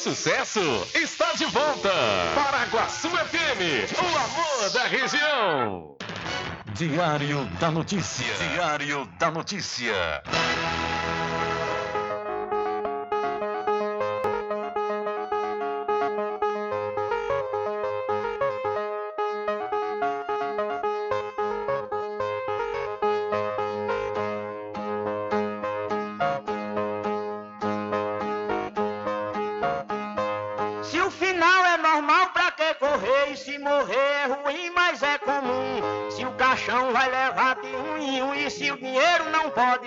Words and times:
sucesso 0.00 0.60
está 0.94 1.34
de 1.34 1.44
volta. 1.44 1.90
Paraguaçu 2.34 3.10
FM, 3.10 3.92
o 4.00 4.06
amor 4.16 4.70
da 4.72 4.84
região. 4.86 5.94
Diário 6.72 7.44
da 7.60 7.70
Notícia. 7.70 8.24
Diário 8.48 9.04
da 9.18 9.30
Notícia. 9.30 10.22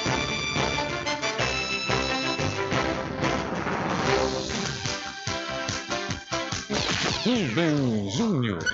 Rubem 7.23 8.09
Júnior. 8.09 8.65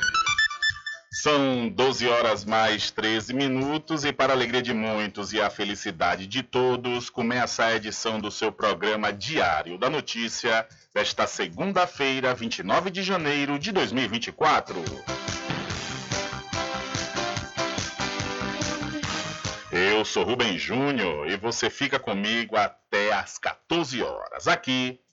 São 1.11 1.67
12 1.67 2.07
horas 2.07 2.45
mais 2.45 2.89
13 2.91 3.33
minutos 3.33 4.05
e 4.05 4.13
para 4.13 4.31
a 4.31 4.35
alegria 4.37 4.61
de 4.61 4.73
muitos 4.73 5.33
e 5.33 5.41
a 5.41 5.49
felicidade 5.49 6.25
de 6.25 6.41
todos, 6.43 7.09
começa 7.09 7.65
a 7.65 7.75
edição 7.75 8.21
do 8.21 8.31
seu 8.31 8.49
programa 8.49 9.11
Diário 9.11 9.77
da 9.77 9.89
Notícia 9.89 10.65
desta 10.93 11.27
segunda-feira, 11.27 12.33
29 12.33 12.89
de 12.89 13.03
janeiro 13.03 13.59
de 13.59 13.73
2024. 13.73 14.81
Eu 19.69 20.05
sou 20.05 20.23
Rubem 20.23 20.57
Júnior 20.57 21.27
e 21.29 21.35
você 21.35 21.69
fica 21.69 21.99
comigo 21.99 22.55
até 22.55 23.11
às 23.11 23.37
14 23.37 24.01
horas 24.01 24.47
aqui 24.47 25.01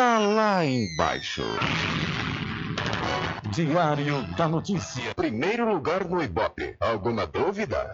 tá 0.00 0.18
lá 0.18 0.64
embaixo. 0.64 1.42
Diário 3.52 4.22
da 4.34 4.48
Notícia. 4.48 5.14
Primeiro 5.14 5.70
lugar 5.70 6.06
no 6.06 6.22
Ibope. 6.22 6.74
Alguma 6.80 7.26
dúvida? 7.26 7.92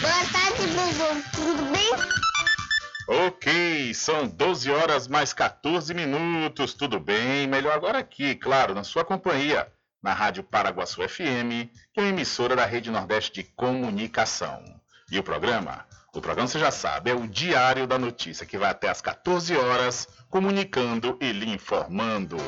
Boa 0.00 0.24
tarde, 0.32 0.68
Bubu. 0.68 1.22
Tudo 1.34 1.72
bem? 1.72 3.26
Ok, 3.26 3.92
são 3.92 4.28
12 4.28 4.70
horas 4.70 5.08
mais 5.08 5.32
14 5.32 5.92
minutos. 5.94 6.74
Tudo 6.74 7.00
bem? 7.00 7.48
Melhor 7.48 7.74
agora 7.74 7.98
aqui, 7.98 8.36
claro, 8.36 8.72
na 8.72 8.84
sua 8.84 9.04
companhia, 9.04 9.66
na 10.00 10.14
Rádio 10.14 10.44
Paraguaçu 10.44 11.02
FM, 11.08 11.66
que 11.92 11.98
é 11.98 12.02
uma 12.02 12.08
emissora 12.10 12.54
da 12.54 12.64
Rede 12.64 12.88
Nordeste 12.88 13.42
de 13.42 13.50
Comunicação. 13.56 14.62
E 15.10 15.18
o 15.18 15.24
programa? 15.24 15.84
O 16.16 16.20
programa 16.22 16.48
você 16.48 16.58
já 16.58 16.70
sabe, 16.70 17.10
é 17.10 17.14
o 17.14 17.28
Diário 17.28 17.86
da 17.86 17.98
Notícia, 17.98 18.46
que 18.46 18.56
vai 18.56 18.70
até 18.70 18.88
às 18.88 19.02
14 19.02 19.54
horas, 19.54 20.08
comunicando 20.30 21.18
e 21.20 21.30
lhe 21.30 21.50
informando. 21.50 22.38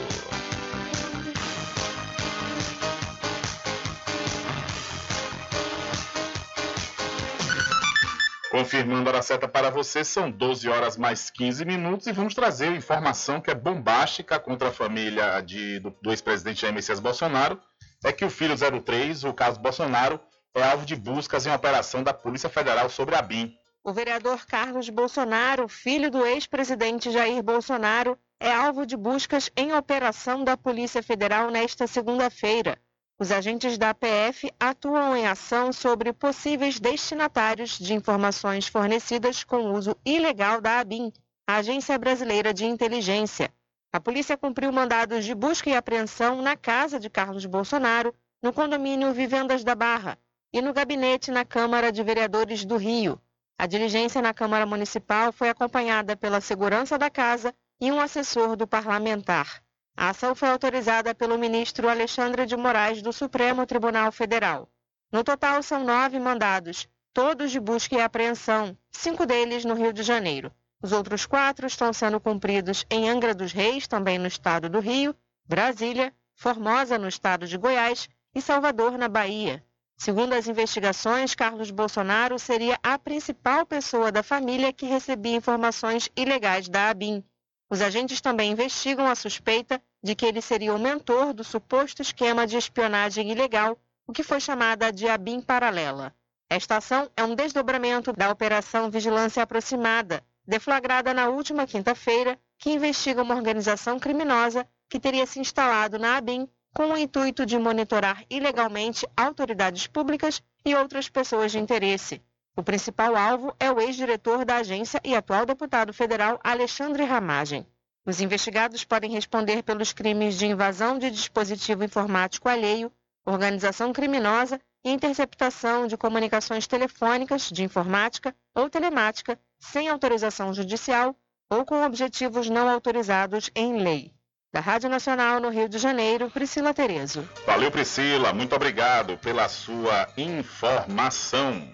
Confirmando 8.50 9.10
a 9.10 9.12
hora 9.12 9.22
certa 9.22 9.46
para 9.46 9.68
você, 9.68 10.02
são 10.02 10.30
12 10.30 10.66
horas 10.70 10.96
mais 10.96 11.28
15 11.28 11.66
minutos 11.66 12.06
e 12.06 12.12
vamos 12.12 12.34
trazer 12.34 12.74
informação 12.74 13.38
que 13.38 13.50
é 13.50 13.54
bombástica 13.54 14.40
contra 14.40 14.68
a 14.70 14.72
família 14.72 15.42
de, 15.42 15.78
do, 15.80 15.94
do 16.00 16.10
ex-presidente 16.10 16.62
Jair 16.62 16.72
Messias 16.72 17.00
Bolsonaro. 17.00 17.60
É 18.02 18.12
que 18.12 18.24
o 18.24 18.30
filho 18.30 18.54
03, 18.56 19.24
o 19.24 19.34
caso 19.34 19.60
Bolsonaro, 19.60 20.18
é 20.58 20.62
alvo 20.62 20.84
de 20.84 20.96
buscas 20.96 21.46
em 21.46 21.52
operação 21.52 22.02
da 22.02 22.12
Polícia 22.12 22.48
Federal 22.48 22.90
sobre 22.90 23.14
a 23.14 23.22
BIM. 23.22 23.56
O 23.84 23.92
vereador 23.92 24.44
Carlos 24.44 24.90
Bolsonaro, 24.90 25.68
filho 25.68 26.10
do 26.10 26.26
ex-presidente 26.26 27.10
Jair 27.10 27.42
Bolsonaro, 27.42 28.18
é 28.40 28.52
alvo 28.52 28.84
de 28.84 28.96
buscas 28.96 29.50
em 29.56 29.72
operação 29.72 30.42
da 30.44 30.56
Polícia 30.56 31.02
Federal 31.02 31.50
nesta 31.50 31.86
segunda-feira. 31.86 32.76
Os 33.20 33.30
agentes 33.32 33.78
da 33.78 33.94
PF 33.94 34.52
atuam 34.60 35.16
em 35.16 35.26
ação 35.26 35.72
sobre 35.72 36.12
possíveis 36.12 36.78
destinatários 36.78 37.78
de 37.78 37.94
informações 37.94 38.68
fornecidas 38.68 39.42
com 39.44 39.72
uso 39.72 39.96
ilegal 40.04 40.60
da 40.60 40.80
ABIN, 40.80 41.12
Agência 41.46 41.96
Brasileira 41.98 42.52
de 42.52 42.64
Inteligência. 42.64 43.52
A 43.92 43.98
polícia 43.98 44.36
cumpriu 44.36 44.70
mandados 44.72 45.24
de 45.24 45.34
busca 45.34 45.70
e 45.70 45.74
apreensão 45.74 46.42
na 46.42 46.56
casa 46.56 47.00
de 47.00 47.08
Carlos 47.08 47.46
Bolsonaro, 47.46 48.14
no 48.42 48.52
condomínio 48.52 49.12
Vivendas 49.12 49.64
da 49.64 49.74
Barra 49.74 50.18
e 50.52 50.60
no 50.60 50.72
gabinete 50.72 51.30
na 51.30 51.44
Câmara 51.44 51.92
de 51.92 52.02
Vereadores 52.02 52.64
do 52.64 52.76
Rio. 52.76 53.20
A 53.58 53.66
diligência 53.66 54.22
na 54.22 54.32
Câmara 54.32 54.64
Municipal 54.64 55.32
foi 55.32 55.48
acompanhada 55.48 56.16
pela 56.16 56.40
segurança 56.40 56.96
da 56.96 57.10
casa 57.10 57.54
e 57.80 57.90
um 57.90 58.00
assessor 58.00 58.56
do 58.56 58.66
parlamentar. 58.66 59.62
A 59.96 60.10
ação 60.10 60.34
foi 60.34 60.48
autorizada 60.48 61.14
pelo 61.14 61.36
ministro 61.36 61.88
Alexandre 61.88 62.46
de 62.46 62.56
Moraes 62.56 63.02
do 63.02 63.12
Supremo 63.12 63.66
Tribunal 63.66 64.12
Federal. 64.12 64.68
No 65.10 65.24
total, 65.24 65.62
são 65.62 65.82
nove 65.82 66.20
mandados, 66.20 66.88
todos 67.12 67.50
de 67.50 67.58
busca 67.58 67.96
e 67.96 68.00
apreensão, 68.00 68.78
cinco 68.92 69.26
deles 69.26 69.64
no 69.64 69.74
Rio 69.74 69.92
de 69.92 70.04
Janeiro. 70.04 70.52
Os 70.80 70.92
outros 70.92 71.26
quatro 71.26 71.66
estão 71.66 71.92
sendo 71.92 72.20
cumpridos 72.20 72.86
em 72.88 73.10
Angra 73.10 73.34
dos 73.34 73.52
Reis, 73.52 73.88
também 73.88 74.18
no 74.18 74.28
estado 74.28 74.68
do 74.68 74.78
Rio, 74.78 75.12
Brasília, 75.44 76.14
Formosa, 76.36 76.96
no 76.96 77.08
estado 77.08 77.48
de 77.48 77.56
Goiás, 77.56 78.08
e 78.32 78.40
Salvador, 78.40 78.96
na 78.96 79.08
Bahia. 79.08 79.64
Segundo 80.00 80.32
as 80.32 80.46
investigações, 80.46 81.34
Carlos 81.34 81.72
Bolsonaro 81.72 82.38
seria 82.38 82.78
a 82.84 82.96
principal 82.96 83.66
pessoa 83.66 84.12
da 84.12 84.22
família 84.22 84.72
que 84.72 84.86
recebia 84.86 85.34
informações 85.34 86.08
ilegais 86.16 86.68
da 86.68 86.88
ABIN. 86.88 87.24
Os 87.68 87.82
agentes 87.82 88.20
também 88.20 88.52
investigam 88.52 89.08
a 89.08 89.16
suspeita 89.16 89.82
de 90.00 90.14
que 90.14 90.24
ele 90.24 90.40
seria 90.40 90.72
o 90.72 90.78
mentor 90.78 91.34
do 91.34 91.42
suposto 91.42 92.00
esquema 92.00 92.46
de 92.46 92.56
espionagem 92.56 93.32
ilegal, 93.32 93.76
o 94.06 94.12
que 94.12 94.22
foi 94.22 94.38
chamada 94.38 94.92
de 94.92 95.08
ABIN 95.08 95.40
paralela. 95.40 96.14
Esta 96.48 96.76
ação 96.76 97.10
é 97.16 97.24
um 97.24 97.34
desdobramento 97.34 98.12
da 98.12 98.30
Operação 98.30 98.88
Vigilância 98.88 99.42
Aproximada, 99.42 100.24
deflagrada 100.46 101.12
na 101.12 101.28
última 101.28 101.66
quinta-feira, 101.66 102.38
que 102.56 102.70
investiga 102.70 103.20
uma 103.20 103.34
organização 103.34 103.98
criminosa 103.98 104.64
que 104.88 105.00
teria 105.00 105.26
se 105.26 105.40
instalado 105.40 105.98
na 105.98 106.16
ABIN 106.16 106.48
com 106.74 106.92
o 106.92 106.96
intuito 106.96 107.44
de 107.44 107.58
monitorar 107.58 108.24
ilegalmente 108.30 109.06
autoridades 109.16 109.86
públicas 109.86 110.42
e 110.64 110.74
outras 110.74 111.08
pessoas 111.08 111.52
de 111.52 111.58
interesse. 111.58 112.22
O 112.56 112.62
principal 112.62 113.16
alvo 113.16 113.54
é 113.60 113.70
o 113.70 113.80
ex-diretor 113.80 114.44
da 114.44 114.56
agência 114.56 115.00
e 115.04 115.14
atual 115.14 115.46
deputado 115.46 115.92
federal 115.92 116.40
Alexandre 116.42 117.04
Ramagem. 117.04 117.66
Os 118.04 118.20
investigados 118.20 118.84
podem 118.84 119.10
responder 119.10 119.62
pelos 119.62 119.92
crimes 119.92 120.36
de 120.36 120.46
invasão 120.46 120.98
de 120.98 121.10
dispositivo 121.10 121.84
informático 121.84 122.48
alheio, 122.48 122.90
organização 123.24 123.92
criminosa 123.92 124.60
e 124.84 124.90
interceptação 124.90 125.86
de 125.86 125.96
comunicações 125.96 126.66
telefônicas, 126.66 127.50
de 127.50 127.62
informática 127.62 128.34
ou 128.54 128.70
telemática 128.70 129.38
sem 129.58 129.88
autorização 129.88 130.52
judicial 130.54 131.14
ou 131.50 131.64
com 131.64 131.84
objetivos 131.84 132.48
não 132.48 132.68
autorizados 132.68 133.50
em 133.54 133.82
lei. 133.82 134.17
Da 134.58 134.62
Rádio 134.62 134.90
Nacional 134.90 135.38
no 135.38 135.50
Rio 135.50 135.68
de 135.68 135.78
Janeiro, 135.78 136.28
Priscila 136.28 136.74
Terezo. 136.74 137.28
Valeu, 137.46 137.70
Priscila. 137.70 138.32
Muito 138.32 138.56
obrigado 138.56 139.16
pela 139.18 139.48
sua 139.48 140.08
informação. 140.16 141.70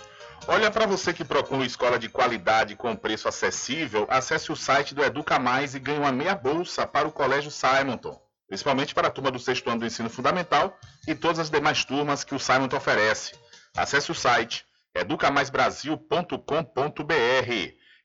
Olha, 0.46 0.70
para 0.70 0.84
você 0.84 1.10
que 1.10 1.24
procura 1.24 1.64
escola 1.64 1.98
de 1.98 2.10
qualidade 2.10 2.76
com 2.76 2.94
preço 2.94 3.26
acessível, 3.26 4.06
acesse 4.10 4.52
o 4.52 4.56
site 4.56 4.94
do 4.94 5.02
Educa 5.02 5.38
Mais 5.38 5.74
e 5.74 5.78
ganhe 5.78 5.98
uma 5.98 6.12
meia 6.12 6.34
bolsa 6.34 6.86
para 6.86 7.08
o 7.08 7.10
Colégio 7.10 7.50
Simonton, 7.50 8.20
principalmente 8.46 8.94
para 8.94 9.08
a 9.08 9.10
turma 9.10 9.30
do 9.30 9.38
sexto 9.38 9.70
ano 9.70 9.80
do 9.80 9.86
ensino 9.86 10.10
fundamental 10.10 10.78
e 11.08 11.14
todas 11.14 11.38
as 11.38 11.48
demais 11.48 11.86
turmas 11.86 12.22
que 12.22 12.34
o 12.34 12.38
Simonton 12.38 12.76
oferece. 12.76 13.32
Acesse 13.74 14.12
o 14.12 14.14
site 14.14 14.62
educamaisbrasil.com.br 14.94 16.34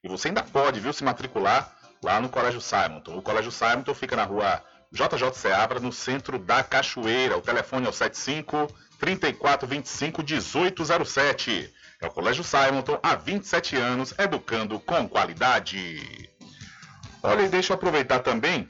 e 0.02 0.08
você 0.08 0.30
ainda 0.30 0.42
pode, 0.42 0.80
viu, 0.80 0.94
se 0.94 1.04
matricular 1.04 1.76
lá 2.02 2.22
no 2.22 2.30
Colégio 2.30 2.62
Simonton. 2.62 3.18
O 3.18 3.22
Colégio 3.22 3.52
Simonton 3.52 3.94
fica 3.94 4.16
na 4.16 4.24
rua 4.24 4.64
JJ 4.92 5.34
Seabra, 5.34 5.80
no 5.80 5.92
centro 5.92 6.40
da 6.40 6.64
Cachoeira. 6.64 7.38
O 7.38 7.42
telefone 7.42 7.86
é 7.86 7.90
o 7.90 7.94
75 7.94 8.68
3425 9.00 10.24
1807. 10.24 11.74
É 12.02 12.08
o 12.08 12.12
Colégio 12.12 12.44
Simonton 12.44 13.00
há 13.04 13.16
27 13.16 13.76
anos, 13.76 14.14
educando 14.18 14.80
com 14.80 15.08
qualidade. 15.08 16.30
Olha, 17.22 17.44
e 17.44 17.50
deixa 17.50 17.74
eu 17.74 17.76
aproveitar 17.76 18.20
também 18.20 18.66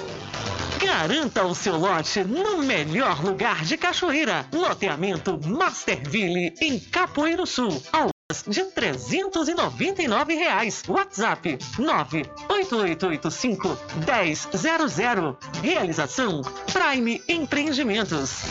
Garanta 0.83 1.45
o 1.45 1.55
seu 1.55 1.77
lote 1.77 2.23
no 2.23 2.57
melhor 2.57 3.23
lugar 3.23 3.63
de 3.63 3.77
Cachoeira. 3.77 4.47
Loteamento 4.51 5.39
Masterville, 5.47 6.55
em 6.59 6.79
Capoeiro 6.79 7.45
Sul, 7.45 7.79
ao 7.93 8.09
de 8.47 8.63
399 8.63 10.33
reais. 10.33 10.81
WhatsApp 10.87 11.59
98885 11.77 13.77
1000. 14.05 15.37
Realização 15.61 16.41
Prime 16.73 17.21
Empreendimentos. 17.27 18.41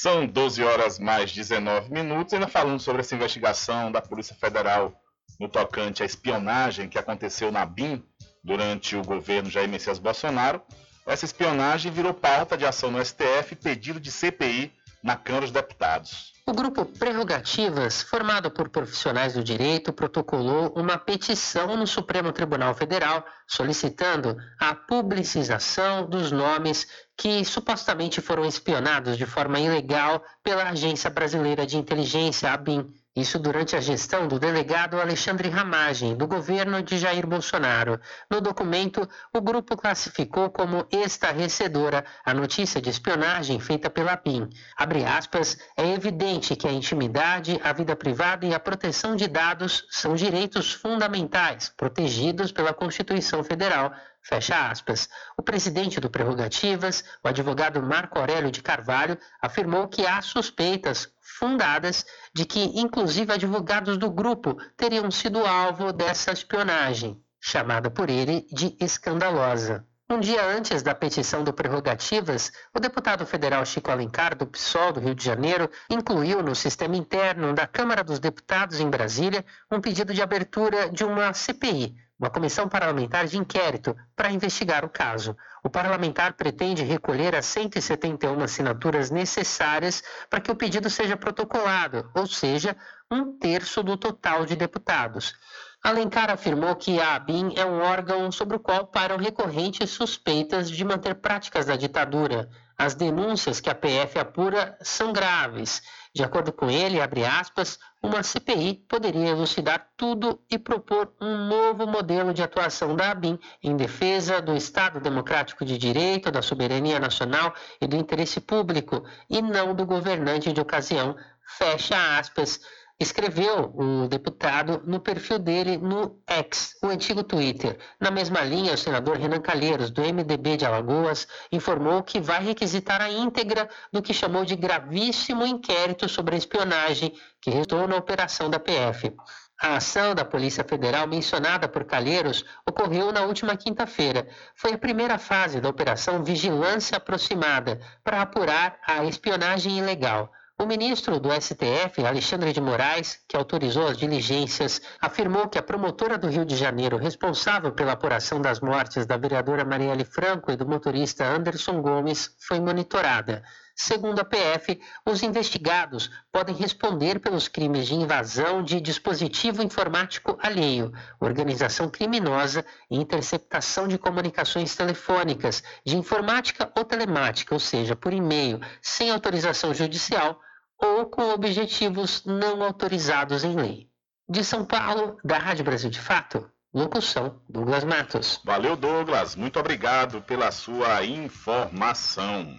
São 0.00 0.26
12 0.26 0.64
horas 0.64 0.98
mais 0.98 1.30
19 1.30 1.92
minutos, 1.92 2.32
ainda 2.32 2.48
falando 2.48 2.80
sobre 2.80 3.02
essa 3.02 3.14
investigação 3.14 3.92
da 3.92 4.00
Polícia 4.00 4.34
Federal 4.34 4.98
no 5.38 5.46
tocante 5.46 6.02
à 6.02 6.06
espionagem 6.06 6.88
que 6.88 6.98
aconteceu 6.98 7.52
na 7.52 7.66
BIM 7.66 8.02
durante 8.42 8.96
o 8.96 9.04
governo 9.04 9.50
Jair 9.50 9.68
Messias 9.68 9.98
Bolsonaro. 9.98 10.62
Essa 11.06 11.26
espionagem 11.26 11.92
virou 11.92 12.14
pauta 12.14 12.56
de 12.56 12.64
ação 12.64 12.90
no 12.90 13.04
STF, 13.04 13.54
pedido 13.56 14.00
de 14.00 14.10
CPI 14.10 14.72
na 15.02 15.16
Câmara 15.16 15.46
dos 15.46 15.52
Deputados. 15.52 16.32
O 16.46 16.52
grupo 16.52 16.84
Prerrogativas, 16.84 18.02
formado 18.02 18.50
por 18.50 18.68
profissionais 18.68 19.34
do 19.34 19.44
direito, 19.44 19.92
protocolou 19.92 20.72
uma 20.74 20.98
petição 20.98 21.76
no 21.76 21.86
Supremo 21.86 22.32
Tribunal 22.32 22.74
Federal 22.74 23.24
solicitando 23.46 24.36
a 24.58 24.74
publicização 24.74 26.08
dos 26.08 26.32
nomes 26.32 26.86
que 27.16 27.44
supostamente 27.44 28.20
foram 28.20 28.44
espionados 28.44 29.16
de 29.16 29.26
forma 29.26 29.60
ilegal 29.60 30.24
pela 30.42 30.70
Agência 30.70 31.08
Brasileira 31.08 31.64
de 31.64 31.76
Inteligência, 31.76 32.52
ABIN, 32.52 32.92
isso 33.14 33.38
durante 33.38 33.74
a 33.74 33.80
gestão 33.80 34.28
do 34.28 34.38
delegado 34.38 35.00
Alexandre 35.00 35.48
Ramagem, 35.48 36.16
do 36.16 36.26
governo 36.26 36.80
de 36.82 36.96
Jair 36.96 37.26
Bolsonaro. 37.26 38.00
No 38.30 38.40
documento, 38.40 39.08
o 39.34 39.40
grupo 39.40 39.76
classificou 39.76 40.48
como 40.50 40.86
estarrecedora 40.90 42.04
a 42.24 42.32
notícia 42.32 42.80
de 42.80 42.88
espionagem 42.88 43.58
feita 43.58 43.90
pela 43.90 44.16
PIN. 44.16 44.48
Abre 44.76 45.04
aspas, 45.04 45.58
é 45.76 45.88
evidente 45.92 46.54
que 46.54 46.68
a 46.68 46.72
intimidade, 46.72 47.60
a 47.64 47.72
vida 47.72 47.96
privada 47.96 48.46
e 48.46 48.54
a 48.54 48.60
proteção 48.60 49.16
de 49.16 49.26
dados 49.26 49.86
são 49.90 50.14
direitos 50.14 50.72
fundamentais, 50.72 51.72
protegidos 51.76 52.52
pela 52.52 52.72
Constituição 52.72 53.42
Federal. 53.42 53.92
Fecha 54.22 54.70
aspas. 54.70 55.08
O 55.36 55.42
presidente 55.42 55.98
do 55.98 56.10
Prerrogativas, 56.10 57.02
o 57.24 57.28
advogado 57.28 57.82
Marco 57.82 58.18
Aurélio 58.18 58.50
de 58.50 58.62
Carvalho, 58.62 59.18
afirmou 59.40 59.88
que 59.88 60.06
há 60.06 60.20
suspeitas 60.20 61.08
fundadas 61.20 62.04
de 62.34 62.44
que, 62.44 62.60
inclusive, 62.78 63.32
advogados 63.32 63.96
do 63.96 64.10
grupo 64.10 64.56
teriam 64.76 65.10
sido 65.10 65.44
alvo 65.46 65.92
dessa 65.92 66.32
espionagem, 66.32 67.22
chamada 67.40 67.90
por 67.90 68.10
ele 68.10 68.46
de 68.52 68.76
escandalosa. 68.78 69.86
Um 70.08 70.18
dia 70.18 70.44
antes 70.44 70.82
da 70.82 70.92
petição 70.92 71.44
do 71.44 71.52
Prerrogativas, 71.52 72.50
o 72.74 72.80
deputado 72.80 73.24
federal 73.24 73.64
Chico 73.64 73.92
Alencar, 73.92 74.36
do 74.36 74.44
PSOL 74.44 74.92
do 74.92 75.00
Rio 75.00 75.14
de 75.14 75.24
Janeiro, 75.24 75.70
incluiu 75.88 76.42
no 76.42 76.54
sistema 76.54 76.96
interno 76.96 77.54
da 77.54 77.66
Câmara 77.66 78.02
dos 78.02 78.18
Deputados 78.18 78.80
em 78.80 78.90
Brasília 78.90 79.44
um 79.70 79.80
pedido 79.80 80.12
de 80.12 80.20
abertura 80.20 80.90
de 80.90 81.04
uma 81.04 81.32
CPI, 81.32 81.96
uma 82.20 82.28
comissão 82.28 82.68
parlamentar 82.68 83.26
de 83.26 83.38
inquérito 83.38 83.96
para 84.14 84.30
investigar 84.30 84.84
o 84.84 84.90
caso. 84.90 85.34
O 85.64 85.70
parlamentar 85.70 86.34
pretende 86.34 86.84
recolher 86.84 87.34
as 87.34 87.46
171 87.46 88.42
assinaturas 88.42 89.10
necessárias 89.10 90.02
para 90.28 90.40
que 90.40 90.50
o 90.50 90.54
pedido 90.54 90.90
seja 90.90 91.16
protocolado, 91.16 92.10
ou 92.14 92.26
seja, 92.26 92.76
um 93.10 93.38
terço 93.38 93.82
do 93.82 93.96
total 93.96 94.44
de 94.44 94.54
deputados. 94.54 95.34
Alencar 95.82 96.30
afirmou 96.30 96.76
que 96.76 97.00
a 97.00 97.14
ABIN 97.14 97.54
é 97.56 97.64
um 97.64 97.80
órgão 97.80 98.30
sobre 98.30 98.56
o 98.56 98.60
qual 98.60 98.86
param 98.86 99.16
recorrentes 99.16 99.88
suspeitas 99.88 100.70
de 100.70 100.84
manter 100.84 101.14
práticas 101.14 101.64
da 101.64 101.74
ditadura. 101.74 102.50
As 102.76 102.94
denúncias 102.94 103.60
que 103.60 103.70
a 103.70 103.74
PF 103.74 104.18
apura 104.18 104.76
são 104.82 105.10
graves 105.10 105.82
de 106.12 106.24
acordo 106.24 106.52
com 106.52 106.68
ele, 106.68 107.00
abre 107.00 107.24
aspas, 107.24 107.78
uma 108.02 108.22
CPI 108.22 108.84
poderia 108.88 109.28
elucidar 109.28 109.90
tudo 109.96 110.42
e 110.50 110.58
propor 110.58 111.12
um 111.20 111.46
novo 111.46 111.86
modelo 111.86 112.34
de 112.34 112.42
atuação 112.42 112.96
da 112.96 113.12
ABIN 113.12 113.38
em 113.62 113.76
defesa 113.76 114.40
do 114.40 114.56
Estado 114.56 114.98
Democrático 115.00 115.64
de 115.64 115.78
Direito, 115.78 116.30
da 116.30 116.42
soberania 116.42 116.98
nacional 116.98 117.54
e 117.80 117.86
do 117.86 117.96
interesse 117.96 118.40
público, 118.40 119.04
e 119.28 119.40
não 119.40 119.72
do 119.72 119.86
governante 119.86 120.52
de 120.52 120.60
ocasião. 120.60 121.16
Fecha 121.58 122.18
aspas 122.18 122.60
escreveu 123.00 123.72
o 123.74 124.06
deputado 124.06 124.82
no 124.84 125.00
perfil 125.00 125.38
dele 125.38 125.78
no 125.78 126.20
X, 126.26 126.76
o 126.82 126.88
antigo 126.88 127.24
Twitter. 127.24 127.78
Na 127.98 128.10
mesma 128.10 128.42
linha, 128.42 128.74
o 128.74 128.78
senador 128.78 129.16
Renan 129.16 129.40
Calheiros, 129.40 129.90
do 129.90 130.02
MDB 130.02 130.58
de 130.58 130.66
Alagoas, 130.66 131.26
informou 131.50 132.02
que 132.02 132.20
vai 132.20 132.44
requisitar 132.44 133.00
a 133.00 133.10
íntegra 133.10 133.70
do 133.90 134.02
que 134.02 134.12
chamou 134.12 134.44
de 134.44 134.54
gravíssimo 134.54 135.46
inquérito 135.46 136.06
sobre 136.10 136.34
a 136.34 136.38
espionagem 136.38 137.14
que 137.40 137.50
resultou 137.50 137.88
na 137.88 137.96
operação 137.96 138.50
da 138.50 138.60
PF. 138.60 139.16
A 139.62 139.76
ação 139.76 140.14
da 140.14 140.24
Polícia 140.24 140.64
Federal 140.64 141.06
mencionada 141.06 141.68
por 141.68 141.84
Calheiros 141.84 142.44
ocorreu 142.66 143.12
na 143.12 143.22
última 143.22 143.56
quinta-feira. 143.56 144.26
Foi 144.54 144.74
a 144.74 144.78
primeira 144.78 145.18
fase 145.18 145.60
da 145.60 145.68
Operação 145.68 146.22
Vigilância 146.22 146.96
Aproximada 146.96 147.80
para 148.04 148.22
apurar 148.22 148.78
a 148.86 149.04
espionagem 149.04 149.78
ilegal. 149.78 150.30
O 150.60 150.66
ministro 150.66 151.18
do 151.18 151.30
STF, 151.32 152.04
Alexandre 152.04 152.52
de 152.52 152.60
Moraes, 152.60 153.18
que 153.26 153.34
autorizou 153.34 153.86
as 153.86 153.96
diligências, 153.96 154.78
afirmou 155.00 155.48
que 155.48 155.56
a 155.56 155.62
promotora 155.62 156.18
do 156.18 156.28
Rio 156.28 156.44
de 156.44 156.54
Janeiro 156.54 156.98
responsável 156.98 157.72
pela 157.72 157.92
apuração 157.92 158.42
das 158.42 158.60
mortes 158.60 159.06
da 159.06 159.16
vereadora 159.16 159.64
Marielle 159.64 160.04
Franco 160.04 160.52
e 160.52 160.56
do 160.56 160.68
motorista 160.68 161.24
Anderson 161.24 161.80
Gomes 161.80 162.36
foi 162.38 162.60
monitorada. 162.60 163.42
Segundo 163.74 164.20
a 164.20 164.24
PF, 164.24 164.78
os 165.06 165.22
investigados 165.22 166.10
podem 166.30 166.54
responder 166.54 167.20
pelos 167.20 167.48
crimes 167.48 167.86
de 167.86 167.94
invasão 167.94 168.62
de 168.62 168.82
dispositivo 168.82 169.62
informático 169.62 170.36
alheio, 170.42 170.92
organização 171.18 171.88
criminosa 171.88 172.62
e 172.90 172.98
interceptação 172.98 173.88
de 173.88 173.96
comunicações 173.96 174.76
telefônicas, 174.76 175.62
de 175.86 175.96
informática 175.96 176.70
ou 176.76 176.84
telemática, 176.84 177.54
ou 177.54 177.58
seja, 177.58 177.96
por 177.96 178.12
e-mail, 178.12 178.60
sem 178.82 179.10
autorização 179.10 179.72
judicial 179.72 180.38
ou 180.80 181.06
com 181.06 181.30
objetivos 181.30 182.24
não 182.24 182.62
autorizados 182.62 183.44
em 183.44 183.54
lei. 183.54 183.90
De 184.28 184.42
São 184.44 184.64
Paulo, 184.64 185.18
da 185.24 185.38
Rádio 185.38 185.64
Brasil 185.64 185.90
de 185.90 186.00
Fato, 186.00 186.48
locução 186.72 187.40
Douglas 187.48 187.84
Matos. 187.84 188.40
Valeu, 188.44 188.76
Douglas. 188.76 189.36
Muito 189.36 189.58
obrigado 189.58 190.22
pela 190.22 190.50
sua 190.50 191.04
informação. 191.04 192.56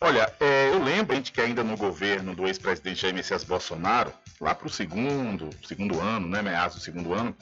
Olha, 0.00 0.30
é, 0.40 0.68
eu 0.68 0.82
lembro 0.82 1.20
que 1.22 1.40
ainda 1.40 1.64
no 1.64 1.76
governo 1.76 2.34
do 2.34 2.46
ex-presidente 2.46 3.00
Jair 3.00 3.14
Messias 3.14 3.44
Bolsonaro, 3.44 4.12
lá 4.40 4.54
para 4.54 4.66
o 4.66 4.70
segundo, 4.70 5.48
segundo 5.66 6.00
ano, 6.00 6.28
né, 6.28 6.42
meados 6.42 6.76
do 6.76 6.82
segundo 6.82 7.14
ano, 7.14 7.34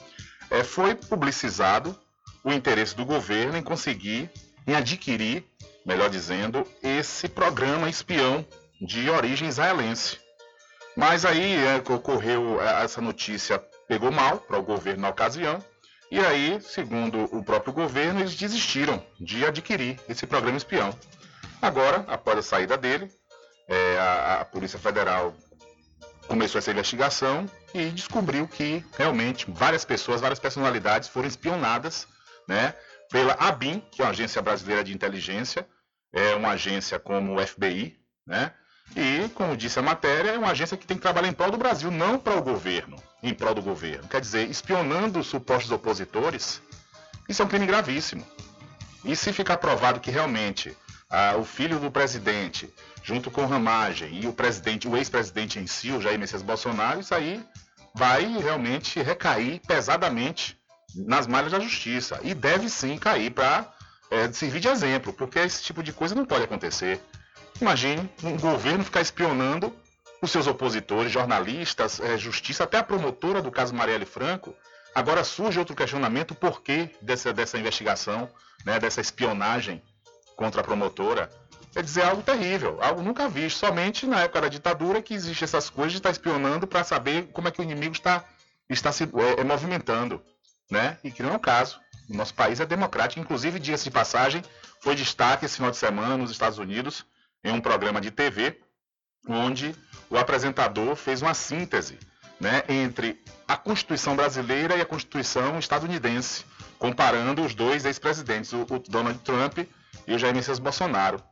é, 0.49 0.63
foi 0.63 0.95
publicizado 0.95 1.99
o 2.43 2.51
interesse 2.51 2.95
do 2.95 3.05
governo 3.05 3.57
em 3.57 3.63
conseguir, 3.63 4.29
em 4.67 4.75
adquirir, 4.75 5.43
melhor 5.85 6.09
dizendo, 6.09 6.65
esse 6.81 7.27
programa 7.27 7.89
espião 7.89 8.45
de 8.83 9.09
origem 9.09 9.47
israelense. 9.47 10.19
Mas 10.95 11.25
aí 11.25 11.55
é, 11.55 11.77
ocorreu 11.77 12.61
é, 12.61 12.83
essa 12.83 13.01
notícia, 13.01 13.57
pegou 13.87 14.11
mal 14.11 14.37
para 14.37 14.59
o 14.59 14.63
governo 14.63 15.01
na 15.01 15.09
ocasião, 15.09 15.63
e 16.11 16.19
aí, 16.19 16.61
segundo 16.61 17.23
o 17.35 17.43
próprio 17.43 17.73
governo, 17.73 18.19
eles 18.19 18.35
desistiram 18.35 19.03
de 19.19 19.43
adquirir 19.45 19.99
esse 20.07 20.27
programa 20.27 20.57
espião. 20.57 20.95
Agora, 21.59 22.05
após 22.07 22.37
a 22.37 22.43
saída 22.43 22.77
dele, 22.77 23.09
é, 23.67 23.97
a, 23.97 24.41
a 24.41 24.45
Polícia 24.45 24.77
Federal 24.77 25.33
começou 26.27 26.59
essa 26.59 26.71
investigação 26.71 27.49
e 27.73 27.89
descobriu 27.89 28.47
que 28.47 28.85
realmente 28.97 29.49
várias 29.49 29.83
pessoas, 29.83 30.21
várias 30.21 30.39
personalidades 30.39 31.09
foram 31.09 31.27
espionadas 31.27 32.07
né, 32.47 32.75
pela 33.09 33.33
ABIN, 33.33 33.79
que 33.91 34.01
é 34.01 34.05
uma 34.05 34.11
agência 34.11 34.41
brasileira 34.41 34.83
de 34.83 34.93
inteligência, 34.93 35.67
é 36.13 36.35
uma 36.35 36.49
agência 36.49 36.99
como 36.99 37.35
o 37.35 37.47
FBI, 37.47 37.97
né? 38.27 38.53
E, 38.95 39.27
como 39.29 39.57
disse 39.57 39.79
a 39.79 39.81
matéria, 39.81 40.31
é 40.31 40.37
uma 40.37 40.51
agência 40.51 40.77
que 40.77 40.85
tem 40.85 40.97
que 40.97 41.01
trabalhar 41.01 41.27
em 41.27 41.33
prol 41.33 41.49
do 41.49 41.57
Brasil, 41.57 41.89
não 41.89 42.19
para 42.19 42.37
o 42.37 42.43
governo, 42.43 43.01
em 43.21 43.33
prol 43.33 43.55
do 43.55 43.61
governo. 43.61 44.07
Quer 44.07 44.21
dizer, 44.21 44.49
espionando 44.49 45.19
os 45.19 45.27
supostos 45.27 45.71
opositores, 45.71 46.61
isso 47.27 47.41
é 47.41 47.45
um 47.45 47.47
crime 47.47 47.65
gravíssimo. 47.65 48.25
E 49.03 49.15
se 49.15 49.33
ficar 49.33 49.57
provado 49.57 49.99
que 49.99 50.11
realmente 50.11 50.75
ah, 51.09 51.35
o 51.37 51.43
filho 51.43 51.79
do 51.79 51.91
presidente, 51.91 52.73
junto 53.03 53.29
com 53.29 53.45
Ramagem 53.45 54.21
e 54.21 54.27
o 54.27 54.33
presidente, 54.33 54.87
o 54.87 54.95
ex-presidente 54.95 55.59
em 55.59 55.67
si, 55.67 55.91
o 55.91 56.01
Jair 56.01 56.17
Messias 56.17 56.41
Bolsonaro, 56.41 56.99
isso 56.99 57.13
aí 57.13 57.43
vai 57.93 58.25
realmente 58.25 59.01
recair 59.01 59.59
pesadamente 59.67 60.57
nas 60.95 61.27
malhas 61.27 61.51
da 61.51 61.59
justiça. 61.59 62.19
E 62.23 62.33
deve 62.33 62.69
sim 62.69 62.97
cair 62.97 63.31
para 63.31 63.71
é, 64.09 64.31
servir 64.31 64.59
de 64.59 64.67
exemplo, 64.67 65.13
porque 65.13 65.39
esse 65.39 65.63
tipo 65.63 65.83
de 65.83 65.91
coisa 65.91 66.15
não 66.15 66.25
pode 66.25 66.43
acontecer. 66.43 67.01
Imagine 67.63 68.09
um 68.21 68.37
governo 68.37 68.83
ficar 68.83 68.99
espionando 68.99 69.73
os 70.21 70.29
seus 70.29 70.47
opositores, 70.47 71.09
jornalistas, 71.09 71.97
é, 72.01 72.17
justiça, 72.17 72.65
até 72.65 72.77
a 72.77 72.83
promotora 72.83 73.41
do 73.41 73.49
caso 73.49 73.73
Marielle 73.73 74.05
Franco. 74.05 74.53
Agora 74.93 75.23
surge 75.23 75.59
outro 75.59 75.73
questionamento, 75.73 76.35
por 76.35 76.61
que 76.61 76.89
dessa, 77.01 77.31
dessa 77.31 77.57
investigação, 77.57 78.29
né, 78.65 78.81
dessa 78.81 78.99
espionagem 78.99 79.81
contra 80.35 80.59
a 80.59 80.63
promotora? 80.63 81.31
Quer 81.71 81.83
dizer, 81.83 82.01
é 82.01 82.05
algo 82.07 82.21
terrível, 82.21 82.79
algo 82.81 83.01
nunca 83.01 83.29
visto. 83.29 83.59
Somente 83.59 84.05
na 84.05 84.23
época 84.23 84.41
da 84.41 84.49
ditadura 84.49 85.01
que 85.01 85.13
existe 85.13 85.45
essas 85.45 85.69
coisas 85.69 85.93
de 85.93 85.99
estar 85.99 86.11
espionando 86.11 86.67
para 86.67 86.83
saber 86.83 87.29
como 87.31 87.47
é 87.47 87.51
que 87.51 87.61
o 87.61 87.63
inimigo 87.63 87.93
está, 87.93 88.25
está 88.69 88.91
se 88.91 89.05
é, 89.05 89.39
é, 89.39 89.43
movimentando. 89.45 90.21
Né? 90.69 90.97
E 91.01 91.09
que 91.09 91.23
não 91.23 91.31
é 91.31 91.35
o 91.37 91.39
caso. 91.39 91.79
O 92.09 92.13
nosso 92.13 92.33
país 92.33 92.59
é 92.59 92.65
democrático. 92.65 93.21
Inclusive, 93.21 93.57
dias 93.57 93.85
de 93.85 93.89
passagem, 93.89 94.43
foi 94.81 94.95
destaque 94.95 95.45
esse 95.45 95.55
final 95.55 95.71
de 95.71 95.77
semana 95.77 96.17
nos 96.17 96.29
Estados 96.29 96.57
Unidos, 96.57 97.05
em 97.43 97.51
um 97.51 97.61
programa 97.61 97.99
de 97.99 98.11
TV, 98.11 98.59
onde 99.27 99.75
o 100.09 100.17
apresentador 100.17 100.95
fez 100.95 101.21
uma 101.21 101.33
síntese 101.33 101.97
né, 102.39 102.63
entre 102.67 103.21
a 103.47 103.55
Constituição 103.55 104.15
brasileira 104.15 104.75
e 104.75 104.81
a 104.81 104.85
Constituição 104.85 105.57
estadunidense, 105.59 106.45
comparando 106.77 107.43
os 107.43 107.53
dois 107.55 107.85
ex-presidentes, 107.85 108.51
o, 108.53 108.65
Donald 108.89 109.19
Trump 109.19 109.59
e 110.07 110.13
o 110.13 110.19
Jair 110.19 110.35
Messias 110.35 110.59
Bolsonaro 110.59 111.23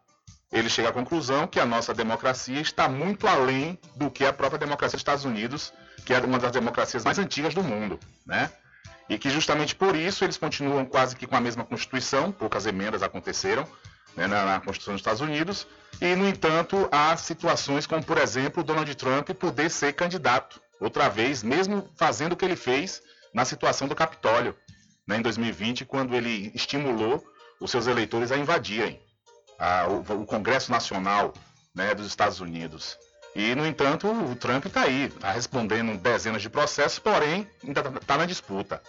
ele 0.52 0.70
chega 0.70 0.90
à 0.90 0.92
conclusão 0.92 1.48
que 1.48 1.60
a 1.60 1.66
nossa 1.66 1.94
democracia 1.94 2.60
está 2.60 2.90
muito 2.90 3.26
além 3.26 3.80
do 3.96 4.12
que 4.12 4.26
a 4.26 4.34
própria 4.34 4.60
democracia 4.60 4.98
dos 4.98 5.02
Estados 5.02 5.24
Unidos, 5.24 5.72
que 6.06 6.14
é 6.14 6.20
uma 6.20 6.38
das 6.38 6.52
democracias 6.52 7.06
mais 7.06 7.18
antigas 7.18 7.54
do 7.54 7.64
mundo, 7.64 7.98
né? 8.26 8.52
E 9.08 9.18
que 9.18 9.30
justamente 9.30 9.76
por 9.76 9.96
isso 9.96 10.24
eles 10.24 10.38
continuam 10.38 10.86
quase 10.86 11.16
que 11.16 11.26
com 11.26 11.36
a 11.36 11.42
mesma 11.42 11.64
Constituição, 11.64 12.32
poucas 12.32 12.66
emendas 12.66 13.02
aconteceram 13.02 13.66
né, 14.16 14.28
na, 14.28 14.60
Constituição 14.60 14.94
dos 14.94 15.02
Estados 15.02 15.22
Unidos, 15.22 15.68
e 16.00 16.16
no 16.16 16.28
entanto 16.28 16.88
há 16.92 17.16
situações 17.18 17.86
como, 17.86 18.04
por 18.04 18.18
exemplo, 18.18 18.64
Donald 18.64 18.94
Trump 18.96 19.30
poder 19.32 19.70
ser 19.70 19.94
candidato 19.94 20.60
outra 20.80 21.10
vez, 21.10 21.44
mesmo 21.44 21.88
fazendo 21.96 22.34
o 22.34 22.36
que 22.36 22.46
ele 22.46 22.56
fez 22.56 23.02
na 23.34 23.46
situação 23.46 23.88
do 23.88 23.96
Capitólio, 23.96 24.56
né, 25.08 25.18
em 25.18 25.22
2020, 25.22 25.86
quando 25.86 26.16
ele 26.16 26.52
estimulou 26.56 27.24
os 27.60 27.70
seus 27.70 27.88
eleitores 27.88 28.32
a 28.32 28.38
invadirem 28.38 29.00
a, 29.60 29.88
o, 29.88 30.22
o, 30.22 30.26
Congresso 30.26 30.72
Nacional 30.72 31.34
né, 31.74 31.94
dos 31.94 32.08
Estados 32.08 32.40
Unidos. 32.40 32.98
E, 33.36 33.56
no 33.56 33.66
entanto, 33.66 34.08
o 34.08 34.36
Trump 34.36 34.66
está 34.66 34.82
aí, 34.82 35.06
está 35.06 35.32
respondendo 35.32 35.98
dezenas 35.98 36.42
de 36.42 36.50
processos, 36.50 37.00
porém, 37.00 37.48
ainda 37.64 37.80
está 37.80 37.92
tá 37.92 38.18
na 38.18 38.26
disputa. 38.26 38.82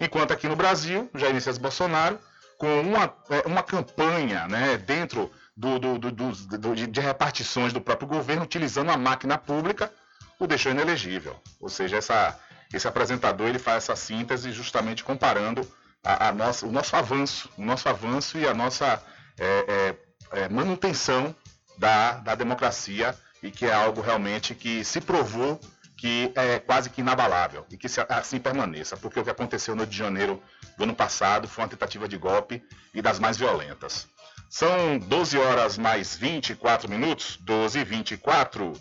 Enquanto 0.00 0.32
aqui 0.32 0.48
no 0.48 0.56
Brasil, 0.56 1.08
Jair 1.14 1.32
Messias 1.32 1.56
Bolsonaro, 1.56 2.18
com 2.58 2.80
uma, 2.80 3.12
uma 3.44 3.62
campanha 3.62 4.46
né, 4.48 4.76
dentro 4.78 5.30
do, 5.56 5.78
do, 5.78 5.98
do, 5.98 6.10
do, 6.12 6.74
de 6.74 7.00
repartições 7.00 7.72
do 7.72 7.80
próprio 7.80 8.08
governo, 8.08 8.42
utilizando 8.42 8.90
a 8.90 8.96
máquina 8.96 9.38
pública, 9.38 9.92
o 10.38 10.46
deixou 10.46 10.72
inelegível. 10.72 11.36
Ou 11.60 11.68
seja, 11.68 11.96
essa, 11.96 12.38
esse 12.72 12.86
apresentador 12.86 13.48
ele 13.48 13.58
faz 13.58 13.84
essa 13.84 13.96
síntese 13.96 14.52
justamente 14.52 15.02
comparando 15.02 15.66
a, 16.04 16.28
a 16.28 16.32
nossa, 16.32 16.66
o 16.66 16.72
nosso 16.72 16.94
avanço, 16.94 17.50
o 17.56 17.64
nosso 17.64 17.88
avanço 17.88 18.38
e 18.38 18.46
a 18.46 18.54
nossa 18.54 19.02
é, 19.38 19.94
é, 20.32 20.42
é, 20.42 20.48
manutenção 20.48 21.34
da, 21.78 22.12
da 22.12 22.34
democracia 22.34 23.14
e 23.42 23.50
que 23.50 23.66
é 23.66 23.72
algo 23.72 24.00
realmente 24.00 24.54
que 24.54 24.84
se 24.84 25.00
provou 25.00 25.60
que 25.96 26.30
é 26.34 26.58
quase 26.58 26.90
que 26.90 27.00
inabalável 27.00 27.64
e 27.70 27.76
que 27.76 27.86
assim 28.08 28.38
permaneça, 28.38 28.96
porque 28.96 29.18
o 29.18 29.24
que 29.24 29.30
aconteceu 29.30 29.74
no 29.74 29.82
Rio 29.82 29.90
de 29.90 29.96
Janeiro 29.96 30.42
do 30.76 30.84
ano 30.84 30.94
passado 30.94 31.48
foi 31.48 31.64
uma 31.64 31.70
tentativa 31.70 32.06
de 32.06 32.18
golpe 32.18 32.62
e 32.92 33.00
das 33.00 33.18
mais 33.18 33.36
violentas. 33.36 34.06
São 34.50 34.98
12 34.98 35.38
horas 35.38 35.78
mais 35.78 36.16
24 36.16 36.88
minutos, 36.88 37.38
12 37.38 37.78
e 37.78 37.84
24. 37.84 38.72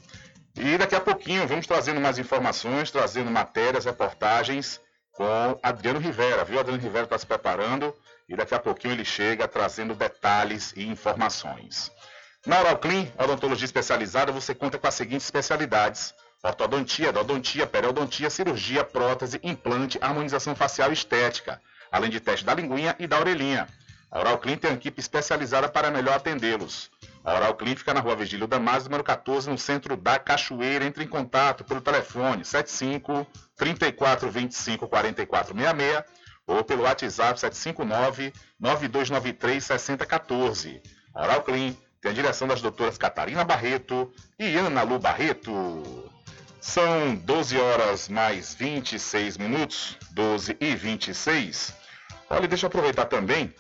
E 0.58 0.78
daqui 0.78 0.96
a 0.96 1.02
pouquinho 1.02 1.48
vamos 1.48 1.66
trazendo 1.66 2.00
mais 2.00 2.20
informações, 2.20 2.92
trazendo 2.92 3.32
matérias, 3.32 3.86
reportagens 3.86 4.80
com 5.12 5.58
Adriano 5.64 6.00
Rivera, 6.00 6.44
viu? 6.44 6.60
Adriano 6.60 6.82
Rivera 6.82 7.06
está 7.06 7.18
se 7.18 7.26
preparando 7.26 7.96
e 8.28 8.36
daqui 8.36 8.54
a 8.54 8.60
pouquinho 8.60 8.94
ele 8.94 9.06
chega 9.06 9.48
trazendo 9.48 9.96
detalhes 9.96 10.74
e 10.76 10.86
informações. 10.86 11.92
Na 12.46 12.60
Oral 12.60 12.78
Clean, 12.78 13.08
odontologia 13.18 13.66
especializada, 13.66 14.32
você 14.32 14.54
conta 14.54 14.78
com 14.78 14.88
as 14.88 14.94
seguintes 14.94 15.26
especialidades: 15.26 16.14
ortodontia, 16.50 17.10
odontia, 17.10 17.66
periodontia, 17.66 18.30
cirurgia, 18.30 18.84
prótese, 18.84 19.40
implante, 19.42 19.98
harmonização 20.02 20.56
facial 20.56 20.92
e 20.92 20.94
estética, 20.94 21.60
além 21.92 22.10
de 22.10 22.20
teste 22.20 22.46
da 22.46 22.54
linguinha 22.54 22.96
e 23.00 23.08
da 23.08 23.20
orelhinha. 23.20 23.68
A 24.12 24.20
Oral 24.20 24.38
Clean 24.38 24.56
tem 24.56 24.70
uma 24.70 24.78
equipe 24.78 25.00
especializada 25.00 25.68
para 25.68 25.92
melhor 25.92 26.16
atendê-los. 26.16 26.90
A 27.24 27.34
Oral 27.34 27.56
Clean 27.56 27.76
fica 27.76 27.94
na 27.94 28.00
rua 28.00 28.16
Vigílio 28.16 28.48
Damasio, 28.48 28.86
número 28.86 29.04
14, 29.04 29.50
no 29.50 29.58
centro 29.58 29.98
da 29.98 30.20
Cachoeira. 30.20 30.86
Entre 30.86 31.04
em 31.04 31.08
contato 31.08 31.64
pelo 31.64 31.82
telefone 31.82 32.46
75 32.46 33.26
34 33.58 34.30
25 34.30 34.88
44 34.88 35.54
66 35.54 36.04
ou 36.48 36.64
pelo 36.64 36.84
WhatsApp 36.84 37.40
759-9293-6014. 38.62 40.80
Oral 41.16 41.42
Clean 41.42 41.74
tem 42.00 42.12
a 42.12 42.14
direção 42.14 42.48
das 42.48 42.62
doutoras 42.62 43.00
Catarina 43.00 43.44
Barreto 43.44 44.14
e 44.38 44.56
Ana 44.56 44.84
Lu 44.84 45.00
Barreto. 45.00 46.14
São 46.66 47.16
12 47.16 47.60
horas 47.60 48.10
mais 48.10 48.56
26 48.56 49.38
minutos, 49.38 49.96
12 50.12 50.58
e 50.60 50.76
26. 50.76 51.76
Olha, 52.28 52.48
deixa 52.48 52.66
eu 52.66 52.68
aproveitar 52.70 53.06
também 53.06 53.54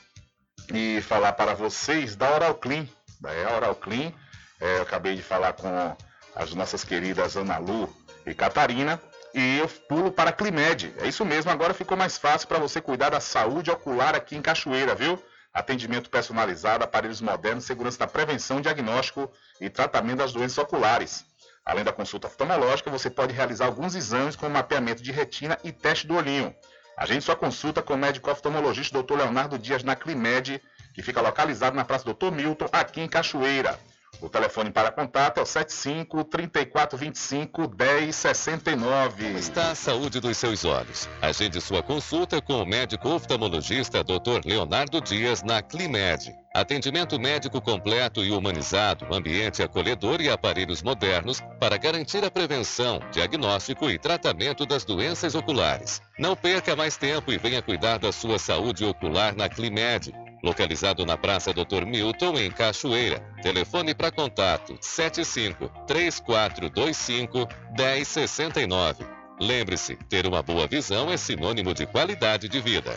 e 0.73 0.99
falar 1.01 1.33
para 1.33 1.53
vocês 1.53 2.15
da 2.15 2.33
Oral 2.33 2.55
Clean. 2.55 2.87
Da 3.21 3.29
Oral 3.55 3.75
Clean, 3.75 4.11
é, 4.59 4.77
eu 4.77 4.81
acabei 4.81 5.15
de 5.15 5.21
falar 5.21 5.53
com 5.53 5.95
as 6.35 6.55
nossas 6.55 6.83
queridas 6.83 7.37
Ana 7.37 7.59
Lu 7.59 7.95
e 8.25 8.33
Catarina 8.33 8.99
e 9.35 9.59
eu 9.59 9.69
pulo 9.87 10.11
para 10.11 10.31
a 10.31 10.33
Climed. 10.33 10.91
É 10.97 11.07
isso 11.07 11.23
mesmo, 11.23 11.51
agora 11.51 11.75
ficou 11.75 11.95
mais 11.95 12.17
fácil 12.17 12.47
para 12.47 12.57
você 12.57 12.81
cuidar 12.81 13.11
da 13.11 13.19
saúde 13.19 13.69
ocular 13.69 14.15
aqui 14.15 14.35
em 14.35 14.41
Cachoeira, 14.41 14.95
viu? 14.95 15.23
Atendimento 15.53 16.09
personalizado, 16.09 16.83
aparelhos 16.83 17.21
modernos, 17.21 17.65
segurança 17.65 17.99
na 17.99 18.07
prevenção, 18.07 18.59
diagnóstico 18.59 19.31
e 19.61 19.69
tratamento 19.69 20.17
das 20.17 20.33
doenças 20.33 20.57
oculares. 20.57 21.23
Além 21.65 21.83
da 21.83 21.91
consulta 21.91 22.27
oftalmológica, 22.27 22.91
você 22.91 23.09
pode 23.09 23.33
realizar 23.33 23.65
alguns 23.65 23.95
exames 23.95 24.35
como 24.35 24.53
mapeamento 24.53 25.01
de 25.01 25.11
retina 25.11 25.57
e 25.63 25.71
teste 25.71 26.05
do 26.05 26.15
olhinho. 26.15 26.55
Agende 26.95 27.25
sua 27.25 27.35
consulta 27.35 27.81
com 27.81 27.95
o 27.95 27.97
médico 27.97 28.29
oftalmologista 28.29 29.01
Dr. 29.01 29.15
Leonardo 29.15 29.57
Dias 29.57 29.83
na 29.83 29.95
Climed, 29.95 30.61
que 30.93 31.01
fica 31.01 31.19
localizado 31.19 31.75
na 31.75 31.83
Praça 31.83 32.05
Dr. 32.05 32.31
Milton, 32.31 32.69
aqui 32.71 33.01
em 33.01 33.07
Cachoeira. 33.07 33.79
O 34.21 34.29
telefone 34.29 34.71
para 34.71 34.91
contato 34.91 35.39
é 35.39 35.43
o 35.43 35.45
75 35.45 36.23
3425 36.23 37.69
1069. 37.77 39.23
Como 39.23 39.37
está 39.37 39.71
a 39.71 39.75
saúde 39.75 40.19
dos 40.19 40.37
seus 40.37 40.63
olhos? 40.65 41.09
Agende 41.21 41.59
sua 41.61 41.83
consulta 41.83 42.41
com 42.41 42.61
o 42.61 42.65
médico 42.65 43.09
oftalmologista 43.09 44.03
Dr. 44.03 44.41
Leonardo 44.45 45.01
Dias 45.01 45.43
na 45.43 45.61
Climed. 45.61 46.33
Atendimento 46.53 47.19
médico 47.19 47.59
completo 47.59 48.23
e 48.23 48.31
humanizado, 48.31 49.13
ambiente 49.13 49.61
acolhedor 49.61 50.21
e 50.21 50.29
aparelhos 50.29 50.81
modernos 50.81 51.41
para 51.59 51.77
garantir 51.77 52.23
a 52.23 52.31
prevenção, 52.31 53.01
diagnóstico 53.11 53.89
e 53.89 53.99
tratamento 53.99 54.65
das 54.65 54.85
doenças 54.85 55.35
oculares. 55.35 56.01
Não 56.17 56.33
perca 56.33 56.73
mais 56.73 56.95
tempo 56.95 57.33
e 57.33 57.37
venha 57.37 57.61
cuidar 57.61 57.99
da 57.99 58.11
sua 58.13 58.39
saúde 58.39 58.85
ocular 58.85 59.35
na 59.35 59.49
Climed 59.49 60.13
localizado 60.45 61.03
na 61.07 61.17
Praça 61.17 61.51
Dr. 61.51 61.85
Milton, 61.87 62.37
em 62.37 62.51
Cachoeira. 62.51 63.19
Telefone 63.41 63.95
para 63.95 64.11
contato 64.11 64.77
75 64.79 65.67
3425 65.87 67.47
1069. 67.75 69.03
Lembre-se, 69.41 69.95
ter 70.07 70.27
uma 70.27 70.43
boa 70.43 70.67
visão 70.67 71.11
é 71.11 71.17
sinônimo 71.17 71.73
de 71.73 71.87
qualidade 71.87 72.47
de 72.47 72.61
vida. 72.61 72.93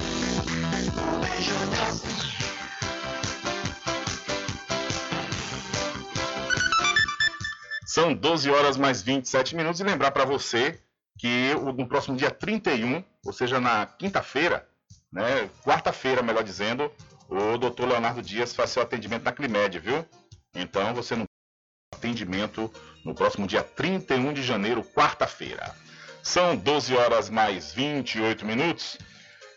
São 7.87 8.15
12 8.15 8.51
horas 8.51 8.77
mais 8.77 9.01
27 9.01 9.57
minutos 9.57 9.81
e 9.81 9.85
lembrar 9.85 10.11
para 10.11 10.27
você 10.27 10.79
que 11.19 11.55
no 11.75 11.89
próximo 11.89 12.17
dia 12.17 12.31
31, 12.31 13.03
ou 13.25 13.33
seja, 13.33 13.59
na 13.59 13.87
quinta-feira, 13.87 14.69
né, 15.11 15.49
quarta-feira, 15.65 16.23
melhor 16.23 16.45
dizendo, 16.45 16.93
o 17.29 17.59
doutor 17.59 17.89
Leonardo 17.89 18.23
Dias 18.23 18.55
faz 18.55 18.71
seu 18.71 18.83
atendimento 18.83 19.25
na 19.25 19.33
Climed, 19.33 19.79
viu? 19.79 20.05
Então 20.55 20.95
você 20.95 21.15
não 21.15 21.27
atendimento 21.95 22.73
no 23.05 23.15
próximo 23.15 23.47
dia 23.47 23.63
31 23.63 24.33
de 24.33 24.43
janeiro, 24.43 24.83
quarta-feira. 24.83 25.75
São 26.23 26.57
12 26.57 26.97
horas 26.97 27.31
mais 27.31 27.73
28 27.73 28.45
minutos. 28.45 28.99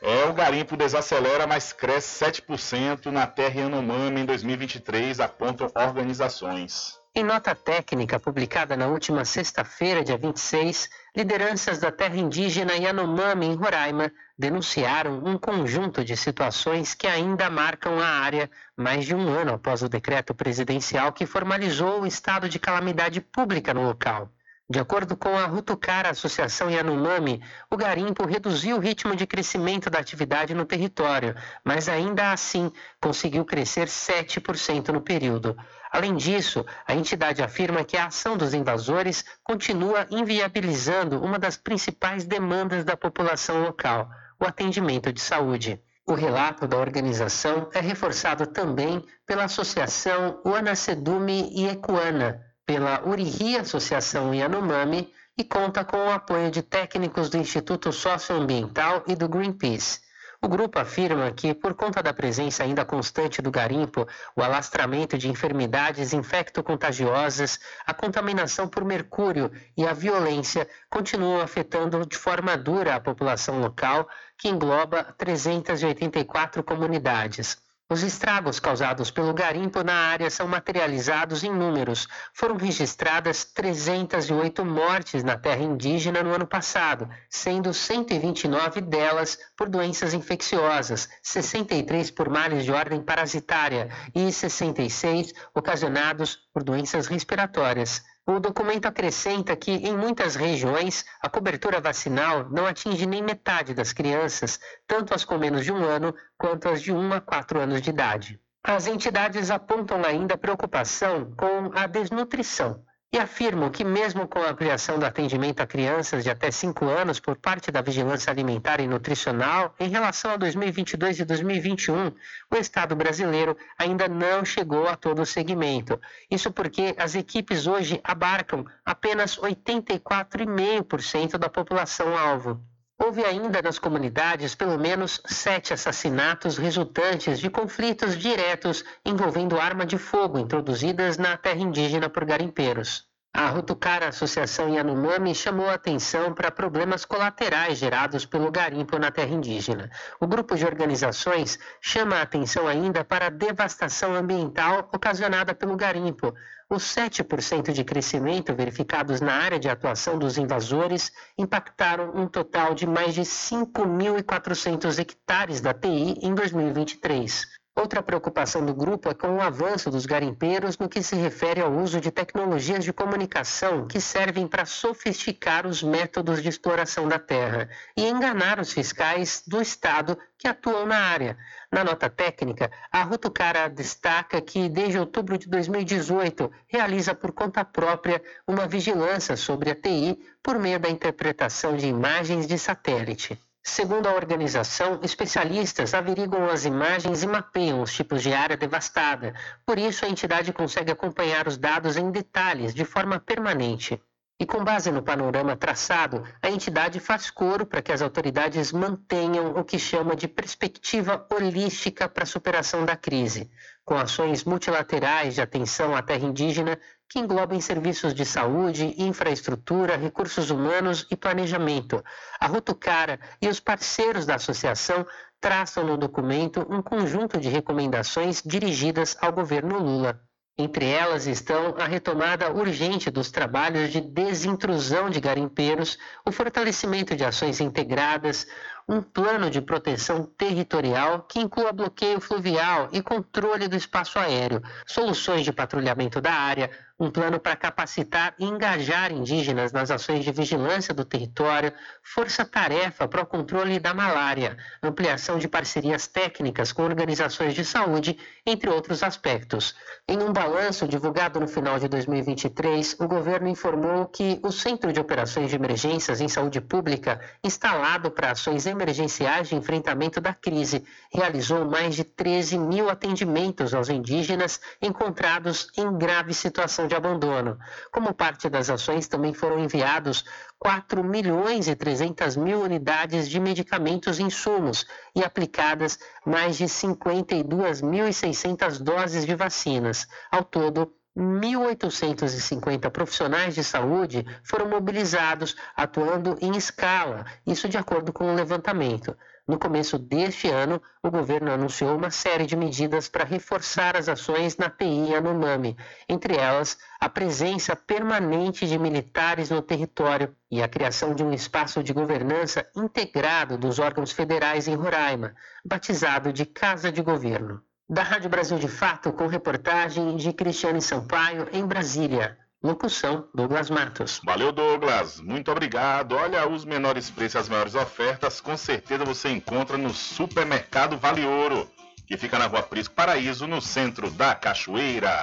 É, 0.01 0.25
o 0.25 0.33
garimpo 0.33 0.75
desacelera, 0.75 1.45
mas 1.45 1.71
cresce 1.71 2.25
7% 2.25 3.07
na 3.07 3.27
terra 3.27 3.61
Yanomami 3.61 4.21
em 4.21 4.25
2023, 4.25 5.19
apontam 5.19 5.71
organizações. 5.75 7.00
Em 7.13 7.25
nota 7.25 7.53
técnica 7.53 8.17
publicada 8.17 8.77
na 8.77 8.87
última 8.87 9.25
sexta-feira, 9.25 10.01
dia 10.01 10.17
26, 10.17 10.89
lideranças 11.13 11.77
da 11.77 11.91
terra 11.91 12.15
indígena 12.15 12.71
Yanomami, 12.71 13.47
em 13.47 13.53
Roraima, 13.53 14.09
denunciaram 14.39 15.21
um 15.25 15.37
conjunto 15.37 16.05
de 16.05 16.15
situações 16.15 16.93
que 16.93 17.07
ainda 17.07 17.49
marcam 17.49 17.99
a 17.99 18.07
área 18.07 18.49
mais 18.77 19.03
de 19.03 19.13
um 19.13 19.27
ano 19.27 19.55
após 19.55 19.83
o 19.83 19.89
decreto 19.89 20.33
presidencial 20.33 21.11
que 21.11 21.25
formalizou 21.25 21.99
o 21.99 22.07
estado 22.07 22.47
de 22.47 22.57
calamidade 22.57 23.19
pública 23.19 23.73
no 23.73 23.83
local. 23.83 24.31
De 24.69 24.79
acordo 24.79 25.17
com 25.17 25.37
a 25.37 25.45
Rutucara 25.47 26.11
Associação 26.11 26.71
Yanomami, 26.71 27.43
o 27.69 27.75
garimpo 27.75 28.25
reduziu 28.25 28.77
o 28.77 28.79
ritmo 28.79 29.17
de 29.17 29.27
crescimento 29.27 29.89
da 29.89 29.99
atividade 29.99 30.53
no 30.53 30.63
território, 30.63 31.35
mas 31.61 31.89
ainda 31.89 32.31
assim 32.31 32.71
conseguiu 33.01 33.43
crescer 33.43 33.87
7% 33.89 34.93
no 34.93 35.01
período. 35.01 35.57
Além 35.91 36.15
disso, 36.15 36.65
a 36.87 36.95
entidade 36.95 37.43
afirma 37.43 37.83
que 37.83 37.97
a 37.97 38.05
ação 38.05 38.37
dos 38.37 38.53
invasores 38.53 39.25
continua 39.43 40.07
inviabilizando 40.09 41.21
uma 41.21 41.37
das 41.37 41.57
principais 41.57 42.23
demandas 42.23 42.85
da 42.85 42.95
população 42.95 43.61
local, 43.61 44.09
o 44.39 44.45
atendimento 44.45 45.11
de 45.11 45.19
saúde. 45.19 45.81
O 46.07 46.13
relato 46.13 46.65
da 46.65 46.77
organização 46.77 47.69
é 47.73 47.81
reforçado 47.81 48.47
também 48.47 49.05
pela 49.25 49.43
Associação 49.43 50.41
Uanacedume 50.45 51.51
e 51.53 51.67
Ecuana, 51.67 52.41
pela 52.65 53.05
Urihi 53.05 53.57
Associação 53.57 54.33
Yanomami 54.33 55.11
e 55.37 55.43
conta 55.43 55.83
com 55.83 55.97
o 55.97 56.11
apoio 56.11 56.49
de 56.49 56.61
técnicos 56.61 57.29
do 57.29 57.37
Instituto 57.37 57.91
Socioambiental 57.91 59.03
e 59.07 59.15
do 59.15 59.27
Greenpeace. 59.27 59.99
O 60.43 60.47
grupo 60.47 60.79
afirma 60.79 61.31
que, 61.31 61.53
por 61.53 61.75
conta 61.75 62.01
da 62.01 62.11
presença 62.11 62.63
ainda 62.63 62.83
constante 62.83 63.43
do 63.43 63.51
garimpo, 63.51 64.07
o 64.35 64.41
alastramento 64.41 65.15
de 65.15 65.29
enfermidades 65.29 66.13
infecto-contagiosas, 66.13 67.59
a 67.85 67.93
contaminação 67.93 68.67
por 68.67 68.83
mercúrio 68.83 69.51
e 69.77 69.85
a 69.85 69.93
violência 69.93 70.67
continuam 70.89 71.41
afetando 71.41 72.03
de 72.07 72.17
forma 72.17 72.57
dura 72.57 72.95
a 72.95 72.99
população 72.99 73.59
local, 73.59 74.09
que 74.35 74.49
engloba 74.49 75.03
384 75.15 76.63
comunidades. 76.63 77.61
Os 77.91 78.03
estragos 78.03 78.57
causados 78.57 79.11
pelo 79.11 79.33
garimpo 79.33 79.83
na 79.83 79.93
área 79.93 80.29
são 80.29 80.47
materializados 80.47 81.43
em 81.43 81.51
números. 81.51 82.07
Foram 82.33 82.55
registradas 82.55 83.43
308 83.43 84.63
mortes 84.63 85.25
na 85.25 85.37
terra 85.37 85.61
indígena 85.61 86.23
no 86.23 86.33
ano 86.33 86.47
passado, 86.47 87.09
sendo 87.29 87.73
129 87.73 88.79
delas 88.79 89.37
por 89.57 89.67
doenças 89.67 90.13
infecciosas, 90.13 91.09
63 91.21 92.09
por 92.11 92.29
males 92.29 92.63
de 92.63 92.71
ordem 92.71 93.01
parasitária 93.01 93.89
e 94.15 94.31
66 94.31 95.33
ocasionados 95.53 96.39
por 96.53 96.63
doenças 96.63 97.07
respiratórias. 97.07 98.01
O 98.27 98.39
documento 98.39 98.85
acrescenta 98.85 99.55
que, 99.55 99.71
em 99.71 99.97
muitas 99.97 100.35
regiões, 100.35 101.03
a 101.21 101.29
cobertura 101.29 101.81
vacinal 101.81 102.47
não 102.49 102.67
atinge 102.67 103.05
nem 103.05 103.23
metade 103.23 103.73
das 103.73 103.91
crianças, 103.91 104.59
tanto 104.87 105.13
as 105.13 105.25
com 105.25 105.37
menos 105.37 105.65
de 105.65 105.71
um 105.71 105.83
ano 105.83 106.13
quanto 106.37 106.69
as 106.69 106.81
de 106.81 106.91
1 106.91 107.13
a 107.13 107.21
4 107.21 107.59
anos 107.59 107.81
de 107.81 107.89
idade. 107.89 108.39
As 108.63 108.85
entidades 108.85 109.49
apontam 109.49 110.05
ainda 110.05 110.37
preocupação 110.37 111.33
com 111.35 111.71
a 111.73 111.87
desnutrição 111.87 112.83
e 113.13 113.19
afirmam 113.19 113.69
que, 113.69 113.83
mesmo 113.83 114.25
com 114.25 114.39
a 114.39 114.51
ampliação 114.51 114.97
do 114.97 115.05
atendimento 115.05 115.59
a 115.59 115.67
crianças 115.67 116.23
de 116.23 116.29
até 116.29 116.49
5 116.49 116.85
anos 116.85 117.19
por 117.19 117.35
parte 117.35 117.69
da 117.69 117.81
Vigilância 117.81 118.31
Alimentar 118.31 118.79
e 118.79 118.87
Nutricional, 118.87 119.75
em 119.77 119.89
relação 119.89 120.31
a 120.31 120.37
2022 120.37 121.19
e 121.19 121.25
2021, 121.25 122.13
o 122.49 122.55
Estado 122.55 122.95
brasileiro 122.95 123.57
ainda 123.77 124.07
não 124.07 124.45
chegou 124.45 124.87
a 124.87 124.95
todo 124.95 125.21
o 125.21 125.25
segmento. 125.25 125.99
Isso 126.29 126.53
porque 126.53 126.95
as 126.97 127.13
equipes 127.13 127.67
hoje 127.67 127.99
abarcam 128.01 128.65
apenas 128.85 129.37
84,5% 129.37 131.37
da 131.37 131.49
população-alvo. 131.49 132.70
Houve 133.03 133.25
ainda 133.25 133.63
nas 133.63 133.79
comunidades 133.79 134.53
pelo 134.53 134.77
menos 134.77 135.21
sete 135.25 135.73
assassinatos 135.73 136.59
resultantes 136.59 137.39
de 137.39 137.49
conflitos 137.49 138.15
diretos 138.15 138.85
envolvendo 139.03 139.59
arma 139.59 139.87
de 139.87 139.97
fogo 139.97 140.37
introduzidas 140.37 141.17
na 141.17 141.35
terra 141.35 141.61
indígena 141.61 142.11
por 142.11 142.25
garimpeiros. 142.25 143.10
A 143.33 143.47
Rutucara 143.47 144.09
Associação 144.09 144.67
Yanomami 144.67 145.33
chamou 145.33 145.69
a 145.69 145.75
atenção 145.75 146.33
para 146.33 146.51
problemas 146.51 147.05
colaterais 147.05 147.77
gerados 147.77 148.25
pelo 148.25 148.51
garimpo 148.51 148.99
na 148.99 149.09
terra 149.09 149.33
indígena. 149.33 149.89
O 150.19 150.27
grupo 150.27 150.53
de 150.53 150.65
organizações 150.65 151.57
chama 151.79 152.17
a 152.17 152.23
atenção 152.23 152.67
ainda 152.67 153.05
para 153.05 153.27
a 153.27 153.29
devastação 153.29 154.13
ambiental 154.13 154.89
ocasionada 154.93 155.55
pelo 155.55 155.77
garimpo. 155.77 156.33
Os 156.69 156.83
7% 156.83 157.71
de 157.71 157.85
crescimento 157.85 158.53
verificados 158.53 159.21
na 159.21 159.33
área 159.33 159.59
de 159.59 159.69
atuação 159.69 160.19
dos 160.19 160.37
invasores 160.37 161.09
impactaram 161.37 162.11
um 162.13 162.27
total 162.27 162.75
de 162.75 162.85
mais 162.85 163.13
de 163.13 163.21
5.400 163.21 164.99
hectares 164.99 165.61
da 165.61 165.73
TI 165.73 166.19
em 166.21 166.35
2023. 166.35 167.60
Outra 167.73 168.03
preocupação 168.03 168.65
do 168.65 168.73
grupo 168.73 169.09
é 169.09 169.13
com 169.13 169.37
o 169.37 169.41
avanço 169.41 169.89
dos 169.89 170.05
garimpeiros 170.05 170.77
no 170.77 170.89
que 170.89 171.01
se 171.01 171.15
refere 171.15 171.61
ao 171.61 171.71
uso 171.71 172.01
de 172.01 172.11
tecnologias 172.11 172.83
de 172.83 172.91
comunicação 172.91 173.87
que 173.87 174.01
servem 174.01 174.45
para 174.45 174.65
sofisticar 174.65 175.65
os 175.65 175.81
métodos 175.81 176.43
de 176.43 176.49
exploração 176.49 177.07
da 177.07 177.17
terra 177.17 177.69
e 177.95 178.05
enganar 178.05 178.59
os 178.59 178.73
fiscais 178.73 179.41
do 179.47 179.61
Estado 179.61 180.17
que 180.37 180.49
atuam 180.49 180.85
na 180.85 180.97
área. 180.97 181.37
Na 181.71 181.81
nota 181.81 182.09
técnica, 182.09 182.69
a 182.91 183.03
Rutucara 183.03 183.69
destaca 183.69 184.41
que, 184.41 184.67
desde 184.67 184.99
outubro 184.99 185.37
de 185.37 185.47
2018, 185.47 186.51
realiza 186.67 187.15
por 187.15 187.31
conta 187.31 187.63
própria 187.63 188.21
uma 188.45 188.67
vigilância 188.67 189.37
sobre 189.37 189.71
a 189.71 189.75
TI 189.75 190.19
por 190.43 190.59
meio 190.59 190.77
da 190.77 190.89
interpretação 190.89 191.77
de 191.77 191.87
imagens 191.87 192.45
de 192.47 192.57
satélite. 192.57 193.39
Segundo 193.63 194.07
a 194.07 194.13
organização, 194.13 194.99
especialistas 195.03 195.93
averiguam 195.93 196.49
as 196.49 196.65
imagens 196.65 197.21
e 197.21 197.27
mapeiam 197.27 197.81
os 197.81 197.93
tipos 197.93 198.23
de 198.23 198.33
área 198.33 198.57
devastada. 198.57 199.35
Por 199.65 199.77
isso, 199.77 200.03
a 200.03 200.09
entidade 200.09 200.51
consegue 200.51 200.91
acompanhar 200.91 201.47
os 201.47 201.57
dados 201.57 201.95
em 201.95 202.09
detalhes, 202.11 202.73
de 202.73 202.83
forma 202.83 203.19
permanente. 203.19 204.01
E 204.41 204.45
com 204.47 204.63
base 204.63 204.91
no 204.91 205.03
panorama 205.03 205.55
traçado, 205.55 206.23
a 206.41 206.49
entidade 206.49 206.99
faz 206.99 207.29
coro 207.29 207.63
para 207.63 207.79
que 207.79 207.91
as 207.91 208.01
autoridades 208.01 208.71
mantenham 208.71 209.51
o 209.55 209.63
que 209.63 209.77
chama 209.77 210.15
de 210.15 210.27
perspectiva 210.27 211.27
holística 211.31 212.09
para 212.09 212.23
a 212.23 212.25
superação 212.25 212.83
da 212.83 212.95
crise, 212.95 213.51
com 213.85 213.95
ações 213.95 214.43
multilaterais 214.43 215.35
de 215.35 215.41
atenção 215.43 215.95
à 215.95 216.01
terra 216.01 216.25
indígena 216.25 216.79
que 217.07 217.19
englobem 217.19 217.61
serviços 217.61 218.15
de 218.15 218.25
saúde, 218.25 218.95
infraestrutura, 218.97 219.95
recursos 219.95 220.49
humanos 220.49 221.05
e 221.11 221.15
planejamento. 221.15 222.03
A 222.39 222.47
Rutucara 222.47 223.19
e 223.39 223.47
os 223.47 223.59
parceiros 223.59 224.25
da 224.25 224.37
associação 224.37 225.05
traçam 225.39 225.85
no 225.85 225.95
documento 225.95 226.65
um 226.67 226.81
conjunto 226.81 227.39
de 227.39 227.47
recomendações 227.47 228.41
dirigidas 228.43 229.15
ao 229.21 229.31
governo 229.31 229.77
Lula. 229.77 230.19
Entre 230.57 230.85
elas 230.85 231.27
estão 231.27 231.75
a 231.77 231.85
retomada 231.85 232.51
urgente 232.51 233.09
dos 233.09 233.31
trabalhos 233.31 233.91
de 233.91 234.01
desintrusão 234.01 235.09
de 235.09 235.19
garimpeiros, 235.19 235.97
o 236.25 236.31
fortalecimento 236.31 237.15
de 237.15 237.23
ações 237.23 237.59
integradas, 237.59 238.45
um 238.91 239.01
plano 239.01 239.49
de 239.49 239.61
proteção 239.61 240.25
territorial 240.25 241.21
que 241.21 241.39
inclua 241.39 241.71
bloqueio 241.71 242.19
fluvial 242.19 242.89
e 242.91 243.01
controle 243.01 243.69
do 243.69 243.77
espaço 243.77 244.19
aéreo, 244.19 244.61
soluções 244.85 245.45
de 245.45 245.53
patrulhamento 245.53 246.19
da 246.19 246.33
área, 246.33 246.69
um 247.01 247.09
plano 247.09 247.39
para 247.39 247.55
capacitar 247.55 248.35
e 248.37 248.45
engajar 248.45 249.11
indígenas 249.11 249.71
nas 249.71 249.89
ações 249.89 250.23
de 250.23 250.31
vigilância 250.31 250.93
do 250.93 251.03
território, 251.03 251.73
força-tarefa 252.03 253.07
para 253.07 253.23
o 253.23 253.25
controle 253.25 253.79
da 253.79 253.91
malária, 253.91 254.55
ampliação 254.83 255.39
de 255.39 255.47
parcerias 255.47 256.05
técnicas 256.05 256.71
com 256.71 256.83
organizações 256.83 257.55
de 257.55 257.65
saúde, 257.65 258.19
entre 258.45 258.69
outros 258.69 259.01
aspectos. 259.01 259.73
Em 260.07 260.21
um 260.21 260.31
balanço 260.31 260.87
divulgado 260.87 261.39
no 261.39 261.47
final 261.47 261.79
de 261.79 261.87
2023, 261.87 262.97
o 262.99 263.07
governo 263.07 263.47
informou 263.47 264.05
que 264.05 264.39
o 264.43 264.51
Centro 264.51 264.93
de 264.93 264.99
Operações 264.99 265.49
de 265.49 265.55
Emergências 265.55 266.21
em 266.21 266.27
Saúde 266.27 266.61
Pública, 266.61 267.19
instalado 267.43 268.11
para 268.11 268.31
ações 268.31 268.67
emergenciais 268.81 269.49
de 269.49 269.55
enfrentamento 269.55 270.19
da 270.19 270.33
crise, 270.33 270.83
realizou 271.13 271.63
mais 271.65 271.95
de 271.95 272.03
13 272.03 272.57
mil 272.57 272.89
atendimentos 272.89 273.73
aos 273.73 273.89
indígenas 273.89 274.59
encontrados 274.81 275.69
em 275.77 275.97
grave 275.97 276.33
situação 276.33 276.87
de 276.87 276.95
abandono. 276.95 277.57
Como 277.91 278.13
parte 278.13 278.49
das 278.49 278.69
ações, 278.69 279.07
também 279.07 279.33
foram 279.33 279.59
enviados 279.59 280.25
4 280.59 281.01
milhões 281.03 281.67
e 281.67 281.75
300 281.75 282.35
mil 282.35 282.61
unidades 282.61 283.29
de 283.29 283.39
medicamentos 283.39 284.19
e 284.19 284.23
insumos 284.23 284.85
e 285.15 285.23
aplicadas 285.23 285.99
mais 286.25 286.57
de 286.57 286.65
52.600 286.65 288.79
doses 288.79 289.25
de 289.25 289.35
vacinas. 289.35 290.07
Ao 290.31 290.43
todo, 290.43 290.91
1.850 291.17 292.89
profissionais 292.89 293.53
de 293.53 293.63
saúde 293.63 294.25
foram 294.43 294.69
mobilizados, 294.69 295.57
atuando 295.75 296.37
em 296.41 296.55
escala, 296.55 297.25
isso 297.45 297.67
de 297.67 297.77
acordo 297.77 298.13
com 298.13 298.31
o 298.31 298.35
levantamento. 298.35 299.15
No 299.45 299.59
começo 299.59 299.99
deste 299.99 300.47
ano, 300.47 300.81
o 301.03 301.11
governo 301.11 301.51
anunciou 301.51 301.97
uma 301.97 302.09
série 302.09 302.45
de 302.45 302.55
medidas 302.55 303.09
para 303.09 303.25
reforçar 303.25 303.97
as 303.97 304.07
ações 304.07 304.55
na 304.55 304.69
TI 304.69 305.11
Yanomami, 305.11 305.75
entre 306.07 306.37
elas 306.37 306.77
a 306.97 307.09
presença 307.09 307.75
permanente 307.75 308.65
de 308.65 308.79
militares 308.79 309.49
no 309.49 309.61
território 309.61 310.33
e 310.49 310.63
a 310.63 310.69
criação 310.69 311.13
de 311.13 311.23
um 311.23 311.33
espaço 311.33 311.83
de 311.83 311.91
governança 311.91 312.65
integrado 312.73 313.57
dos 313.57 313.79
órgãos 313.79 314.13
federais 314.13 314.69
em 314.69 314.75
Roraima, 314.75 315.35
batizado 315.65 316.31
de 316.31 316.45
Casa 316.45 316.89
de 316.89 317.01
Governo. 317.01 317.61
Da 317.91 318.03
Rádio 318.03 318.29
Brasil 318.29 318.57
de 318.57 318.69
Fato, 318.69 319.11
com 319.11 319.27
reportagem 319.27 320.15
de 320.15 320.31
Cristiane 320.31 320.81
Sampaio, 320.81 321.49
em 321.51 321.65
Brasília. 321.65 322.37
Locução: 322.63 323.27
Douglas 323.35 323.69
Matos. 323.69 324.21
Valeu, 324.23 324.53
Douglas. 324.53 325.19
Muito 325.19 325.51
obrigado. 325.51 326.15
Olha, 326.15 326.47
os 326.47 326.63
menores 326.63 327.09
preços, 327.09 327.41
as 327.41 327.49
maiores 327.49 327.75
ofertas, 327.75 328.39
com 328.39 328.55
certeza 328.55 329.03
você 329.03 329.27
encontra 329.27 329.77
no 329.77 329.89
Supermercado 329.89 330.97
Vale 330.97 331.25
Ouro, 331.25 331.69
que 332.07 332.15
fica 332.15 332.39
na 332.39 332.47
Rua 332.47 332.63
Prisco 332.63 332.95
Paraíso, 332.95 333.45
no 333.45 333.61
centro 333.61 334.09
da 334.09 334.35
Cachoeira. 334.35 335.13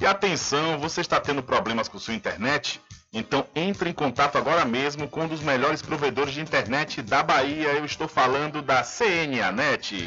E 0.00 0.06
atenção, 0.06 0.78
você 0.78 1.02
está 1.02 1.20
tendo 1.20 1.42
problemas 1.42 1.88
com 1.88 1.98
sua 1.98 2.14
internet? 2.14 2.80
Então 3.12 3.46
entre 3.54 3.90
em 3.90 3.92
contato 3.92 4.38
agora 4.38 4.64
mesmo 4.64 5.08
com 5.08 5.24
um 5.24 5.28
dos 5.28 5.42
melhores 5.42 5.82
provedores 5.82 6.32
de 6.32 6.40
internet 6.40 7.02
da 7.02 7.22
Bahia. 7.22 7.68
Eu 7.74 7.84
estou 7.84 8.08
falando 8.08 8.62
da 8.62 8.82
CNAnet. 8.82 10.06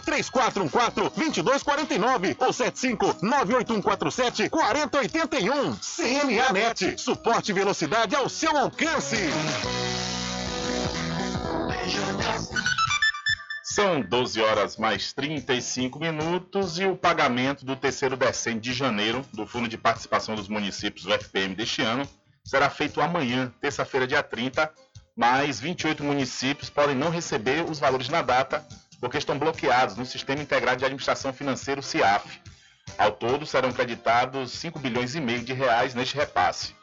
3414 0.00 1.10
2249 1.14 2.36
ou 2.38 2.52
75 2.52 3.16
98147 3.22 4.48
4081. 4.48 5.76
CNA 5.76 6.52
Net, 6.52 7.00
suporte 7.00 7.50
e 7.50 7.54
velocidade 7.54 8.16
ao 8.16 8.28
seu 8.28 8.56
alcance. 8.56 9.16
São 13.62 14.00
12 14.00 14.40
horas 14.40 14.76
mais 14.76 15.12
35 15.12 15.98
minutos 15.98 16.78
e 16.78 16.86
o 16.86 16.96
pagamento 16.96 17.64
do 17.64 17.74
terceiro 17.74 18.16
decente 18.16 18.60
de 18.60 18.72
janeiro 18.72 19.24
do 19.32 19.46
Fundo 19.46 19.68
de 19.68 19.76
Participação 19.76 20.36
dos 20.36 20.48
Municípios, 20.48 21.06
o 21.06 21.12
FPM, 21.12 21.56
deste 21.56 21.82
ano, 21.82 22.08
será 22.44 22.70
feito 22.70 23.00
amanhã, 23.00 23.52
terça-feira, 23.60 24.06
dia 24.06 24.22
30, 24.22 24.72
mas 25.16 25.58
28 25.58 26.04
municípios 26.04 26.70
podem 26.70 26.94
não 26.94 27.10
receber 27.10 27.68
os 27.68 27.80
valores 27.80 28.08
na 28.08 28.22
data 28.22 28.64
porque 29.00 29.18
estão 29.18 29.38
bloqueados 29.38 29.96
no 29.96 30.06
Sistema 30.06 30.42
Integrado 30.42 30.78
de 30.78 30.84
Administração 30.84 31.32
Financeira, 31.32 31.80
o 31.80 31.82
CIAF. 31.82 32.40
Ao 32.98 33.10
todo, 33.10 33.46
serão 33.46 33.72
creditados 33.72 34.52
5 34.52 34.78
bilhões 34.78 35.14
e 35.14 35.20
meio 35.20 35.42
de 35.42 35.52
reais 35.52 35.94
neste 35.94 36.16
repasse. 36.16 36.74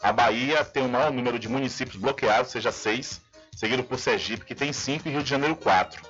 A 0.00 0.12
Bahia 0.12 0.64
tem 0.64 0.84
o 0.84 0.88
maior 0.88 1.12
número 1.12 1.38
de 1.38 1.48
municípios 1.48 1.96
bloqueados, 1.96 2.52
seja 2.52 2.70
6, 2.70 3.20
seguido 3.56 3.82
por 3.82 3.98
Sergipe, 3.98 4.44
que 4.44 4.54
tem 4.54 4.72
5, 4.72 5.08
e 5.08 5.10
Rio 5.10 5.22
de 5.22 5.30
Janeiro, 5.30 5.56
4. 5.56 6.00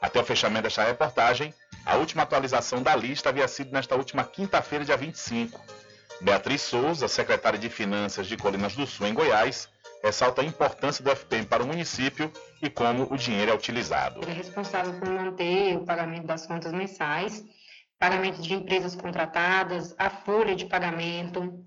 Até 0.00 0.20
o 0.20 0.24
fechamento 0.24 0.64
desta 0.64 0.84
reportagem, 0.84 1.54
a 1.84 1.96
última 1.96 2.24
atualização 2.24 2.82
da 2.82 2.94
lista 2.94 3.28
havia 3.28 3.48
sido 3.48 3.72
nesta 3.72 3.94
última 3.94 4.24
quinta-feira, 4.24 4.84
dia 4.84 4.96
25. 4.96 5.60
Beatriz 6.20 6.62
Souza, 6.62 7.06
secretária 7.06 7.58
de 7.58 7.68
Finanças 7.68 8.26
de 8.26 8.36
Colinas 8.36 8.74
do 8.74 8.86
Sul, 8.86 9.06
em 9.06 9.14
Goiás, 9.14 9.68
ressalta 10.02 10.42
a 10.42 10.44
importância 10.44 11.02
do 11.02 11.10
FPM 11.10 11.46
para 11.46 11.62
o 11.62 11.66
município 11.66 12.32
e 12.62 12.70
como 12.70 13.06
o 13.10 13.16
dinheiro 13.16 13.50
é 13.50 13.54
utilizado. 13.54 14.20
Ele 14.22 14.30
é 14.30 14.34
responsável 14.34 14.94
por 14.98 15.08
manter 15.08 15.76
o 15.76 15.84
pagamento 15.84 16.26
das 16.26 16.46
contas 16.46 16.72
mensais, 16.72 17.44
pagamento 17.98 18.40
de 18.40 18.54
empresas 18.54 18.94
contratadas, 18.94 19.94
a 19.98 20.08
folha 20.08 20.54
de 20.54 20.66
pagamento. 20.66 21.64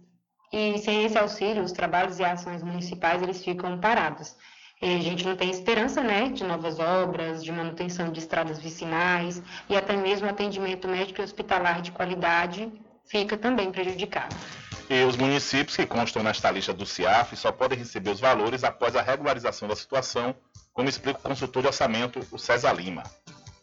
E 0.52 0.78
sem 0.80 1.06
esse 1.06 1.18
auxílio, 1.18 1.64
os 1.64 1.72
trabalhos 1.72 2.20
e 2.20 2.24
ações 2.24 2.64
municipais 2.64 3.22
eles 3.22 3.44
ficam 3.44 3.80
parados. 3.80 4.36
E 4.82 4.96
a 4.96 5.00
gente 5.00 5.26
não 5.26 5.36
tem 5.36 5.52
esperança 5.52 6.02
né, 6.02 6.30
de 6.30 6.44
novas 6.44 6.80
obras, 6.80 7.44
de 7.44 7.52
manutenção 7.52 8.12
de 8.12 8.20
estradas 8.20 8.60
vicinais 8.60 9.42
e 9.70 9.78
até 9.78 9.96
mesmo 9.96 10.28
atendimento 10.28 10.88
médico 10.88 11.22
e 11.22 11.24
hospitalar 11.24 11.82
de 11.82 11.92
qualidade 11.92 12.72
fica 13.06 13.38
também 13.38 13.72
prejudicado. 13.72 14.36
E 14.92 15.06
os 15.06 15.16
municípios 15.16 15.78
que 15.78 15.86
constam 15.86 16.22
nesta 16.22 16.52
lista 16.52 16.74
do 16.74 16.86
CIAF 16.86 17.38
só 17.38 17.50
podem 17.50 17.80
receber 17.80 18.10
os 18.10 18.20
valores 18.20 18.62
após 18.62 18.94
a 18.94 19.02
regularização 19.02 19.66
da 19.66 19.74
situação, 19.74 20.36
como 20.74 20.90
explica 20.90 21.18
o 21.18 21.22
consultor 21.22 21.62
de 21.62 21.68
orçamento, 21.70 22.20
o 22.30 22.38
César 22.38 22.74
Lima. 22.74 23.02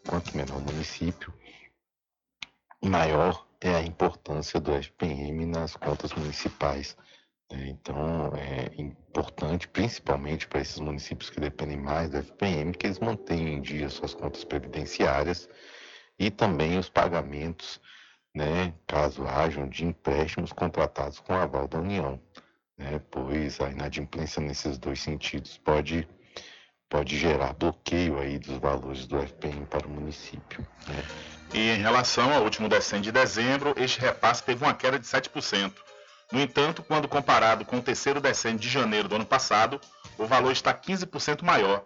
Quanto 0.09 0.35
menor 0.35 0.57
o 0.57 0.63
município, 0.63 1.31
maior 2.83 3.47
é 3.61 3.75
a 3.75 3.83
importância 3.83 4.59
do 4.59 4.73
FPM 4.73 5.45
nas 5.45 5.77
contas 5.77 6.15
municipais. 6.15 6.97
Né? 7.53 7.69
Então, 7.69 8.33
é 8.35 8.81
importante, 8.81 9.69
principalmente 9.69 10.49
para 10.49 10.63
esses 10.63 10.81
municípios 10.81 11.29
que 11.29 11.39
dependem 11.39 11.77
mais 11.77 12.09
do 12.09 12.23
FPM, 12.23 12.73
que 12.73 12.87
eles 12.87 13.01
mantenham 13.01 13.49
em 13.49 13.61
dia 13.61 13.91
suas 13.91 14.15
contas 14.15 14.45
previdenciárias 14.45 15.47
e 16.19 16.31
também 16.31 16.79
os 16.79 16.89
pagamentos 16.89 17.79
né, 18.35 18.73
caso 18.87 19.27
hajam 19.27 19.69
de 19.69 19.85
empréstimos 19.85 20.53
contratados 20.53 21.19
com 21.21 21.35
aval 21.35 21.67
da 21.67 21.79
União, 21.79 22.21
né, 22.77 23.01
pois 23.11 23.61
a 23.61 23.71
inadimplência 23.71 24.41
nesses 24.41 24.79
dois 24.79 25.01
sentidos 25.01 25.59
pode, 25.59 26.09
pode 26.89 27.19
gerar 27.19 27.53
bloqueio 27.55 28.19
aí 28.19 28.39
dos 28.39 28.59
valores 28.59 29.07
do 29.07 29.19
FPM 29.19 29.67
para 29.67 29.87
o 29.87 29.91
município. 29.91 30.67
Né. 30.87 31.05
E 31.53 31.71
em 31.71 31.81
relação 31.81 32.33
ao 32.33 32.45
último 32.45 32.69
decente 32.69 33.05
de 33.05 33.13
dezembro, 33.13 33.75
este 33.77 34.01
repasse 34.01 34.43
teve 34.43 34.65
uma 34.65 34.75
queda 34.75 34.99
de 34.99 35.07
7%. 35.07 35.73
No 36.31 36.41
entanto, 36.41 36.83
quando 36.83 37.09
comparado 37.09 37.65
com 37.65 37.79
o 37.79 37.83
terceiro 37.83 38.21
decente 38.21 38.61
de 38.61 38.69
janeiro 38.69 39.09
do 39.09 39.17
ano 39.17 39.25
passado, 39.25 39.81
o 40.19 40.27
valor 40.27 40.53
está 40.53 40.75
15% 40.75 41.43
maior. 41.43 41.85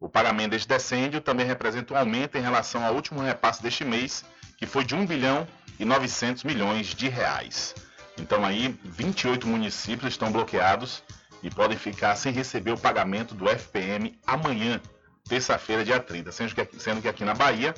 O 0.00 0.08
pagamento 0.08 0.52
deste 0.52 0.66
decêndio 0.66 1.20
também 1.20 1.46
representa 1.46 1.92
um 1.92 1.96
aumento 1.96 2.36
em 2.36 2.40
relação 2.40 2.84
ao 2.84 2.94
último 2.94 3.20
repasse 3.20 3.62
deste 3.62 3.84
mês, 3.84 4.24
que 4.56 4.66
foi 4.66 4.84
de 4.84 4.94
1 4.94 5.06
bilhão 5.06 5.46
e 5.78 5.84
900 5.84 6.44
milhões 6.44 6.88
de 6.88 7.08
reais. 7.08 7.74
Então 8.18 8.44
aí 8.44 8.78
28 8.84 9.46
municípios 9.46 10.12
estão 10.12 10.30
bloqueados 10.30 11.02
e 11.42 11.50
podem 11.50 11.76
ficar 11.76 12.14
sem 12.16 12.32
receber 12.32 12.72
o 12.72 12.78
pagamento 12.78 13.34
do 13.34 13.48
FPM 13.48 14.18
amanhã, 14.26 14.80
terça-feira, 15.28 15.84
dia 15.84 15.98
30, 15.98 16.30
sendo 16.30 16.54
que, 16.54 16.80
sendo 16.80 17.02
que 17.02 17.08
aqui 17.08 17.24
na 17.24 17.34
Bahia 17.34 17.74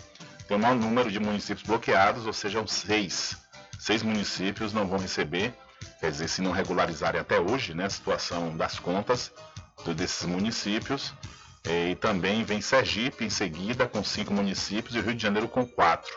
tem 0.47 0.57
o 0.57 0.61
maior 0.61 0.77
número 0.77 1.11
de 1.11 1.19
municípios 1.19 1.67
bloqueados, 1.67 2.27
ou 2.27 2.33
seja, 2.33 2.63
seis. 2.67 3.37
Seis 3.79 4.03
municípios 4.03 4.73
não 4.73 4.87
vão 4.87 4.99
receber, 4.99 5.55
quer 6.01 6.11
dizer, 6.11 6.29
se 6.29 6.43
não 6.43 6.53
regularizarem 6.53 7.21
até 7.21 7.41
hoje 7.41 7.75
né, 7.75 7.87
a 7.87 7.91
situação 7.91 8.57
das 8.57 8.79
contas 8.79 9.33
desses 9.97 10.27
municípios. 10.27 11.13
E 11.67 11.95
também 11.95 12.45
vem 12.45 12.61
Sergipe 12.61 13.25
em 13.25 13.31
seguida, 13.31 13.89
com 13.89 14.05
cinco 14.05 14.35
municípios, 14.35 14.95
e 14.95 14.99
o 14.99 15.03
Rio 15.03 15.15
de 15.15 15.23
Janeiro 15.23 15.49
com 15.49 15.67
quatro. 15.67 16.13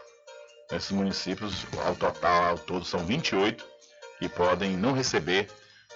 Esses 0.71 0.91
municípios, 0.91 1.65
ao 1.86 1.95
total, 1.95 2.45
ao 2.45 2.58
todo, 2.58 2.84
são 2.84 3.06
28 3.06 3.65
que 4.19 4.27
podem 4.27 4.75
não 4.75 4.93
receber 4.93 5.49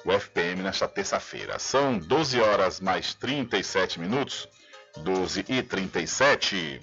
o 0.05 0.12
FPM 0.12 0.63
nesta 0.63 0.88
terça-feira. 0.88 1.60
São 1.60 1.97
12 1.97 2.39
horas 2.39 2.79
mais 2.79 3.13
37 3.13 3.99
minutos, 3.99 4.47
12 4.97 5.45
e 5.47 5.62
37. 5.62 6.81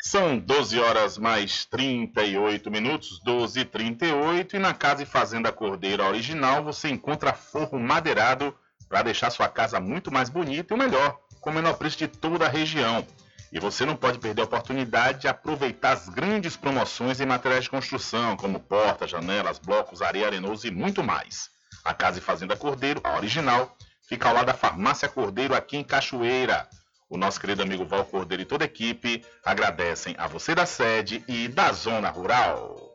São 0.02 0.38
12 0.38 0.78
horas 0.78 1.16
mais 1.16 1.64
38 1.64 2.70
minutos, 2.70 3.18
12 3.24 3.60
e 3.60 3.64
38 3.64 4.56
e 4.56 4.58
na 4.58 4.74
Casa 4.74 5.02
e 5.02 5.06
Fazenda 5.06 5.50
Cordeiro 5.50 6.04
original 6.04 6.62
você 6.62 6.90
encontra 6.90 7.32
forro 7.32 7.78
madeirado 7.78 8.54
para 8.90 9.02
deixar 9.02 9.30
sua 9.30 9.48
casa 9.48 9.80
muito 9.80 10.12
mais 10.12 10.28
bonita 10.28 10.74
e 10.74 10.76
o 10.76 10.78
melhor, 10.78 11.18
com 11.40 11.48
o 11.48 11.54
menor 11.54 11.74
preço 11.78 11.96
de 11.96 12.08
toda 12.08 12.44
a 12.44 12.48
região. 12.48 13.06
E 13.52 13.60
você 13.60 13.84
não 13.84 13.94
pode 13.94 14.18
perder 14.18 14.40
a 14.40 14.46
oportunidade 14.46 15.20
de 15.20 15.28
aproveitar 15.28 15.92
as 15.92 16.08
grandes 16.08 16.56
promoções 16.56 17.20
em 17.20 17.26
materiais 17.26 17.64
de 17.64 17.70
construção, 17.70 18.34
como 18.34 18.58
portas, 18.58 19.10
janelas, 19.10 19.58
blocos, 19.58 20.00
areia 20.00 20.26
arenoso 20.26 20.66
e 20.66 20.70
muito 20.70 21.02
mais. 21.02 21.50
A 21.84 21.92
Casa 21.92 22.18
e 22.18 22.22
Fazenda 22.22 22.56
Cordeiro, 22.56 23.02
a 23.04 23.14
original, 23.14 23.76
fica 24.08 24.26
ao 24.26 24.34
lado 24.34 24.46
da 24.46 24.54
Farmácia 24.54 25.06
Cordeiro 25.06 25.54
aqui 25.54 25.76
em 25.76 25.84
Cachoeira. 25.84 26.66
O 27.10 27.18
nosso 27.18 27.38
querido 27.38 27.62
amigo 27.62 27.84
Val 27.84 28.06
Cordeiro 28.06 28.42
e 28.42 28.46
toda 28.46 28.64
a 28.64 28.66
equipe 28.66 29.22
agradecem 29.44 30.14
a 30.16 30.26
você 30.26 30.54
da 30.54 30.64
sede 30.64 31.22
e 31.28 31.46
da 31.46 31.72
zona 31.72 32.08
rural. 32.08 32.90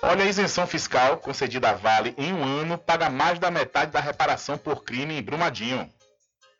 Olha, 0.00 0.24
a 0.24 0.28
isenção 0.28 0.66
fiscal 0.66 1.18
concedida 1.18 1.68
a 1.68 1.74
Vale 1.74 2.14
em 2.16 2.32
um 2.32 2.42
ano 2.42 2.78
paga 2.78 3.10
mais 3.10 3.38
da 3.38 3.50
metade 3.50 3.90
da 3.90 4.00
reparação 4.00 4.56
por 4.56 4.82
crime 4.82 5.18
em 5.18 5.22
Brumadinho. 5.22 5.92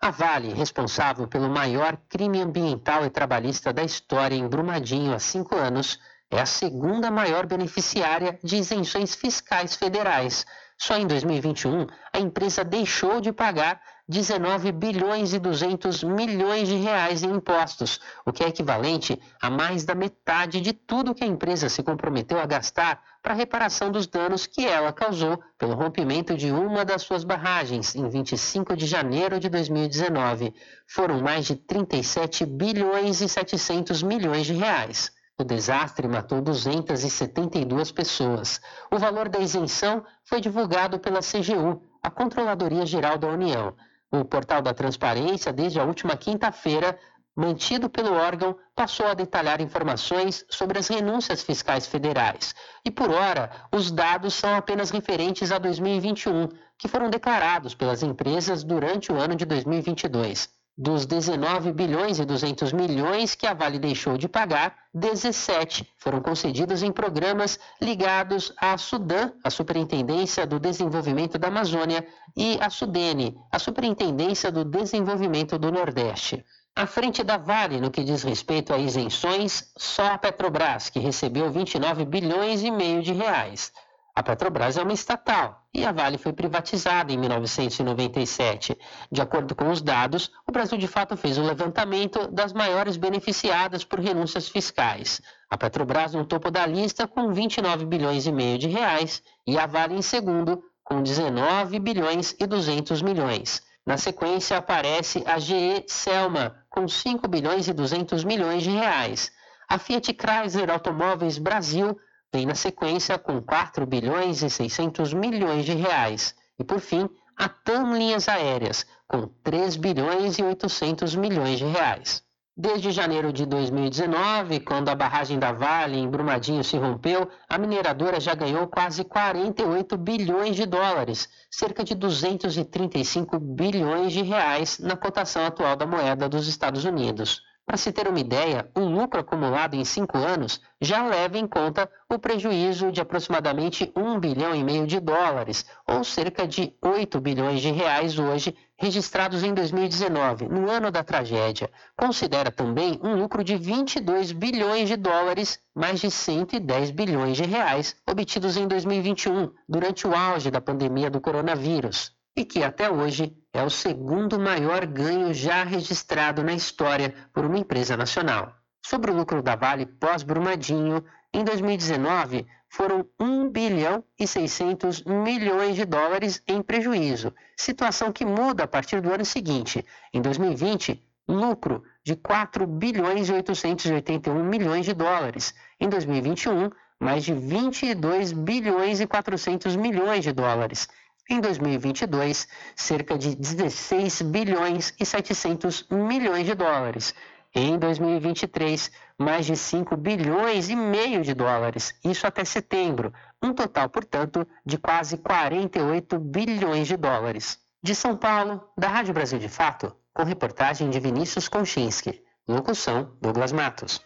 A 0.00 0.11
Vale, 0.12 0.54
responsável 0.54 1.26
pelo 1.26 1.48
maior 1.48 1.96
crime 2.08 2.40
ambiental 2.40 3.04
e 3.04 3.11
trabalhista 3.11 3.72
da 3.72 3.82
história 3.82 4.37
em 4.37 4.46
Brumadinho 4.46 5.12
há 5.12 5.18
cinco 5.18 5.56
anos, 5.56 5.98
é 6.30 6.40
a 6.40 6.46
segunda 6.46 7.11
maior 7.11 7.46
beneficiária 7.46 8.38
de 8.44 8.58
isenções 8.58 9.16
fiscais 9.16 9.74
federais. 9.74 10.46
Só 10.76 10.96
em 10.96 11.04
2021, 11.04 11.88
a 12.12 12.20
empresa 12.20 12.62
deixou 12.62 13.20
de 13.20 13.32
pagar 13.32 13.80
19 14.10 14.72
bilhões 14.72 15.34
e 15.34 15.38
200 15.38 16.02
milhões 16.02 16.66
de 16.66 16.76
reais 16.76 17.22
em 17.22 17.30
impostos, 17.30 18.00
o 18.24 18.32
que 18.32 18.42
é 18.42 18.48
equivalente 18.48 19.20
a 19.38 19.50
mais 19.50 19.84
da 19.84 19.94
metade 19.94 20.62
de 20.62 20.72
tudo 20.72 21.14
que 21.14 21.24
a 21.24 21.26
empresa 21.26 21.68
se 21.68 21.82
comprometeu 21.82 22.40
a 22.40 22.46
gastar 22.46 23.02
para 23.22 23.34
a 23.34 23.36
reparação 23.36 23.92
dos 23.92 24.06
danos 24.06 24.46
que 24.46 24.66
ela 24.66 24.94
causou 24.94 25.38
pelo 25.58 25.74
rompimento 25.74 26.34
de 26.38 26.50
uma 26.50 26.86
das 26.86 27.02
suas 27.02 27.22
barragens 27.22 27.94
em 27.94 28.08
25 28.08 28.74
de 28.74 28.86
janeiro 28.86 29.38
de 29.38 29.50
2019. 29.50 30.54
Foram 30.86 31.20
mais 31.20 31.44
de 31.44 31.56
37 31.56 32.46
bilhões 32.46 33.20
e 33.20 33.28
700 33.28 34.02
milhões 34.02 34.46
de 34.46 34.54
reais. 34.54 35.12
O 35.40 35.44
desastre 35.44 36.08
matou 36.08 36.40
272 36.40 37.92
pessoas. 37.92 38.58
O 38.90 38.98
valor 38.98 39.28
da 39.28 39.38
isenção 39.38 40.02
foi 40.24 40.40
divulgado 40.40 40.98
pela 40.98 41.20
CGU, 41.20 41.82
a 42.02 42.10
Controladoria 42.10 42.86
Geral 42.86 43.18
da 43.18 43.28
União. 43.28 43.74
O 44.10 44.24
portal 44.24 44.62
da 44.62 44.72
Transparência, 44.72 45.52
desde 45.52 45.78
a 45.78 45.84
última 45.84 46.16
quinta-feira, 46.16 46.98
mantido 47.36 47.88
pelo 47.88 48.14
órgão, 48.14 48.56
passou 48.74 49.06
a 49.06 49.14
detalhar 49.14 49.60
informações 49.60 50.44
sobre 50.50 50.78
as 50.78 50.88
renúncias 50.88 51.42
fiscais 51.42 51.86
federais. 51.86 52.54
E 52.84 52.90
por 52.90 53.10
hora, 53.10 53.50
os 53.72 53.90
dados 53.90 54.34
são 54.34 54.56
apenas 54.56 54.90
referentes 54.90 55.52
a 55.52 55.58
2021, 55.58 56.48
que 56.76 56.88
foram 56.88 57.08
declarados 57.08 57.74
pelas 57.74 58.02
empresas 58.02 58.64
durante 58.64 59.12
o 59.12 59.16
ano 59.16 59.36
de 59.36 59.44
2022. 59.44 60.57
Dos 60.80 61.06
19 61.06 61.72
bilhões 61.72 62.20
e 62.20 62.24
200 62.24 62.72
milhões 62.72 63.34
que 63.34 63.48
a 63.48 63.52
Vale 63.52 63.80
deixou 63.80 64.16
de 64.16 64.28
pagar, 64.28 64.76
17 64.94 65.92
foram 65.96 66.20
concedidos 66.20 66.84
em 66.84 66.92
programas 66.92 67.58
ligados 67.82 68.52
à 68.56 68.78
Sudan, 68.78 69.32
a 69.42 69.50
Superintendência 69.50 70.46
do 70.46 70.60
Desenvolvimento 70.60 71.36
da 71.36 71.48
Amazônia, 71.48 72.06
e 72.36 72.56
à 72.60 72.70
Sudene, 72.70 73.36
a 73.50 73.58
Superintendência 73.58 74.52
do 74.52 74.64
Desenvolvimento 74.64 75.58
do 75.58 75.72
Nordeste. 75.72 76.44
À 76.76 76.86
frente 76.86 77.24
da 77.24 77.36
Vale, 77.36 77.80
no 77.80 77.90
que 77.90 78.04
diz 78.04 78.22
respeito 78.22 78.72
a 78.72 78.78
isenções, 78.78 79.72
só 79.76 80.12
a 80.12 80.18
Petrobras, 80.18 80.88
que 80.88 81.00
recebeu 81.00 81.50
29 81.50 82.04
bilhões 82.04 82.62
e 82.62 82.70
meio 82.70 83.02
de 83.02 83.12
reais. 83.12 83.72
A 84.18 84.22
Petrobras 84.24 84.76
é 84.76 84.83
uma 84.83 84.92
estatal 84.92 85.62
e 85.72 85.87
a 85.87 85.92
Vale 85.92 86.18
foi 86.18 86.33
privatizada 86.33 87.12
em 87.12 87.16
1997. 87.16 88.76
De 89.12 89.22
acordo 89.22 89.54
com 89.54 89.70
os 89.70 89.81
dados, 89.81 90.33
o 90.44 90.50
Brasil 90.50 90.76
de 90.76 90.88
fato 90.88 91.16
fez 91.16 91.38
o 91.38 91.42
levantamento 91.42 92.26
das 92.26 92.52
maiores 92.52 92.96
beneficiadas 92.96 93.85
por 93.85 94.00
renúncias 94.00 94.48
fiscais. 94.48 95.22
A 95.48 95.57
Petrobras 95.57 96.14
no 96.14 96.24
topo 96.24 96.50
da 96.50 96.66
lista 96.66 97.07
com 97.07 97.33
29 97.33 97.87
bilhões 97.87 98.26
e 98.26 98.33
meio 98.33 98.59
de 98.59 98.66
reais 98.66 99.22
e 99.46 99.57
a 99.57 99.66
Vale 99.66 99.94
em 99.94 100.02
segundo 100.02 100.64
com 100.83 101.00
19 101.00 101.78
bilhões 101.78 102.35
e 102.40 102.44
200 102.44 103.00
milhões. 103.02 103.62
Na 103.87 103.96
sequência 103.96 104.57
aparece 104.57 105.22
a 105.28 105.38
GE 105.38 105.85
Selma 105.87 106.57
com 106.68 106.88
5 106.88 107.28
bilhões 107.28 107.68
e 107.68 107.72
200 107.72 108.24
milhões 108.24 108.64
de 108.64 108.70
reais. 108.70 109.31
A 109.68 109.78
Fiat 109.78 110.12
Chrysler 110.12 110.70
Automóveis 110.70 111.38
Brasil 111.38 111.96
vem 112.32 112.46
na 112.46 112.54
sequência 112.54 113.18
com 113.18 113.40
4 113.40 113.86
bilhões 113.86 114.42
e 114.42 114.50
600 114.50 115.14
milhões 115.14 115.64
de 115.64 115.74
reais. 115.74 116.34
E 116.58 116.64
por 116.64 116.80
fim, 116.80 117.08
a 117.36 117.48
TAM 117.48 117.96
Linhas 117.96 118.28
Aéreas, 118.28 118.86
com 119.06 119.28
3 119.42 119.76
bilhões 119.76 120.38
e 120.38 120.42
800 120.42 121.14
milhões 121.14 121.58
de 121.58 121.64
reais. 121.64 122.22
Desde 122.60 122.90
janeiro 122.90 123.32
de 123.32 123.46
2019, 123.46 124.58
quando 124.60 124.88
a 124.88 124.94
barragem 124.94 125.38
da 125.38 125.52
Vale 125.52 125.96
em 125.96 126.10
Brumadinho 126.10 126.64
se 126.64 126.76
rompeu, 126.76 127.30
a 127.48 127.56
mineradora 127.56 128.18
já 128.18 128.34
ganhou 128.34 128.66
quase 128.66 129.04
48 129.04 129.96
bilhões 129.96 130.56
de 130.56 130.66
dólares, 130.66 131.28
cerca 131.48 131.84
de 131.84 131.94
235 131.94 133.38
bilhões 133.38 134.12
de 134.12 134.22
reais 134.22 134.80
na 134.80 134.96
cotação 134.96 135.46
atual 135.46 135.76
da 135.76 135.86
moeda 135.86 136.28
dos 136.28 136.48
Estados 136.48 136.84
Unidos. 136.84 137.42
Para 137.68 137.76
se 137.76 137.92
ter 137.92 138.09
uma 138.09 138.18
ideia, 138.18 138.66
o 138.74 138.81
lucro 138.81 139.20
acumulado 139.20 139.76
em 139.76 139.85
cinco 139.85 140.16
anos 140.16 140.59
já 140.81 141.07
leva 141.07 141.37
em 141.37 141.46
conta 141.46 141.87
o 142.09 142.18
prejuízo 142.18 142.90
de 142.90 142.98
aproximadamente 142.98 143.92
1 143.94 144.18
bilhão 144.18 144.54
e 144.54 144.64
meio 144.64 144.87
de 144.87 144.98
dólares, 144.98 145.66
ou 145.87 146.02
cerca 146.02 146.48
de 146.48 146.72
8 146.81 147.20
bilhões 147.20 147.61
de 147.61 147.70
reais 147.70 148.18
hoje, 148.18 148.57
registrados 148.74 149.44
em 149.44 149.52
2019, 149.52 150.48
no 150.48 150.70
ano 150.70 150.90
da 150.90 151.04
tragédia. 151.04 151.70
Considera 151.94 152.50
também 152.50 152.98
um 153.04 153.16
lucro 153.16 153.44
de 153.44 153.59
22 153.59 154.33
bilhões 154.33 154.88
de 154.88 154.96
dólares, 154.96 155.61
mais 155.74 156.00
de 156.00 156.11
110 156.11 156.90
bilhões 156.90 157.37
de 157.37 157.44
reais, 157.44 157.94
obtidos 158.09 158.57
em 158.57 158.66
2021, 158.66 159.50
durante 159.68 160.07
o 160.07 160.14
auge 160.14 160.50
da 160.50 160.62
pandemia 160.62 161.11
do 161.11 161.20
coronavírus 161.20 162.16
e 162.38 162.44
que 162.44 162.62
até 162.62 162.88
hoje 162.88 163.37
é 163.53 163.61
o 163.64 163.68
segundo 163.68 164.38
maior 164.38 164.87
ganho 164.87 165.35
já 165.35 165.64
registrado 165.64 166.40
na 166.44 166.53
história 166.53 167.12
por 167.33 167.44
uma 167.44 167.59
empresa 167.59 167.96
nacional. 167.96 168.55
Sobre 168.81 169.11
o 169.11 169.14
lucro 169.14 169.42
da 169.42 169.57
Vale 169.57 169.85
pós-Brumadinho, 169.85 171.05
em 171.35 171.42
2019 171.42 172.46
foram 172.68 173.05
1 173.18 173.51
bilhão 173.51 174.05
e 174.16 174.24
600 174.24 175.03
milhões 175.03 175.74
de 175.74 175.85
dólares 175.85 176.40
em 176.46 176.62
prejuízo, 176.62 177.35
situação 177.57 178.12
que 178.12 178.24
muda 178.24 178.62
a 178.62 178.68
partir 178.68 179.01
do 179.01 179.12
ano 179.12 179.24
seguinte. 179.24 179.85
Em 180.14 180.22
2020, 180.22 181.03
lucro 181.27 181.82
de 182.05 182.14
4 182.14 182.68
bilhões 182.68 183.28
e 183.28 183.32
881 183.32 184.45
milhões 184.45 184.86
de 184.86 184.95
dólares. 184.95 185.53
Em 185.80 185.89
2021, 185.89 186.70
mais 187.01 187.24
de 187.24 187.32
22 187.34 188.32
bilhões 188.32 189.01
e 189.01 189.09
400 189.09 189.74
milhões 189.74 190.22
de 190.22 190.32
dólares. 190.32 190.89
Em 191.31 191.43
2022, 191.43 192.49
cerca 192.74 193.18
de 193.18 193.37
16 193.37 194.22
bilhões 194.22 194.95
e 194.99 195.05
700 195.05 195.87
milhões 195.91 196.47
de 196.47 196.55
dólares. 196.55 197.14
Em 197.55 197.79
2023, 197.79 198.91
mais 199.18 199.45
de 199.45 199.55
5 199.55 199.95
bilhões 199.95 200.70
e 200.70 200.76
meio 200.76 201.22
de 201.22 201.35
dólares, 201.35 201.95
isso 202.03 202.26
até 202.26 202.47
setembro, 202.47 203.12
um 203.43 203.53
total, 203.53 203.91
portanto, 203.91 204.49
de 204.64 204.79
quase 204.79 205.18
48 205.18 206.18
bilhões 206.18 206.89
de 206.89 206.97
dólares. 206.97 207.59
De 207.83 207.95
São 207.95 208.16
Paulo, 208.16 208.66
da 208.76 208.89
Rádio 208.89 209.12
Brasil 209.12 209.39
de 209.39 209.51
Fato, 209.51 209.95
com 210.14 210.24
reportagem 210.24 210.89
de 210.89 210.99
Vinícius 210.99 211.47
Konchinski. 211.47 212.22
Locução: 212.49 213.14
Douglas 213.20 213.53
Matos. 213.53 214.01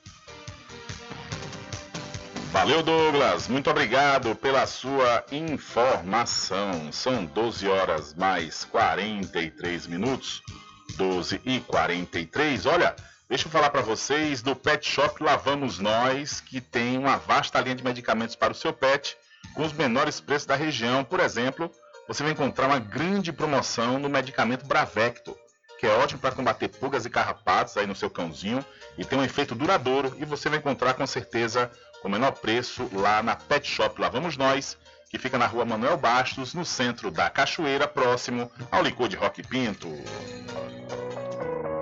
Valeu, 2.53 2.82
Douglas. 2.82 3.48
Muito 3.48 3.70
obrigado 3.70 4.36
pela 4.36 4.66
sua 4.66 5.24
informação. 5.32 6.92
São 6.92 7.24
12 7.24 7.66
horas 7.66 8.12
mais 8.12 8.62
43 8.66 9.86
minutos. 9.86 10.42
12 10.96 11.40
e 11.46 11.61
43. 11.61 12.66
Olha, 12.66 12.94
deixa 13.26 13.46
eu 13.46 13.50
falar 13.50 13.70
para 13.70 13.80
vocês 13.80 14.42
do 14.42 14.55
Pet 14.55 14.86
Shop 14.86 15.24
Lavamos 15.24 15.78
Nós, 15.78 16.42
que 16.42 16.61
tem 16.61 16.98
uma 16.98 17.16
vasta 17.16 17.59
linha 17.59 17.74
de 17.74 17.82
medicamentos 17.82 18.36
para 18.36 18.53
o 18.53 18.55
seu 18.55 18.70
pet, 18.70 19.16
com 19.55 19.64
os 19.64 19.72
menores 19.72 20.20
preços 20.20 20.46
da 20.46 20.55
região. 20.55 21.03
Por 21.03 21.20
exemplo, 21.20 21.70
você 22.07 22.22
vai 22.22 22.32
encontrar 22.32 22.66
uma 22.66 22.78
grande 22.78 23.32
promoção 23.32 23.98
no 23.98 24.11
medicamento 24.11 24.66
Bravecto, 24.66 25.34
que 25.80 25.86
é 25.86 25.96
ótimo 25.96 26.20
para 26.20 26.34
combater 26.34 26.68
pulgas 26.68 27.07
e 27.07 27.11
carrapatos 27.11 27.78
aí 27.78 27.86
no 27.86 27.96
seu 27.96 28.11
cãozinho 28.11 28.62
e 28.98 29.07
tem 29.07 29.18
um 29.18 29.24
efeito 29.24 29.55
duradouro 29.55 30.14
e 30.18 30.24
você 30.26 30.50
vai 30.50 30.59
encontrar 30.59 30.92
com 30.92 31.07
certeza 31.07 31.70
com 32.03 32.09
o 32.09 32.11
menor 32.11 32.32
preço 32.32 32.90
lá 32.92 33.22
na 33.22 33.36
Pet 33.36 33.66
Shop 33.66 33.98
Lá 34.00 34.09
Vamos 34.09 34.36
Nós, 34.36 34.76
que 35.09 35.18
fica 35.18 35.38
na 35.38 35.46
rua 35.46 35.64
Manuel 35.64 35.96
Bastos, 35.96 36.53
no 36.53 36.64
centro 36.64 37.12
da 37.12 37.30
Cachoeira, 37.30 37.86
próximo 37.86 38.50
ao 38.72 38.82
licor 38.82 39.09
de 39.09 39.14
Rock 39.14 39.40
Pinto. 39.46 39.88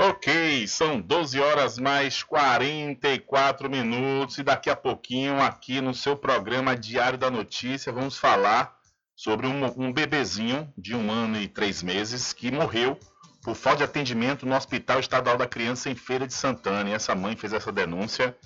Ok, 0.00 0.66
são 0.68 1.00
12 1.00 1.40
horas 1.40 1.76
mais 1.76 2.22
44 2.22 3.68
minutos 3.68 4.38
e 4.38 4.44
daqui 4.44 4.70
a 4.70 4.76
pouquinho 4.76 5.42
aqui 5.42 5.80
no 5.80 5.92
seu 5.92 6.16
programa 6.16 6.76
Diário 6.76 7.18
da 7.18 7.30
Notícia 7.30 7.92
vamos 7.92 8.16
falar 8.16 8.78
sobre 9.16 9.48
um, 9.48 9.64
um 9.76 9.92
bebezinho 9.92 10.72
de 10.78 10.94
um 10.94 11.10
ano 11.10 11.40
e 11.40 11.48
três 11.48 11.82
meses 11.82 12.32
que 12.32 12.52
morreu 12.52 12.96
por 13.42 13.56
falta 13.56 13.78
de 13.78 13.84
atendimento 13.84 14.46
no 14.46 14.54
Hospital 14.54 15.00
Estadual 15.00 15.36
da 15.36 15.48
Criança 15.48 15.90
em 15.90 15.96
Feira 15.96 16.26
de 16.26 16.34
Santana. 16.34 16.90
E 16.90 16.92
essa 16.92 17.16
mãe 17.16 17.34
fez 17.34 17.52
essa 17.52 17.72
denúncia 17.72 18.36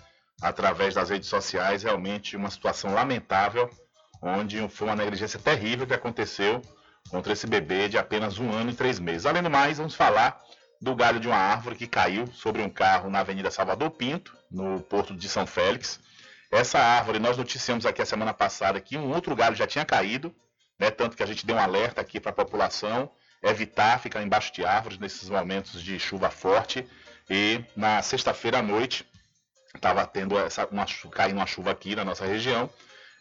através 0.40 0.94
das 0.94 1.10
redes 1.10 1.28
sociais, 1.28 1.82
realmente 1.82 2.36
uma 2.36 2.50
situação 2.50 2.94
lamentável, 2.94 3.68
onde 4.22 4.66
foi 4.68 4.86
uma 4.88 4.96
negligência 4.96 5.38
terrível 5.38 5.86
que 5.86 5.92
aconteceu 5.92 6.62
contra 7.10 7.32
esse 7.32 7.46
bebê 7.46 7.88
de 7.88 7.98
apenas 7.98 8.38
um 8.38 8.50
ano 8.50 8.70
e 8.70 8.74
três 8.74 8.98
meses. 8.98 9.26
Além 9.26 9.42
do 9.42 9.50
mais, 9.50 9.78
vamos 9.78 9.94
falar 9.94 10.40
do 10.80 10.94
galho 10.96 11.20
de 11.20 11.28
uma 11.28 11.36
árvore 11.36 11.76
que 11.76 11.86
caiu 11.86 12.26
sobre 12.28 12.62
um 12.62 12.68
carro 12.68 13.08
na 13.08 13.20
Avenida 13.20 13.50
Salvador 13.50 13.90
Pinto, 13.90 14.36
no 14.50 14.80
Porto 14.80 15.14
de 15.14 15.28
São 15.28 15.46
Félix. 15.46 16.00
Essa 16.50 16.78
árvore, 16.78 17.18
nós 17.18 17.36
noticiamos 17.36 17.86
aqui 17.86 18.02
a 18.02 18.06
semana 18.06 18.34
passada 18.34 18.80
que 18.80 18.96
um 18.98 19.10
outro 19.12 19.34
galho 19.36 19.54
já 19.54 19.66
tinha 19.66 19.84
caído, 19.84 20.34
né, 20.78 20.90
tanto 20.90 21.16
que 21.16 21.22
a 21.22 21.26
gente 21.26 21.46
deu 21.46 21.56
um 21.56 21.60
alerta 21.60 22.00
aqui 22.00 22.18
para 22.18 22.30
a 22.30 22.34
população 22.34 23.10
evitar 23.42 23.98
ficar 24.00 24.22
embaixo 24.22 24.52
de 24.52 24.64
árvores 24.64 24.98
nesses 24.98 25.28
momentos 25.28 25.82
de 25.82 25.98
chuva 25.98 26.30
forte. 26.30 26.86
E 27.30 27.64
na 27.76 28.02
sexta-feira 28.02 28.58
à 28.58 28.62
noite 28.62 29.06
estava 29.74 30.06
tendo 30.06 30.38
essa, 30.38 30.66
uma, 30.66 30.84
caindo 31.10 31.36
uma 31.36 31.46
chuva 31.46 31.70
aqui 31.70 31.96
na 31.96 32.04
nossa 32.04 32.26
região 32.26 32.68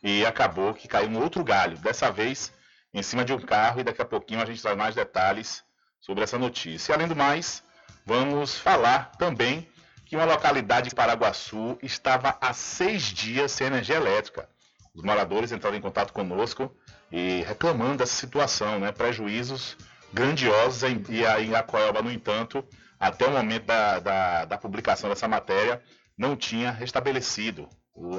e 0.03 0.25
acabou 0.25 0.73
que 0.73 0.87
caiu 0.87 1.09
um 1.09 1.21
outro 1.21 1.43
galho, 1.43 1.77
dessa 1.77 2.11
vez 2.11 2.51
em 2.93 3.01
cima 3.01 3.23
de 3.23 3.33
um 3.33 3.39
carro, 3.39 3.79
e 3.79 3.83
daqui 3.83 4.01
a 4.01 4.05
pouquinho 4.05 4.41
a 4.41 4.45
gente 4.45 4.61
traz 4.61 4.77
mais 4.77 4.95
detalhes 4.95 5.63
sobre 5.99 6.23
essa 6.23 6.37
notícia. 6.37 6.91
E, 6.91 6.95
além 6.95 7.07
do 7.07 7.15
mais, 7.15 7.63
vamos 8.05 8.57
falar 8.57 9.11
também 9.17 9.67
que 10.05 10.15
uma 10.15 10.25
localidade 10.25 10.89
de 10.89 10.95
Paraguaçu 10.95 11.77
estava 11.81 12.37
há 12.41 12.51
seis 12.53 13.03
dias 13.03 13.51
sem 13.51 13.67
energia 13.67 13.95
elétrica. 13.95 14.49
Os 14.93 15.03
moradores 15.03 15.51
entraram 15.51 15.77
em 15.77 15.81
contato 15.81 16.11
conosco 16.11 16.75
e 17.11 17.43
reclamando 17.43 17.99
dessa 17.99 18.13
situação, 18.13 18.79
né? 18.79 18.91
prejuízos 18.91 19.77
grandiosos 20.13 20.83
e 20.83 21.23
em 21.23 21.55
Acoelba, 21.55 22.01
no 22.01 22.11
entanto, 22.11 22.65
até 22.99 23.25
o 23.25 23.31
momento 23.31 23.65
da, 23.65 23.99
da, 23.99 24.45
da 24.45 24.57
publicação 24.57 25.09
dessa 25.09 25.27
matéria, 25.27 25.81
não 26.17 26.35
tinha 26.35 26.71
restabelecido 26.71 27.67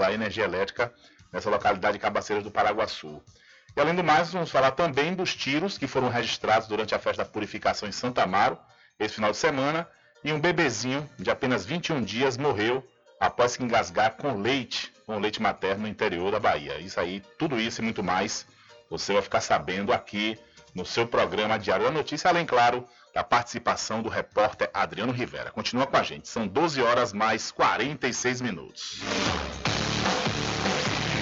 a 0.03 0.13
energia 0.13 0.45
elétrica 0.45 0.93
nessa 1.33 1.51
localidade 1.51 1.95
de 1.95 2.03
Cabaceiras 2.03 2.45
do 2.45 2.51
Paraguaçu. 2.51 3.23
E 3.75 3.81
além 3.81 3.95
do 3.95 4.05
mais, 4.05 4.33
vamos 4.33 4.51
falar 4.51 4.73
também 4.73 5.15
dos 5.15 5.35
tiros 5.35 5.79
que 5.79 5.87
foram 5.87 6.09
registrados 6.09 6.69
durante 6.69 6.95
a 6.95 6.99
festa 6.99 7.25
da 7.25 7.31
purificação 7.31 7.89
em 7.89 7.93
Santa 7.93 8.23
Amaro, 8.23 8.59
esse 8.99 9.15
final 9.15 9.31
de 9.31 9.39
semana, 9.39 9.89
e 10.23 10.33
um 10.33 10.39
bebezinho 10.39 11.09
de 11.19 11.31
apenas 11.31 11.65
21 11.65 12.03
dias 12.03 12.37
morreu 12.37 12.87
após 13.19 13.53
se 13.53 13.63
engasgar 13.63 14.17
com 14.17 14.41
leite, 14.41 14.93
com 15.07 15.19
leite 15.19 15.41
materno 15.41 15.83
no 15.83 15.89
interior 15.89 16.31
da 16.31 16.39
Bahia. 16.39 16.79
Isso 16.79 17.01
aí, 17.01 17.23
tudo 17.39 17.59
isso 17.59 17.81
e 17.81 17.85
muito 17.85 18.03
mais, 18.03 18.47
você 18.91 19.13
vai 19.13 19.23
ficar 19.23 19.41
sabendo 19.41 19.93
aqui 19.93 20.39
no 20.75 20.85
seu 20.85 21.07
programa 21.07 21.59
Diário 21.59 21.87
da 21.87 21.91
Notícia, 21.91 22.29
além, 22.29 22.45
claro, 22.45 22.87
da 23.15 23.25
participação 23.25 24.03
do 24.03 24.09
repórter 24.09 24.71
Adriano 24.73 25.13
Rivera. 25.13 25.51
Continua 25.51 25.87
com 25.87 25.97
a 25.97 26.03
gente, 26.03 26.29
são 26.29 26.47
12 26.47 26.83
horas 26.83 27.13
mais 27.13 27.51
46 27.51 28.41
minutos. 28.41 29.01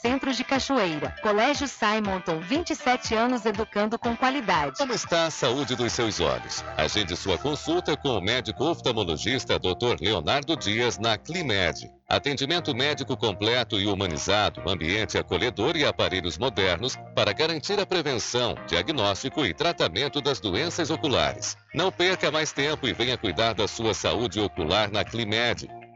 Centro 0.00 0.32
de 0.32 0.44
Cachoeira. 0.44 1.14
Colégio 1.22 1.66
Simonton, 1.66 2.38
27 2.40 3.16
anos 3.16 3.44
educando 3.44 3.98
com 3.98 4.16
qualidade. 4.16 4.78
Como 4.78 4.92
está 4.92 5.26
a 5.26 5.30
saúde 5.30 5.74
dos 5.74 5.92
seus 5.92 6.20
olhos? 6.20 6.64
Agende 6.76 7.16
sua 7.16 7.36
consulta 7.36 7.96
com 7.96 8.10
o 8.10 8.20
médico 8.20 8.64
oftalmologista 8.64 9.58
Dr. 9.58 9.96
Leonardo 10.00 10.56
Dias 10.56 10.98
na 10.98 11.18
Climed. 11.18 11.90
Atendimento 12.08 12.74
médico 12.74 13.16
completo 13.16 13.78
e 13.78 13.86
humanizado, 13.86 14.62
ambiente 14.70 15.18
acolhedor 15.18 15.76
e 15.76 15.84
aparelhos 15.84 16.38
modernos 16.38 16.96
para 17.14 17.32
garantir 17.32 17.78
a 17.80 17.84
prevenção, 17.84 18.54
diagnóstico 18.66 19.44
e 19.44 19.52
tratamento 19.52 20.20
das 20.22 20.38
doenças 20.38 20.90
oculares. 20.90 21.56
Não 21.74 21.90
perca 21.90 22.30
mais 22.30 22.52
tempo 22.52 22.86
e 22.86 22.92
venha 22.92 23.18
cuidar 23.18 23.52
da 23.52 23.66
sua 23.66 23.92
saúde 23.92 24.40
ocular 24.40 24.90
na 24.90 25.04
Climed 25.04 25.68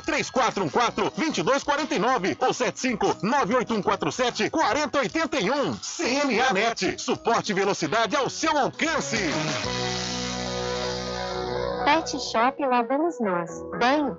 3414 0.00 1.10
2249 1.16 2.36
ou 2.40 2.52
75 2.52 3.16
98147 3.22 4.50
4081. 4.50 5.76
CNA 5.76 6.52
Net. 6.52 6.94
Suporte 6.98 7.52
e 7.52 7.54
velocidade 7.54 8.16
ao 8.16 8.28
seu 8.28 8.56
alcance. 8.56 9.16
Pet 11.84 12.20
Shop 12.20 12.66
lá 12.66 12.82
vamos 12.82 13.18
nós. 13.18 13.50
Banho, 13.78 14.18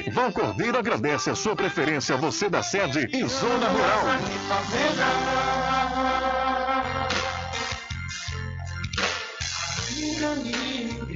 Vão 0.09 0.31
Cordeiro 0.31 0.77
agradece 0.77 1.29
a 1.29 1.35
sua 1.35 1.55
preferência, 1.55 2.17
você 2.17 2.49
da 2.49 2.63
sede 2.63 3.07
e 3.11 3.27
zona 3.27 3.67
rural. 3.69 4.05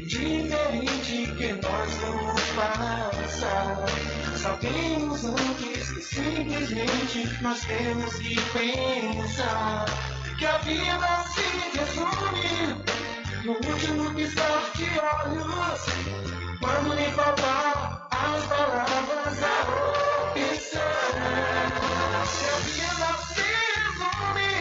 Diferente 0.07 1.33
que 1.37 1.53
nós 1.53 1.93
vamos 1.95 2.41
passar. 2.55 3.85
Sabemos 4.37 5.25
antes 5.25 5.91
que 5.91 6.01
simplesmente 6.01 7.41
nós 7.41 7.59
temos 7.65 8.13
que 8.15 8.35
pensar 8.51 9.85
que 10.37 10.45
a 10.45 10.57
vida 10.59 11.23
se 11.33 11.77
resume 11.77 12.83
no 13.43 13.53
último 13.53 14.13
piscar 14.13 14.71
de 14.75 14.85
olhos. 14.99 16.34
Quando 16.65 16.95
lhe 16.95 17.11
faltar 17.11 18.07
as 18.09 18.45
palavras, 18.47 19.43
a 19.43 19.61
opção. 20.31 20.81
Que 22.33 22.45
a 22.49 22.57
vida 22.65 23.09
se 23.27 23.45
resume 23.77 24.51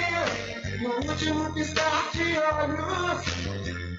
no 0.82 0.90
último 1.10 1.44
piscar 1.54 2.04
de 2.12 2.26
olhos. 2.36 3.24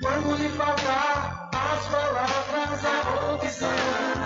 Quando 0.03 0.35
lhe 0.37 0.49
faltar 0.49 1.49
as 1.51 1.87
palavras, 1.87 2.85
a 2.85 3.33
opção. 3.33 4.25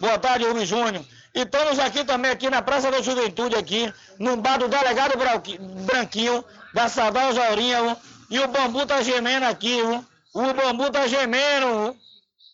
Boa 0.00 0.18
tarde, 0.18 0.46
Rubem 0.46 0.66
Júnior. 0.66 1.04
E 1.34 1.40
estamos 1.42 1.78
aqui 1.78 2.02
também, 2.04 2.30
aqui 2.30 2.48
na 2.48 2.62
Praça 2.62 2.90
da 2.90 3.02
Juventude, 3.02 3.56
aqui, 3.56 3.92
no 4.18 4.38
bar 4.38 4.58
do 4.58 4.68
delegado 4.68 5.12
Branquinho, 5.84 6.42
da 6.72 6.88
Sadal 6.88 7.32
Zaurinha, 7.34 7.96
e 8.30 8.38
o 8.38 8.48
bambu 8.48 8.86
tá 8.86 9.02
gemendo 9.02 9.44
aqui, 9.44 9.82
viu? 9.82 10.04
O 10.36 10.52
bambu 10.52 10.90
tá 10.90 11.06
gemendo. 11.06 11.96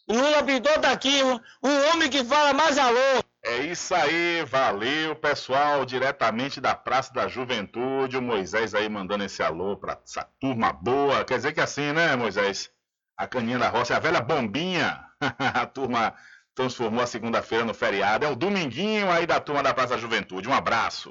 O 0.07 0.15
Lula 0.15 0.45
Pintor 0.45 0.79
tá 0.79 0.93
aqui. 0.93 1.21
O 1.61 1.91
homem 1.91 2.09
que 2.09 2.25
fala 2.25 2.53
mais 2.53 2.79
alô. 2.79 3.25
É 3.45 3.57
isso 3.63 3.93
aí, 3.93 4.45
valeu 4.45 5.17
pessoal, 5.17 5.85
diretamente 5.85 6.61
da 6.61 6.77
Praça 6.77 7.13
da 7.13 7.27
Juventude, 7.27 8.17
o 8.17 8.23
Moisés 8.23 8.73
aí 8.73 8.89
mandando 8.89 9.25
esse 9.25 9.43
alô 9.43 9.77
pra 9.77 9.99
essa 10.05 10.29
turma 10.41 10.73
boa, 10.73 11.25
quer 11.25 11.39
dizer 11.39 11.53
que 11.53 11.59
é 11.59 11.65
assim, 11.65 11.93
né 11.93 12.15
Moisés? 12.15 12.71
A 13.17 13.27
caninha 13.27 13.59
da 13.59 13.69
roça 13.69 13.95
é 13.95 13.97
a 13.97 14.01
velha 14.01 14.21
bombinha, 14.21 15.05
a 15.21 15.67
turma 15.67 16.15
transformou 16.55 17.03
a 17.03 17.07
segunda-feira 17.07 17.65
no 17.65 17.75
feriado, 17.75 18.25
é 18.25 18.29
o 18.29 18.37
dominguinho 18.37 19.11
aí 19.11 19.27
da 19.27 19.41
turma 19.41 19.61
da 19.61 19.75
Praça 19.75 19.95
da 19.95 20.01
Juventude, 20.01 20.49
um 20.49 20.55
abraço. 20.55 21.11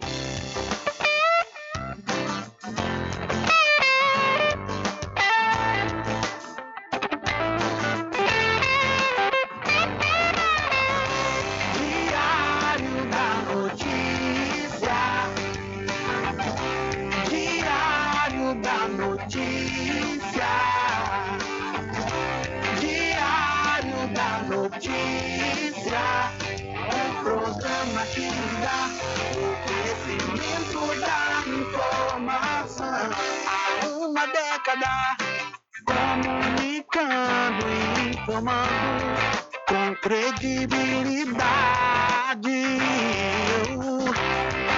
Informando 38.41 39.21
com 39.67 39.95
credibilidade, 40.01 42.63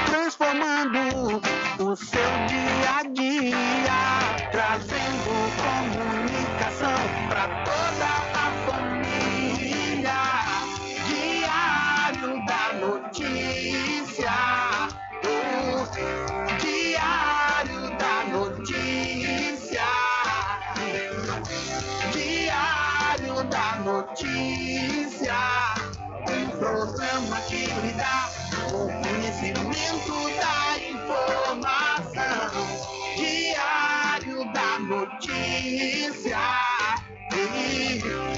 transformando 0.06 1.42
o 1.80 1.96
seu 1.96 2.20
dia 2.48 3.00
a 3.00 3.04
dia, 3.04 3.23
da 23.64 23.80
Notícia. 23.80 25.36
Um 26.30 26.50
programa 26.58 27.38
que 27.48 27.68
dá 27.94 28.30
o 28.74 28.90
conhecimento 29.02 30.14
da 30.38 30.78
informação. 30.92 32.52
Diário 33.16 34.52
da 34.54 34.80
Notícia. 34.80 36.38
Diário 37.32 38.33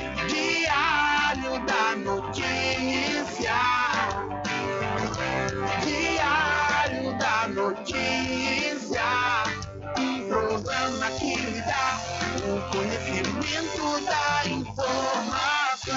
conhecimento 12.76 14.06
da 14.06 14.50
informação. 14.50 15.96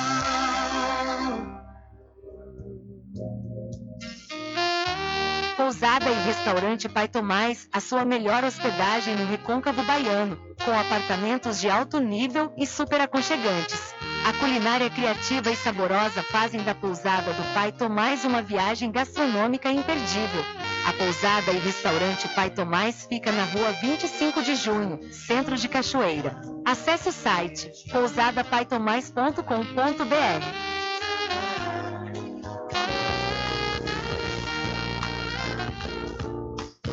Pousada 5.56 6.08
e 6.08 6.14
Restaurante 6.24 6.88
Pai 6.88 7.08
Tomás, 7.08 7.68
a 7.72 7.80
sua 7.80 8.04
melhor 8.04 8.44
hospedagem 8.44 9.16
no 9.16 9.26
Recôncavo 9.26 9.82
Baiano, 9.82 10.38
com 10.64 10.70
apartamentos 10.72 11.60
de 11.60 11.68
alto 11.68 11.98
nível 11.98 12.54
e 12.56 12.66
super 12.66 13.00
aconchegantes. 13.00 13.94
A 14.24 14.32
culinária 14.34 14.88
criativa 14.90 15.50
e 15.50 15.56
saborosa 15.56 16.22
fazem 16.22 16.62
da 16.62 16.74
pousada 16.74 17.32
do 17.32 17.54
Pai 17.54 17.72
Tomás 17.72 18.24
uma 18.24 18.42
viagem 18.42 18.90
gastronômica 18.90 19.70
imperdível. 19.70 20.44
A 20.86 20.92
pousada 20.92 21.50
e 21.52 21.58
restaurante 21.58 22.28
Pai 22.28 22.50
Tomás 22.50 23.06
fica 23.08 23.32
na 23.32 23.44
rua 23.44 23.72
25 23.80 24.42
de 24.42 24.54
junho, 24.56 25.00
centro 25.12 25.56
de 25.56 25.68
Cachoeira. 25.68 26.36
Acesse 26.64 27.08
o 27.08 27.12
site 27.12 27.70
pousadapaitomais.com.br. 27.90 30.87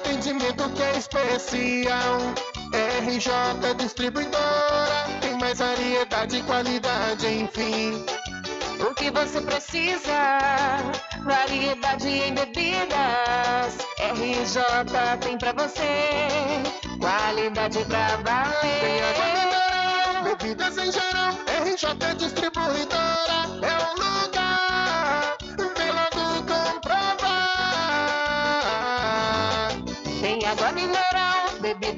Atendimento 0.00 0.68
que 0.70 0.82
é 0.82 0.96
especial. 0.96 2.18
RJ 2.72 3.74
Distribuidora, 3.76 5.06
tem 5.20 5.36
mais 5.38 5.58
variedade 5.58 6.36
e 6.36 6.42
qualidade, 6.42 7.26
enfim. 7.26 8.04
O 8.80 8.94
que 8.94 9.10
você 9.10 9.40
precisa? 9.40 10.78
Variedade 11.22 12.08
em 12.08 12.34
bebidas. 12.34 13.78
RJ 13.98 14.62
tem 15.20 15.36
pra 15.36 15.52
você. 15.52 16.22
Qualidade 16.98 17.84
pra 17.84 18.16
valer. 18.16 18.80
Tem 18.80 19.02
água 19.02 19.26
mineral, 19.34 20.22
bebidas 20.24 20.78
em 20.78 20.92
geral. 20.92 21.34
RJ 21.64 22.14
Distribuidora 22.16 23.40
é 23.62 23.76
o 23.76 23.94
lugar. 23.94 24.09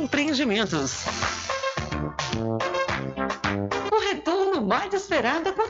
Empreendimentos. 0.00 1.04
O 3.92 4.00
retorno 4.00 4.62
mais 4.66 4.94
esperado 4.94 5.50
aconteceu. 5.50 5.69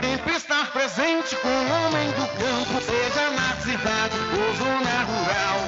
Sempre 0.00 0.36
estar 0.36 0.72
presente 0.72 1.36
com 1.36 1.48
o 1.48 1.52
homem 1.52 2.10
do 2.12 2.26
campo, 2.38 2.80
seja 2.80 3.30
na 3.30 3.54
cidade 3.60 4.16
ou 4.32 4.54
zona 4.56 5.04
rural. 5.04 5.67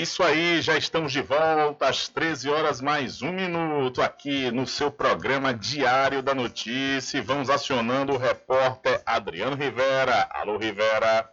Isso 0.00 0.22
aí, 0.22 0.62
já 0.62 0.78
estamos 0.78 1.12
de 1.12 1.20
volta 1.20 1.86
às 1.86 2.08
13 2.08 2.48
horas 2.48 2.80
mais 2.80 3.20
um 3.20 3.30
minuto 3.32 4.00
aqui 4.00 4.50
no 4.50 4.66
seu 4.66 4.90
programa 4.90 5.52
Diário 5.52 6.22
da 6.22 6.34
Notícia. 6.34 7.22
Vamos 7.22 7.50
acionando 7.50 8.14
o 8.14 8.16
repórter 8.16 9.02
Adriano 9.04 9.54
Rivera. 9.54 10.26
Alô, 10.30 10.56
Rivera. 10.56 11.28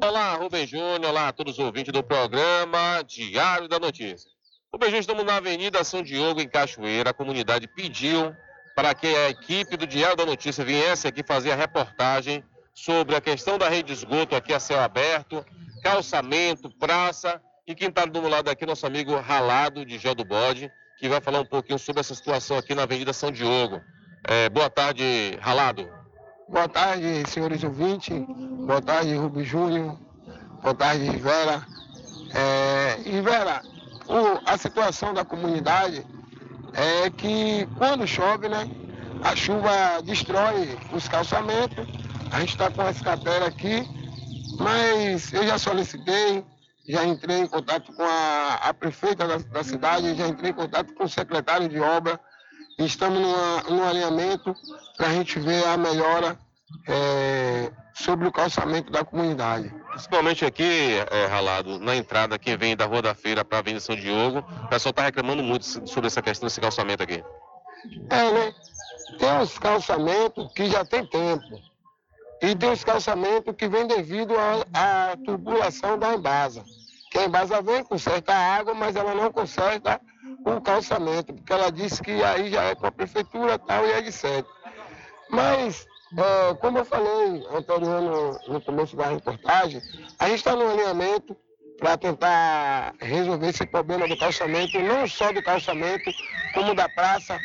Olá, 0.00 0.34
Rubem 0.34 0.64
Júnior. 0.64 1.06
Olá 1.06 1.32
todos 1.32 1.54
os 1.54 1.58
ouvintes 1.58 1.92
do 1.92 2.00
programa 2.00 3.02
Diário 3.04 3.66
da 3.66 3.80
Notícia. 3.80 4.30
Rubem 4.72 4.90
Júnior, 4.90 5.00
estamos 5.00 5.24
na 5.24 5.36
Avenida 5.38 5.82
São 5.82 6.00
Diogo, 6.00 6.40
em 6.40 6.48
Cachoeira. 6.48 7.10
A 7.10 7.14
comunidade 7.14 7.66
pediu 7.66 8.32
para 8.76 8.94
que 8.94 9.08
a 9.08 9.30
equipe 9.30 9.76
do 9.76 9.86
Diário 9.86 10.16
da 10.16 10.24
Notícia 10.24 10.64
viesse 10.64 11.08
aqui 11.08 11.24
fazer 11.26 11.50
a 11.50 11.56
reportagem 11.56 12.44
sobre 12.72 13.16
a 13.16 13.20
questão 13.20 13.58
da 13.58 13.68
rede 13.68 13.88
de 13.88 13.94
esgoto 13.94 14.36
aqui 14.36 14.54
a 14.54 14.60
céu 14.60 14.80
aberto, 14.80 15.44
calçamento, 15.82 16.70
praça. 16.78 17.42
E 17.66 17.74
quem 17.76 17.88
está 17.88 18.04
do 18.04 18.20
meu 18.20 18.28
lado 18.28 18.50
aqui, 18.50 18.66
nosso 18.66 18.86
amigo 18.86 19.14
Ralado, 19.20 19.84
de 19.86 19.96
Gé 19.96 20.14
do 20.14 20.24
Bode, 20.24 20.70
que 20.98 21.08
vai 21.08 21.20
falar 21.20 21.40
um 21.40 21.46
pouquinho 21.46 21.78
sobre 21.78 22.00
essa 22.00 22.14
situação 22.14 22.58
aqui 22.58 22.74
na 22.74 22.82
Avenida 22.82 23.12
São 23.12 23.30
Diogo. 23.30 23.80
É, 24.24 24.48
boa 24.48 24.68
tarde, 24.68 25.38
Ralado. 25.40 25.88
Boa 26.48 26.68
tarde, 26.68 27.22
senhores 27.28 27.62
ouvintes. 27.62 28.18
Boa 28.66 28.82
tarde, 28.82 29.14
Rubem 29.14 29.44
Júnior. 29.44 29.96
Boa 30.60 30.74
tarde, 30.74 31.08
Vera. 31.18 31.64
É, 32.34 32.96
o- 34.08 34.40
a 34.44 34.56
situação 34.58 35.14
da 35.14 35.24
comunidade 35.24 36.04
é 36.74 37.10
que 37.10 37.68
quando 37.78 38.06
chove, 38.08 38.48
né, 38.48 38.68
a 39.22 39.36
chuva 39.36 40.02
destrói 40.02 40.76
os 40.92 41.06
calçamentos. 41.06 41.86
A 42.32 42.40
gente 42.40 42.50
está 42.50 42.70
com 42.70 42.82
essa 42.82 43.04
capela 43.04 43.46
aqui, 43.46 43.86
mas 44.58 45.32
eu 45.32 45.46
já 45.46 45.58
solicitei, 45.58 46.44
já 46.88 47.04
entrei 47.04 47.38
em 47.38 47.46
contato 47.46 47.92
com 47.92 48.02
a, 48.02 48.54
a 48.62 48.74
prefeita 48.74 49.26
da, 49.26 49.38
da 49.38 49.64
cidade, 49.64 50.14
já 50.14 50.26
entrei 50.26 50.50
em 50.50 50.54
contato 50.54 50.94
com 50.94 51.04
o 51.04 51.08
secretário 51.08 51.68
de 51.68 51.80
obra. 51.80 52.18
Estamos 52.78 53.20
numa, 53.20 53.62
num 53.68 53.84
alinhamento 53.84 54.54
para 54.96 55.08
a 55.08 55.12
gente 55.12 55.38
ver 55.38 55.64
a 55.66 55.76
melhora 55.76 56.38
é, 56.88 57.70
sobre 57.94 58.26
o 58.26 58.32
calçamento 58.32 58.90
da 58.90 59.04
comunidade. 59.04 59.72
Principalmente 59.90 60.44
aqui, 60.44 60.94
é, 61.10 61.26
Ralado, 61.26 61.78
na 61.78 61.94
entrada, 61.94 62.38
quem 62.38 62.56
vem 62.56 62.76
da 62.76 62.86
Rua 62.86 63.02
da 63.02 63.14
Feira 63.14 63.44
para 63.44 63.58
a 63.58 63.60
Avenida 63.60 63.80
São 63.80 63.94
Diogo, 63.94 64.38
o 64.64 64.68
pessoal 64.68 64.90
está 64.90 65.02
reclamando 65.02 65.42
muito 65.42 65.64
sobre 65.88 66.06
essa 66.06 66.22
questão 66.22 66.46
desse 66.46 66.60
calçamento 66.60 67.02
aqui. 67.02 67.22
É, 68.10 68.30
né? 68.30 68.54
Tem 69.18 69.32
uns 69.34 69.58
calçamentos 69.58 70.52
que 70.54 70.70
já 70.70 70.84
tem 70.84 71.06
tempo. 71.06 71.71
E 72.42 72.84
calçamentos 72.84 73.54
que 73.56 73.68
vem 73.68 73.86
devido 73.86 74.34
à 74.74 75.16
tubulação 75.24 75.96
da 75.96 76.12
embasa. 76.12 76.64
Que 77.08 77.18
a 77.18 77.24
embasa 77.26 77.62
vem, 77.62 77.84
conserta 77.84 78.34
a 78.34 78.56
água, 78.56 78.74
mas 78.74 78.96
ela 78.96 79.14
não 79.14 79.30
conserta 79.30 80.00
o 80.44 80.60
calçamento, 80.60 81.32
porque 81.32 81.52
ela 81.52 81.70
disse 81.70 82.02
que 82.02 82.10
aí 82.24 82.50
já 82.50 82.64
é 82.64 82.74
com 82.74 82.86
a 82.86 82.90
prefeitura 82.90 83.58
tal 83.60 83.86
e 83.86 83.92
é 83.92 84.10
certo. 84.10 84.50
Mas, 85.30 85.86
é, 86.18 86.54
como 86.54 86.78
eu 86.78 86.84
falei 86.84 87.46
anterior 87.54 88.00
no, 88.02 88.54
no 88.54 88.60
começo 88.60 88.96
da 88.96 89.06
reportagem, 89.06 89.80
a 90.18 90.28
gente 90.28 90.38
está 90.38 90.56
no 90.56 90.68
alinhamento 90.68 91.36
para 91.78 91.96
tentar 91.96 92.94
resolver 93.00 93.48
esse 93.48 93.66
problema 93.66 94.08
do 94.08 94.18
calçamento, 94.18 94.80
não 94.80 95.06
só 95.06 95.32
do 95.32 95.42
calçamento, 95.42 96.10
como 96.54 96.74
da 96.74 96.88
praça 96.88 97.38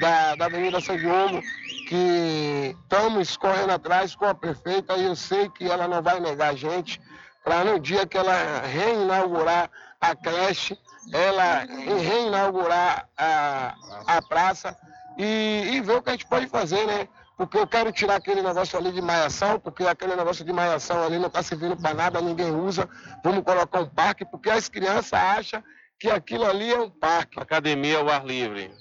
da, 0.00 0.34
da 0.36 0.46
Avenida 0.46 0.80
São 0.80 0.96
Diogo, 0.96 1.42
que 1.86 2.76
estamos 2.82 3.36
correndo 3.36 3.70
atrás 3.70 4.14
com 4.14 4.26
a 4.26 4.34
prefeita 4.34 4.96
e 4.96 5.04
eu 5.04 5.16
sei 5.16 5.48
que 5.48 5.64
ela 5.64 5.86
não 5.86 6.02
vai 6.02 6.20
negar 6.20 6.50
a 6.50 6.56
gente, 6.56 7.00
para 7.42 7.64
no 7.64 7.78
dia 7.78 8.06
que 8.06 8.16
ela 8.16 8.60
reinaugurar 8.60 9.70
a 10.00 10.14
creche, 10.14 10.78
ela 11.12 11.64
reinaugurar 11.64 13.08
a, 13.16 13.74
a 14.06 14.22
praça 14.22 14.76
e, 15.18 15.70
e 15.72 15.80
ver 15.80 15.96
o 15.96 16.02
que 16.02 16.10
a 16.10 16.12
gente 16.12 16.26
pode 16.26 16.46
fazer, 16.46 16.86
né? 16.86 17.08
Porque 17.36 17.58
eu 17.58 17.66
quero 17.66 17.90
tirar 17.90 18.16
aquele 18.16 18.42
negócio 18.42 18.78
ali 18.78 18.92
de 18.92 19.02
maiação, 19.02 19.58
porque 19.58 19.84
aquele 19.84 20.14
negócio 20.14 20.44
de 20.44 20.52
maiação 20.52 21.02
ali 21.04 21.18
não 21.18 21.26
está 21.26 21.42
servindo 21.42 21.76
para 21.76 21.92
nada, 21.92 22.20
ninguém 22.20 22.54
usa. 22.54 22.88
Vamos 23.24 23.42
colocar 23.42 23.80
um 23.80 23.88
parque, 23.88 24.24
porque 24.24 24.48
as 24.48 24.68
crianças 24.68 25.12
acham 25.12 25.62
que 25.98 26.08
aquilo 26.08 26.44
ali 26.44 26.72
é 26.72 26.78
um 26.78 26.90
parque. 26.90 27.40
Academia 27.40 27.98
ao 27.98 28.08
ar 28.08 28.24
livre. 28.24 28.72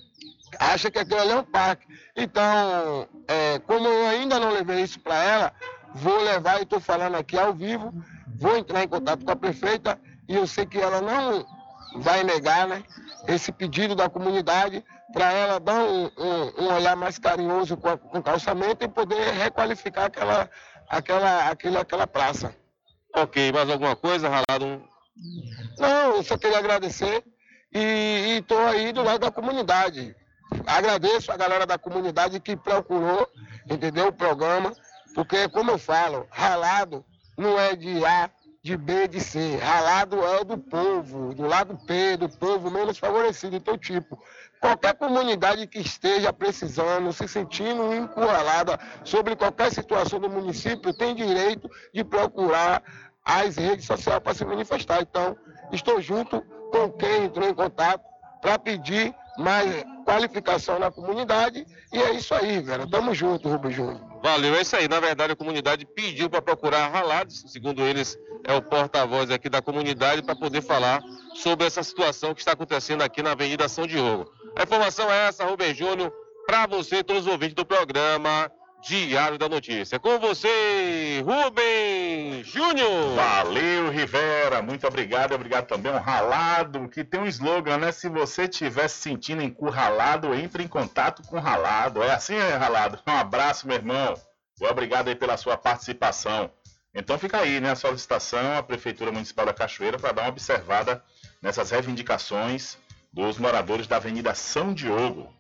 Acha 0.59 0.89
que 0.91 0.99
aquilo 0.99 1.19
ali 1.21 1.31
é 1.31 1.35
um 1.37 1.43
parque. 1.43 1.85
Então, 2.15 3.07
é, 3.27 3.59
como 3.59 3.87
eu 3.87 4.07
ainda 4.07 4.39
não 4.39 4.51
levei 4.51 4.81
isso 4.81 4.99
para 4.99 5.15
ela, 5.23 5.53
vou 5.95 6.21
levar 6.21 6.59
e 6.59 6.63
estou 6.63 6.79
falando 6.79 7.15
aqui 7.15 7.37
ao 7.37 7.53
vivo, 7.53 7.93
vou 8.37 8.57
entrar 8.57 8.83
em 8.83 8.87
contato 8.87 9.23
com 9.25 9.31
a 9.31 9.35
prefeita 9.35 9.99
e 10.27 10.35
eu 10.35 10.45
sei 10.47 10.65
que 10.65 10.77
ela 10.79 11.01
não 11.01 11.45
vai 12.01 12.23
negar 12.23 12.67
né, 12.67 12.83
esse 13.27 13.51
pedido 13.51 13.95
da 13.95 14.09
comunidade 14.09 14.83
para 15.13 15.31
ela 15.31 15.59
dar 15.59 15.75
um, 15.75 16.05
um- 16.17 16.63
um 16.65 16.73
olhar 16.73 16.95
mais 16.95 17.19
carinhoso 17.19 17.77
com, 17.77 17.89
a- 17.89 17.97
com 17.97 18.17
o 18.17 18.23
calçamento 18.23 18.83
e 18.83 18.87
poder 18.87 19.31
requalificar 19.33 20.05
aquela, 20.05 20.49
aquela, 20.89 21.49
aquele, 21.49 21.77
aquela 21.77 22.07
praça. 22.07 22.55
Ok, 23.15 23.51
mais 23.51 23.69
alguma 23.69 23.95
coisa, 23.95 24.27
Ralado? 24.27 24.83
Não, 25.77 26.15
eu 26.15 26.23
só 26.23 26.35
queria 26.37 26.57
agradecer 26.57 27.23
e 27.71 28.37
estou 28.39 28.57
aí 28.65 28.91
do 28.91 29.03
lado 29.03 29.19
da 29.19 29.31
comunidade. 29.31 30.15
Agradeço 30.65 31.31
a 31.31 31.37
galera 31.37 31.65
da 31.65 31.77
comunidade 31.77 32.39
que 32.39 32.55
procurou, 32.55 33.27
entendeu, 33.69 34.07
o 34.07 34.13
programa, 34.13 34.73
porque, 35.13 35.47
como 35.49 35.71
eu 35.71 35.77
falo, 35.77 36.27
ralado 36.31 37.05
não 37.37 37.59
é 37.59 37.75
de 37.75 38.05
A, 38.05 38.29
de 38.61 38.77
B, 38.77 39.07
de 39.07 39.19
C. 39.19 39.57
Ralado 39.57 40.23
é 40.23 40.43
do 40.43 40.57
povo, 40.57 41.33
do 41.33 41.45
lado 41.45 41.77
P, 41.85 42.15
do 42.17 42.29
povo 42.29 42.71
menos 42.71 42.97
favorecido. 42.97 43.55
Então, 43.55 43.77
tipo, 43.77 44.17
qualquer 44.61 44.93
comunidade 44.93 45.67
que 45.67 45.79
esteja 45.79 46.31
precisando, 46.31 47.11
se 47.11 47.27
sentindo 47.27 47.93
encurralada 47.93 48.79
sobre 49.03 49.35
qualquer 49.35 49.71
situação 49.71 50.19
do 50.19 50.29
município, 50.29 50.93
tem 50.93 51.13
direito 51.13 51.69
de 51.93 52.03
procurar 52.03 52.81
as 53.25 53.57
redes 53.57 53.85
sociais 53.85 54.19
para 54.19 54.33
se 54.33 54.45
manifestar. 54.45 55.01
Então, 55.01 55.35
estou 55.71 56.01
junto 56.01 56.41
com 56.71 56.89
quem 56.91 57.25
entrou 57.25 57.47
em 57.47 57.53
contato 57.53 58.03
para 58.41 58.57
pedir 58.57 59.13
mais 59.37 59.83
qualificação 60.05 60.79
na 60.79 60.91
comunidade. 60.91 61.65
E 61.91 61.97
é 61.97 62.13
isso 62.13 62.33
aí, 62.33 62.59
velho. 62.59 62.89
Tamo 62.89 63.13
junto, 63.13 63.49
Rubem 63.49 63.71
Júnior. 63.71 63.99
Valeu, 64.21 64.55
é 64.55 64.61
isso 64.61 64.75
aí. 64.75 64.87
Na 64.87 64.99
verdade, 64.99 65.33
a 65.33 65.35
comunidade 65.35 65.85
pediu 65.85 66.29
para 66.29 66.41
procurar 66.41 66.89
Ralados, 66.89 67.43
segundo 67.47 67.81
eles, 67.81 68.17
é 68.43 68.53
o 68.53 68.61
porta-voz 68.61 69.31
aqui 69.31 69.49
da 69.49 69.61
comunidade, 69.61 70.21
para 70.21 70.35
poder 70.35 70.61
falar 70.61 71.01
sobre 71.35 71.67
essa 71.67 71.83
situação 71.83 72.33
que 72.33 72.41
está 72.41 72.53
acontecendo 72.53 73.01
aqui 73.01 73.21
na 73.21 73.31
Avenida 73.31 73.67
São 73.67 73.87
Diogo. 73.87 74.31
A 74.55 74.63
informação 74.63 75.11
é 75.11 75.27
essa, 75.27 75.45
Rubem 75.45 75.73
Júnior, 75.73 76.13
para 76.45 76.67
você 76.67 77.03
todos 77.03 77.25
os 77.25 77.31
ouvintes 77.31 77.55
do 77.55 77.65
programa 77.65 78.51
Diário 78.83 79.37
da 79.37 79.47
Notícia. 79.47 79.97
Com 79.97 80.19
você, 80.19 81.23
Rubem 81.25 82.43
Júnior. 82.43 83.15
Valeu, 83.15 83.89
Rivera. 83.89 84.61
Muito 84.61 84.85
obrigado. 84.85 85.33
Obrigado 85.33 85.67
também 85.67 85.89
ao 85.89 86.01
Ralado, 86.01 86.89
que 86.89 87.01
tem 87.01 87.21
um 87.21 87.25
slogan, 87.25 87.77
né? 87.77 87.93
Se 87.93 88.09
você 88.09 88.43
estiver 88.43 88.89
se 88.89 88.97
sentindo 88.97 89.41
encurralado, 89.41 90.33
entre 90.33 90.63
em 90.63 90.67
contato 90.67 91.23
com 91.23 91.37
o 91.37 91.39
Ralado. 91.39 92.03
É 92.03 92.13
assim, 92.13 92.35
é, 92.35 92.57
Ralado? 92.57 92.99
Um 93.07 93.11
abraço, 93.11 93.65
meu 93.65 93.77
irmão. 93.77 94.15
Obrigado 94.59 95.07
aí 95.07 95.15
pela 95.15 95.37
sua 95.37 95.55
participação. 95.55 96.51
Então 96.93 97.17
fica 97.17 97.37
aí, 97.39 97.61
né? 97.61 97.71
A 97.71 97.75
solicitação 97.75 98.57
à 98.57 98.61
Prefeitura 98.61 99.13
Municipal 99.13 99.45
da 99.45 99.53
Cachoeira 99.53 99.97
para 99.97 100.11
dar 100.11 100.21
uma 100.23 100.29
observada 100.29 101.01
nessas 101.41 101.71
reivindicações 101.71 102.77
dos 103.13 103.37
moradores 103.37 103.87
da 103.87 103.95
Avenida 103.95 104.35
São 104.35 104.73
Diogo. 104.73 105.33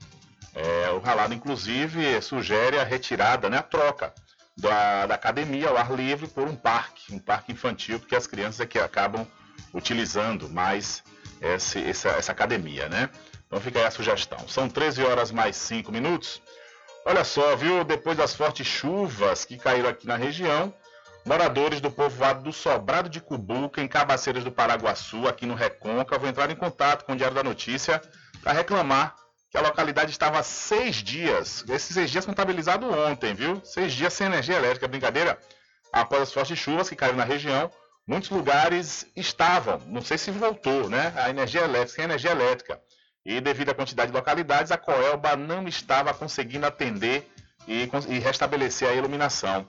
É, 0.55 0.89
o 0.91 0.99
Ralado, 0.99 1.33
inclusive, 1.33 2.21
sugere 2.21 2.79
a 2.79 2.83
retirada, 2.83 3.49
né, 3.49 3.57
a 3.57 3.63
troca 3.63 4.13
da, 4.55 5.07
da 5.07 5.15
academia 5.15 5.69
ao 5.69 5.77
ar 5.77 5.91
livre 5.93 6.27
por 6.27 6.47
um 6.47 6.55
parque, 6.55 7.13
um 7.13 7.19
parque 7.19 7.51
infantil, 7.51 7.99
porque 7.99 8.15
as 8.15 8.27
crianças 8.27 8.59
é 8.59 8.65
que 8.65 8.77
acabam 8.77 9.25
utilizando 9.73 10.47
mais 10.49 11.03
esse- 11.41 11.83
essa, 11.83 12.09
essa 12.09 12.31
academia, 12.31 12.87
né? 12.87 13.09
Então 13.47 13.59
fica 13.59 13.79
aí 13.79 13.85
a 13.85 13.91
sugestão. 13.91 14.47
São 14.47 14.69
13 14.69 15.03
horas 15.03 15.31
mais 15.31 15.55
5 15.55 15.91
minutos. 15.91 16.41
Olha 17.05 17.23
só, 17.23 17.55
viu? 17.55 17.83
Depois 17.83 18.15
das 18.17 18.33
fortes 18.33 18.65
chuvas 18.65 19.45
que 19.45 19.57
caíram 19.57 19.89
aqui 19.89 20.07
na 20.07 20.15
região, 20.15 20.73
moradores 21.25 21.81
do 21.81 21.91
povoado 21.91 22.43
do 22.43 22.53
Sobrado 22.53 23.09
de 23.09 23.19
Cubuca, 23.19 23.81
em 23.81 23.87
Cabaceiras 23.87 24.43
do 24.43 24.51
Paraguaçu, 24.51 25.27
aqui 25.27 25.45
no 25.45 25.53
Recôncavo, 25.55 26.27
entraram 26.27 26.53
em 26.53 26.55
contato 26.55 27.05
com 27.05 27.13
o 27.13 27.15
Diário 27.15 27.35
da 27.35 27.43
Notícia 27.43 28.01
para 28.41 28.53
reclamar 28.53 29.15
que 29.53 29.57
a 29.59 29.61
localidade 29.61 30.09
estava 30.09 30.41
seis 30.41 30.95
dias, 30.95 31.63
esses 31.69 31.93
seis 31.93 32.09
dias 32.09 32.25
contabilizados 32.25 32.91
ontem, 32.91 33.35
viu? 33.35 33.61
Seis 33.63 33.93
dias 33.93 34.11
sem 34.11 34.25
energia 34.25 34.55
elétrica, 34.55 34.87
brincadeira? 34.87 35.37
Após 35.91 36.23
as 36.23 36.33
fortes 36.33 36.57
chuvas 36.57 36.89
que 36.89 36.95
caíram 36.95 37.17
na 37.17 37.23
região, 37.23 37.69
muitos 38.07 38.31
lugares 38.31 39.05
estavam, 39.15 39.79
não 39.85 40.01
sei 40.01 40.17
se 40.17 40.31
voltou, 40.31 40.89
né? 40.89 41.13
A 41.15 41.29
energia 41.29 41.61
elétrica, 41.61 41.93
sem 41.93 42.05
energia 42.05 42.31
elétrica. 42.31 42.81
E 43.23 43.39
devido 43.39 43.69
à 43.69 43.75
quantidade 43.75 44.11
de 44.11 44.17
localidades, 44.17 44.71
a 44.71 44.77
Coelba 44.77 45.35
não 45.35 45.67
estava 45.67 46.15
conseguindo 46.15 46.65
atender 46.65 47.31
e, 47.67 47.87
e 48.09 48.17
restabelecer 48.17 48.89
a 48.89 48.93
iluminação. 48.93 49.67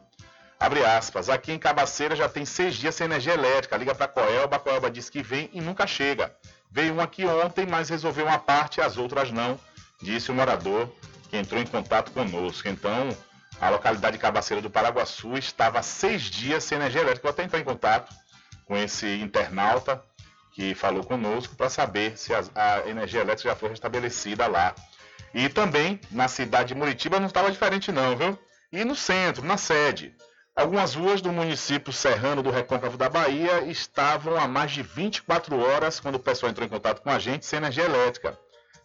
Abre 0.58 0.82
aspas, 0.82 1.28
aqui 1.28 1.52
em 1.52 1.58
Cabaceira 1.58 2.16
já 2.16 2.26
tem 2.26 2.46
seis 2.46 2.74
dias 2.76 2.94
sem 2.94 3.04
energia 3.04 3.34
elétrica. 3.34 3.76
Liga 3.76 3.94
para 3.94 4.06
a 4.06 4.08
Coelba, 4.08 4.56
a 4.56 4.58
Coelba 4.58 4.90
diz 4.90 5.10
que 5.10 5.22
vem 5.22 5.50
e 5.52 5.60
nunca 5.60 5.86
chega. 5.86 6.34
Veio 6.70 6.94
um 6.94 7.02
aqui 7.02 7.26
ontem, 7.26 7.66
mas 7.66 7.90
resolveu 7.90 8.24
uma 8.24 8.38
parte 8.38 8.78
e 8.78 8.82
as 8.82 8.96
outras 8.96 9.30
não, 9.30 9.60
disse 10.02 10.30
o 10.30 10.34
morador 10.34 10.88
que 11.30 11.36
entrou 11.36 11.60
em 11.60 11.66
contato 11.66 12.10
conosco. 12.12 12.68
Então, 12.68 13.16
a 13.60 13.70
localidade 13.70 14.16
de 14.16 14.20
Cabaceira 14.22 14.60
do 14.62 14.70
Paraguaçu 14.70 15.36
estava 15.36 15.78
há 15.78 15.82
seis 15.82 16.22
dias 16.22 16.64
sem 16.64 16.76
energia 16.76 17.00
elétrica. 17.00 17.26
Eu 17.26 17.30
até 17.30 17.44
entrei 17.44 17.62
em 17.62 17.64
contato 17.64 18.14
com 18.66 18.76
esse 18.76 19.06
internauta 19.20 20.02
que 20.52 20.74
falou 20.74 21.02
conosco 21.02 21.54
para 21.56 21.68
saber 21.68 22.16
se 22.16 22.32
as- 22.32 22.50
a, 22.54 22.88
energia 22.88 23.20
elétrica 23.20 23.50
já 23.50 23.56
foi 23.56 23.70
restabelecida 23.70 24.46
lá. 24.46 24.74
E 25.34 25.48
também 25.48 26.00
na 26.10 26.28
cidade 26.28 26.68
de 26.68 26.74
Muritiba 26.74 27.18
não 27.18 27.26
estava 27.26 27.50
diferente 27.50 27.90
não, 27.90 28.16
viu? 28.16 28.38
E 28.72 28.84
no 28.84 28.94
centro, 28.94 29.44
na 29.44 29.56
sede. 29.56 30.14
Algumas 30.54 30.94
ruas 30.94 31.20
do 31.20 31.32
município 31.32 31.92
serrano 31.92 32.40
do 32.40 32.50
Recôncavo 32.50 32.96
da 32.96 33.08
Bahia 33.08 33.62
estavam 33.64 34.36
há 34.36 34.46
mais 34.46 34.70
de 34.70 34.82
24 34.82 35.58
horas 35.58 35.98
quando 35.98 36.14
o 36.14 36.20
pessoal 36.20 36.50
entrou 36.50 36.64
em 36.64 36.70
contato 36.70 37.02
com 37.02 37.10
a 37.10 37.18
gente 37.18 37.44
sem 37.44 37.56
energia 37.56 37.84
elétrica. 37.84 38.38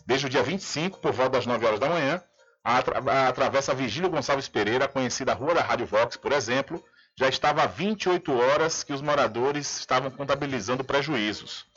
Desde 0.09 0.25
o 0.25 0.29
dia 0.29 0.41
25, 0.41 0.97
por 0.97 1.11
volta 1.11 1.33
das 1.33 1.45
9 1.45 1.63
horas 1.67 1.79
da 1.79 1.87
manhã, 1.87 2.19
a, 2.63 2.79
a 3.27 3.31
travessa 3.31 3.75
Vigílio 3.75 4.09
Gonçalves 4.09 4.47
Pereira, 4.47 4.87
conhecida 4.87 5.35
Rua 5.35 5.53
da 5.53 5.61
Rádio 5.61 5.85
Vox, 5.85 6.17
por 6.17 6.31
exemplo, 6.31 6.83
já 7.15 7.29
estava 7.29 7.61
há 7.61 7.67
28 7.67 8.35
horas 8.35 8.81
que 8.81 8.91
os 8.91 9.03
moradores 9.03 9.77
estavam 9.77 10.09
contabilizando 10.09 10.83
prejuízos. 10.83 11.67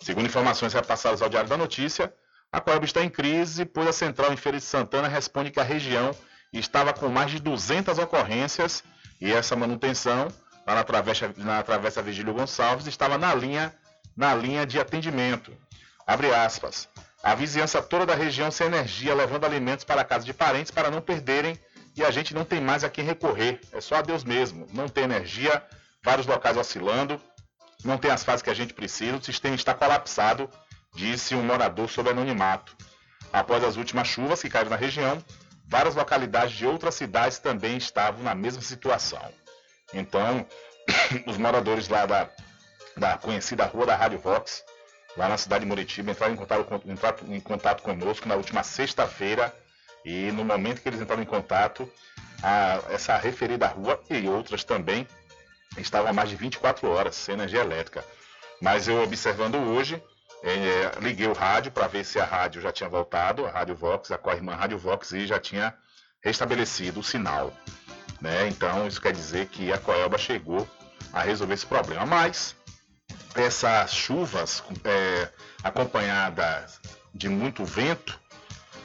Segundo 0.00 0.24
informações 0.24 0.72
repassadas 0.72 1.20
ao 1.20 1.28
Diário 1.28 1.50
da 1.50 1.56
Notícia, 1.58 2.10
a 2.50 2.62
Coelba 2.62 2.86
está 2.86 3.04
em 3.04 3.10
crise, 3.10 3.66
pois 3.66 3.86
a 3.86 3.92
central 3.92 4.32
em 4.32 4.38
Feira 4.38 4.56
de 4.56 4.64
Santana 4.64 5.06
responde 5.06 5.50
que 5.50 5.60
a 5.60 5.62
região 5.62 6.12
estava 6.50 6.94
com 6.94 7.10
mais 7.10 7.30
de 7.30 7.40
200 7.40 7.98
ocorrências 7.98 8.82
e 9.20 9.30
essa 9.30 9.54
manutenção, 9.54 10.28
lá 10.66 10.76
na 10.76 10.82
Travessa, 10.82 11.30
na 11.36 11.62
travessa 11.62 12.00
Vigílio 12.00 12.32
Gonçalves, 12.32 12.86
estava 12.86 13.18
na 13.18 13.34
linha, 13.34 13.70
na 14.16 14.34
linha 14.34 14.64
de 14.64 14.80
atendimento. 14.80 15.54
Abre 16.06 16.32
aspas. 16.32 16.88
A 17.22 17.34
vizinhança 17.34 17.80
toda 17.80 18.04
da 18.04 18.14
região 18.14 18.50
sem 18.50 18.66
energia, 18.66 19.14
levando 19.14 19.44
alimentos 19.44 19.84
para 19.84 20.00
a 20.00 20.04
casa 20.04 20.24
de 20.24 20.34
parentes 20.34 20.72
para 20.72 20.90
não 20.90 21.00
perderem 21.00 21.58
e 21.94 22.02
a 22.02 22.10
gente 22.10 22.34
não 22.34 22.44
tem 22.44 22.60
mais 22.60 22.82
a 22.82 22.90
quem 22.90 23.04
recorrer. 23.04 23.60
É 23.72 23.80
só 23.80 23.96
a 23.96 24.02
Deus 24.02 24.24
mesmo. 24.24 24.66
Não 24.72 24.88
tem 24.88 25.04
energia, 25.04 25.62
vários 26.02 26.26
locais 26.26 26.56
oscilando, 26.56 27.20
não 27.84 27.96
tem 27.98 28.10
as 28.10 28.24
fases 28.24 28.42
que 28.42 28.50
a 28.50 28.54
gente 28.54 28.74
precisa, 28.74 29.16
o 29.16 29.22
sistema 29.22 29.54
está 29.54 29.72
colapsado, 29.72 30.50
disse 30.94 31.34
um 31.34 31.42
morador 31.42 31.88
sob 31.88 32.10
anonimato. 32.10 32.76
Após 33.32 33.62
as 33.62 33.76
últimas 33.76 34.08
chuvas 34.08 34.42
que 34.42 34.50
caíram 34.50 34.70
na 34.70 34.76
região, 34.76 35.22
várias 35.66 35.94
localidades 35.94 36.56
de 36.56 36.66
outras 36.66 36.94
cidades 36.94 37.38
também 37.38 37.76
estavam 37.76 38.22
na 38.22 38.34
mesma 38.34 38.62
situação. 38.62 39.32
Então, 39.94 40.46
os 41.26 41.36
moradores 41.36 41.88
lá 41.88 42.04
da, 42.04 42.28
da 42.96 43.16
conhecida 43.16 43.64
Rua 43.64 43.86
da 43.86 43.96
Rádio 43.96 44.18
Vox, 44.18 44.64
lá 45.16 45.28
na 45.28 45.36
cidade 45.36 45.64
de 45.64 45.68
Moritiba, 45.68 46.10
entraram 46.10 46.34
em 46.34 46.36
contato, 46.36 46.82
entraram 46.86 47.18
em 47.28 47.40
contato 47.40 47.82
conosco 47.82 48.28
na 48.28 48.34
última 48.34 48.62
sexta-feira 48.62 49.54
e 50.04 50.32
no 50.32 50.44
momento 50.44 50.80
que 50.80 50.88
eles 50.88 51.00
entraram 51.00 51.22
em 51.22 51.26
contato, 51.26 51.90
a, 52.42 52.80
essa 52.90 53.16
referida 53.16 53.66
rua 53.66 54.00
e 54.10 54.26
outras 54.28 54.64
também 54.64 55.06
estavam 55.78 56.10
há 56.10 56.12
mais 56.12 56.28
de 56.28 56.36
24 56.36 56.88
horas 56.88 57.14
sem 57.14 57.34
energia 57.34 57.60
elétrica. 57.60 58.04
Mas 58.60 58.88
eu 58.88 59.02
observando 59.02 59.56
hoje, 59.56 60.02
é, 60.42 61.00
liguei 61.00 61.26
o 61.26 61.32
rádio 61.32 61.70
para 61.70 61.86
ver 61.86 62.04
se 62.04 62.18
a 62.18 62.24
rádio 62.24 62.60
já 62.60 62.72
tinha 62.72 62.88
voltado, 62.88 63.46
a 63.46 63.50
Rádio 63.50 63.76
Vox, 63.76 64.10
a 64.10 64.18
co-irmã 64.18 64.54
Rádio 64.54 64.78
Vox, 64.78 65.12
e 65.12 65.26
já 65.26 65.38
tinha 65.38 65.74
restabelecido 66.22 67.00
o 67.00 67.04
sinal. 67.04 67.52
Né? 68.20 68.48
Então 68.48 68.86
isso 68.86 69.00
quer 69.00 69.12
dizer 69.12 69.46
que 69.46 69.72
a 69.72 69.78
Coelba 69.78 70.18
chegou 70.18 70.68
a 71.12 71.22
resolver 71.22 71.54
esse 71.54 71.66
problema. 71.66 72.06
Mas 72.06 72.56
essas 73.34 73.94
chuvas 73.94 74.62
é, 74.84 75.28
acompanhadas 75.62 76.80
de 77.14 77.28
muito 77.28 77.64
vento 77.64 78.18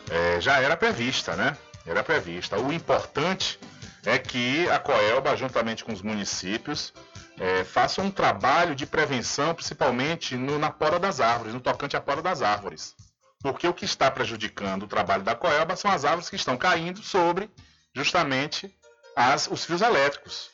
é, 0.10 0.40
já 0.40 0.60
era 0.60 0.78
prevista, 0.78 1.36
né? 1.36 1.58
Era 1.86 2.04
prevista. 2.04 2.60
O 2.60 2.72
importante 2.72 3.60
é 4.06 4.18
que 4.18 4.70
a 4.70 4.80
Coelba, 4.80 5.36
juntamente 5.36 5.84
com 5.84 5.92
os 5.92 6.02
municípios, 6.02 6.94
é, 7.40 7.64
faça 7.64 8.02
um 8.02 8.10
trabalho 8.10 8.76
de 8.76 8.86
prevenção, 8.86 9.54
principalmente 9.54 10.36
no, 10.36 10.58
na 10.58 10.72
poda 10.72 11.00
das 11.00 11.20
árvores, 11.20 11.54
no 11.54 11.60
tocante 11.60 11.96
à 11.96 12.02
poda 12.02 12.22
das 12.22 12.42
árvores. 12.42 12.96
Porque 13.42 13.68
o 13.68 13.74
que 13.74 13.86
está 13.86 14.10
prejudicando 14.10 14.84
o 14.84 14.88
trabalho 14.88 15.24
da 15.24 15.36
Coelba 15.36 15.76
são 15.76 15.92
as 15.92 16.04
árvores 16.04 16.30
que 16.30 16.36
estão 16.36 16.58
caindo 16.58 17.04
sobre 17.04 17.50
justamente 17.94 18.74
as, 19.16 19.48
os 19.48 19.66
fios 19.66 19.82
elétricos. 19.82 20.50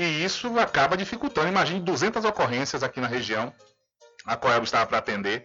E 0.00 0.24
isso 0.24 0.58
acaba 0.58 0.96
dificultando. 0.96 1.48
Imagine 1.48 1.78
200 1.78 2.24
ocorrências 2.24 2.82
aqui 2.82 3.02
na 3.02 3.06
região, 3.06 3.52
a 4.24 4.34
Coelba 4.34 4.64
estava 4.64 4.86
para 4.86 4.96
atender. 4.96 5.44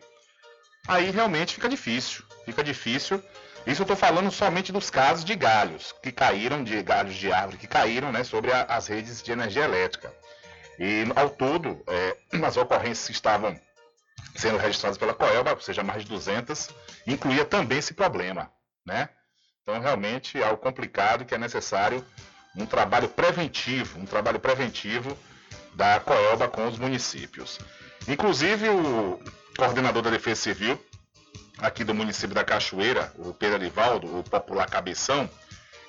Aí 0.87 1.11
realmente 1.11 1.55
fica 1.55 1.67
difícil. 1.67 2.23
Fica 2.45 2.63
difícil. 2.63 3.21
Isso 3.67 3.81
eu 3.81 3.83
estou 3.83 3.97
falando 3.97 4.31
somente 4.31 4.71
dos 4.71 4.89
casos 4.89 5.25
de 5.25 5.35
galhos 5.35 5.93
que 6.01 6.09
caíram, 6.09 6.63
de 6.63 6.81
galhos 6.81 7.15
de 7.15 7.33
árvore 7.33 7.57
que 7.57 7.67
caíram 7.67 8.13
né, 8.13 8.23
sobre 8.23 8.49
a, 8.53 8.61
as 8.63 8.87
redes 8.87 9.21
de 9.21 9.29
energia 9.29 9.65
elétrica. 9.65 10.13
E 10.79 11.03
ao 11.17 11.29
todo, 11.31 11.83
é, 11.85 12.15
as 12.41 12.55
ocorrências 12.55 13.07
que 13.07 13.13
estavam 13.13 13.59
sendo 14.37 14.57
registradas 14.57 14.97
pela 14.97 15.13
Coelba, 15.13 15.51
ou 15.51 15.59
seja, 15.59 15.83
mais 15.83 16.03
de 16.03 16.09
200, 16.09 16.69
incluía 17.05 17.43
também 17.43 17.79
esse 17.79 17.93
problema. 17.93 18.49
Né? 18.85 19.09
Então, 19.63 19.81
realmente, 19.81 20.41
é 20.41 20.45
algo 20.45 20.61
complicado 20.61 21.25
que 21.25 21.35
é 21.35 21.37
necessário 21.37 22.05
um 22.55 22.65
trabalho 22.65 23.09
preventivo, 23.09 23.99
um 23.99 24.05
trabalho 24.05 24.39
preventivo 24.39 25.17
da 25.73 25.99
Coelba 25.99 26.47
com 26.47 26.67
os 26.67 26.77
municípios. 26.77 27.59
Inclusive, 28.07 28.69
o 28.69 29.19
coordenador 29.57 30.03
da 30.03 30.09
Defesa 30.09 30.41
Civil 30.41 30.79
aqui 31.57 31.83
do 31.83 31.93
município 31.93 32.35
da 32.35 32.43
Cachoeira, 32.43 33.13
o 33.17 33.33
Pedro 33.33 33.55
Arivaldo, 33.55 34.19
o 34.19 34.23
popular 34.23 34.69
Cabeção, 34.69 35.29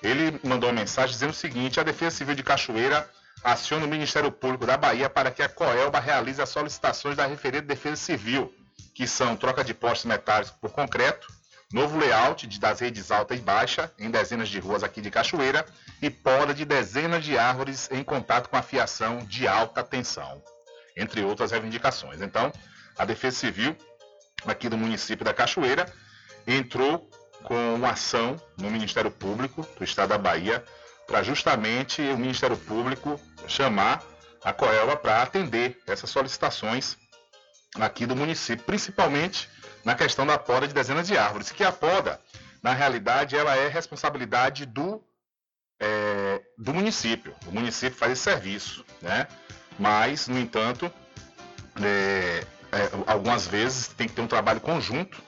ele 0.03 0.39
mandou 0.45 0.71
uma 0.71 0.81
mensagem 0.81 1.13
dizendo 1.13 1.31
o 1.31 1.35
seguinte: 1.35 1.81
a 1.81 1.83
Defesa 1.83 2.17
Civil 2.17 2.35
de 2.35 2.43
Cachoeira 2.43 3.09
aciona 3.43 3.85
o 3.85 3.89
Ministério 3.89 4.31
Público 4.31 4.67
da 4.67 4.77
Bahia 4.77 5.09
para 5.09 5.31
que 5.31 5.43
a 5.43 5.49
Coelba 5.49 6.01
realize 6.01 6.41
as 6.41 6.49
solicitações 6.49 7.17
da 7.17 7.27
referida 7.27 7.67
Defesa 7.67 7.97
Civil, 7.97 8.53
que 8.95 9.07
são 9.07 9.37
troca 9.37 9.63
de 9.63 9.75
postes 9.75 10.07
metálicos 10.07 10.53
por 10.61 10.71
concreto, 10.71 11.27
novo 11.73 11.99
layout 11.99 12.47
das 12.59 12.81
redes 12.81 13.11
alta 13.11 13.35
e 13.35 13.39
baixa 13.39 13.93
em 13.99 14.11
dezenas 14.11 14.49
de 14.49 14.59
ruas 14.61 14.83
aqui 14.83 15.01
de 15.01 15.11
Cachoeira 15.11 15.67
e 16.01 16.09
poda 16.09 16.55
de 16.55 16.65
dezenas 16.65 17.25
de 17.25 17.37
árvores 17.37 17.91
em 17.91 18.05
contato 18.05 18.49
com 18.49 18.57
a 18.57 18.63
fiação 18.63 19.19
de 19.19 19.49
alta 19.49 19.83
tensão, 19.83 20.43
entre 20.97 21.23
outras 21.23 21.51
reivindicações. 21.51 22.21
Então, 22.21 22.53
a 22.97 23.05
Defesa 23.05 23.37
Civil 23.37 23.77
aqui 24.45 24.69
do 24.69 24.77
município 24.77 25.25
da 25.25 25.33
Cachoeira, 25.33 25.87
entrou 26.47 27.09
com 27.43 27.75
uma 27.75 27.91
ação 27.91 28.41
no 28.59 28.71
Ministério 28.71 29.11
Público 29.11 29.67
do 29.79 29.85
Estado 29.85 30.11
da 30.11 30.19
Bahia 30.19 30.65
para 31.07 31.23
justamente 31.23 32.03
o 32.03 32.19
Ministério 32.19 32.57
Público 32.57 33.21
chamar 33.47 34.03
a 34.43 34.53
Coelba 34.53 34.97
para 34.97 35.23
atender 35.23 35.79
essas 35.87 36.11
solicitações 36.11 36.97
aqui 37.77 38.07
do 38.07 38.17
município, 38.17 38.65
principalmente 38.65 39.49
na 39.87 39.95
questão 39.95 40.27
da 40.27 40.37
poda 40.37 40.67
de 40.67 40.75
dezenas 40.75 41.07
de 41.07 41.17
árvores, 41.17 41.53
que 41.53 41.63
a 41.63 41.71
poda, 41.71 42.21
na 42.61 42.75
realidade, 42.75 43.37
ela 43.37 43.55
é 43.55 43.69
responsabilidade 43.69 44.67
do, 44.67 45.01
é, 45.79 46.43
do 46.59 46.75
município. 46.75 47.33
O 47.47 47.53
município 47.53 47.97
faz 47.97 48.11
esse 48.11 48.23
serviço, 48.23 48.85
né? 49.01 49.29
Mas, 49.79 50.27
no 50.27 50.41
entanto, 50.41 50.91
é, 51.81 52.45
é, 52.73 52.91
algumas 53.07 53.47
vezes 53.47 53.87
tem 53.87 54.09
que 54.09 54.15
ter 54.15 54.23
um 54.23 54.27
trabalho 54.27 54.61
conjunto 54.61 55.23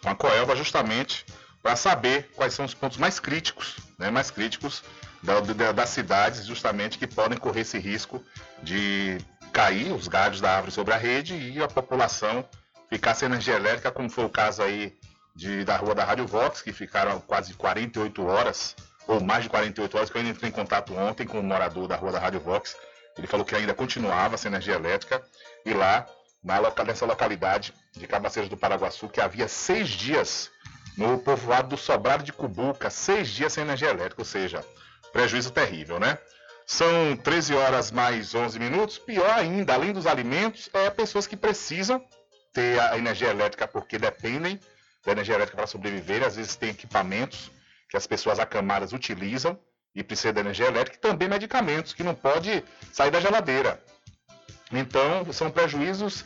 com 0.00 0.08
a 0.08 0.14
Coelba 0.14 0.54
justamente 0.54 1.26
para 1.60 1.74
saber 1.74 2.30
quais 2.36 2.54
são 2.54 2.64
os 2.64 2.72
pontos 2.72 2.98
mais 2.98 3.18
críticos, 3.18 3.78
né, 3.98 4.12
mais 4.12 4.30
críticos 4.30 4.84
da, 5.24 5.40
da, 5.40 5.72
das 5.72 5.88
cidades 5.88 6.46
justamente 6.46 6.98
que 6.98 7.06
podem 7.08 7.36
correr 7.36 7.62
esse 7.62 7.78
risco 7.78 8.22
de 8.62 9.18
cair 9.52 9.90
os 9.90 10.06
galhos 10.06 10.40
da 10.40 10.52
árvore 10.52 10.70
sobre 10.70 10.94
a 10.94 10.98
rede 10.98 11.34
e 11.34 11.60
a 11.60 11.66
população 11.66 12.46
ficar 12.94 13.14
sem 13.14 13.26
energia 13.26 13.54
elétrica, 13.54 13.90
como 13.90 14.08
foi 14.08 14.24
o 14.24 14.28
caso 14.28 14.62
aí 14.62 14.96
de, 15.34 15.64
da 15.64 15.76
rua 15.76 15.96
da 15.96 16.04
Rádio 16.04 16.28
Vox, 16.28 16.62
que 16.62 16.72
ficaram 16.72 17.20
quase 17.20 17.52
48 17.54 18.24
horas, 18.24 18.76
ou 19.08 19.20
mais 19.20 19.42
de 19.42 19.50
48 19.50 19.96
horas, 19.96 20.10
que 20.10 20.16
eu 20.16 20.20
ainda 20.20 20.30
entrei 20.30 20.48
em 20.48 20.52
contato 20.52 20.94
ontem 20.94 21.26
com 21.26 21.38
o 21.38 21.40
um 21.40 21.42
morador 21.42 21.88
da 21.88 21.96
rua 21.96 22.12
da 22.12 22.20
Rádio 22.20 22.38
Vox. 22.38 22.76
Ele 23.18 23.26
falou 23.26 23.44
que 23.44 23.54
ainda 23.54 23.74
continuava 23.74 24.36
sem 24.36 24.48
energia 24.48 24.74
elétrica, 24.74 25.20
e 25.66 25.74
lá 25.74 26.06
na 26.42 26.58
local, 26.58 26.86
nessa 26.86 27.04
localidade 27.04 27.74
de 27.92 28.06
Cabaceiras 28.06 28.48
do 28.48 28.56
Paraguaçu, 28.56 29.08
que 29.08 29.20
havia 29.20 29.48
seis 29.48 29.88
dias 29.88 30.50
no 30.96 31.18
povoado 31.18 31.70
do 31.70 31.76
Sobrado 31.76 32.22
de 32.22 32.32
Cubuca, 32.32 32.90
seis 32.90 33.28
dias 33.28 33.52
sem 33.52 33.64
energia 33.64 33.90
elétrica, 33.90 34.22
ou 34.22 34.26
seja, 34.26 34.64
prejuízo 35.12 35.50
terrível, 35.50 35.98
né? 35.98 36.16
São 36.64 37.16
13 37.16 37.54
horas 37.54 37.90
mais 37.90 38.34
11 38.34 38.58
minutos. 38.58 38.98
Pior 38.98 39.30
ainda, 39.30 39.74
além 39.74 39.92
dos 39.92 40.06
alimentos, 40.06 40.70
é 40.72 40.88
pessoas 40.90 41.26
que 41.26 41.36
precisam 41.36 42.02
ter 42.54 42.80
a 42.80 42.96
energia 42.96 43.28
elétrica 43.28 43.68
porque 43.68 43.98
dependem 43.98 44.58
da 45.04 45.12
energia 45.12 45.34
elétrica 45.34 45.56
para 45.58 45.66
sobreviver. 45.66 46.24
Às 46.24 46.36
vezes 46.36 46.56
tem 46.56 46.70
equipamentos 46.70 47.50
que 47.90 47.96
as 47.96 48.06
pessoas 48.06 48.38
acamadas 48.38 48.92
utilizam 48.92 49.58
e 49.94 50.02
precisam 50.02 50.32
da 50.32 50.40
energia 50.40 50.66
elétrica 50.66 50.96
e 50.96 51.00
também 51.00 51.28
medicamentos 51.28 51.92
que 51.92 52.02
não 52.02 52.14
pode 52.14 52.64
sair 52.92 53.10
da 53.10 53.20
geladeira. 53.20 53.82
Então, 54.72 55.30
são 55.32 55.50
prejuízos 55.50 56.24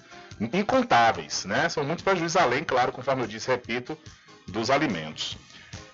incontáveis, 0.52 1.44
né? 1.44 1.68
São 1.68 1.82
muitos 1.82 2.04
prejuízos 2.04 2.36
além, 2.36 2.62
claro, 2.62 2.92
conforme 2.92 3.22
eu 3.22 3.26
disse, 3.26 3.48
repito, 3.48 3.98
dos 4.46 4.70
alimentos. 4.70 5.36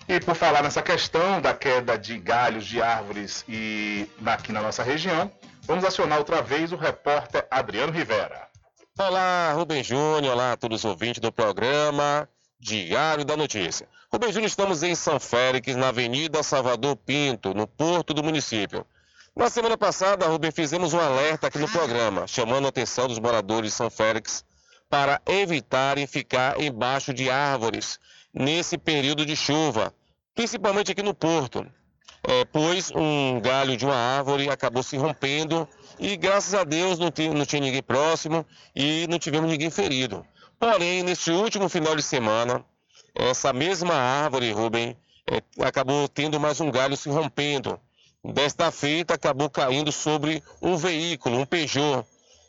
E 0.07 0.19
por 0.19 0.35
falar 0.35 0.61
nessa 0.61 0.83
questão 0.83 1.41
da 1.41 1.53
queda 1.53 1.97
de 1.97 2.19
galhos 2.19 2.65
de 2.65 2.81
árvores 2.81 3.43
e 3.49 4.07
aqui 4.25 4.51
na 4.51 4.61
nossa 4.61 4.83
região, 4.83 5.31
vamos 5.63 5.83
acionar 5.83 6.19
outra 6.19 6.43
vez 6.43 6.71
o 6.71 6.75
repórter 6.75 7.47
Adriano 7.49 7.91
Rivera. 7.91 8.44
Olá, 8.97 9.51
Rubem 9.51 9.83
Júnior, 9.83 10.31
olá 10.31 10.53
a 10.53 10.57
todos 10.57 10.79
os 10.79 10.85
ouvintes 10.85 11.19
do 11.19 11.29
programa 11.29 12.29
Diário 12.57 13.25
da 13.25 13.35
Notícia. 13.35 13.89
Rubem 14.09 14.31
Júnior, 14.31 14.47
estamos 14.47 14.83
em 14.83 14.95
São 14.95 15.19
Félix, 15.19 15.75
na 15.75 15.89
Avenida 15.89 16.41
Salvador 16.41 16.95
Pinto, 16.95 17.53
no 17.53 17.67
porto 17.67 18.13
do 18.13 18.23
município. 18.23 18.87
Na 19.35 19.49
semana 19.49 19.77
passada, 19.77 20.25
Rubem, 20.27 20.49
fizemos 20.49 20.93
um 20.93 20.99
alerta 21.01 21.47
aqui 21.47 21.59
no 21.59 21.67
programa, 21.67 22.25
chamando 22.25 22.67
a 22.67 22.69
atenção 22.69 23.09
dos 23.09 23.19
moradores 23.19 23.71
de 23.71 23.75
São 23.75 23.89
Félix 23.89 24.45
para 24.89 25.21
evitarem 25.25 26.07
ficar 26.07 26.57
embaixo 26.61 27.13
de 27.13 27.29
árvores 27.29 27.99
nesse 28.33 28.77
período 28.77 29.25
de 29.25 29.35
chuva, 29.35 29.93
principalmente 30.33 30.93
aqui 30.93 31.03
no 31.03 31.13
porto. 31.13 31.69
é, 32.23 32.45
pois 32.45 32.91
um 32.95 33.41
galho 33.41 33.75
de 33.75 33.85
uma 33.85 33.95
árvore 33.95 34.49
acabou 34.49 34.81
se 34.81 34.95
rompendo 34.95 35.67
e 35.99 36.17
graças 36.17 36.53
a 36.53 36.63
Deus 36.63 36.99
não 36.99 37.11
tinha, 37.11 37.33
não 37.33 37.45
tinha 37.45 37.61
ninguém 37.61 37.83
próximo 37.83 38.45
e 38.75 39.07
não 39.07 39.19
tivemos 39.19 39.49
ninguém 39.49 39.69
ferido. 39.69 40.25
Porém, 40.59 41.03
neste 41.03 41.31
último 41.31 41.67
final 41.69 41.95
de 41.95 42.01
semana, 42.01 42.63
essa 43.13 43.53
mesma 43.53 43.93
árvore, 43.93 44.51
Rubem, 44.51 44.97
é, 45.29 45.41
acabou 45.65 46.07
tendo 46.07 46.39
mais 46.39 46.59
um 46.61 46.71
galho 46.71 46.95
se 46.95 47.09
rompendo. 47.09 47.79
Desta 48.23 48.71
feita, 48.71 49.13
acabou 49.13 49.49
caindo 49.49 49.91
sobre 49.91 50.41
um 50.61 50.75
veículo, 50.75 51.39
um 51.39 51.45
Peugeot. 51.45 52.05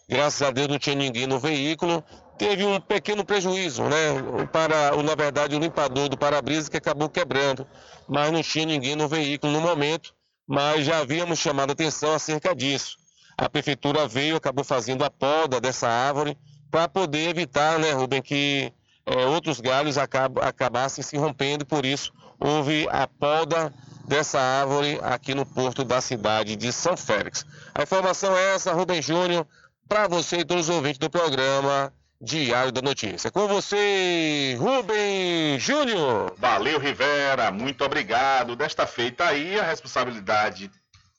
Graças 0.08 0.40
a 0.42 0.50
Deus 0.50 0.68
não 0.68 0.78
tinha 0.78 0.96
ninguém 0.96 1.26
no 1.26 1.38
veículo. 1.38 2.02
Teve 2.38 2.64
um 2.64 2.80
pequeno 2.80 3.24
prejuízo, 3.24 3.82
né? 3.84 4.46
Para, 4.52 5.02
na 5.02 5.14
verdade, 5.14 5.56
o 5.56 5.58
limpador 5.58 6.08
do 6.08 6.16
para-brisa 6.16 6.70
que 6.70 6.76
acabou 6.76 7.08
quebrando. 7.08 7.66
Mas 8.08 8.30
não 8.30 8.42
tinha 8.42 8.66
ninguém 8.66 8.94
no 8.94 9.08
veículo 9.08 9.52
no 9.52 9.60
momento. 9.60 10.14
Mas 10.46 10.86
já 10.86 10.98
havíamos 10.98 11.38
chamado 11.38 11.72
atenção 11.72 12.14
acerca 12.14 12.54
disso. 12.54 12.96
A 13.36 13.48
prefeitura 13.48 14.08
veio, 14.08 14.36
acabou 14.36 14.64
fazendo 14.64 15.04
a 15.04 15.10
poda 15.10 15.60
dessa 15.60 15.88
árvore 15.88 16.36
para 16.70 16.88
poder 16.88 17.28
evitar, 17.28 17.78
né, 17.78 17.92
Rubem, 17.92 18.22
que 18.22 18.72
é, 19.04 19.26
outros 19.26 19.60
galhos 19.60 19.98
acab 19.98 20.40
acabassem 20.40 21.04
se 21.04 21.16
rompendo. 21.16 21.64
Por 21.64 21.84
isso, 21.84 22.12
houve 22.40 22.88
a 22.90 23.06
poda 23.06 23.72
dessa 24.06 24.40
árvore 24.40 24.98
aqui 25.02 25.34
no 25.34 25.44
porto 25.44 25.84
da 25.84 26.00
cidade 26.00 26.56
de 26.56 26.72
São 26.72 26.96
Félix. 26.96 27.44
A 27.74 27.82
informação 27.82 28.36
é 28.36 28.54
essa, 28.54 28.72
Rubem 28.72 29.02
Júnior, 29.02 29.46
para 29.88 30.08
você 30.08 30.38
e 30.38 30.44
todos 30.44 30.68
os 30.68 30.74
ouvintes 30.74 30.98
do 30.98 31.10
programa 31.10 31.92
Diário 32.20 32.72
da 32.72 32.80
Notícia. 32.80 33.30
Com 33.30 33.46
você, 33.46 34.56
Rubem 34.58 35.58
Júnior. 35.58 36.34
Valeu, 36.38 36.78
Rivera, 36.78 37.50
muito 37.50 37.84
obrigado. 37.84 38.56
Desta 38.56 38.86
feita 38.86 39.24
aí, 39.24 39.58
a 39.60 39.64
responsabilidade 39.64 40.70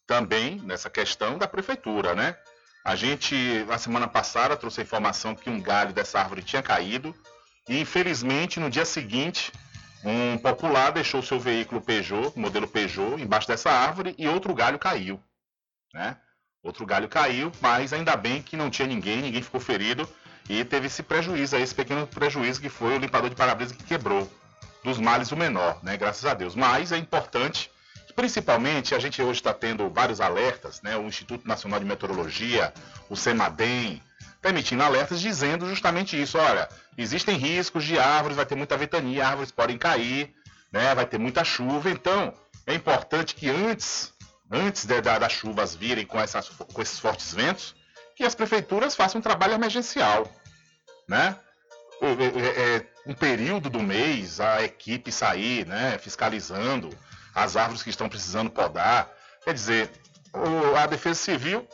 também 0.07 0.59
nessa 0.63 0.89
questão 0.89 1.37
da 1.37 1.47
prefeitura, 1.47 2.15
né? 2.15 2.35
A 2.83 2.95
gente, 2.95 3.35
na 3.67 3.77
semana 3.77 4.07
passada, 4.07 4.55
trouxe 4.55 4.79
a 4.79 4.83
informação 4.83 5.35
que 5.35 5.49
um 5.49 5.61
galho 5.61 5.91
dessa 5.91 6.19
árvore 6.19 6.41
tinha 6.41 6.63
caído 6.63 7.13
e, 7.67 7.81
infelizmente, 7.81 8.59
no 8.59 8.69
dia 8.69 8.85
seguinte, 8.85 9.51
um 10.05 10.37
popular 10.37 10.91
deixou 10.91 11.21
seu 11.21 11.37
veículo 11.37 11.81
Peugeot, 11.81 12.31
modelo 12.39 12.67
Peugeot, 12.67 13.21
embaixo 13.21 13.47
dessa 13.47 13.69
árvore 13.69 14.15
e 14.17 14.25
outro 14.27 14.55
galho 14.55 14.79
caiu, 14.79 15.21
né? 15.93 16.17
Outro 16.63 16.85
galho 16.85 17.09
caiu, 17.09 17.51
mas 17.61 17.91
ainda 17.91 18.15
bem 18.15 18.41
que 18.41 18.55
não 18.55 18.69
tinha 18.69 18.87
ninguém, 18.87 19.21
ninguém 19.21 19.41
ficou 19.41 19.59
ferido 19.59 20.07
e 20.49 20.63
teve 20.63 20.87
esse 20.87 21.03
prejuízo, 21.03 21.57
esse 21.57 21.75
pequeno 21.75 22.07
prejuízo 22.07 22.61
que 22.61 22.69
foi 22.69 22.95
o 22.95 22.99
limpador 22.99 23.29
de 23.29 23.35
para-brisa 23.35 23.75
que 23.75 23.83
quebrou. 23.83 24.31
Dos 24.83 24.97
males 24.97 25.31
o 25.31 25.35
menor, 25.35 25.83
né? 25.83 25.97
Graças 25.97 26.25
a 26.25 26.33
Deus. 26.33 26.55
Mas 26.55 26.93
é 26.93 26.97
importante, 26.97 27.69
principalmente 28.17 28.95
a 28.95 28.99
gente 28.99 29.21
hoje 29.21 29.39
está 29.39 29.53
tendo 29.53 29.87
vários 29.91 30.19
alertas, 30.19 30.81
né? 30.81 30.97
O 30.97 31.03
Instituto 31.03 31.47
Nacional 31.47 31.79
de 31.79 31.85
Meteorologia, 31.85 32.73
o 33.11 33.15
CEMADEM, 33.15 34.01
está 34.35 34.49
emitindo 34.49 34.81
alertas 34.81 35.21
dizendo 35.21 35.69
justamente 35.69 36.19
isso. 36.19 36.35
Olha, 36.39 36.67
existem 36.97 37.37
riscos 37.37 37.83
de 37.83 37.99
árvores, 37.99 38.35
vai 38.35 38.45
ter 38.47 38.55
muita 38.55 38.75
ventania, 38.75 39.27
árvores 39.27 39.51
podem 39.51 39.77
cair, 39.77 40.33
né? 40.71 40.95
Vai 40.95 41.05
ter 41.05 41.19
muita 41.19 41.43
chuva. 41.43 41.91
Então, 41.91 42.33
é 42.65 42.73
importante 42.73 43.35
que 43.35 43.51
antes, 43.51 44.11
antes 44.49 44.85
de, 44.85 44.99
da, 44.99 45.19
das 45.19 45.33
chuvas 45.33 45.75
virem 45.75 46.03
com, 46.03 46.19
essas, 46.19 46.49
com 46.49 46.81
esses 46.81 46.97
fortes 46.97 47.31
ventos, 47.35 47.75
que 48.15 48.23
as 48.23 48.33
prefeituras 48.33 48.95
façam 48.95 49.19
um 49.19 49.21
trabalho 49.21 49.53
emergencial, 49.53 50.27
né? 51.07 51.37
É, 52.01 52.77
é, 52.77 52.85
um 53.05 53.13
período 53.13 53.69
do 53.69 53.79
mês, 53.79 54.39
a 54.39 54.63
equipe 54.63 55.11
sair, 55.11 55.65
né, 55.65 55.97
fiscalizando 55.97 56.89
as 57.37 57.55
árvores 57.55 57.83
que 57.83 57.91
estão 57.91 58.09
precisando 58.09 58.49
podar. 58.49 59.11
Quer 59.43 59.53
dizer, 59.53 59.91
a 60.75 60.87
Defesa 60.87 61.19
Civil 61.19 61.67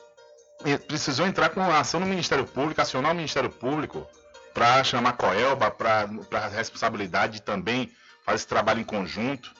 precisou 0.87 1.25
entrar 1.25 1.49
com 1.49 1.61
uma 1.61 1.79
ação 1.79 2.01
no 2.01 2.05
Ministério 2.05 2.45
Público, 2.45 2.81
acionar 2.81 3.13
o 3.13 3.15
Ministério 3.15 3.49
Público 3.49 4.05
para 4.53 4.83
chamar 4.83 5.11
a 5.11 5.13
Coelba, 5.13 5.71
para 5.71 6.09
a 6.33 6.47
responsabilidade 6.47 7.35
de 7.35 7.41
também 7.41 7.89
fazer 8.25 8.35
esse 8.35 8.47
trabalho 8.47 8.81
em 8.81 8.83
conjunto, 8.83 9.51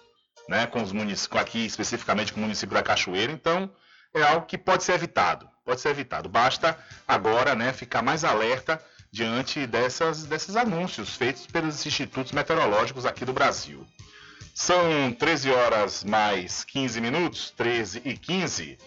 né, 0.48 0.68
com 0.68 0.84
os 0.84 0.92
municípios, 0.92 1.42
aqui 1.42 1.66
especificamente 1.66 2.34
com 2.34 2.40
o 2.40 2.44
município 2.44 2.76
da 2.76 2.84
Cachoeira. 2.84 3.32
Então, 3.32 3.72
é 4.14 4.22
algo 4.22 4.46
que 4.46 4.58
pode 4.58 4.84
ser 4.84 4.94
evitado, 4.94 5.50
pode 5.66 5.80
ser 5.80 5.90
evitado. 5.90 6.28
Basta 6.28 6.78
agora, 7.08 7.56
né, 7.56 7.72
ficar 7.72 8.02
mais 8.02 8.26
alerta 8.26 8.84
diante 9.12 9.66
dessas, 9.66 10.26
desses 10.26 10.58
anúncios 10.58 11.16
feitos 11.16 11.48
pelos 11.48 11.86
institutos 11.86 12.34
meteorológicos 12.34 13.06
aqui 13.06 13.24
do 13.24 13.32
Brasil. 13.32 13.88
São 14.54 15.12
13 15.12 15.52
horas 15.52 16.04
mais 16.04 16.64
15 16.64 17.02
minutos, 17.02 17.52
13 17.52 18.02
e 18.06 18.18
15. 18.18 18.78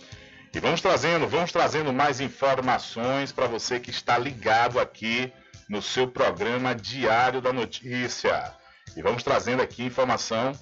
E 0.55 0.61
vamos 0.61 0.81
trazendo, 0.81 1.29
vamos 1.29 1.53
trazendo 1.53 1.93
mais 1.93 2.21
informações 2.21 3.31
para 3.31 3.47
você 3.47 3.79
que 3.79 3.91
está 3.91 4.17
ligado 4.17 4.81
aqui 4.81 5.33
no 5.69 5.83
seu 5.83 6.09
programa 6.09 6.75
Diário 6.75 7.41
da 7.41 7.53
Notícia. 7.53 8.55
E 8.97 9.03
vamos 9.03 9.23
trazendo 9.23 9.61
aqui 9.61 9.83
informação 9.83 10.53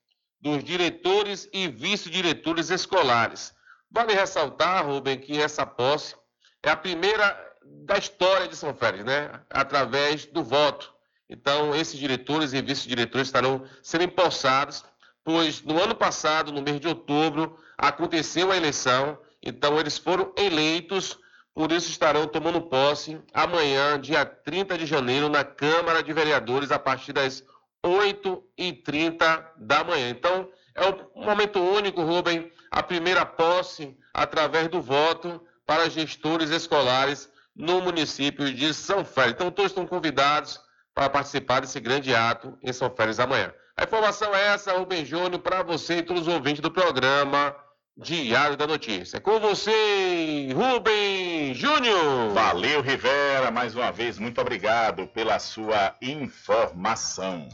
dos 0.41 0.63
diretores 0.63 1.47
e 1.53 1.67
vice-diretores 1.67 2.71
escolares. 2.71 3.53
Vale 3.91 4.15
ressaltar, 4.15 4.83
Rubem, 4.83 5.19
que 5.19 5.39
essa 5.39 5.63
posse 5.63 6.15
é 6.63 6.71
a 6.71 6.75
primeira 6.75 7.39
da 7.85 7.99
história 7.99 8.47
de 8.47 8.55
São 8.55 8.73
Félix, 8.73 9.05
né? 9.05 9.29
Através 9.47 10.25
do 10.25 10.43
voto. 10.43 10.91
Então, 11.29 11.75
esses 11.75 11.99
diretores 11.99 12.53
e 12.53 12.61
vice-diretores 12.61 13.27
estarão 13.27 13.63
sendo 13.83 14.05
empossados, 14.05 14.83
pois 15.23 15.61
no 15.61 15.79
ano 15.79 15.93
passado, 15.93 16.51
no 16.51 16.61
mês 16.61 16.79
de 16.79 16.87
outubro, 16.87 17.55
aconteceu 17.77 18.51
a 18.51 18.57
eleição, 18.57 19.17
então 19.43 19.79
eles 19.79 19.97
foram 19.97 20.33
eleitos, 20.35 21.19
por 21.53 21.71
isso 21.71 21.89
estarão 21.89 22.27
tomando 22.27 22.61
posse 22.61 23.21
amanhã, 23.31 23.99
dia 23.99 24.25
30 24.25 24.77
de 24.77 24.87
janeiro, 24.87 25.29
na 25.29 25.43
Câmara 25.43 26.01
de 26.01 26.11
Vereadores, 26.11 26.71
a 26.71 26.79
partir 26.79 27.13
das 27.13 27.43
8h30 27.85 29.45
da 29.57 29.83
manhã. 29.83 30.09
Então, 30.09 30.49
é 30.73 30.89
um 31.15 31.25
momento 31.25 31.59
único, 31.59 32.01
Rubem, 32.01 32.51
a 32.71 32.81
primeira 32.81 33.25
posse 33.25 33.95
através 34.13 34.67
do 34.67 34.81
voto 34.81 35.41
para 35.65 35.89
gestores 35.89 36.49
escolares 36.49 37.29
no 37.55 37.81
município 37.81 38.51
de 38.53 38.73
São 38.73 39.05
Félix. 39.05 39.33
Então, 39.35 39.51
todos 39.51 39.71
estão 39.71 39.85
convidados 39.85 40.59
para 40.93 41.09
participar 41.09 41.61
desse 41.61 41.79
grande 41.79 42.13
ato 42.13 42.57
em 42.61 42.73
São 42.73 42.89
Félix 42.89 43.19
amanhã. 43.19 43.53
A 43.77 43.83
informação 43.83 44.35
é 44.35 44.47
essa, 44.47 44.73
Rubem 44.73 45.05
Júnior, 45.05 45.39
para 45.39 45.63
você 45.63 45.97
e 45.97 46.03
todos 46.03 46.27
os 46.27 46.33
ouvintes 46.33 46.61
do 46.61 46.69
programa 46.69 47.55
Diário 47.95 48.55
da 48.57 48.67
Notícia. 48.67 49.19
Com 49.19 49.39
você, 49.39 50.49
Rubem 50.53 51.53
Júnior. 51.53 52.33
Valeu, 52.33 52.81
Rivera, 52.81 53.51
mais 53.51 53.75
uma 53.75 53.91
vez, 53.91 54.17
muito 54.17 54.39
obrigado 54.39 55.07
pela 55.07 55.39
sua 55.39 55.95
informação. 56.01 57.47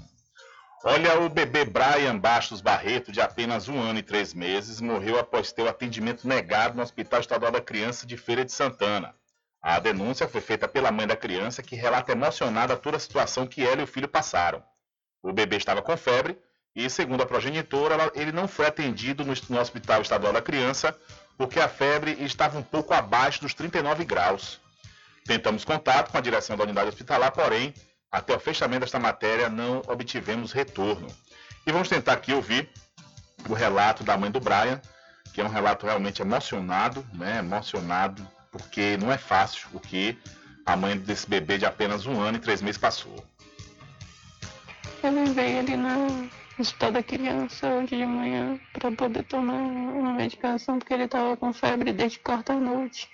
Olha, 0.83 1.19
o 1.19 1.29
bebê 1.29 1.65
Brian 1.65 2.19
Bastos 2.19 2.61
Barreto, 2.61 3.11
de 3.11 3.19
apenas 3.19 3.67
um 3.67 3.81
ano 3.81 3.97
e 3.97 4.03
três 4.03 4.35
meses, 4.35 4.79
morreu 4.79 5.17
após 5.17 5.51
ter 5.51 5.63
o 5.63 5.67
atendimento 5.67 6.27
negado 6.27 6.75
no 6.75 6.83
Hospital 6.83 7.21
Estadual 7.21 7.51
da 7.51 7.59
Criança 7.59 8.05
de 8.05 8.15
Feira 8.15 8.45
de 8.45 8.51
Santana. 8.51 9.15
A 9.67 9.79
denúncia 9.79 10.27
foi 10.27 10.41
feita 10.41 10.67
pela 10.67 10.91
mãe 10.91 11.07
da 11.07 11.17
criança, 11.17 11.63
que 11.63 11.75
relata 11.75 12.11
emocionada 12.11 12.77
toda 12.77 12.97
a 12.97 12.99
situação 12.99 13.47
que 13.47 13.65
ela 13.65 13.81
e 13.81 13.83
o 13.83 13.87
filho 13.87 14.07
passaram. 14.07 14.61
O 15.23 15.33
bebê 15.33 15.57
estava 15.57 15.81
com 15.81 15.97
febre 15.97 16.37
e, 16.75 16.87
segundo 16.87 17.23
a 17.23 17.25
progenitora, 17.25 18.11
ele 18.13 18.31
não 18.31 18.47
foi 18.47 18.67
atendido 18.67 19.25
no, 19.25 19.33
no 19.49 19.59
Hospital 19.59 20.03
Estadual 20.03 20.31
da 20.33 20.39
Criança 20.39 20.95
porque 21.35 21.59
a 21.59 21.67
febre 21.67 22.11
estava 22.19 22.59
um 22.59 22.61
pouco 22.61 22.93
abaixo 22.93 23.41
dos 23.41 23.55
39 23.55 24.05
graus. 24.05 24.61
Tentamos 25.25 25.65
contato 25.65 26.11
com 26.11 26.17
a 26.19 26.21
direção 26.21 26.55
da 26.55 26.63
unidade 26.63 26.89
hospitalar, 26.89 27.31
porém, 27.31 27.73
até 28.11 28.35
o 28.35 28.39
fechamento 28.39 28.81
desta 28.81 28.99
matéria 28.99 29.49
não 29.49 29.81
obtivemos 29.87 30.51
retorno. 30.51 31.07
E 31.65 31.71
vamos 31.71 31.89
tentar 31.89 32.13
aqui 32.13 32.35
ouvir 32.35 32.69
o 33.49 33.55
relato 33.55 34.03
da 34.03 34.15
mãe 34.15 34.29
do 34.29 34.39
Brian, 34.39 34.79
que 35.33 35.41
é 35.41 35.43
um 35.43 35.49
relato 35.49 35.87
realmente 35.87 36.21
emocionado, 36.21 37.03
né? 37.11 37.39
Emocionado 37.39 38.35
porque 38.57 38.95
não 38.97 39.11
é 39.11 39.17
fácil 39.17 39.67
o 39.73 39.79
que 39.79 40.17
a 40.65 40.75
mãe 40.77 40.97
desse 40.97 41.29
bebê 41.29 41.57
de 41.57 41.65
apenas 41.65 42.05
um 42.05 42.19
ano 42.21 42.37
e 42.37 42.39
três 42.39 42.61
meses 42.61 42.77
passou. 42.77 43.23
Eu 45.03 45.11
levei 45.11 45.57
ele 45.57 45.75
no 45.75 46.29
hospital 46.57 46.93
da 46.93 47.03
criança 47.03 47.67
hoje 47.67 47.97
de 47.97 48.05
manhã 48.05 48.59
para 48.73 48.91
poder 48.91 49.23
tomar 49.23 49.53
uma 49.53 50.13
medicação 50.13 50.79
porque 50.79 50.93
ele 50.93 51.03
estava 51.03 51.35
com 51.35 51.53
febre 51.53 51.91
desde 51.91 52.19
quarta-noite. 52.19 53.09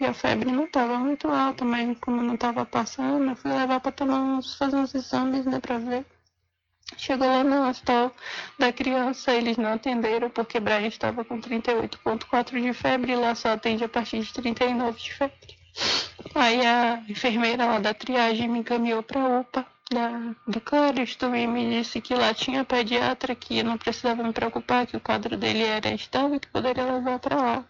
E 0.00 0.06
a 0.06 0.14
febre 0.14 0.50
não 0.50 0.64
estava 0.64 0.98
muito 0.98 1.28
alta, 1.28 1.64
mas 1.64 1.98
como 1.98 2.22
não 2.22 2.34
estava 2.34 2.64
passando, 2.64 3.28
eu 3.28 3.36
fui 3.36 3.52
levar 3.52 3.80
para 3.80 3.92
tomar 3.92 4.20
uns, 4.20 4.54
fazer 4.54 4.76
uns 4.76 4.94
exames, 4.94 5.44
né, 5.44 5.60
para 5.60 5.78
ver. 5.78 6.06
Chegou 6.96 7.26
lá 7.26 7.42
no 7.42 7.68
hospital 7.68 8.14
da 8.58 8.72
criança, 8.72 9.32
eles 9.32 9.56
não 9.56 9.72
atenderam 9.72 10.28
porque 10.30 10.60
Brian 10.60 10.86
estava 10.86 11.24
com 11.24 11.40
38,4 11.40 12.60
de 12.60 12.72
febre 12.72 13.12
e 13.12 13.16
lá 13.16 13.34
só 13.34 13.50
atende 13.50 13.84
a 13.84 13.88
partir 13.88 14.20
de 14.20 14.32
39 14.32 14.98
de 14.98 15.14
febre. 15.14 15.58
Aí 16.34 16.64
a 16.66 17.02
enfermeira 17.08 17.64
lá 17.64 17.78
da 17.78 17.94
triagem 17.94 18.48
me 18.48 18.58
encaminhou 18.58 19.02
para 19.02 19.20
a 19.20 19.40
UPA 19.40 19.66
da, 19.90 20.34
do 20.46 20.60
Claristo 20.60 21.34
e 21.34 21.46
me 21.46 21.70
disse 21.70 22.00
que 22.00 22.14
lá 22.14 22.32
tinha 22.32 22.64
pediatra, 22.64 23.34
que 23.34 23.62
não 23.62 23.76
precisava 23.76 24.22
me 24.22 24.32
preocupar, 24.32 24.86
que 24.86 24.96
o 24.96 25.00
quadro 25.00 25.36
dele 25.36 25.64
era 25.64 25.92
estável 25.92 26.36
e 26.36 26.40
que 26.40 26.48
poderia 26.48 26.84
levar 26.84 27.18
para 27.18 27.36
lá. 27.36 27.64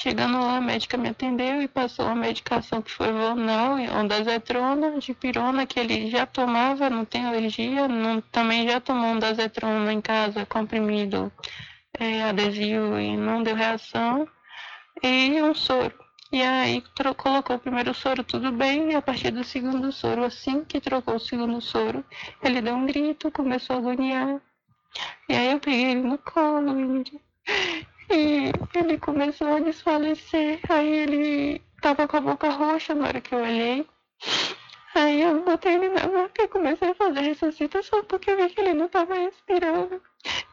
Chegando 0.00 0.38
lá, 0.38 0.58
a 0.58 0.60
médica 0.60 0.96
me 0.96 1.08
atendeu 1.08 1.60
e 1.60 1.66
passou 1.66 2.06
uma 2.06 2.14
medicação 2.14 2.80
que 2.80 2.92
foi 2.92 3.10
Vonal, 3.10 3.78
ondazetrona, 3.98 4.96
de 5.00 5.12
pirona, 5.12 5.66
que 5.66 5.80
ele 5.80 6.08
já 6.08 6.24
tomava, 6.24 6.88
não 6.88 7.04
tem 7.04 7.26
alergia, 7.26 7.88
não, 7.88 8.20
também 8.20 8.68
já 8.68 8.80
tomou 8.80 9.06
ondazetrona 9.06 9.92
em 9.92 10.00
casa, 10.00 10.46
comprimido 10.46 11.32
é, 11.98 12.22
adesivo 12.22 12.96
e 12.96 13.16
não 13.16 13.42
deu 13.42 13.56
reação, 13.56 14.28
e 15.02 15.42
um 15.42 15.52
soro. 15.52 15.98
E 16.30 16.42
aí 16.42 16.80
colocou 17.16 17.56
o 17.56 17.58
primeiro 17.58 17.92
soro, 17.92 18.22
tudo 18.22 18.52
bem, 18.52 18.92
e 18.92 18.94
a 18.94 19.02
partir 19.02 19.32
do 19.32 19.42
segundo 19.42 19.90
soro, 19.90 20.22
assim 20.22 20.64
que 20.64 20.80
trocou 20.80 21.16
o 21.16 21.20
segundo 21.20 21.60
soro, 21.60 22.04
ele 22.40 22.60
deu 22.60 22.76
um 22.76 22.86
grito, 22.86 23.32
começou 23.32 23.74
a 23.74 23.78
agoniar. 23.80 24.40
E 25.28 25.34
aí 25.34 25.50
eu 25.50 25.58
peguei 25.58 25.90
ele 25.90 26.02
no 26.02 26.18
colo, 26.18 26.78
Índia. 26.78 27.20
E 28.10 28.52
ele 28.78 28.98
começou 28.98 29.56
a 29.56 29.60
desfalecer. 29.60 30.60
Aí 30.68 30.88
ele 30.88 31.62
tava 31.80 32.08
com 32.08 32.16
a 32.16 32.20
boca 32.20 32.50
roxa 32.50 32.94
na 32.94 33.08
hora 33.08 33.20
que 33.20 33.34
eu 33.34 33.40
olhei. 33.40 33.86
Aí 34.94 35.20
eu 35.20 35.44
botei 35.44 35.74
ele 35.74 35.90
na 35.90 36.06
boca 36.06 36.42
e 36.42 36.48
comecei 36.48 36.90
a 36.90 36.94
fazer 36.94 37.20
ressuscitação 37.20 38.02
porque 38.04 38.30
eu 38.30 38.36
vi 38.36 38.48
que 38.48 38.60
ele 38.60 38.74
não 38.74 38.88
tava 38.88 39.14
respirando. 39.14 40.02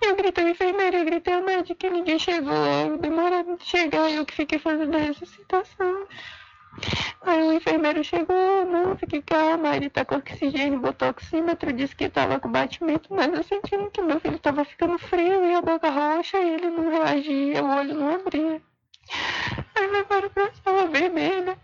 Eu 0.01 0.15
gritei 0.15 0.49
enfermeira, 0.49 0.97
eu 0.97 1.05
gritei 1.05 1.33
a 1.33 1.41
médica, 1.41 1.89
ninguém 1.89 2.19
chegou. 2.19 2.97
Demorou 2.99 3.55
de 3.55 3.65
chegar 3.65 4.11
eu 4.11 4.25
que 4.25 4.35
fiquei 4.35 4.59
fazendo 4.59 4.95
a 4.95 4.99
ressuscitação. 4.99 6.07
Aí 7.21 7.41
o 7.41 7.53
enfermeiro 7.53 8.03
chegou, 8.03 8.65
não, 8.65 8.95
fique 8.97 9.21
calma, 9.21 9.75
ele 9.75 9.89
tá 9.89 10.05
com 10.05 10.15
oxigênio, 10.15 10.79
botou 10.79 11.09
oxímetro, 11.09 11.73
disse 11.73 11.95
que 11.95 12.09
tava 12.09 12.39
com 12.39 12.51
batimento, 12.51 13.13
mas 13.13 13.33
eu 13.33 13.43
sentindo 13.43 13.89
que 13.89 14.01
meu 14.01 14.19
filho 14.19 14.37
tava 14.39 14.63
ficando 14.63 14.97
frio 14.99 15.45
e 15.45 15.55
a 15.55 15.61
boca 15.61 15.89
roxa 15.89 16.37
e 16.37 16.55
ele 16.55 16.69
não 16.69 16.89
reagia, 16.89 17.63
o 17.63 17.77
olho 17.77 17.93
não 17.95 18.15
abria. 18.15 18.61
Aí 19.75 19.87
levaram 19.87 20.29
pra 20.29 20.51
sala 20.63 20.87
vermelha 20.87 21.57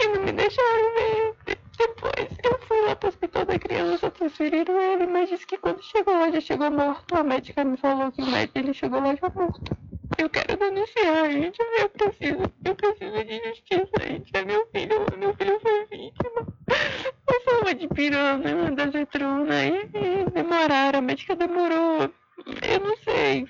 e 0.00 0.08
não 0.08 0.22
me 0.22 0.32
deixaram 0.32 0.94
ver. 0.94 1.36
Depois 1.78 2.38
eu 2.42 2.58
fui 2.60 2.80
lá 2.82 2.96
pro 2.96 3.08
hospital 3.08 3.44
da 3.44 3.58
criança, 3.58 4.10
transferiram 4.10 4.80
ele, 4.80 5.06
mas 5.06 5.28
disse 5.28 5.46
que 5.46 5.58
quando 5.58 5.82
chegou 5.82 6.14
lá 6.14 6.30
já 6.30 6.40
chegou 6.40 6.70
morto. 6.70 7.14
A 7.14 7.22
médica 7.22 7.64
me 7.64 7.76
falou 7.76 8.10
que 8.10 8.22
o 8.22 8.26
médico 8.26 8.58
ele 8.58 8.72
chegou 8.72 9.00
lá 9.00 9.14
já 9.14 9.30
morto. 9.34 9.76
Eu 10.18 10.30
quero 10.30 10.56
denunciar, 10.56 11.30
gente. 11.30 11.58
Eu 11.78 11.88
preciso, 11.90 12.52
eu 12.64 12.74
preciso 12.74 13.24
de 13.24 13.42
justiça, 13.44 14.06
gente. 14.06 14.30
É 14.34 14.44
meu 14.44 14.66
filho, 14.74 15.06
meu 15.18 15.34
filho 15.34 15.60
foi 15.60 15.86
vítima. 15.86 16.46
Foi 17.28 17.40
forma 17.40 17.74
de 17.74 17.88
pirona, 17.88 18.70
da 18.72 18.88
zetrona. 18.88 19.64
E, 19.64 19.90
e 19.94 20.30
demoraram, 20.30 20.98
a 20.98 21.02
médica 21.02 21.36
demorou. 21.36 22.10
Eu 22.62 22.80
não 22.80 22.96
sei. 22.98 23.46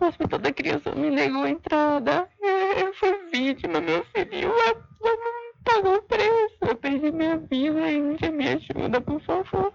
O 0.00 0.04
hospital 0.04 0.38
da 0.38 0.52
criança 0.52 0.92
me 0.94 1.10
negou 1.10 1.42
a 1.42 1.50
entrada. 1.50 2.28
Eu, 2.40 2.86
eu 2.86 2.94
fui 2.94 3.16
vítima, 3.32 3.80
meu 3.80 4.04
filho. 4.06 4.48
Eu, 4.48 4.82
eu 5.04 5.18
pagou 5.64 5.96
o 5.96 6.02
preço. 6.02 6.58
Eu 6.60 6.76
perdi 6.76 7.12
minha 7.12 7.36
vida, 7.36 7.80
gente. 7.88 8.30
Me 8.30 8.48
ajuda, 8.48 9.00
por 9.00 9.20
favor. 9.22 9.72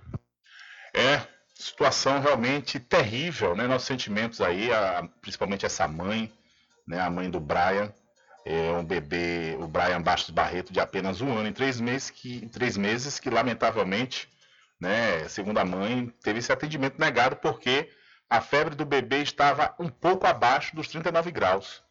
É, 0.93 1.38
situação 1.59 2.21
realmente 2.21 2.79
terrível, 2.79 3.53
né? 3.53 3.67
Nossos 3.67 3.87
sentimentos 3.87 4.39
aí, 4.39 4.71
a, 4.71 5.07
principalmente 5.21 5.65
essa 5.65 5.87
mãe, 5.87 6.31
né? 6.87 7.01
A 7.01 7.09
mãe 7.09 7.29
do 7.29 7.39
Brian, 7.39 7.93
é 8.45 8.71
um 8.71 8.83
bebê, 8.83 9.57
o 9.59 9.67
Brian 9.67 10.01
Bastos 10.01 10.29
Barreto, 10.29 10.71
de 10.71 10.79
apenas 10.79 11.19
um 11.19 11.37
ano 11.37 11.49
e 11.49 11.51
três 11.51 11.79
meses, 11.81 12.09
que, 12.09 12.47
três 12.47 12.77
meses, 12.77 13.19
que 13.19 13.29
lamentavelmente, 13.29 14.29
né? 14.79 15.27
Segundo 15.27 15.57
a 15.57 15.65
mãe, 15.65 16.07
teve 16.23 16.39
esse 16.39 16.51
atendimento 16.51 16.97
negado 16.97 17.35
porque 17.35 17.89
a 18.29 18.39
febre 18.39 18.73
do 18.73 18.85
bebê 18.85 19.21
estava 19.21 19.75
um 19.77 19.89
pouco 19.89 20.25
abaixo 20.25 20.73
dos 20.73 20.87
39 20.87 21.29
graus. 21.29 21.83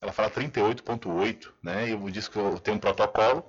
Ela 0.00 0.12
fala 0.12 0.30
38,8, 0.30 1.52
né? 1.62 1.92
Eu 1.92 2.08
disse 2.08 2.30
que 2.30 2.38
eu 2.38 2.58
tenho 2.58 2.78
um 2.78 2.80
protocolo 2.80 3.44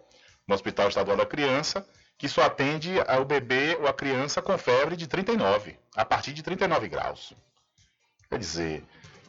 no 0.45 0.53
Hospital 0.53 0.89
Estadual 0.89 1.15
da 1.15 1.25
Criança 1.25 1.87
que 2.21 2.29
só 2.29 2.43
atende 2.43 3.01
ao 3.07 3.25
bebê 3.25 3.75
ou 3.81 3.87
a 3.87 3.93
criança 3.93 4.43
com 4.43 4.55
febre 4.55 4.95
de 4.95 5.07
39, 5.07 5.75
a 5.95 6.05
partir 6.05 6.33
de 6.33 6.43
39 6.43 6.87
graus. 6.87 7.33
Quer 8.29 8.37
dizer, 8.37 8.85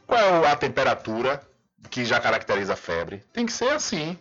qual 0.07 0.45
é 0.45 0.51
a 0.51 0.55
temperatura 0.55 1.41
que 1.89 2.05
já 2.05 2.21
caracteriza 2.21 2.75
a 2.75 2.77
febre? 2.77 3.25
Tem 3.33 3.47
que 3.47 3.53
ser 3.55 3.71
assim. 3.71 4.19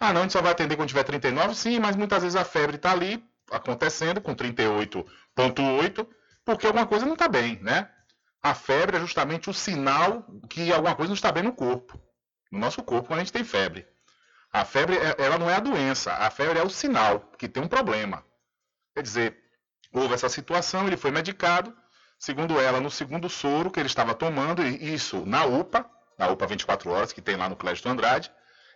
Ah, 0.00 0.10
não, 0.10 0.20
a 0.20 0.24
gente 0.24 0.32
só 0.32 0.40
vai 0.40 0.52
atender 0.52 0.74
quando 0.74 0.88
tiver 0.88 1.02
39? 1.02 1.54
Sim, 1.54 1.78
mas 1.80 1.96
muitas 1.96 2.22
vezes 2.22 2.34
a 2.34 2.46
febre 2.46 2.76
está 2.76 2.92
ali 2.92 3.22
acontecendo 3.50 4.22
com 4.22 4.34
38,8, 4.34 6.06
porque 6.46 6.66
alguma 6.66 6.86
coisa 6.86 7.04
não 7.04 7.12
está 7.12 7.28
bem, 7.28 7.58
né? 7.60 7.90
A 8.42 8.54
febre 8.54 8.96
é 8.96 9.00
justamente 9.00 9.50
o 9.50 9.52
sinal 9.52 10.24
que 10.48 10.72
alguma 10.72 10.94
coisa 10.96 11.10
não 11.10 11.14
está 11.14 11.30
bem 11.30 11.42
no 11.42 11.52
corpo. 11.52 12.00
No 12.50 12.58
nosso 12.58 12.82
corpo, 12.82 13.08
quando 13.08 13.18
a 13.18 13.22
gente 13.22 13.34
tem 13.34 13.44
febre. 13.44 13.86
A 14.54 14.64
febre, 14.64 14.96
é, 14.96 15.16
ela 15.18 15.36
não 15.36 15.50
é 15.50 15.56
a 15.56 15.58
doença, 15.58 16.12
a 16.12 16.30
febre 16.30 16.60
é 16.60 16.62
o 16.62 16.70
sinal 16.70 17.18
que 17.36 17.48
tem 17.48 17.60
um 17.60 17.66
problema. 17.66 18.24
Quer 18.94 19.02
dizer, 19.02 19.36
houve 19.92 20.14
essa 20.14 20.28
situação, 20.28 20.86
ele 20.86 20.96
foi 20.96 21.10
medicado, 21.10 21.76
segundo 22.16 22.60
ela, 22.60 22.80
no 22.80 22.88
segundo 22.88 23.28
soro 23.28 23.68
que 23.68 23.80
ele 23.80 23.88
estava 23.88 24.14
tomando, 24.14 24.64
isso 24.64 25.26
na 25.26 25.44
UPA, 25.44 25.84
na 26.16 26.28
UPA 26.28 26.46
24 26.46 26.88
horas, 26.88 27.12
que 27.12 27.20
tem 27.20 27.34
lá 27.34 27.48
no 27.48 27.56
Clédio 27.56 27.90
Andrade, 27.90 28.30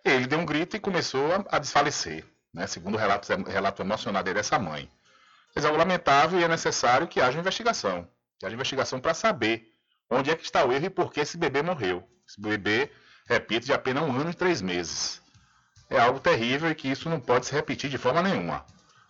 ele 0.04 0.26
deu 0.26 0.40
um 0.40 0.44
grito 0.44 0.76
e 0.76 0.80
começou 0.80 1.32
a, 1.32 1.44
a 1.48 1.58
desfalecer, 1.60 2.26
né? 2.52 2.66
segundo 2.66 2.96
o 2.96 2.98
relato, 2.98 3.32
relato 3.48 3.80
emocionado 3.80 4.24
dele, 4.24 4.40
essa 4.40 4.58
mãe. 4.58 4.90
Mas 5.54 5.64
é 5.64 5.70
lamentável 5.70 6.40
e 6.40 6.42
é 6.42 6.48
necessário 6.48 7.06
que 7.06 7.20
haja 7.20 7.38
investigação, 7.38 8.10
que 8.36 8.44
haja 8.44 8.56
investigação 8.56 8.98
para 8.98 9.14
saber 9.14 9.72
onde 10.10 10.28
é 10.28 10.34
que 10.34 10.42
está 10.42 10.64
o 10.64 10.72
erro 10.72 10.86
e 10.86 10.90
por 10.90 11.12
que 11.12 11.20
esse 11.20 11.38
bebê 11.38 11.62
morreu. 11.62 12.02
Esse 12.28 12.40
bebê, 12.40 12.90
repito, 13.28 13.64
de 13.64 13.72
apenas 13.72 14.02
um 14.02 14.10
ano 14.10 14.30
e 14.30 14.34
três 14.34 14.60
meses 14.60 15.22
é 15.90 15.98
algo 15.98 16.20
terrível 16.20 16.70
e 16.70 16.74
que 16.74 16.88
isso 16.88 17.08
não 17.08 17.20
pode 17.20 17.46
se 17.46 17.52
repetir 17.52 17.90
de 17.90 17.98
forma 17.98 18.22
nenhuma. 18.22 18.64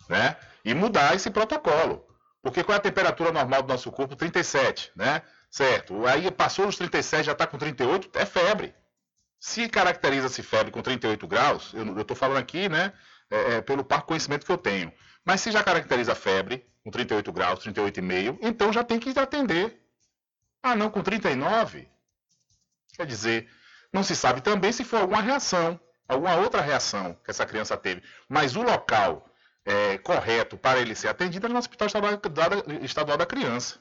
Né? 0.07 0.35
E 0.63 0.73
mudar 0.73 1.15
esse 1.15 1.29
protocolo. 1.29 2.05
Porque 2.41 2.63
qual 2.63 2.75
é 2.75 2.77
a 2.77 2.81
temperatura 2.81 3.31
normal 3.31 3.63
do 3.63 3.67
nosso 3.67 3.91
corpo? 3.91 4.15
37, 4.15 4.91
né? 4.95 5.21
Certo. 5.49 6.05
Aí 6.05 6.29
passou 6.31 6.65
dos 6.65 6.77
37, 6.77 7.25
já 7.25 7.31
está 7.31 7.47
com 7.47 7.57
38, 7.57 8.09
é 8.13 8.25
febre. 8.25 8.73
Se 9.39 9.67
caracteriza-se 9.69 10.43
febre 10.43 10.71
com 10.71 10.81
38 10.81 11.27
graus, 11.27 11.73
eu 11.73 12.01
estou 12.01 12.15
falando 12.15 12.37
aqui, 12.37 12.67
né, 12.67 12.91
é, 13.29 13.53
é, 13.53 13.61
pelo 13.61 13.85
par 13.85 14.01
conhecimento 14.03 14.45
que 14.45 14.51
eu 14.51 14.57
tenho. 14.57 14.91
Mas 15.23 15.41
se 15.41 15.51
já 15.51 15.63
caracteriza 15.63 16.13
febre 16.13 16.65
com 16.83 16.91
38 16.91 17.31
graus, 17.31 17.59
38,5, 17.63 18.37
então 18.41 18.73
já 18.73 18.83
tem 18.83 18.99
que 18.99 19.17
atender. 19.17 19.81
Ah, 20.61 20.75
não, 20.75 20.89
com 20.89 21.01
39? 21.01 21.87
Quer 22.93 23.05
dizer, 23.05 23.49
não 23.93 24.03
se 24.03 24.15
sabe 24.15 24.41
também 24.41 24.73
se 24.73 24.83
foi 24.83 24.99
alguma 24.99 25.21
reação, 25.21 25.79
alguma 26.09 26.35
outra 26.35 26.61
reação 26.61 27.15
que 27.23 27.29
essa 27.29 27.45
criança 27.45 27.77
teve. 27.77 28.01
Mas 28.27 28.55
o 28.55 28.63
local 28.63 29.29
é, 29.63 29.97
correto 29.99 30.57
para 30.57 30.79
ele 30.79 30.95
ser 30.95 31.07
atendido 31.07 31.45
é 31.45 31.49
no 31.49 31.59
Hospital 31.59 31.85
Estadual, 31.85 32.19
Estadual 32.81 33.17
da 33.17 33.25
Criança. 33.25 33.77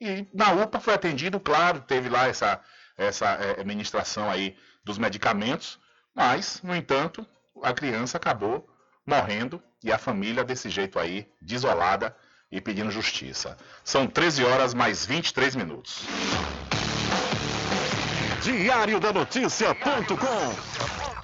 E 0.00 0.26
na 0.34 0.52
UPA 0.52 0.80
foi 0.80 0.92
atendido, 0.92 1.38
claro, 1.38 1.80
teve 1.80 2.08
lá 2.08 2.26
essa, 2.26 2.60
essa 2.98 3.26
é, 3.26 3.60
administração 3.60 4.28
aí 4.28 4.56
dos 4.82 4.98
medicamentos, 4.98 5.78
mas, 6.12 6.60
no 6.62 6.74
entanto, 6.74 7.24
a 7.62 7.72
criança 7.72 8.16
acabou 8.16 8.68
morrendo 9.06 9.62
e 9.82 9.92
a 9.92 9.98
família 9.98 10.42
desse 10.42 10.68
jeito 10.68 10.98
aí, 10.98 11.28
desolada 11.40 12.14
e 12.50 12.60
pedindo 12.60 12.90
justiça. 12.90 13.56
São 13.84 14.06
13 14.06 14.44
horas 14.44 14.74
mais 14.74 15.06
23 15.06 15.54
minutos. 15.54 16.02
Diário 18.42 19.00
da 19.00 19.12
Notícia.com 19.12 21.23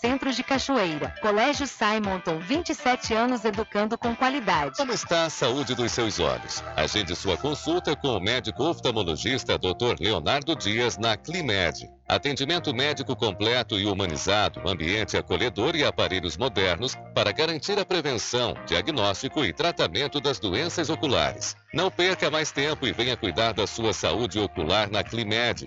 Centro 0.00 0.30
de 0.32 0.42
Cachoeira. 0.42 1.14
Colégio 1.20 1.66
Simonton, 1.66 2.38
27 2.38 3.14
anos 3.14 3.44
educando 3.44 3.96
com 3.96 4.14
qualidade. 4.14 4.76
Como 4.76 4.92
está 4.92 5.24
a 5.24 5.30
saúde 5.30 5.74
dos 5.74 5.90
seus 5.92 6.20
olhos? 6.20 6.62
Agende 6.76 7.16
sua 7.16 7.36
consulta 7.36 7.96
com 7.96 8.08
o 8.08 8.20
médico 8.20 8.62
oftalmologista 8.64 9.58
Dr. 9.58 9.96
Leonardo 9.98 10.54
Dias 10.54 10.98
na 10.98 11.16
Climed. 11.16 11.88
Atendimento 12.08 12.72
médico 12.72 13.16
completo 13.16 13.80
e 13.80 13.86
humanizado, 13.86 14.68
ambiente 14.68 15.16
acolhedor 15.16 15.74
e 15.74 15.84
aparelhos 15.84 16.36
modernos 16.36 16.94
para 17.14 17.32
garantir 17.32 17.78
a 17.78 17.84
prevenção, 17.84 18.54
diagnóstico 18.64 19.44
e 19.44 19.52
tratamento 19.52 20.20
das 20.20 20.38
doenças 20.38 20.88
oculares. 20.88 21.56
Não 21.74 21.90
perca 21.90 22.30
mais 22.30 22.52
tempo 22.52 22.86
e 22.86 22.92
venha 22.92 23.16
cuidar 23.16 23.52
da 23.52 23.66
sua 23.66 23.92
saúde 23.92 24.38
ocular 24.38 24.88
na 24.88 25.02
Climed 25.02 25.66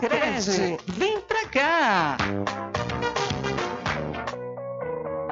Cred. 0.00 0.78
Vem 0.86 1.20
pra 1.20 1.46
cá! 1.46 2.16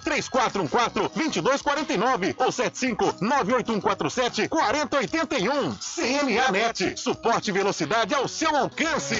3414 0.00 1.08
2249 1.14 2.34
ou 2.38 2.50
75 2.50 3.16
98147 3.20 4.48
4081. 4.48 5.74
CNA 5.74 6.52
Net. 6.52 7.00
Suporte 7.00 7.50
e 7.50 7.52
velocidade 7.52 8.14
ao 8.14 8.26
seu 8.26 8.54
alcance. 8.56 9.16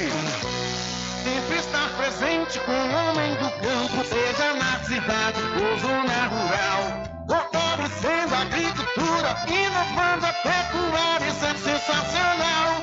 Sempre 1.24 1.58
estar 1.58 1.88
presente 1.96 2.58
com 2.60 2.72
o 2.72 2.94
homem 2.94 3.32
do 3.36 3.50
campo, 3.62 4.04
seja 4.04 4.54
na 4.54 4.84
cidade 4.84 5.40
ou 5.40 5.78
zona 5.78 6.26
rural. 6.26 7.14
Fortalecendo 7.26 8.34
a 8.34 8.42
agricultura, 8.42 9.36
inovando 9.48 10.26
a 10.26 10.32
pecuária, 10.32 11.26
isso 11.26 11.44
é 11.46 11.54
sensacional. 11.54 12.73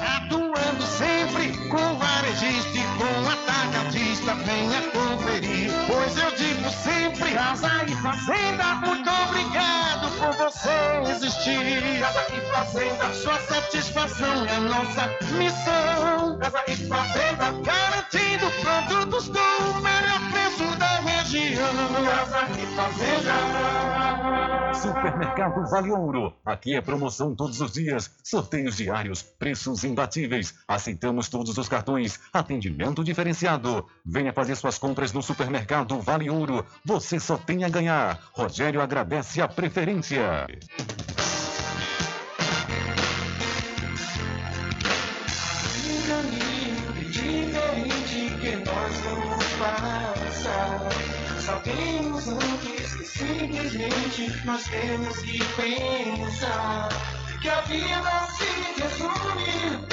Casa 7.52 7.84
e 7.86 7.96
fazenda, 7.96 8.64
muito 8.76 9.10
obrigado 9.10 10.10
por 10.18 10.32
você 10.38 11.12
existir. 11.12 12.00
Casa 12.00 12.26
e 12.34 12.42
Fazenda, 12.52 13.14
sua 13.14 13.40
satisfação 13.42 14.46
é 14.46 14.60
nossa 14.60 15.10
missão. 15.34 16.38
Casa 16.40 16.64
e 16.68 16.76
Fazenda, 16.88 17.52
garantindo 17.64 18.50
produtos 18.62 19.28
com 19.28 19.70
o 19.70 19.82
melhor 19.82 20.31
região. 21.32 21.72
Casa 22.06 22.48
e 22.52 22.66
Fazenda. 22.76 23.34
Supermercado 24.74 25.70
Vale 25.70 25.92
Ouro. 25.92 26.34
Aqui 26.46 26.76
é 26.76 26.82
promoção 26.82 27.36
todos 27.36 27.62
os 27.62 27.72
dias, 27.72 28.10
sorteios 28.24 28.78
diários, 28.78 29.22
preços 29.22 29.84
imbatíveis. 29.84 30.56
Aceitamos 30.68 31.30
todos 31.30 31.58
os 31.58 31.70
cartões, 31.70 32.20
atendimento 32.34 33.04
diferenciado. 33.04 33.86
Venha 34.06 34.34
fazer 34.34 34.56
suas 34.56 34.78
compras 34.78 35.14
no 35.14 35.22
Supermercado 35.22 36.00
Vale 36.02 36.30
Ouro. 36.30 36.66
Você 36.86 37.20
só 37.20 37.38
tem 37.38 37.64
a 37.64 37.70
ganhar. 37.70 38.20
Rogério 38.34 38.82
agradece 38.82 39.42
a 39.42 39.48
preferência. 39.48 40.48
diferente 47.12 48.36
que 48.40 48.56
nós 48.58 48.98
vamos 49.02 49.46
passar. 49.60 51.11
Sabemos 51.46 52.28
antes 52.28 52.94
que 52.94 53.04
simplesmente 53.04 54.46
nós 54.46 54.64
temos 54.66 55.18
que 55.18 55.44
pensar 55.56 56.90
que 57.42 57.50
a 57.50 57.62
vida 57.62 58.28
se 58.38 58.46
resume 58.80 59.88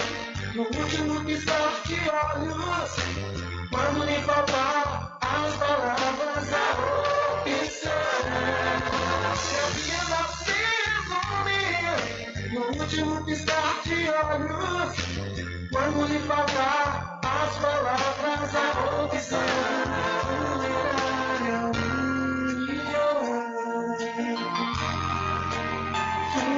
no 0.55 0.65
último 0.65 1.25
piscar 1.25 1.73
de 1.87 1.97
olhos. 2.11 2.91
Quando 3.71 4.05
lhe 4.05 4.21
faltar 4.25 5.19
as 5.23 5.55
palavras, 5.57 6.53
a 6.53 6.73
opção. 7.33 7.93
Que 9.49 9.57
a 9.57 9.67
vida 9.73 10.21
se 10.45 10.59
resume 10.91 12.53
no 12.53 12.61
último 12.79 13.25
piscar 13.25 13.81
de 13.85 13.99
olhos. 14.11 14.93
Quando 15.73 16.07
lhe 16.09 16.19
faltar 16.19 17.21
as 17.23 17.57
palavras, 17.57 18.55
a 18.55 19.05
opção. 19.05 20.18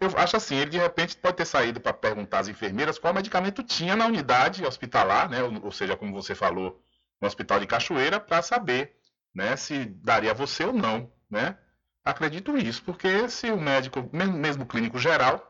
Eu 0.00 0.16
acho 0.16 0.36
assim, 0.36 0.56
ele 0.56 0.70
de 0.70 0.78
repente 0.78 1.16
pode 1.16 1.36
ter 1.36 1.44
saído 1.44 1.80
para 1.80 1.92
perguntar 1.92 2.40
às 2.40 2.48
enfermeiras 2.48 2.98
qual 2.98 3.12
medicamento 3.12 3.62
tinha 3.64 3.96
na 3.96 4.06
unidade 4.06 4.64
hospitalar, 4.64 5.28
né? 5.28 5.42
Ou, 5.42 5.66
ou 5.66 5.72
seja, 5.72 5.96
como 5.96 6.12
você 6.12 6.34
falou, 6.34 6.80
no 7.20 7.26
hospital 7.26 7.58
de 7.58 7.66
Cachoeira, 7.66 8.20
para 8.20 8.40
saber, 8.42 8.96
né, 9.34 9.56
se 9.56 9.84
daria 9.86 10.30
a 10.30 10.34
você 10.34 10.64
ou 10.64 10.72
não, 10.72 11.12
né? 11.30 11.58
Acredito 12.04 12.56
isso, 12.56 12.82
porque 12.84 13.28
se 13.28 13.50
o 13.50 13.60
médico, 13.60 14.08
mesmo, 14.12 14.64
clínico 14.64 14.98
geral, 14.98 15.44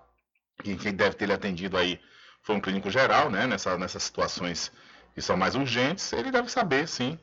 que 0.63 0.77
quem 0.77 0.95
deve 0.95 1.15
ter 1.15 1.27
lhe 1.27 1.33
atendido 1.33 1.77
aí 1.77 2.01
foi 2.43 2.57
um 2.57 2.61
clínico 2.61 2.91
geral, 2.91 3.31
né, 3.31 3.47
nessa, 3.47 3.77
nessas 3.77 4.03
situações 4.03 4.73
que 5.15 5.21
são 5.21 5.37
mais 5.37 5.55
urgentes, 5.55 6.13
ele 6.13 6.31
deve 6.31 6.51
saber, 6.51 6.89
sim. 6.89 7.19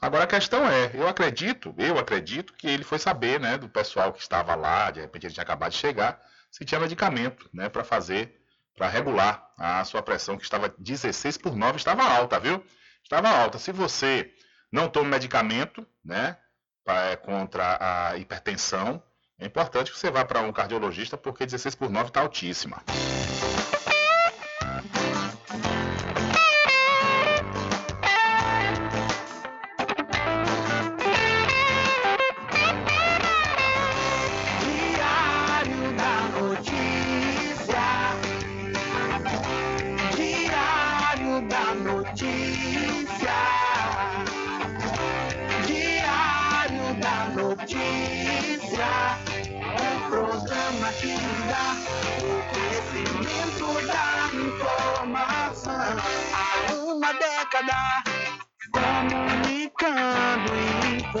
Agora 0.00 0.24
a 0.24 0.26
questão 0.26 0.66
é, 0.66 0.90
eu 0.94 1.06
acredito, 1.06 1.74
eu 1.78 1.98
acredito 1.98 2.54
que 2.54 2.66
ele 2.66 2.82
foi 2.82 2.98
saber, 2.98 3.38
né, 3.38 3.58
do 3.58 3.68
pessoal 3.68 4.12
que 4.12 4.20
estava 4.20 4.54
lá, 4.54 4.90
de 4.90 5.00
repente 5.00 5.26
ele 5.26 5.34
tinha 5.34 5.44
acabado 5.44 5.72
de 5.72 5.78
chegar, 5.78 6.20
se 6.52 6.66
tinha 6.66 6.78
medicamento 6.78 7.48
né, 7.52 7.70
para 7.70 7.82
fazer, 7.82 8.38
para 8.76 8.86
regular 8.86 9.50
a 9.56 9.82
sua 9.84 10.02
pressão, 10.02 10.36
que 10.36 10.44
estava 10.44 10.72
16 10.78 11.38
por 11.38 11.56
9, 11.56 11.78
estava 11.78 12.04
alta, 12.04 12.38
viu? 12.38 12.62
Estava 13.02 13.30
alta. 13.30 13.58
Se 13.58 13.72
você 13.72 14.30
não 14.70 14.88
toma 14.88 15.08
medicamento 15.08 15.86
né, 16.04 16.36
pra, 16.84 17.16
contra 17.16 18.10
a 18.10 18.18
hipertensão, 18.18 19.02
é 19.38 19.46
importante 19.46 19.90
que 19.90 19.98
você 19.98 20.10
vá 20.10 20.24
para 20.24 20.42
um 20.42 20.52
cardiologista, 20.52 21.16
porque 21.16 21.46
16 21.46 21.74
por 21.74 21.90
9 21.90 22.08
está 22.08 22.20
altíssima. 22.20 22.82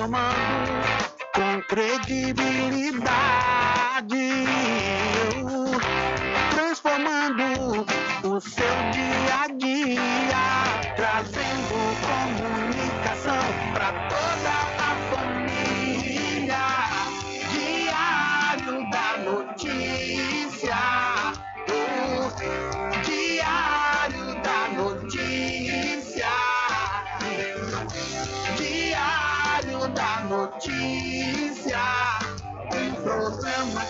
Informando 0.02 0.82
com 1.32 1.62
credibilidade, 1.68 3.04
transformando 6.50 7.86
o 8.24 8.40
seu 8.40 8.90
dia 8.92 9.11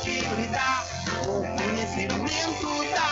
o 0.05 1.43
conhecimento 1.57 2.91
da 2.93 3.12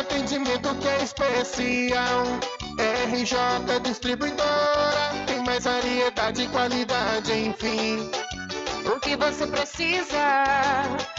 Atendimento 0.00 0.74
que 0.76 0.88
é 0.88 1.02
especial. 1.02 2.24
RJ 3.12 3.80
Distribuidora, 3.82 5.12
tem 5.26 5.44
mais 5.44 5.64
variedade 5.64 6.42
e 6.42 6.48
qualidade, 6.48 7.32
enfim. 7.32 8.10
O 8.86 8.98
que 9.00 9.16
você 9.16 9.46
precisa? 9.46 10.44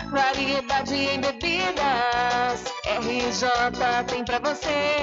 Variedade 0.10 0.96
em 0.96 1.22
bebidas. 1.22 2.64
RJ 2.86 3.48
tem 4.08 4.26
pra 4.26 4.40
você. 4.40 4.96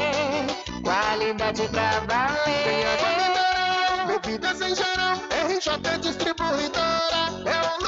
Qualidade 0.83 1.69
pra 1.69 2.01
valer. 2.01 2.65
Tem 2.65 2.85
mineral, 3.29 4.07
bebidas 4.09 4.61
em 4.61 4.75
geral. 4.75 5.17
RJ 5.49 5.99
Distribuidora 6.01 7.31
é 7.47 7.75
o 7.75 7.77
lugar. 7.77 7.88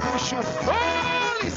Puxa. 0.00 0.40
Oh! 0.66 1.21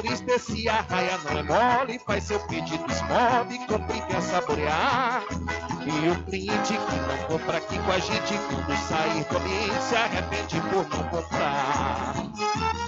desse 0.00 0.68
arraia 0.68 1.18
não 1.18 1.38
é 1.38 1.42
mole, 1.42 1.98
faz 1.98 2.24
seu 2.24 2.40
pedido, 2.46 2.90
esmove, 2.90 3.58
compre 3.66 3.98
e 3.98 4.00
quer 4.02 4.22
saborear. 4.22 5.22
E 5.84 6.08
o 6.08 6.14
cliente 6.24 6.72
que 6.72 6.78
não 6.78 7.18
compra 7.26 7.58
aqui 7.58 7.78
com 7.78 7.92
a 7.92 7.98
gente, 7.98 8.38
quando 8.48 8.74
sair 8.88 9.24
do 9.24 9.82
se 9.82 9.94
arrepende 9.96 10.58
por 10.70 10.88
não 10.88 11.02
comprar. 11.08 12.14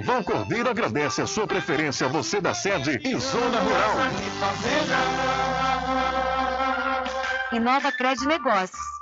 Vão 0.00 0.22
Cordeiro 0.22 0.70
agradece 0.70 1.20
a 1.20 1.26
sua 1.26 1.46
preferência, 1.46 2.08
você 2.08 2.40
da 2.40 2.54
sede 2.54 3.00
e 3.04 3.18
Zona 3.18 3.60
Rural. 3.60 3.96
Inova 7.52 7.92
Cred 7.92 8.26
Negócios. 8.26 9.01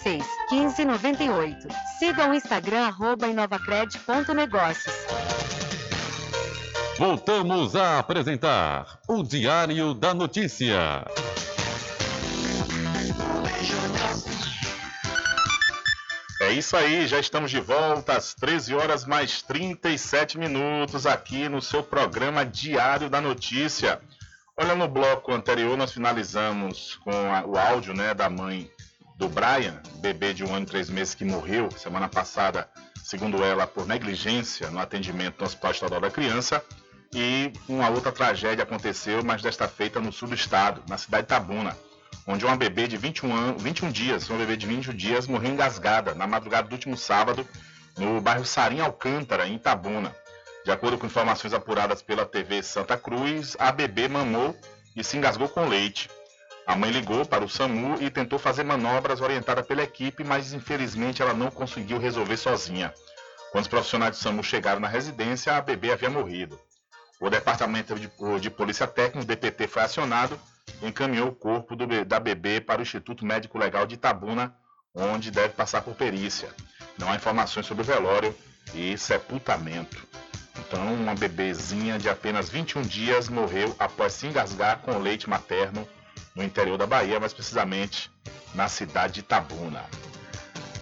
36 0.00 0.24
15 0.48 0.84
98. 0.84 1.68
Siga 1.98 2.28
o 2.28 2.34
Instagram 2.34 2.86
arroba 2.86 3.28
inovacred.negócios. 3.28 4.94
Voltamos 6.98 7.74
a 7.76 7.98
apresentar 7.98 8.98
o 9.08 9.22
Diário 9.22 9.92
da 9.94 10.14
Notícia. 10.14 11.04
É 16.40 16.50
isso 16.52 16.76
aí, 16.76 17.06
já 17.06 17.20
estamos 17.20 17.50
de 17.50 17.60
volta 17.60 18.16
às 18.16 18.34
13 18.34 18.74
horas 18.74 19.04
mais 19.04 19.42
37 19.42 20.36
minutos 20.38 21.06
aqui 21.06 21.48
no 21.48 21.62
seu 21.62 21.82
programa 21.84 22.44
Diário 22.44 23.08
da 23.08 23.20
Notícia. 23.20 24.00
Olha, 24.56 24.74
no 24.74 24.88
bloco 24.88 25.32
anterior 25.32 25.76
nós 25.78 25.92
finalizamos 25.92 26.96
com 27.04 27.10
a- 27.32 27.44
o 27.46 27.56
áudio 27.56 27.94
né, 27.94 28.12
da 28.12 28.28
mãe 28.28 28.68
do 29.16 29.28
Brian, 29.28 29.80
bebê 29.96 30.34
de 30.34 30.44
um 30.44 30.54
ano 30.54 30.64
e 30.64 30.68
três 30.68 30.88
meses 30.90 31.14
que 31.14 31.24
morreu 31.24 31.70
semana 31.72 32.08
passada, 32.08 32.68
segundo 33.02 33.42
ela, 33.44 33.66
por 33.66 33.86
negligência 33.86 34.70
no 34.70 34.78
atendimento 34.78 35.38
no 35.38 35.46
Hospital 35.46 35.70
Estadual 35.70 36.00
da 36.00 36.10
Criança. 36.10 36.64
E 37.14 37.52
uma 37.68 37.90
outra 37.90 38.10
tragédia 38.10 38.64
aconteceu, 38.64 39.22
mas 39.22 39.42
desta 39.42 39.68
feita 39.68 40.00
no 40.00 40.12
sul 40.12 40.28
do 40.28 40.34
estado, 40.34 40.82
na 40.88 40.96
cidade 40.96 41.24
de 41.24 41.28
Tabuna, 41.28 41.76
onde 42.26 42.44
uma 42.44 42.56
bebê 42.56 42.88
de 42.88 42.96
21, 42.96 43.34
anos, 43.34 43.62
21 43.62 43.90
dias, 43.90 44.30
uma 44.30 44.38
bebê 44.38 44.56
de 44.56 44.66
21 44.66 44.94
dias, 44.94 45.26
morreu 45.26 45.52
engasgada 45.52 46.14
na 46.14 46.26
madrugada 46.26 46.68
do 46.68 46.72
último 46.72 46.96
sábado, 46.96 47.46
no 47.98 48.20
bairro 48.20 48.46
Sarim 48.46 48.80
Alcântara, 48.80 49.46
em 49.46 49.56
Itabuna. 49.56 50.14
De 50.64 50.70
acordo 50.70 50.96
com 50.96 51.06
informações 51.06 51.52
apuradas 51.52 52.02
pela 52.02 52.24
TV 52.24 52.62
Santa 52.62 52.96
Cruz, 52.96 53.56
a 53.58 53.72
bebê 53.72 54.08
mamou 54.08 54.56
e 54.96 55.02
se 55.02 55.16
engasgou 55.16 55.48
com 55.48 55.68
leite. 55.68 56.08
A 56.66 56.76
mãe 56.76 56.90
ligou 56.90 57.26
para 57.26 57.44
o 57.44 57.48
SAMU 57.48 58.00
e 58.00 58.08
tentou 58.08 58.38
fazer 58.38 58.62
manobras 58.62 59.20
orientada 59.20 59.62
pela 59.62 59.82
equipe, 59.82 60.22
mas 60.22 60.52
infelizmente 60.52 61.20
ela 61.20 61.34
não 61.34 61.50
conseguiu 61.50 61.98
resolver 61.98 62.36
sozinha. 62.36 62.94
Quando 63.50 63.64
os 63.64 63.68
profissionais 63.68 64.16
do 64.16 64.22
SAMU 64.22 64.42
chegaram 64.42 64.80
na 64.80 64.88
residência, 64.88 65.54
a 65.54 65.60
bebê 65.60 65.92
havia 65.92 66.08
morrido. 66.08 66.58
O 67.20 67.28
Departamento 67.28 67.94
de, 67.96 68.10
de 68.40 68.50
Polícia 68.50 68.86
Técnica, 68.86 69.20
o 69.20 69.24
DPT, 69.24 69.66
foi 69.66 69.82
acionado 69.82 70.38
e 70.80 70.86
encaminhou 70.86 71.28
o 71.28 71.34
corpo 71.34 71.74
do 71.74 71.86
da 72.04 72.20
bebê 72.20 72.60
para 72.60 72.80
o 72.80 72.82
Instituto 72.82 73.26
Médico 73.26 73.58
Legal 73.58 73.86
de 73.86 73.96
Itabuna, 73.96 74.54
onde 74.94 75.30
deve 75.30 75.50
passar 75.50 75.82
por 75.82 75.94
perícia. 75.94 76.48
Não 76.96 77.10
há 77.10 77.16
informações 77.16 77.66
sobre 77.66 77.82
o 77.82 77.86
velório 77.86 78.34
e 78.74 78.96
sepultamento. 78.96 80.06
Então, 80.58 80.94
uma 80.94 81.14
bebezinha 81.14 81.98
de 81.98 82.08
apenas 82.08 82.48
21 82.48 82.82
dias 82.82 83.28
morreu 83.28 83.74
após 83.78 84.12
se 84.12 84.26
engasgar 84.26 84.78
com 84.78 84.98
leite 84.98 85.28
materno 85.28 85.86
no 86.34 86.42
interior 86.42 86.78
da 86.78 86.86
Bahia, 86.86 87.20
mais 87.20 87.32
precisamente 87.32 88.10
na 88.54 88.68
cidade 88.68 89.14
de 89.14 89.20
Itabuna. 89.20 89.84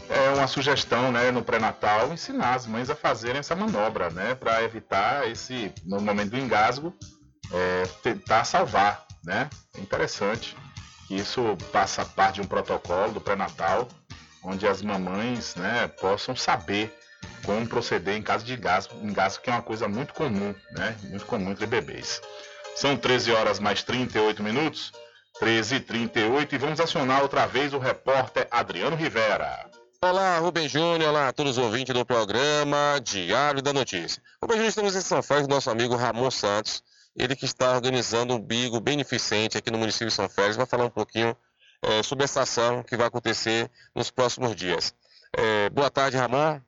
É 0.09 0.31
uma 0.31 0.49
sugestão, 0.49 1.13
né, 1.13 1.31
no 1.31 1.43
pré-natal, 1.43 2.13
ensinar 2.13 2.55
as 2.55 2.67
mães 2.67 2.91
a 2.91 2.97
fazerem 2.97 3.39
essa 3.39 3.55
manobra, 3.55 4.11
né, 4.11 4.35
para 4.35 4.63
evitar 4.65 5.29
esse, 5.29 5.73
no 5.85 6.01
momento 6.01 6.31
do 6.31 6.39
engasgo, 6.39 6.93
é, 7.53 7.85
tentar 8.03 8.45
salvar, 8.45 9.07
né? 9.25 9.49
É 9.77 9.81
interessante 9.81 10.57
que 11.07 11.15
isso 11.15 11.57
passa 11.73 12.05
parte 12.05 12.37
de 12.37 12.41
um 12.41 12.47
protocolo 12.47 13.13
do 13.13 13.21
pré-natal, 13.21 13.89
onde 14.43 14.67
as 14.67 14.83
mamães, 14.83 15.55
né, 15.55 15.89
possam 16.01 16.35
saber 16.35 16.97
como 17.45 17.67
proceder 17.67 18.17
em 18.17 18.23
caso 18.23 18.45
de 18.45 18.55
engasgo, 18.55 18.95
engasgo 19.03 19.43
que 19.43 19.51
é 19.51 19.53
uma 19.53 19.63
coisa 19.63 19.89
muito 19.89 20.15
comum, 20.15 20.55
né, 20.73 20.97
muito 21.05 21.27
comum 21.27 21.51
entre 21.51 21.67
bebês. 21.67 22.21
São 22.77 22.97
13 22.97 23.33
horas 23.33 23.59
mais 23.59 23.83
38 23.83 24.43
minutos, 24.43 24.93
13 25.41 25.77
e 25.77 25.81
38 25.81 26.55
e 26.55 26.59
vamos 26.59 26.79
acionar 26.81 27.23
outra 27.23 27.47
vez 27.47 27.73
o 27.73 27.79
repórter 27.79 28.47
Adriano 28.51 28.95
Rivera. 28.95 29.71
Olá, 30.05 30.39
Rubem 30.39 30.69
Júnior, 30.69 31.09
olá 31.09 31.29
a 31.29 31.33
todos 31.33 31.57
os 31.57 31.65
ouvintes 31.65 31.95
do 31.95 32.05
programa 32.05 33.01
Diário 33.03 33.63
da 33.63 33.73
Notícia. 33.73 34.23
Rubem 34.43 34.59
Júnior, 34.59 34.69
estamos 34.69 34.95
em 34.95 35.01
São 35.01 35.23
Félix, 35.23 35.49
nosso 35.49 35.71
amigo 35.71 35.97
Ramon 35.97 36.31
Santos, 36.31 36.85
ele 37.17 37.35
que 37.35 37.47
está 37.47 37.73
organizando 37.73 38.35
um 38.35 38.39
bigo 38.39 38.79
beneficente 38.81 39.57
aqui 39.57 39.71
no 39.71 39.79
município 39.79 40.09
de 40.09 40.13
São 40.13 40.29
Félix, 40.29 40.57
vai 40.57 40.67
falar 40.67 40.85
um 40.85 40.91
pouquinho 40.91 41.35
eh, 41.85 42.03
sobre 42.03 42.25
essa 42.25 42.43
ação 42.43 42.83
que 42.83 42.95
vai 42.95 43.07
acontecer 43.07 43.71
nos 43.95 44.11
próximos 44.11 44.55
dias. 44.55 44.95
Eh, 45.35 45.71
boa 45.71 45.91
tarde, 45.91 46.19
Ramon. 46.19 46.61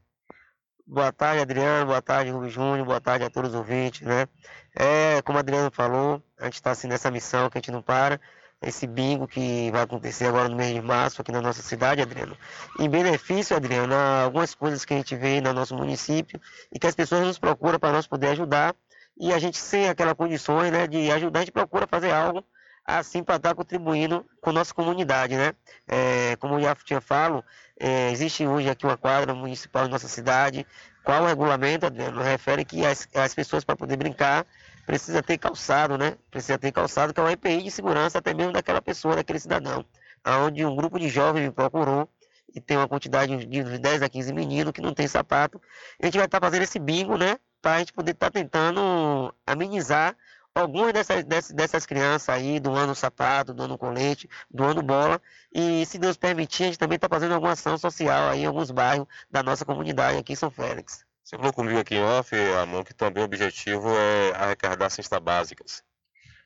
Boa 0.87 1.13
tarde, 1.13 1.43
Adriano. 1.43 1.89
Boa 1.89 2.01
tarde, 2.01 2.31
Rubem 2.31 2.49
Júnior. 2.49 2.87
Boa 2.87 3.03
tarde 3.03 3.27
a 3.27 3.29
todos 3.29 3.51
os 3.51 3.55
ouvintes, 3.55 4.01
né? 4.01 4.27
É, 4.75 5.21
como 5.21 5.37
o 5.37 5.41
Adriano 5.41 5.71
falou, 5.71 6.23
a 6.39 6.47
gente 6.47 6.55
está 6.55 6.71
assim 6.71 6.89
nessa 6.89 7.11
missão 7.11 7.51
que 7.51 7.59
a 7.59 7.61
gente 7.61 7.71
não 7.71 7.83
para. 7.83 8.19
Esse 8.63 8.87
bingo 8.87 9.27
que 9.27 9.71
vai 9.73 9.83
acontecer 9.83 10.27
agora 10.27 10.49
no 10.49 10.57
mês 10.57 10.73
de 10.73 10.81
março 10.81 11.21
aqui 11.21 11.33
na 11.33 11.41
nossa 11.41 11.63
cidade, 11.63 12.01
Adriano. 12.01 12.37
Em 12.79 12.89
benefício, 12.89 13.57
Adriano, 13.57 13.95
a 13.95 14.23
algumas 14.23 14.55
coisas 14.55 14.85
que 14.85 14.95
a 14.95 14.97
gente 14.97 15.17
vê 15.17 15.41
no 15.41 15.53
nosso 15.53 15.75
município 15.75 16.41
e 16.73 16.79
que 16.79 16.87
as 16.87 16.95
pessoas 16.95 17.27
nos 17.27 17.39
procuram 17.39 17.79
para 17.79 17.93
nós 17.93 18.07
poder 18.07 18.29
ajudar. 18.29 18.75
E 19.19 19.33
a 19.33 19.39
gente 19.39 19.59
sem 19.59 19.89
aquelas 19.89 20.15
condições 20.15 20.71
né, 20.71 20.87
de 20.87 21.11
ajudar, 21.11 21.41
a 21.41 21.43
gente 21.43 21.53
procura 21.53 21.87
fazer 21.87 22.13
algo 22.13 22.45
assim 22.85 23.23
para 23.23 23.37
estar 23.37 23.55
contribuindo 23.55 24.25
com 24.41 24.53
nossa 24.53 24.75
comunidade, 24.75 25.37
né? 25.37 25.53
É, 25.87 26.37
como 26.37 26.55
eu 26.55 26.63
já 26.63 26.75
tinha 26.75 27.01
falo, 27.01 27.45
é, 27.79 28.11
existe 28.11 28.47
hoje 28.47 28.69
aqui 28.69 28.87
uma 28.87 28.97
quadra 28.97 29.35
municipal 29.35 29.87
em 29.87 29.91
nossa 29.91 30.09
cidade. 30.09 30.67
Qual 31.05 31.23
o 31.23 31.27
regulamento, 31.27 31.87
Adriano? 31.87 32.23
Refere 32.23 32.65
que 32.65 32.85
as, 32.87 33.09
as 33.15 33.35
pessoas 33.35 33.65
para 33.65 33.77
poder 33.77 33.97
brincar 33.97 34.47
precisa 34.87 35.23
ter 35.23 35.39
calçado, 35.39 35.97
né? 35.97 36.17
Precisa 36.31 36.59
ter 36.59 36.73
calçado, 36.73 37.13
que 37.13 37.21
é 37.21 37.23
uma 37.23 37.33
EPI 37.33 37.63
de 37.63 37.71
segurança 37.71 38.19
até 38.19 38.35
mesmo 38.35 38.53
daquela 38.53 38.83
pessoa, 38.83 39.17
daquele 39.17 39.39
cidadão. 39.39 39.85
Onde 40.25 40.65
um 40.65 40.75
grupo 40.77 40.99
de 40.99 41.09
jovens 41.09 41.43
me 41.43 41.51
procurou 41.51 42.09
e 42.55 42.61
tem 42.61 42.77
uma 42.77 42.89
quantidade 42.89 43.45
de 43.47 43.63
uns 43.63 43.79
10 43.79 44.03
a 44.03 44.09
15 44.09 44.33
meninos 44.33 44.73
que 44.73 44.81
não 44.81 44.95
tem 44.95 45.09
sapato. 45.09 45.61
A 46.01 46.07
gente 46.07 46.17
vai 46.17 46.27
estar 46.27 46.41
fazendo 46.41 46.63
esse 46.63 46.79
bingo, 46.79 47.17
né? 47.17 47.39
Para 47.61 47.77
a 47.77 47.79
gente 47.79 47.93
poder 47.93 48.13
estar 48.13 48.31
tentando 48.31 49.35
amenizar 49.47 50.17
algumas 50.55 50.93
dessas, 50.93 51.25
dessas, 51.25 51.53
dessas 51.53 51.87
crianças 51.87 52.29
aí, 52.29 52.61
doando 52.61 52.95
sapato, 52.95 53.55
doando 53.55 53.79
colete, 53.79 54.29
doando 54.51 54.83
bola. 54.83 55.21
E 55.53 55.87
se 55.87 55.99
Deus 55.99 56.17
permitir, 56.17 56.65
a 56.65 56.67
gente 56.67 56.79
também 56.79 56.97
está 56.97 57.09
fazendo 57.09 57.35
alguma 57.35 57.53
ação 57.53 57.79
social 57.79 58.29
aí 58.29 58.43
em 58.43 58.47
alguns 58.47 58.71
bairros 58.71 59.07
da 59.31 59.43
nossa 59.43 59.65
comunidade 59.65 60.19
aqui 60.19 60.33
em 60.33 60.37
São 60.37 60.51
Félix. 60.51 61.05
Você 61.25 61.37
falou 61.37 61.53
comigo 61.53 61.79
aqui 61.79 61.95
em 61.95 62.03
off, 62.03 62.35
Ramon, 62.35 62.83
que 62.85 62.95
também 62.95 63.23
o 63.23 63.27
objetivo 63.27 63.89
é 63.91 64.33
arrecadar 64.35 64.91
cestas 64.91 65.21
básicas. 65.21 65.83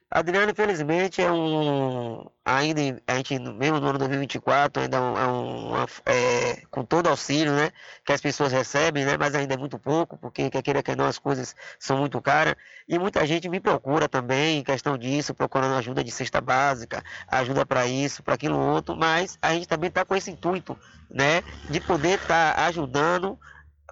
Adriano, 0.08 0.52
infelizmente, 0.52 1.20
é 1.20 1.30
um. 1.32 2.30
Ainda, 2.44 3.02
a 3.08 3.16
gente, 3.16 3.36
mesmo 3.40 3.80
no 3.80 3.88
ano 3.88 3.98
2024, 3.98 4.84
ainda 4.84 4.98
é 4.98 5.00
um, 5.00 5.76
é 5.76 5.86
é, 6.06 6.62
com 6.70 6.84
todo 6.84 7.08
auxílio, 7.08 7.52
né? 7.52 7.72
Que 8.04 8.12
as 8.12 8.20
pessoas 8.20 8.52
recebem, 8.52 9.04
né? 9.04 9.16
Mas 9.18 9.34
ainda 9.34 9.54
é 9.54 9.56
muito 9.56 9.80
pouco, 9.80 10.16
porque 10.16 10.48
quer 10.48 10.62
queira 10.62 10.82
que 10.82 10.94
não, 10.94 11.06
as 11.06 11.18
coisas 11.18 11.56
são 11.78 11.98
muito 11.98 12.20
caras. 12.22 12.54
E 12.88 12.96
muita 13.00 13.26
gente 13.26 13.48
me 13.48 13.58
procura 13.58 14.08
também 14.08 14.60
em 14.60 14.62
questão 14.62 14.96
disso, 14.96 15.34
procurando 15.34 15.74
ajuda 15.74 16.04
de 16.04 16.12
cesta 16.12 16.40
básica, 16.40 17.02
ajuda 17.26 17.66
para 17.66 17.86
isso, 17.86 18.22
para 18.22 18.34
aquilo 18.34 18.58
outro. 18.58 18.94
Mas 18.94 19.36
a 19.42 19.54
gente 19.54 19.66
também 19.66 19.88
está 19.88 20.04
com 20.04 20.14
esse 20.14 20.30
intuito, 20.30 20.78
né? 21.10 21.42
De 21.68 21.80
poder 21.80 22.20
estar 22.20 22.56
ajudando 22.60 23.36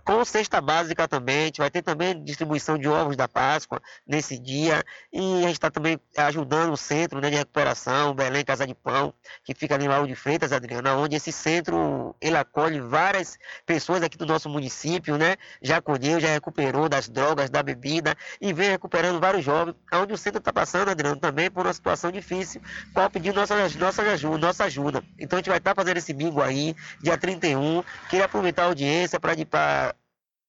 com 0.05 0.23
cesta 0.25 0.61
básica 0.61 1.09
também, 1.09 1.43
a 1.43 1.45
gente 1.47 1.59
vai 1.59 1.71
ter 1.71 1.81
também 1.81 2.23
distribuição 2.23 2.77
de 2.77 2.87
ovos 2.87 3.17
da 3.17 3.27
Páscoa 3.27 3.81
nesse 4.07 4.39
dia 4.39 4.85
e 5.11 5.39
a 5.39 5.47
gente 5.47 5.53
está 5.53 5.71
também 5.71 5.99
ajudando 6.19 6.73
o 6.73 6.77
centro 6.77 7.21
né, 7.21 7.31
de 7.31 7.37
recuperação, 7.37 8.15
Belém 8.15 8.45
Casa 8.45 8.67
de 8.67 8.75
Pão, 8.75 9.15
que 9.43 9.55
fica 9.55 9.75
ali 9.75 9.89
Lauro 9.89 10.07
de 10.07 10.15
Freitas, 10.15 10.53
Adriana, 10.53 10.95
onde 10.95 11.17
esse 11.17 11.33
centro 11.33 12.15
ele 12.21 12.37
acolhe 12.37 12.81
várias 12.81 13.39
pessoas 13.65 14.03
aqui 14.03 14.19
do 14.19 14.27
nosso 14.27 14.49
município, 14.49 15.17
né? 15.17 15.37
Já 15.63 15.79
acolheu, 15.79 16.21
já 16.21 16.29
recuperou 16.29 16.87
das 16.89 17.09
drogas, 17.09 17.49
da 17.49 17.63
bebida 17.63 18.15
e 18.41 18.53
vem 18.53 18.71
recuperando 18.71 19.19
vários 19.19 19.43
jovens, 19.43 19.75
onde 19.93 20.13
o 20.13 20.19
centro 20.19 20.39
está 20.39 20.53
passando, 20.53 20.91
Adriano, 20.91 21.17
também 21.17 21.51
por 21.51 21.67
uma 21.67 21.73
situação 21.73 22.13
difícil, 22.13 22.61
qual 22.93 23.09
pedindo 23.09 23.37
nossa, 23.37 23.57
nossa 23.79 24.03
ajuda, 24.03 24.39
nossa 24.39 24.65
ajuda. 24.65 25.03
Então 25.19 25.39
a 25.39 25.41
gente 25.41 25.49
vai 25.49 25.59
estar 25.59 25.75
fazendo 25.75 25.97
esse 25.97 26.13
bingo 26.13 26.43
aí, 26.43 26.77
dia 27.01 27.17
31, 27.17 27.83
queria 28.11 28.27
aproveitar 28.27 28.65
a 28.65 28.67
audiência 28.67 29.19
para 29.19 29.35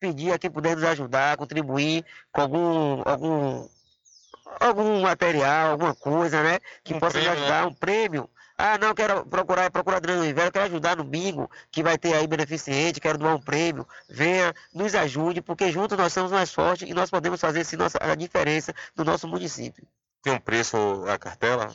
pedir 0.05 0.31
a 0.31 0.39
quem 0.39 0.51
puder 0.51 0.75
nos 0.75 0.85
ajudar, 0.85 1.37
contribuir 1.37 2.05
com 2.31 2.41
algum, 2.41 3.01
algum, 3.05 3.67
algum 4.59 5.01
material, 5.01 5.71
alguma 5.71 5.95
coisa, 5.95 6.43
né? 6.43 6.59
Que 6.83 6.93
possa 6.99 7.17
nos 7.17 7.27
prêmio, 7.27 7.41
ajudar, 7.41 7.61
né? 7.61 7.67
um 7.67 7.73
prêmio. 7.73 8.29
Ah, 8.57 8.77
não, 8.77 8.93
quero 8.93 9.25
procurar, 9.25 9.69
procurar 9.69 9.97
Adriano 9.97 10.23
Rivera, 10.23 10.51
quero 10.51 10.65
ajudar 10.65 10.95
no 10.95 11.03
bingo, 11.03 11.49
que 11.69 11.83
vai 11.83 11.97
ter 11.97 12.13
aí 12.13 12.25
beneficente, 12.25 13.01
quero 13.01 13.17
doar 13.17 13.35
um 13.35 13.41
prêmio. 13.41 13.85
Venha, 14.09 14.53
nos 14.73 14.95
ajude, 14.95 15.41
porque 15.41 15.71
juntos 15.71 15.97
nós 15.97 16.13
somos 16.13 16.31
mais 16.31 16.53
fortes 16.53 16.87
e 16.87 16.93
nós 16.93 17.09
podemos 17.09 17.41
fazer 17.41 17.65
sim 17.65 17.75
nossa, 17.75 17.97
a 17.99 18.15
diferença 18.15 18.73
no 18.95 19.03
nosso 19.03 19.27
município. 19.27 19.85
Tem 20.23 20.33
um 20.33 20.39
preço 20.39 20.77
a 21.07 21.17
cartela? 21.17 21.73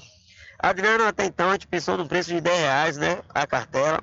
Adriano, 0.58 1.04
até 1.04 1.26
então 1.26 1.48
a 1.48 1.52
gente 1.52 1.66
pensou 1.66 1.96
no 1.96 2.06
preço 2.06 2.30
de 2.30 2.40
10 2.40 2.58
reais, 2.58 2.96
né? 2.96 3.18
A 3.34 3.46
cartela, 3.46 4.02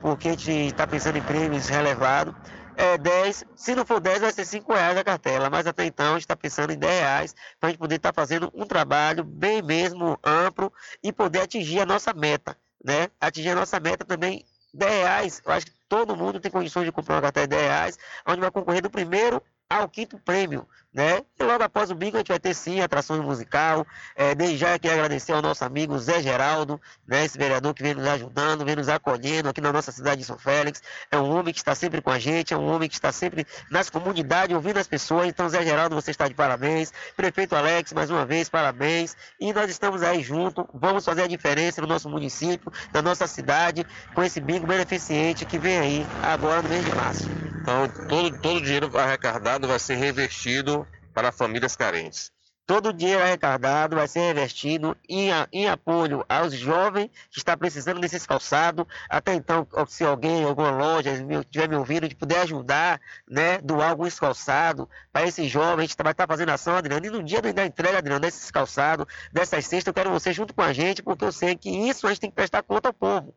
porque 0.00 0.28
a 0.28 0.32
gente 0.32 0.50
está 0.50 0.86
pensando 0.86 1.18
em 1.18 1.22
prêmios 1.22 1.68
relevados. 1.68 2.34
É 2.78 2.98
10, 2.98 3.44
se 3.56 3.74
não 3.74 3.86
for 3.86 4.00
10, 4.00 4.20
vai 4.20 4.32
ser 4.32 4.44
5 4.44 4.70
reais 4.70 4.98
a 4.98 5.02
cartela, 5.02 5.48
mas 5.48 5.66
até 5.66 5.86
então 5.86 6.10
a 6.10 6.12
gente 6.12 6.24
está 6.24 6.36
pensando 6.36 6.72
em 6.74 6.78
10 6.78 7.00
reais 7.00 7.34
para 7.58 7.68
a 7.68 7.70
gente 7.70 7.78
poder 7.78 7.94
estar 7.94 8.12
fazendo 8.12 8.52
um 8.54 8.66
trabalho 8.66 9.24
bem 9.24 9.62
mesmo 9.62 10.18
amplo 10.22 10.70
e 11.02 11.10
poder 11.10 11.40
atingir 11.40 11.80
a 11.80 11.86
nossa 11.86 12.12
meta, 12.12 12.54
né? 12.84 13.08
Atingir 13.18 13.50
a 13.50 13.54
nossa 13.54 13.80
meta 13.80 14.04
também 14.04 14.44
10 14.74 14.92
reais, 14.92 15.42
eu 15.46 15.52
acho 15.52 15.66
que 15.66 15.72
todo 15.88 16.14
mundo 16.14 16.38
tem 16.38 16.50
condições 16.50 16.84
de 16.84 16.92
comprar 16.92 17.14
uma 17.14 17.22
cartela 17.22 17.46
de 17.46 17.56
10 17.56 17.62
reais, 17.62 17.98
onde 18.26 18.40
vai 18.40 18.50
concorrer 18.50 18.82
do 18.82 18.90
primeiro 18.90 19.42
ao 19.68 19.88
quinto 19.88 20.18
prêmio, 20.18 20.66
né? 20.94 21.22
E 21.38 21.42
logo 21.42 21.62
após 21.62 21.90
o 21.90 21.94
bingo 21.94 22.16
a 22.16 22.20
gente 22.20 22.28
vai 22.28 22.38
ter 22.38 22.54
sim 22.54 22.80
atrações 22.80 23.20
musical. 23.20 23.86
É, 24.14 24.34
desde 24.34 24.56
já 24.56 24.78
quero 24.78 24.94
agradecer 24.94 25.32
ao 25.32 25.42
nosso 25.42 25.64
amigo 25.64 25.98
Zé 25.98 26.22
Geraldo, 26.22 26.80
né? 27.06 27.24
Esse 27.24 27.36
vereador 27.36 27.74
que 27.74 27.82
vem 27.82 27.94
nos 27.94 28.06
ajudando, 28.06 28.64
vem 28.64 28.76
nos 28.76 28.88
acolhendo 28.88 29.48
aqui 29.48 29.60
na 29.60 29.72
nossa 29.72 29.90
cidade 29.90 30.20
de 30.20 30.26
São 30.26 30.38
Félix. 30.38 30.82
É 31.10 31.18
um 31.18 31.28
homem 31.36 31.52
que 31.52 31.58
está 31.58 31.74
sempre 31.74 32.00
com 32.00 32.10
a 32.10 32.18
gente, 32.18 32.54
é 32.54 32.56
um 32.56 32.66
homem 32.66 32.88
que 32.88 32.94
está 32.94 33.10
sempre 33.10 33.46
nas 33.70 33.90
comunidades, 33.90 34.54
ouvindo 34.54 34.78
as 34.78 34.86
pessoas. 34.86 35.28
Então, 35.28 35.48
Zé 35.48 35.64
Geraldo, 35.64 35.96
você 35.96 36.12
está 36.12 36.28
de 36.28 36.34
parabéns. 36.34 36.92
Prefeito 37.16 37.56
Alex, 37.56 37.92
mais 37.92 38.08
uma 38.08 38.24
vez, 38.24 38.48
parabéns. 38.48 39.16
E 39.40 39.52
nós 39.52 39.68
estamos 39.68 40.02
aí 40.02 40.22
juntos, 40.22 40.64
vamos 40.72 41.04
fazer 41.04 41.22
a 41.22 41.26
diferença 41.26 41.80
no 41.80 41.88
nosso 41.88 42.08
município, 42.08 42.72
na 42.92 43.02
nossa 43.02 43.26
cidade, 43.26 43.84
com 44.14 44.22
esse 44.22 44.40
bingo 44.40 44.66
beneficente 44.66 45.44
que 45.44 45.58
vem 45.58 45.78
aí 45.78 46.06
agora 46.22 46.62
no 46.62 46.68
mês 46.68 46.84
de 46.84 46.94
março. 46.94 47.55
Então, 47.66 47.88
todo, 48.06 48.38
todo 48.38 48.56
o 48.58 48.60
dinheiro 48.60 48.96
arrecadado 48.96 49.66
vai 49.66 49.80
ser 49.80 49.96
revestido 49.96 50.86
para 51.12 51.32
famílias 51.32 51.74
carentes. 51.74 52.30
Todo 52.64 52.90
o 52.90 52.92
dinheiro 52.92 53.20
arrecadado 53.20 53.96
vai 53.96 54.06
ser 54.06 54.20
revestido 54.20 54.96
em, 55.08 55.30
em 55.52 55.68
apoio 55.68 56.24
aos 56.28 56.54
jovens 56.54 57.10
que 57.28 57.38
estão 57.38 57.58
precisando 57.58 58.00
desses 58.00 58.24
calçados. 58.24 58.86
Até 59.10 59.34
então, 59.34 59.66
se 59.88 60.04
alguém, 60.04 60.44
alguma 60.44 60.70
loja 60.70 61.10
estiver 61.10 61.68
me 61.68 61.74
ouvindo, 61.74 62.08
de 62.08 62.14
puder 62.14 62.42
ajudar, 62.42 63.00
né, 63.28 63.58
doar 63.58 63.90
alguns 63.90 64.18
calçados 64.18 64.86
para 65.12 65.26
esses 65.26 65.50
jovens, 65.50 65.78
a 65.78 65.86
gente 65.88 65.96
vai 66.00 66.12
estar 66.12 66.28
fazendo 66.28 66.50
ação, 66.50 66.76
Adriano. 66.76 67.04
E 67.04 67.10
no 67.10 67.22
dia 67.22 67.42
da 67.42 67.66
entrega, 67.66 67.98
Adriano, 67.98 68.20
desses 68.20 68.48
calçados, 68.48 69.06
dessas 69.32 69.66
cestas, 69.66 69.88
eu 69.88 69.94
quero 69.94 70.10
você 70.10 70.32
junto 70.32 70.54
com 70.54 70.62
a 70.62 70.72
gente, 70.72 71.02
porque 71.02 71.24
eu 71.24 71.32
sei 71.32 71.56
que 71.56 71.68
isso 71.68 72.06
a 72.06 72.10
gente 72.10 72.20
tem 72.20 72.30
que 72.30 72.36
prestar 72.36 72.62
conta 72.62 72.90
ao 72.90 72.94
povo. 72.94 73.34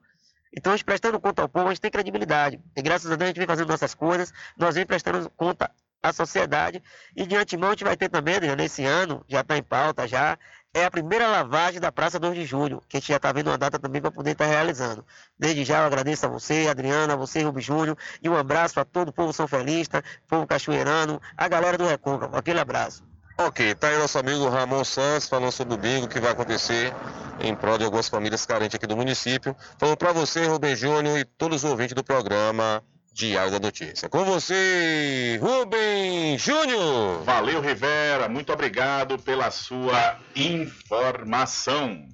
Então, 0.55 0.73
a 0.73 0.75
gente 0.75 0.85
prestando 0.85 1.19
conta 1.19 1.41
ao 1.41 1.49
povo, 1.49 1.67
a 1.67 1.69
gente 1.69 1.81
tem 1.81 1.91
credibilidade. 1.91 2.59
E 2.75 2.81
graças 2.81 3.11
a 3.11 3.15
Deus 3.15 3.25
a 3.25 3.27
gente 3.27 3.37
vem 3.37 3.47
fazendo 3.47 3.67
nossas 3.67 3.93
coisas, 3.93 4.33
nós 4.57 4.75
vem 4.75 4.85
prestando 4.85 5.29
conta 5.31 5.71
à 6.01 6.11
sociedade. 6.11 6.81
E 7.15 7.25
de 7.25 7.35
antemão 7.35 7.69
a 7.69 7.71
gente 7.73 7.83
vai 7.83 7.95
ter 7.95 8.09
também, 8.09 8.35
Adriano, 8.35 8.61
esse 8.61 8.83
ano, 8.83 9.23
já 9.27 9.41
está 9.41 9.57
em 9.57 9.63
pauta 9.63 10.07
já, 10.07 10.37
é 10.73 10.85
a 10.85 10.91
primeira 10.91 11.27
lavagem 11.27 11.79
da 11.79 11.91
Praça 11.91 12.19
2 12.19 12.35
de 12.35 12.45
Julho, 12.45 12.81
que 12.87 12.97
a 12.97 12.99
gente 12.99 13.09
já 13.09 13.17
está 13.17 13.31
vendo 13.31 13.47
uma 13.47 13.57
data 13.57 13.79
também 13.79 14.01
para 14.01 14.11
poder 14.11 14.31
estar 14.31 14.45
realizando. 14.45 15.05
Desde 15.37 15.63
já 15.63 15.79
eu 15.79 15.85
agradeço 15.85 16.25
a 16.25 16.29
você, 16.29 16.67
Adriana, 16.69 17.13
a 17.13 17.15
você, 17.15 17.41
Rubem 17.41 17.63
Júnior, 17.63 17.97
e 18.21 18.29
um 18.29 18.35
abraço 18.35 18.75
para 18.75 18.85
todo 18.85 19.09
o 19.09 19.13
povo 19.13 19.33
são 19.33 19.47
felista, 19.47 20.03
povo 20.27 20.45
cachoeirano, 20.45 21.19
a 21.35 21.47
galera 21.47 21.77
do 21.77 21.87
Recôncavo. 21.87 22.37
Aquele 22.37 22.59
abraço. 22.59 23.08
Ok, 23.41 23.73
tá 23.75 23.87
aí 23.87 23.97
nosso 23.97 24.19
amigo 24.19 24.49
Ramon 24.49 24.83
Santos 24.83 25.29
falando 25.29 25.53
sobre 25.53 25.73
o 25.73 25.77
bingo 25.77 26.09
que 26.09 26.19
vai 26.19 26.33
acontecer 26.33 26.93
em 27.39 27.55
prol 27.55 27.77
de 27.77 27.85
algumas 27.85 28.09
famílias 28.09 28.45
carentes 28.45 28.75
aqui 28.75 28.85
do 28.85 28.97
município. 28.97 29.55
Falando 29.77 29.95
para 29.95 30.11
você, 30.11 30.45
Rubem 30.45 30.75
Júnior 30.75 31.17
e 31.17 31.23
todos 31.23 31.63
os 31.63 31.71
ouvintes 31.71 31.95
do 31.95 32.03
programa 32.03 32.83
Diário 33.13 33.49
da 33.49 33.57
Notícia. 33.57 34.09
Com 34.09 34.25
você, 34.25 35.39
Rubem 35.41 36.37
Júnior. 36.37 37.23
Valeu, 37.23 37.61
Rivera. 37.61 38.27
Muito 38.27 38.51
obrigado 38.51 39.17
pela 39.17 39.49
sua 39.51 40.19
informação. 40.35 42.05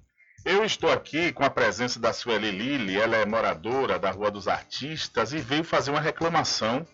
Eu 0.46 0.64
estou 0.64 0.92
aqui 0.92 1.32
com 1.32 1.44
a 1.44 1.50
presença 1.50 2.00
da 2.00 2.14
Sueli 2.14 2.52
Lili, 2.52 3.02
ela 3.02 3.16
é 3.18 3.26
moradora 3.26 3.98
da 3.98 4.12
Rua 4.12 4.30
dos 4.30 4.48
Artistas 4.48 5.34
e 5.34 5.40
veio 5.40 5.64
fazer 5.64 5.90
uma 5.90 6.00
reclamação 6.00 6.86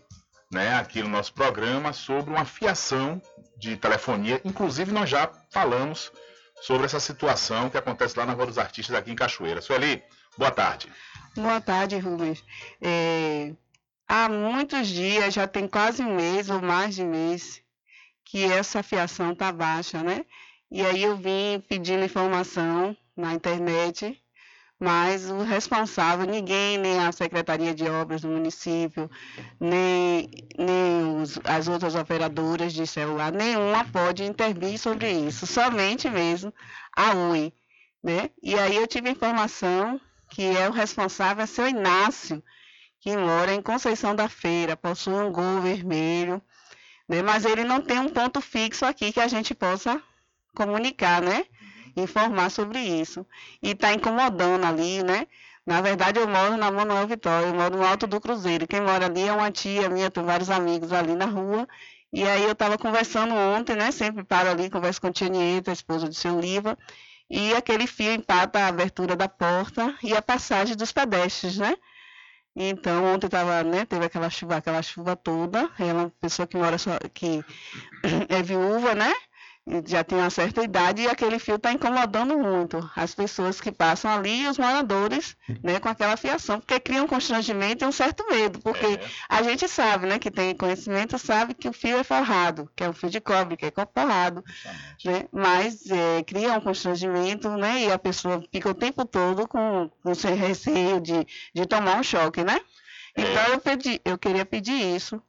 né, 0.52 0.76
aqui 0.76 1.02
no 1.02 1.10
nosso 1.10 1.34
programa 1.34 1.94
sobre 1.94 2.32
uma 2.32 2.46
fiação 2.46 3.22
de 3.58 3.78
telefonia. 3.78 4.42
Inclusive, 4.44 4.92
nós 4.92 5.10
já 5.10 5.32
falamos 5.50 6.12
sobre 6.62 6.86
essa 6.86 7.00
situação 7.00 7.70
que 7.70 7.78
acontece 7.78 8.18
lá 8.18 8.26
na 8.26 8.34
Rua 8.34 8.48
dos 8.48 8.58
Artistas, 8.58 8.96
aqui 8.96 9.12
em 9.12 9.16
Cachoeira. 9.16 9.62
Sueli, 9.62 10.04
boa 10.38 10.52
tarde. 10.52 10.92
Boa 11.36 11.62
tarde, 11.62 11.98
Rubens. 11.98 12.44
É, 12.82 13.54
há 14.08 14.28
muitos 14.28 14.88
dias, 14.88 15.34
já 15.34 15.48
tem 15.48 15.68
quase 15.68 16.04
um 16.04 16.16
mês 16.16 16.50
ou 16.50 16.62
mais 16.62 16.96
de 16.96 17.04
mês, 17.04 17.62
que 18.26 18.44
essa 18.44 18.84
fiação 18.84 19.32
está 19.32 19.52
baixa, 19.52 20.04
né? 20.04 20.26
E 20.70 20.86
aí 20.86 21.04
eu 21.04 21.18
vim 21.18 21.64
pedindo 21.68 22.04
informação 22.04 22.96
na 23.16 23.34
internet, 23.34 24.21
mas 24.82 25.30
o 25.30 25.44
responsável, 25.44 26.26
ninguém, 26.26 26.76
nem 26.80 27.00
a 27.00 27.12
Secretaria 27.12 27.72
de 27.74 27.88
Obras 27.88 28.22
do 28.22 28.28
município, 28.30 29.08
nem, 29.60 30.28
nem 30.58 31.22
os- 31.22 31.40
as 31.44 31.68
outras 31.68 31.94
operadoras 31.94 32.74
de 32.74 32.88
celular, 32.88 33.32
nenhuma 33.32 33.86
pode 33.86 34.24
intervir 34.24 34.80
sobre 34.80 35.12
isso, 35.12 35.46
somente 35.46 36.10
mesmo 36.10 36.52
a 36.98 37.14
Oi, 37.14 37.54
né? 38.04 38.32
E 38.42 38.56
aí 38.56 38.76
eu 38.76 38.88
tive 38.88 39.12
informação 39.12 40.02
que 40.32 40.44
é 40.58 40.68
o 40.68 40.72
responsável, 40.72 41.44
é 41.44 41.46
seu 41.46 41.68
Inácio, 41.68 42.44
que 43.00 43.16
mora 43.16 43.54
em 43.54 43.62
Conceição 43.62 44.16
da 44.16 44.28
Feira, 44.28 44.76
possui 44.76 45.14
um 45.14 45.32
gol 45.32 45.62
vermelho, 45.62 46.42
né? 47.08 47.22
Mas 47.22 47.46
ele 47.46 47.64
não 47.64 47.82
tem 47.82 48.00
um 48.00 48.10
ponto 48.10 48.42
fixo 48.42 48.84
aqui 48.86 49.12
que 49.12 49.20
a 49.20 49.28
gente 49.28 49.54
possa 49.54 50.02
comunicar, 50.56 51.22
né? 51.22 51.46
Informar 51.96 52.50
sobre 52.50 52.80
isso. 52.80 53.26
E 53.62 53.72
está 53.72 53.94
incomodando 53.94 54.66
ali, 54.66 55.04
né? 55.04 55.28
Na 55.66 55.82
verdade, 55.82 56.20
eu 56.20 56.28
moro 56.28 56.58
na 56.58 56.72
Manuel 56.72 57.08
Vitória, 57.08 57.48
eu 57.48 57.54
moro 57.54 57.78
no 57.78 57.86
Alto 57.86 58.08
do 58.08 58.20
Cruzeiro. 58.20 58.68
Quem 58.68 58.82
mora 58.82 59.06
ali 59.06 59.28
é 59.28 59.34
uma 59.34 59.52
tia 59.52 59.90
minha, 59.90 60.10
tem 60.10 60.24
vários 60.24 60.50
amigos 60.50 60.92
ali 60.92 61.16
na 61.16 61.26
rua. 61.26 61.68
E 62.12 62.28
aí 62.28 62.44
eu 62.44 62.52
estava 62.52 62.78
conversando 62.78 63.34
ontem, 63.36 63.76
né? 63.76 63.92
Sempre 63.92 64.24
paro 64.24 64.50
ali, 64.50 64.70
converso 64.70 65.00
com 65.00 65.08
a 65.08 65.12
tia 65.12 65.30
Nieta, 65.30 65.72
a 65.72 65.74
esposa 65.74 66.08
do 66.08 66.14
seu 66.14 66.40
Liva. 66.40 66.78
E 67.30 67.54
aquele 67.56 67.88
fio 67.88 68.12
empata 68.12 68.60
a 68.60 68.68
abertura 68.68 69.16
da 69.16 69.30
porta 69.30 69.96
e 70.04 70.14
a 70.16 70.22
passagem 70.22 70.76
dos 70.76 70.92
pedestres, 70.92 71.58
né? 71.58 71.76
Então 72.56 73.06
ontem 73.06 73.30
tava, 73.30 73.64
né, 73.64 73.86
teve 73.86 74.06
aquela 74.06 74.30
chuva, 74.30 74.58
aquela 74.58 74.82
chuva 74.82 75.16
toda. 75.16 75.70
Ela 75.80 76.04
uma 76.04 76.10
pessoa 76.20 76.46
que 76.48 76.58
mora 76.58 76.78
só, 76.78 76.98
que 77.14 77.44
é 78.28 78.44
viúva, 78.44 78.94
né? 78.96 79.14
Já 79.86 80.04
tem 80.04 80.18
uma 80.18 80.30
certa 80.32 80.64
idade 80.64 81.04
e 81.04 81.08
aquele 81.08 81.38
fio 81.38 81.56
está 81.56 81.72
incomodando 81.72 82.36
muito 82.38 82.90
as 82.96 83.14
pessoas 83.14 83.62
que 83.62 83.72
passam 83.72 84.12
ali 84.12 84.42
e 84.42 84.48
os 84.48 84.58
moradores, 84.58 85.38
né, 85.64 85.80
com 85.80 85.88
aquela 85.88 86.18
fiação, 86.18 86.60
porque 86.60 86.80
cria 86.80 87.04
um 87.04 87.08
constrangimento 87.08 87.86
e 87.86 87.88
um 87.88 87.92
certo 87.92 88.26
medo, 88.28 88.60
porque 88.60 89.00
a 89.30 89.44
gente 89.44 89.68
sabe, 89.68 90.08
né, 90.08 90.18
que 90.18 90.32
tem 90.32 90.56
conhecimento, 90.56 91.18
sabe 91.20 91.54
que 91.54 91.70
o 91.70 91.74
fio 91.74 91.98
é 91.98 92.04
forrado, 92.04 92.70
que 92.76 92.84
é 92.84 92.90
um 92.90 92.94
fio 92.94 93.10
de 93.10 93.22
cobre, 93.22 93.56
que 93.56 93.66
é 93.66 93.72
forrado, 93.94 94.44
né, 95.06 95.28
mas 95.32 95.86
é, 95.92 96.24
cria 96.24 96.54
um 96.54 96.62
constrangimento, 96.62 97.48
né, 97.50 97.84
e 97.84 97.92
a 97.92 98.00
pessoa 98.00 98.44
fica 98.52 98.70
o 98.70 98.74
tempo 98.74 99.06
todo 99.06 99.48
com, 99.48 99.92
com 100.02 100.16
seu 100.16 100.36
receio 100.36 101.00
de, 101.00 101.26
de 101.54 101.66
tomar 101.68 102.00
um 102.00 102.04
choque, 102.04 102.44
né? 102.44 102.60
Então 103.16 103.48
eu, 103.48 103.60
pedi, 103.60 104.02
eu 104.06 104.18
queria 104.18 104.46
pedir 104.46 104.96
isso. 104.96 105.22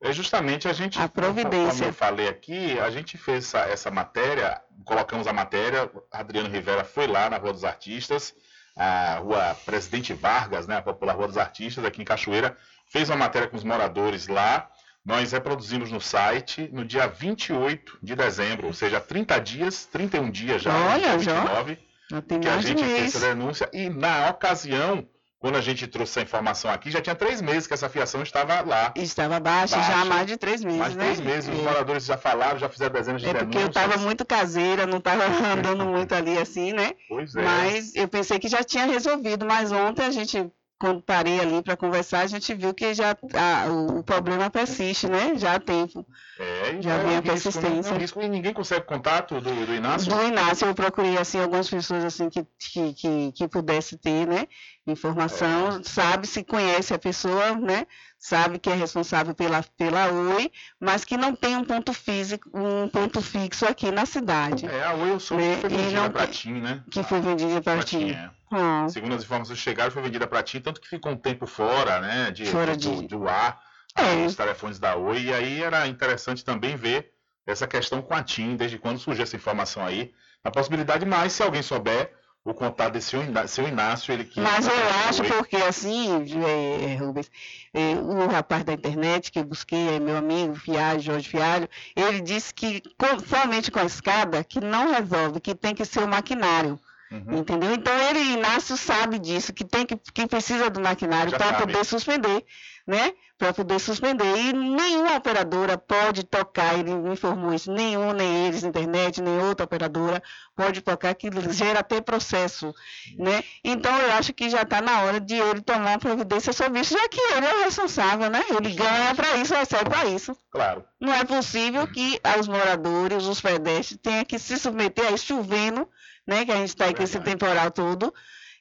É 0.00 0.12
justamente 0.12 0.68
a 0.68 0.72
gente, 0.72 0.98
A 1.00 1.08
providência. 1.08 1.70
como 1.70 1.84
eu 1.84 1.92
falei 1.92 2.28
aqui, 2.28 2.78
a 2.78 2.88
gente 2.88 3.18
fez 3.18 3.46
essa, 3.46 3.60
essa 3.68 3.90
matéria, 3.90 4.60
colocamos 4.84 5.26
a 5.26 5.32
matéria, 5.32 5.90
Adriano 6.12 6.48
Rivera 6.48 6.84
foi 6.84 7.08
lá 7.08 7.28
na 7.28 7.36
Rua 7.36 7.52
dos 7.52 7.64
Artistas, 7.64 8.32
a 8.76 9.16
rua 9.16 9.56
Presidente 9.66 10.14
Vargas, 10.14 10.68
né, 10.68 10.76
a 10.76 10.82
popular 10.82 11.16
Rua 11.16 11.26
dos 11.26 11.36
Artistas, 11.36 11.84
aqui 11.84 12.00
em 12.00 12.04
Cachoeira, 12.04 12.56
fez 12.86 13.10
uma 13.10 13.16
matéria 13.16 13.48
com 13.48 13.56
os 13.56 13.64
moradores 13.64 14.28
lá, 14.28 14.70
nós 15.04 15.32
reproduzimos 15.32 15.90
no 15.90 16.00
site 16.00 16.70
no 16.72 16.84
dia 16.84 17.08
28 17.08 17.98
de 18.00 18.14
dezembro, 18.14 18.68
ou 18.68 18.72
seja, 18.72 19.00
30 19.00 19.40
dias, 19.40 19.84
31 19.86 20.30
dias 20.30 20.62
já, 20.62 20.72
Olha, 20.76 21.14
no 21.14 21.18
dia 21.18 21.34
já. 21.34 21.40
29, 21.62 21.78
Já 22.10 22.22
que 22.22 22.48
a 22.48 22.60
gente 22.60 22.84
fez 22.84 23.16
essa 23.16 23.26
denúncia, 23.26 23.68
e 23.72 23.88
na 23.88 24.30
ocasião, 24.30 25.08
quando 25.38 25.56
a 25.56 25.60
gente 25.60 25.86
trouxe 25.86 26.12
essa 26.12 26.20
informação 26.22 26.70
aqui, 26.70 26.90
já 26.90 27.00
tinha 27.00 27.14
três 27.14 27.40
meses 27.40 27.66
que 27.66 27.74
essa 27.74 27.88
fiação 27.88 28.22
estava 28.22 28.60
lá. 28.62 28.92
Estava 28.96 29.38
baixa, 29.38 29.80
já 29.82 30.00
há 30.02 30.04
mais 30.04 30.26
de 30.26 30.36
três 30.36 30.64
meses, 30.64 30.78
Mais 30.80 30.92
de 30.92 30.98
né? 30.98 31.04
três 31.04 31.20
meses, 31.20 31.48
os 31.54 31.60
É. 31.60 31.62
moradores 31.62 32.04
já 32.04 32.16
falaram, 32.18 32.58
já 32.58 32.68
fizeram 32.68 32.92
dezenas 32.92 33.22
de 33.22 33.28
É 33.28 33.32
porque 33.34 33.44
eu 33.44 33.50
denúncias. 33.68 33.68
estava 33.76 33.96
muito 33.98 34.24
caseira, 34.24 34.86
não 34.86 34.98
estava 34.98 35.24
andando 35.52 35.84
muito 35.86 36.12
ali 36.14 36.36
assim, 36.38 36.72
né? 36.72 36.92
Pois 37.08 37.34
é. 37.36 37.42
Mas 37.42 37.94
eu 37.94 38.08
pensei 38.08 38.38
que 38.38 38.48
já 38.48 38.64
tinha 38.64 38.86
resolvido, 38.86 39.46
mas 39.46 39.70
ontem 39.70 40.04
a 40.06 40.10
gente, 40.10 40.50
quando 40.78 41.02
parei 41.02 41.40
ali 41.40 41.62
para 41.62 41.76
conversar, 41.76 42.20
a 42.20 42.26
gente 42.26 42.54
viu 42.54 42.72
que 42.74 42.94
já 42.94 43.10
a- 43.34 43.66
o, 43.70 43.98
o 43.98 44.04
problema 44.04 44.50
persiste, 44.50 45.08
né? 45.08 45.36
Já 45.36 45.54
há 45.54 45.60
tempo. 45.60 46.06
É, 46.38 46.80
Já 46.80 46.94
é 46.94 47.04
vem 47.04 47.16
a 47.16 47.22
né? 47.22 47.22
persistência. 47.22 47.90
É 47.90 47.94
um 47.94 47.98
risco. 47.98 48.20
E 48.22 48.28
ninguém 48.28 48.52
consegue 48.54 48.86
contato 48.86 49.40
do, 49.40 49.66
do 49.66 49.74
Inácio? 49.74 50.08
Do 50.08 50.22
Inácio, 50.22 50.66
eu 50.68 50.74
procurei 50.74 51.16
assim 51.18 51.40
algumas 51.40 51.68
pessoas 51.68 52.04
assim 52.04 52.28
que, 52.30 52.46
que, 52.58 52.94
que, 52.94 53.32
que 53.32 53.48
pudesse 53.48 53.98
ter, 53.98 54.26
né? 54.26 54.46
É. 54.86 54.92
Informação, 54.92 55.82
sabe 55.82 56.26
se 56.26 56.44
conhece 56.44 56.94
a 56.94 56.98
pessoa, 56.98 57.54
né? 57.56 57.86
Sabe 58.18 58.58
que 58.58 58.68
é 58.68 58.74
responsável 58.74 59.32
pela, 59.34 59.62
pela 59.76 60.08
Oi, 60.10 60.50
mas 60.80 61.04
que 61.04 61.16
não 61.16 61.36
tem 61.36 61.56
um 61.56 61.64
ponto 61.64 61.92
físico, 61.92 62.50
um 62.52 62.88
ponto 62.88 63.22
fixo 63.22 63.64
aqui 63.64 63.92
na 63.92 64.04
cidade. 64.04 64.66
É, 64.66 64.84
a 64.84 64.92
Oi 64.94 65.10
eu 65.12 65.20
soube 65.20 65.42
Né? 65.44 65.54
que 65.54 65.60
foi 65.60 65.70
vendida 65.70 66.10
para 66.10 66.26
TIM, 66.26 66.52
né? 66.60 66.82
Que 66.90 67.02
foi 67.04 67.20
vendida 67.20 67.60
para 67.62 67.82
ti. 67.84 68.10
é. 68.10 68.30
Ah. 68.50 68.86
Segundo 68.88 69.14
as 69.14 69.22
informações 69.22 69.58
que 69.58 69.64
chegaram, 69.64 69.90
foi 69.92 70.02
vendida 70.02 70.26
para 70.26 70.42
TIM, 70.42 70.60
tanto 70.60 70.80
que 70.80 70.88
ficou 70.88 71.12
um 71.12 71.16
tempo 71.16 71.46
fora, 71.46 72.00
né? 72.00 72.30
De, 72.32 72.46
Fora 72.46 72.76
do, 72.76 72.96
de- 73.02 73.06
do 73.06 73.28
ar, 73.28 73.60
É. 73.94 74.26
os 74.26 74.34
telefones 74.34 74.80
da 74.80 74.96
Oi. 74.96 75.22
E 75.24 75.32
aí 75.32 75.62
era 75.62 75.86
interessante 75.86 76.44
também 76.44 76.74
ver 76.76 77.12
essa 77.46 77.68
questão 77.68 78.02
com 78.02 78.14
a 78.14 78.22
TIM, 78.22 78.56
desde 78.56 78.78
quando 78.78 78.98
surgiu 78.98 79.22
essa 79.22 79.36
informação 79.36 79.86
aí. 79.86 80.12
A 80.42 80.50
possibilidade, 80.50 81.06
mas 81.06 81.32
se 81.34 81.42
alguém 81.42 81.62
souber, 81.62 82.12
o 82.44 82.54
contato 82.54 82.92
desse 82.94 83.08
seu 83.08 83.22
Iná- 83.22 83.46
seu 83.46 83.66
Inácio, 83.68 84.12
ele 84.12 84.24
que. 84.24 84.40
Mas 84.40 84.66
eu 84.66 84.72
acho 85.08 85.22
porque 85.24 85.56
assim, 85.56 86.24
é, 86.44 86.96
Rubens, 86.96 87.30
é, 87.74 87.94
o 87.96 88.26
rapaz 88.26 88.64
da 88.64 88.72
internet 88.72 89.30
que 89.30 89.38
eu 89.38 89.44
busquei, 89.44 89.96
é 89.96 90.00
meu 90.00 90.16
amigo 90.16 90.54
Fialho, 90.54 91.00
Jorge 91.00 91.28
Fialho, 91.28 91.68
ele 91.94 92.20
disse 92.20 92.54
que 92.54 92.82
com- 92.96 93.18
somente 93.20 93.70
com 93.70 93.78
a 93.80 93.84
escada 93.84 94.42
que 94.44 94.60
não 94.60 94.92
resolve, 94.92 95.40
que 95.40 95.54
tem 95.54 95.74
que 95.74 95.84
ser 95.84 96.00
o 96.02 96.08
maquinário. 96.08 96.78
Uhum. 97.10 97.38
Entendeu? 97.38 97.72
Então 97.74 97.92
ele, 98.10 98.20
Inácio, 98.34 98.76
sabe 98.76 99.18
disso, 99.18 99.52
que 99.52 99.64
tem 99.64 99.86
que, 99.86 99.96
que 99.96 100.26
precisa 100.26 100.68
do 100.68 100.78
maquinário 100.80 101.30
para 101.32 101.54
poder 101.54 101.84
suspender, 101.84 102.44
né? 102.86 103.12
Para 103.38 103.54
poder 103.54 103.78
suspender. 103.78 104.36
E 104.36 104.52
nenhuma 104.52 105.14
operadora 105.16 105.78
pode 105.78 106.24
tocar, 106.24 106.76
ele 106.76 106.92
me 106.92 107.12
informou 107.12 107.54
isso, 107.54 107.70
nenhum, 107.70 108.12
nem 108.12 108.48
eles, 108.48 108.64
internet, 108.64 109.22
nem 109.22 109.38
outra 109.38 109.64
operadora 109.64 110.20
pode 110.56 110.80
tocar, 110.80 111.14
que 111.14 111.30
gera 111.52 111.78
até 111.78 112.00
processo, 112.00 112.74
né? 113.16 113.44
Então 113.62 113.96
eu 113.96 114.12
acho 114.14 114.34
que 114.34 114.50
já 114.50 114.62
está 114.62 114.82
na 114.82 115.02
hora 115.02 115.20
de 115.20 115.36
ele 115.36 115.60
tomar 115.60 115.90
uma 115.90 115.98
providência 116.00 116.52
sobre 116.52 116.80
isso, 116.80 116.94
já 116.94 117.08
que 117.08 117.20
ele 117.20 117.46
é 117.46 117.54
o 117.54 117.64
responsável, 117.64 118.28
né? 118.28 118.42
Ele 118.50 118.74
ganha 118.74 119.14
para 119.14 119.36
isso, 119.36 119.54
recebe 119.54 119.88
para 119.88 120.06
isso. 120.06 120.36
Claro. 120.50 120.84
Não 121.00 121.14
é 121.14 121.24
possível 121.24 121.86
que 121.86 122.20
os 122.40 122.48
moradores, 122.48 123.24
os 123.24 123.40
pedestres, 123.40 124.00
tenham 124.02 124.24
que 124.24 124.36
se 124.36 124.58
submeter 124.58 125.06
a 125.06 125.12
isso 125.12 125.26
chovendo, 125.26 125.88
né? 126.26 126.44
Que 126.44 126.50
a 126.50 126.56
gente 126.56 126.70
está 126.70 126.86
aí 126.86 126.94
com 126.94 127.04
esse 127.04 127.20
temporal 127.20 127.70
todo, 127.70 128.12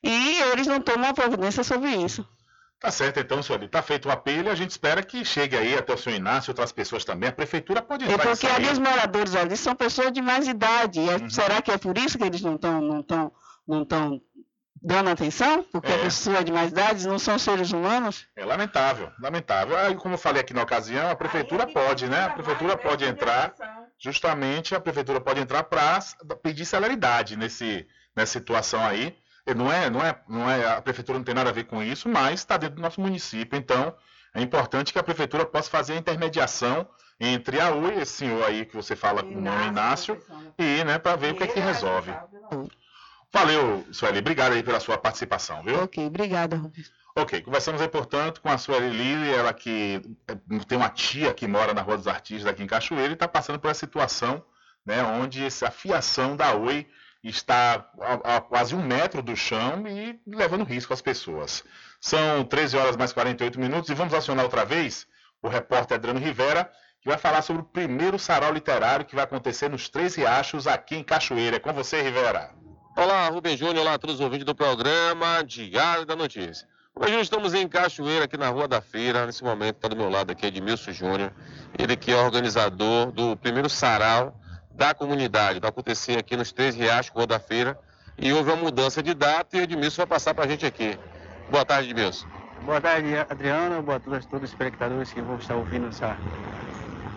e 0.04 0.40
eles 0.52 0.68
não 0.68 0.80
tomam 0.80 1.12
providência 1.16 1.64
sobre 1.64 1.90
isso. 1.95 2.24
Tá 2.80 2.91
certo, 2.91 3.20
então, 3.20 3.41
senhor. 3.41 3.62
Está 3.64 3.82
feito 3.82 4.08
o 4.08 4.12
apelo 4.12 4.48
e 4.48 4.52
a 4.52 4.56
gente 4.56 4.70
espera 4.70 5.02
que 5.02 5.26
chegue 5.26 5.56
aí 5.58 5.76
até 5.76 5.94
o 5.94 5.98
senhor 5.98 6.16
Inácio 6.16 6.49
e 6.49 6.52
outras 6.52 6.72
pessoas 6.72 7.04
também. 7.04 7.30
A 7.30 7.34
prefeitura 7.34 7.82
pode 7.82 8.06
É 8.06 8.12
entrar 8.12 8.24
e 8.26 8.28
porque 8.28 8.45
ali 8.48 8.70
os 8.70 8.78
moradores 8.78 9.36
ali 9.36 9.58
são 9.58 9.76
pessoas 9.76 10.12
de 10.12 10.22
mais 10.22 10.48
idade. 10.48 10.99
E 10.99 11.10
é- 11.10 11.16
Uhum. 11.16 11.30
Será 11.30 11.62
que 11.62 11.72
é 11.72 11.78
por 11.78 11.98
isso 11.98 12.18
que 12.18 12.24
eles 12.24 12.41
não 12.41 12.56
estão 12.56 12.80
não 12.80 13.02
tão, 13.02 13.32
não 13.68 13.84
tão 13.84 14.22
dando 14.80 15.10
atenção? 15.10 15.64
Porque 15.72 15.91
a 15.91 15.95
É. 15.95 16.04
pessoa 16.04 16.44
de 16.44 16.52
mais 16.52 16.72
idade 16.72 17.08
não 17.08 17.18
são 17.18 17.40
seres 17.40 17.72
humanos? 17.72 18.28
É 18.36 18.45
lamentável, 18.45 19.12
lamentável. 19.20 19.76
Aí, 19.76 19.95
como 19.95 20.14
eu 20.14 20.20
falei 20.20 20.41
aqui 20.41 20.54
na 20.54 20.62
ocasião, 20.62 21.10
a 21.10 21.16
prefeitura 21.16 21.66
pode, 21.66 22.08
né? 22.08 22.26
A 22.26 22.30
prefeitura 22.30 22.78
pode 22.78 23.04
entrar, 23.04 23.56
justamente 23.99 24.76
a 24.76 24.80
prefeitura 24.80 25.20
pode 25.20 25.40
entrar 25.40 25.64
para 25.64 25.99
pedir 26.44 26.64
celeridade 26.64 27.36
nesse, 27.36 27.88
nessa 28.16 28.34
situação 28.34 28.86
aí. 28.86 29.18
E 29.48 29.53
Não 29.53 29.72
é, 29.72 29.90
não 29.90 30.06
é, 30.06 30.19
não 30.28 30.52
é, 30.52 30.74
a 30.74 30.82
prefeitura 30.82 31.18
não 31.18 31.24
tem 31.24 31.34
nada 31.34 31.49
a 31.49 31.53
ver 31.53 31.64
com 31.64 31.82
isso, 31.82 32.10
mas 32.10 32.41
está 32.41 32.57
dentro 32.57 32.76
do 32.76 32.82
nosso 32.82 32.99
município. 32.99 33.57
Então, 33.57 33.95
é 34.34 34.41
importante 34.41 34.91
que 34.91 34.99
a 34.99 35.03
prefeitura 35.03 35.45
possa 35.45 35.69
fazer 35.69 35.94
a 35.94 35.98
intermediação 35.98 36.86
entre 37.18 37.60
a 37.60 37.72
UI, 37.72 38.02
esse 38.02 38.11
senhor 38.11 38.44
aí 38.45 38.65
que 38.65 38.76
você 38.76 38.94
fala 38.94 39.24
com 39.24 39.34
o 39.34 39.41
nome 39.41 39.68
Inácio, 39.68 40.22
e, 40.60 40.84
né, 40.84 40.99
para 40.99 41.15
ver 41.15 41.34
o 41.34 41.38
que 41.38 41.44
é 41.44 41.48
que 41.48 41.60
resolve. 41.61 42.11
Valeu, 43.32 43.86
Sueli. 43.91 44.19
Obrigado 44.19 44.52
aí 44.52 44.61
pela 44.61 44.82
sua 44.82 44.98
participação, 44.98 45.64
viu? 45.64 45.82
Ok, 45.84 46.06
obrigada, 46.06 46.57
Rubens. 46.57 46.91
Ok, 47.15 47.41
conversamos 47.41 47.82
aí, 47.82 47.88
portanto, 47.88 48.41
com 48.41 48.49
a 48.49 48.57
Sueli 48.57 48.90
Lili, 48.90 49.34
ela 49.34 49.53
que 49.53 50.02
eh, 50.28 50.60
tem 50.68 50.78
uma 50.78 50.90
tia 50.90 51.34
que 51.34 51.48
mora 51.48 51.74
na 51.74 51.82
Rua 51.82 51.98
dos 51.98 52.07
Artistas 52.07 52.45
aqui 52.45 52.61
em 52.61 52.68
Cachoeira 52.68 53.10
e 53.10 53.14
está 53.14 53.28
passando 53.28 53.60
por 53.60 53.72
essa 53.72 53.80
situação, 53.80 54.44
né, 54.86 55.02
onde 55.03 55.44
essa 55.44 55.72
fiação 55.72 56.36
da 56.36 56.53
Oi 56.53 56.86
está 57.23 57.89
a, 57.99 58.38
a 58.38 58.41
quase 58.41 58.76
um 58.76 58.81
metro 58.81 59.22
do 59.22 59.35
chão 59.35 59.84
e 59.88 60.19
levando 60.27 60.64
risco 60.64 60.94
às 60.94 61.02
pessoas. 61.02 61.64
São 61.99 62.44
13 62.44 62.77
horas 62.77 62.98
mais 62.98 63.11
48 63.14 63.60
minutos 63.60 63.89
e 63.89 63.94
vamos 63.94 64.14
acionar 64.14 64.45
outra 64.45 64.65
vez 64.65 65.07
o 65.41 65.48
repórter 65.48 65.95
Adriano 65.95 66.19
Rivera, 66.19 66.69
que 67.02 67.10
vai 67.10 67.18
falar 67.18 67.41
sobre 67.41 67.61
o 67.61 67.65
primeiro 67.65 68.18
sarau 68.18 68.52
literário 68.52 69.06
que 69.06 69.15
vai 69.15 69.23
acontecer 69.23 69.69
nos 69.69 69.89
Três 69.89 70.15
Riachos 70.15 70.68
aqui 70.68 70.95
em 70.95 71.03
Cachoeira. 71.03 71.57
É 71.57 71.60
com 71.60 71.73
você, 71.73 72.02
Rivera. 72.02 72.52
Olá, 72.95 73.27
Rubem 73.30 73.56
Júnior, 73.56 73.80
olá 73.80 73.94
a 73.94 73.99
todos 73.99 74.15
os 74.15 74.22
ouvintes 74.22 74.45
do 74.45 74.56
programa 74.56 75.44
Diário 75.44 76.06
da 76.06 76.15
Notícia. 76.15 76.68
Rubem 76.95 77.10
Júnior, 77.10 77.23
estamos 77.23 77.53
em 77.53 77.68
Cachoeira, 77.68 78.26
aqui 78.26 78.38
na 78.38 78.49
Rua 78.49 78.68
da 78.68 78.81
Feira. 78.81 79.26
Nesse 79.26 79.44
momento 79.44 79.76
está 79.76 79.88
do 79.88 79.95
meu 79.95 80.10
lado 80.10 80.31
aqui 80.31 80.48
Edmilson 80.48 80.91
Júnior, 80.91 81.31
ele 81.77 81.95
que 81.95 82.11
é 82.11 82.15
organizador 82.15 83.11
do 83.11 83.38
primeiro 83.38 83.69
sarau 83.69 84.39
da 84.78 84.94
comunidade. 84.94 85.60
Vai 85.60 85.70
acontecer 85.70 86.20
aqui 86.20 86.38
nos 86.38 86.52
Três 86.52 86.76
Riachos, 86.76 87.12
Rua 87.12 87.26
da 87.26 87.40
Feira. 87.40 87.78
E 88.18 88.32
houve 88.32 88.52
uma 88.52 88.58
mudança 88.58 89.02
de 89.02 89.14
data 89.14 89.58
e 89.58 89.60
o 89.60 89.64
Edmilson 89.64 89.98
vai 89.98 90.08
passar 90.08 90.34
para 90.34 90.45
a 90.45 90.48
gente 90.48 90.66
aqui. 90.66 90.98
Boa 91.49 91.66
tarde, 91.66 91.90
Edmilson. 91.90 92.28
Boa 92.64 92.80
tarde, 92.80 93.08
Adriano. 93.30 93.82
Boa 93.82 93.99
tarde 93.99 94.26
a 94.26 94.30
todos 94.30 94.45
os 94.45 94.49
espectadores 94.52 95.12
que 95.12 95.22
vão 95.22 95.38
estar 95.38 95.56
ouvindo 95.56 95.88
essa, 95.88 96.16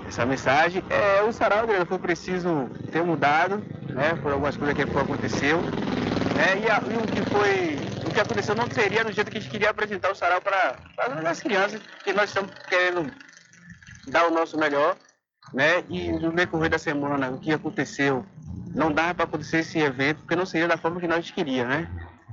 essa 0.08 0.26
mensagem. 0.26 0.82
É, 0.90 1.22
o 1.22 1.32
sarau, 1.32 1.60
Adriano, 1.60 1.86
foi 1.86 1.98
preciso 1.98 2.68
ter 2.90 3.02
mudado, 3.02 3.62
né, 3.90 4.14
por 4.22 4.32
algumas 4.32 4.56
coisas 4.56 4.74
que 4.74 4.82
aconteceu. 4.82 5.58
Né, 5.60 6.60
e, 6.64 6.70
a- 6.70 6.82
e 6.86 6.96
o 6.96 7.06
que 7.06 7.30
foi, 7.30 7.76
o 8.06 8.10
que 8.12 8.20
aconteceu 8.20 8.54
não 8.54 8.70
seria 8.70 9.04
do 9.04 9.12
jeito 9.12 9.30
que 9.30 9.38
a 9.38 9.40
gente 9.40 9.50
queria 9.50 9.70
apresentar 9.70 10.10
o 10.10 10.14
sarau 10.14 10.40
para 10.40 10.76
as 11.28 11.40
crianças, 11.40 11.80
que 12.04 12.12
nós 12.12 12.30
estamos 12.30 12.50
querendo 12.68 13.10
dar 14.08 14.26
o 14.26 14.30
nosso 14.30 14.58
melhor, 14.58 14.96
né? 15.52 15.84
E 15.88 16.12
no 16.12 16.32
decorrer 16.32 16.70
da 16.70 16.78
semana, 16.78 17.30
o 17.30 17.38
que 17.38 17.52
aconteceu, 17.52 18.24
não 18.74 18.92
dava 18.92 19.14
para 19.14 19.24
acontecer 19.24 19.58
esse 19.58 19.78
evento, 19.78 20.18
porque 20.18 20.36
não 20.36 20.46
seria 20.46 20.68
da 20.68 20.76
forma 20.76 21.00
que 21.00 21.08
nós 21.08 21.30
queríamos, 21.30 21.74
né? 21.74 21.88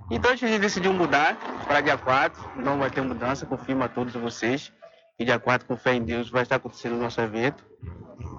Então 0.09 0.31
a 0.31 0.35
gente 0.35 0.59
decidiu 0.59 0.93
mudar 0.93 1.35
para 1.65 1.81
dia 1.81 1.97
4, 1.97 2.61
não 2.63 2.79
vai 2.79 2.89
ter 2.89 3.01
mudança, 3.01 3.45
confirmo 3.45 3.84
a 3.84 3.88
todos 3.89 4.13
vocês. 4.13 4.71
E 5.19 5.25
dia 5.25 5.39
4, 5.39 5.67
com 5.67 5.75
fé 5.75 5.95
em 5.95 6.03
Deus, 6.03 6.29
vai 6.29 6.43
estar 6.43 6.57
acontecendo 6.57 6.93
o 6.93 6.99
nosso 6.99 7.19
evento. 7.19 7.65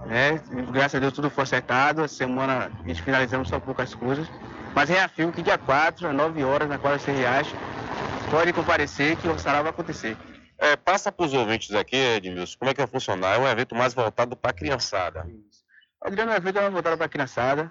Né? 0.06 0.40
Graças 0.72 0.94
a 0.94 0.98
Deus 0.98 1.12
tudo 1.12 1.28
foi 1.28 1.42
acertado, 1.42 2.02
essa 2.02 2.14
semana 2.14 2.70
a 2.82 2.88
gente 2.88 3.02
finalizamos 3.02 3.48
só 3.48 3.58
poucas 3.60 3.94
coisas. 3.94 4.26
Mas 4.74 4.88
reafirmo 4.88 5.32
que 5.32 5.42
dia 5.42 5.58
4, 5.58 6.08
às 6.08 6.14
9 6.14 6.44
horas, 6.44 6.68
na 6.68 6.78
quadra 6.78 6.98
de 6.98 7.10
Riacho, 7.10 7.56
pode 8.30 8.52
comparecer 8.52 9.16
que 9.16 9.28
o 9.28 9.38
sarau 9.38 9.62
vai 9.62 9.70
acontecer. 9.70 10.16
É, 10.58 10.74
passa 10.76 11.12
para 11.12 11.24
os 11.24 11.32
ouvintes 11.34 11.72
aqui, 11.74 11.96
Edmilson, 11.96 12.56
como 12.58 12.70
é 12.70 12.74
que 12.74 12.80
vai 12.80 12.88
funcionar? 12.88 13.36
É 13.36 13.38
um 13.38 13.46
evento 13.48 13.74
mais 13.76 13.94
voltado 13.94 14.34
para 14.36 14.50
a 14.50 14.54
criançada. 14.54 15.24
Adriano, 16.02 16.32
o 16.32 16.34
evento 16.34 16.58
é 16.58 16.62
uma 16.62 16.70
voltada 16.70 16.96
para 16.96 17.06
a 17.06 17.08
criançada, 17.08 17.70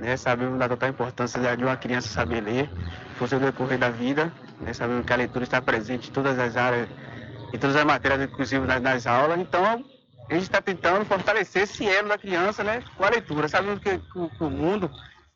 né? 0.00 0.16
Sabemos 0.16 0.58
da 0.58 0.68
total 0.68 0.88
importância 0.88 1.56
de 1.56 1.64
uma 1.64 1.76
criança 1.76 2.08
saber 2.08 2.40
ler, 2.40 2.68
fosse 3.18 3.36
o 3.36 3.40
decorrer 3.40 3.78
da 3.78 3.88
vida, 3.90 4.32
né? 4.60 4.72
Sabemos 4.72 5.06
que 5.06 5.12
a 5.12 5.16
leitura 5.16 5.44
está 5.44 5.62
presente 5.62 6.10
em 6.10 6.12
todas 6.12 6.36
as 6.38 6.56
áreas, 6.56 6.88
em 7.52 7.58
todas 7.58 7.76
as 7.76 7.84
matérias, 7.84 8.22
inclusive 8.28 8.66
nas, 8.66 8.82
nas 8.82 9.06
aulas. 9.06 9.38
Então, 9.38 9.84
a 10.28 10.34
gente 10.34 10.42
está 10.44 10.60
tentando 10.60 11.04
fortalecer 11.04 11.62
esse 11.62 11.86
elo 11.88 12.08
da 12.08 12.18
criança, 12.18 12.64
né? 12.64 12.82
Com 12.96 13.04
a 13.04 13.10
leitura. 13.10 13.46
Sabemos 13.48 13.78
que, 13.78 13.96
que 13.98 14.18
o- 14.18 14.28
que 14.30 14.42
o 14.42 14.50
mundo, 14.50 14.90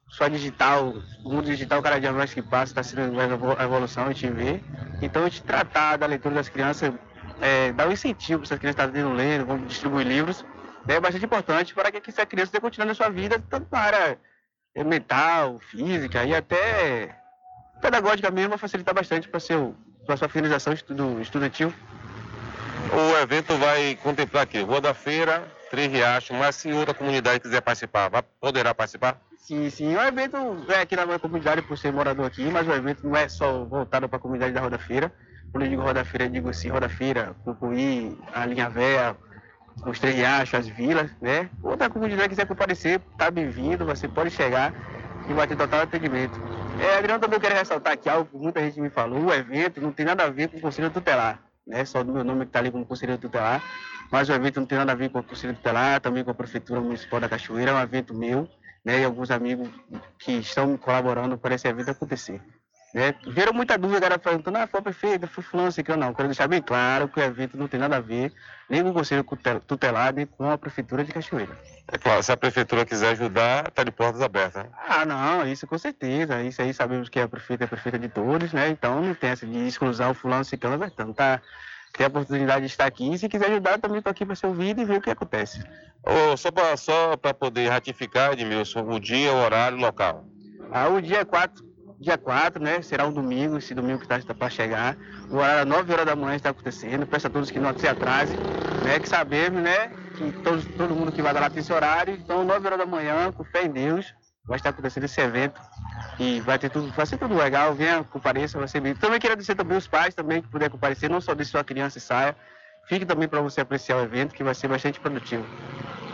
só 0.08 0.26
digital, 0.26 0.94
o 1.24 1.28
mundo 1.32 1.44
digital 1.46 1.80
cada 1.80 2.00
dia 2.00 2.12
mais 2.12 2.34
que 2.34 2.42
passa 2.42 2.72
está 2.72 2.82
sendo 2.82 3.12
uma 3.12 3.62
evolução, 3.62 4.04
a 4.06 4.12
gente 4.12 4.28
vê. 4.30 4.60
Então, 5.00 5.24
a 5.24 5.28
gente 5.28 5.42
tratar 5.42 5.96
da 5.96 6.06
leitura 6.06 6.34
das 6.34 6.48
crianças, 6.48 6.92
é, 7.40 7.72
dar 7.72 7.88
um 7.88 7.92
incentivo 7.92 8.40
para 8.40 8.46
essas 8.46 8.58
crianças 8.58 8.86
estarem 8.86 9.14
lendo, 9.14 9.46
vamos 9.46 9.68
distribuir 9.68 10.06
livros, 10.06 10.44
é 10.86 10.98
bastante 10.98 11.24
importante 11.24 11.74
para 11.74 11.90
que 11.92 12.10
essa 12.10 12.26
criança 12.26 12.48
esteja 12.48 12.60
continuando 12.60 12.92
a 12.92 12.94
sua 12.94 13.10
vida, 13.10 13.42
tanto 13.50 13.66
na 13.70 13.78
área 13.78 14.18
mental, 14.84 15.58
física 15.58 16.24
e 16.24 16.34
até 16.34 17.14
pedagógica 17.80 18.30
mesmo, 18.30 18.50
vai 18.50 18.58
facilitar 18.58 18.94
bastante 18.94 19.28
para 19.28 19.38
a 19.38 20.16
sua 20.16 20.28
finalização 20.28 20.72
estudo, 20.72 21.20
estudantil. 21.20 21.72
O 22.92 23.22
evento 23.22 23.56
vai 23.58 23.96
contemplar 24.02 24.44
aqui, 24.44 24.60
Rua 24.60 24.80
da 24.80 24.94
Feira, 24.94 25.46
Três 25.70 25.92
Riachos, 25.92 26.36
mas 26.36 26.56
se 26.56 26.72
outra 26.72 26.94
comunidade 26.94 27.40
quiser 27.40 27.60
participar, 27.60 28.10
poderá 28.40 28.74
participar? 28.74 29.20
Sim, 29.38 29.70
sim, 29.70 29.96
o 29.96 30.02
evento 30.02 30.36
é 30.68 30.82
aqui 30.82 30.94
na 30.94 31.06
minha 31.06 31.18
comunidade 31.18 31.62
por 31.62 31.78
ser 31.78 31.90
morador 31.90 32.26
aqui, 32.26 32.44
mas 32.50 32.68
o 32.68 32.72
evento 32.72 33.06
não 33.06 33.16
é 33.16 33.28
só 33.28 33.64
voltado 33.64 34.06
para 34.08 34.18
a 34.18 34.20
comunidade 34.20 34.52
da 34.52 34.60
Roda 34.60 34.78
Feira. 34.78 35.10
Quando 35.50 35.64
eu 35.64 35.70
digo 35.70 35.82
Roda 35.82 36.04
Feira, 36.04 36.26
eu 36.26 36.30
digo 36.30 36.50
assim, 36.50 36.68
Roda 36.68 36.88
Feira, 36.88 37.34
Cucuí, 37.44 38.18
a 38.34 38.44
Linha 38.44 38.68
Véia, 38.68 39.16
os 39.86 39.98
Três 39.98 40.16
Riachos, 40.16 40.54
as 40.54 40.68
vilas, 40.68 41.10
né? 41.22 41.48
Outra 41.62 41.88
comunidade 41.88 42.24
que 42.24 42.28
quiser 42.30 42.46
comparecer, 42.46 43.00
tá 43.16 43.30
bem-vindo, 43.30 43.86
você 43.86 44.06
pode 44.06 44.30
chegar 44.30 44.74
e 45.28 45.32
vai 45.32 45.46
ter 45.46 45.56
total 45.56 45.80
atendimento. 45.80 46.38
É, 46.80 46.98
Adriano, 46.98 47.20
também 47.20 47.40
quero 47.40 47.54
ressaltar 47.54 47.94
aqui 47.94 48.08
algo 48.08 48.30
que 48.30 48.36
muita 48.36 48.60
gente 48.60 48.80
me 48.80 48.90
falou, 48.90 49.26
o 49.26 49.32
evento 49.32 49.80
não 49.80 49.92
tem 49.92 50.04
nada 50.04 50.24
a 50.24 50.30
ver 50.30 50.48
com 50.48 50.58
o 50.58 50.60
Conselho 50.60 50.90
Tutelar, 50.90 51.40
né? 51.66 51.84
Só 51.84 52.02
do 52.02 52.12
meu 52.12 52.22
nome 52.22 52.40
que 52.40 52.50
está 52.50 52.58
ali 52.58 52.70
como 52.70 52.84
Conselho 52.84 53.16
Tutelar, 53.16 53.62
mas 54.10 54.28
o 54.28 54.32
evento 54.32 54.60
não 54.60 54.66
tem 54.66 54.78
nada 54.78 54.92
a 54.92 54.94
ver 54.94 55.08
com 55.08 55.20
o 55.20 55.22
Conselho 55.22 55.54
Tutelar, 55.54 56.00
também 56.00 56.22
com 56.22 56.30
a 56.30 56.34
Prefeitura 56.34 56.80
Municipal 56.80 57.20
da 57.20 57.28
Cachoeira, 57.28 57.70
é 57.70 57.74
um 57.74 57.80
evento 57.80 58.14
meu, 58.14 58.48
né? 58.84 59.00
E 59.00 59.04
alguns 59.04 59.30
amigos 59.30 59.68
que 60.18 60.32
estão 60.32 60.76
colaborando 60.76 61.36
para 61.38 61.54
esse 61.54 61.66
evento 61.68 61.90
acontecer. 61.90 62.40
Né? 62.94 63.14
Gerou 63.36 63.52
muita 63.52 63.76
dúvida, 63.76 64.00
galera 64.00 64.18
perguntando, 64.18 64.56
ah, 64.56 64.66
foi 64.66 64.80
prefeito, 64.80 65.26
foi 65.26 65.44
fulano, 65.44 65.70
sei 65.70 65.84
que 65.84 65.92
eu 65.92 65.96
não. 65.96 66.14
Quero 66.14 66.28
deixar 66.28 66.48
bem 66.48 66.62
claro 66.62 67.06
que 67.06 67.20
o 67.20 67.22
evento 67.22 67.54
não 67.54 67.68
tem 67.68 67.78
nada 67.78 67.96
a 67.96 68.00
ver 68.00 68.32
nem 68.68 68.82
com 68.82 68.88
o 68.90 68.94
Conselho 68.94 69.22
Tutel- 69.24 69.60
Tutelar, 69.60 70.14
nem 70.14 70.24
com 70.24 70.50
a 70.50 70.56
Prefeitura 70.56 71.04
de 71.04 71.12
Cachoeira. 71.12 71.54
É 71.86 71.98
claro, 71.98 72.22
se 72.22 72.32
a 72.32 72.36
prefeitura 72.36 72.86
quiser 72.86 73.10
ajudar, 73.10 73.68
está 73.68 73.84
de 73.84 73.90
portas 73.90 74.22
abertas. 74.22 74.64
né? 74.64 74.70
Ah, 74.88 75.04
não, 75.04 75.46
isso 75.46 75.66
com 75.66 75.76
certeza. 75.78 76.42
Isso 76.42 76.60
aí 76.62 76.72
sabemos 76.72 77.10
que 77.10 77.20
a 77.20 77.28
prefeita 77.28 77.64
é 77.64 77.66
a 77.66 77.68
prefeita 77.68 77.98
de 77.98 78.08
todos, 78.08 78.52
né? 78.54 78.68
Então 78.70 79.02
não 79.02 79.14
tem 79.14 79.30
essa 79.30 79.46
de 79.46 79.66
exclusão 79.66 80.14
fulano, 80.14 80.44
ciclano, 80.44 80.78
Bertão. 80.78 81.12
Tá, 81.12 81.40
tem 81.92 82.06
a 82.06 82.08
oportunidade 82.08 82.60
de 82.60 82.70
estar 82.70 82.86
aqui. 82.86 83.12
E 83.12 83.18
se 83.18 83.28
quiser 83.28 83.50
ajudar, 83.50 83.78
também 83.78 83.98
estou 83.98 84.10
aqui 84.10 84.24
para 84.24 84.34
ser 84.34 84.46
ouvido 84.46 84.80
e 84.80 84.84
ver 84.84 84.98
o 84.98 85.00
que 85.00 85.10
acontece. 85.10 85.62
Ô, 86.02 86.36
só 86.36 86.50
para 86.50 86.76
só 86.76 87.16
pra 87.16 87.34
poder 87.34 87.68
ratificar, 87.68 88.32
Edmilson, 88.32 88.82
o 88.88 89.00
dia, 89.00 89.32
o 89.32 89.36
horário, 89.36 89.76
o 89.76 89.80
local. 89.80 90.24
Ah, 90.70 90.88
o 90.88 91.00
dia 91.00 91.20
é 91.20 91.24
4, 91.24 91.64
dia 91.98 92.16
4, 92.16 92.62
né? 92.62 92.80
Será 92.82 93.06
um 93.06 93.12
domingo, 93.12 93.58
esse 93.58 93.74
domingo 93.74 93.98
que 93.98 94.12
está 94.12 94.34
para 94.34 94.50
chegar. 94.50 94.96
O 95.30 95.36
horário 95.36 95.66
9 95.66 95.92
horas 95.92 96.06
da 96.06 96.16
manhã 96.16 96.36
está 96.36 96.50
acontecendo. 96.50 97.06
Peço 97.06 97.26
a 97.26 97.30
todos 97.30 97.50
que 97.50 97.58
não 97.58 97.76
se 97.76 97.88
atrasem, 97.88 98.36
né? 98.84 98.98
Que 99.00 99.08
sabemos, 99.08 99.62
né? 99.62 99.88
Que 100.16 100.32
todos, 100.42 100.64
todo 100.76 100.94
mundo 100.94 101.12
que 101.12 101.22
vai 101.22 101.34
dar 101.34 101.40
lá 101.40 101.50
tem 101.50 101.60
esse 101.60 101.72
horário. 101.72 102.14
Então, 102.14 102.44
9 102.44 102.66
horas 102.66 102.78
da 102.78 102.86
manhã, 102.86 103.32
com 103.32 103.44
fé 103.44 103.64
em 103.64 103.70
Deus, 103.70 104.14
vai 104.46 104.56
estar 104.56 104.70
acontecendo 104.70 105.04
esse 105.04 105.20
evento. 105.20 105.60
E 106.18 106.40
vai 106.40 106.58
ter 106.58 106.70
tudo, 106.70 106.90
vai 106.92 107.06
ser 107.06 107.18
tudo 107.18 107.34
legal. 107.34 107.74
Venha, 107.74 108.02
compareça, 108.04 108.58
vai 108.58 108.68
ser 108.68 108.80
bem. 108.80 108.94
Também 108.94 109.20
quero 109.20 109.32
agradecer 109.32 109.54
também 109.54 109.76
os 109.76 109.86
pais 109.86 110.14
também 110.14 110.42
que 110.42 110.48
puder 110.48 110.70
comparecer, 110.70 111.08
não 111.08 111.20
só 111.20 111.34
de 111.34 111.44
sua 111.44 111.62
criança 111.64 111.98
e 111.98 112.00
saia. 112.00 112.36
Fique 112.88 113.04
também 113.04 113.28
para 113.28 113.40
você 113.40 113.60
apreciar 113.60 113.98
o 113.98 114.02
evento, 114.02 114.34
que 114.34 114.42
vai 114.42 114.54
ser 114.54 114.68
bastante 114.68 114.98
produtivo. 114.98 115.44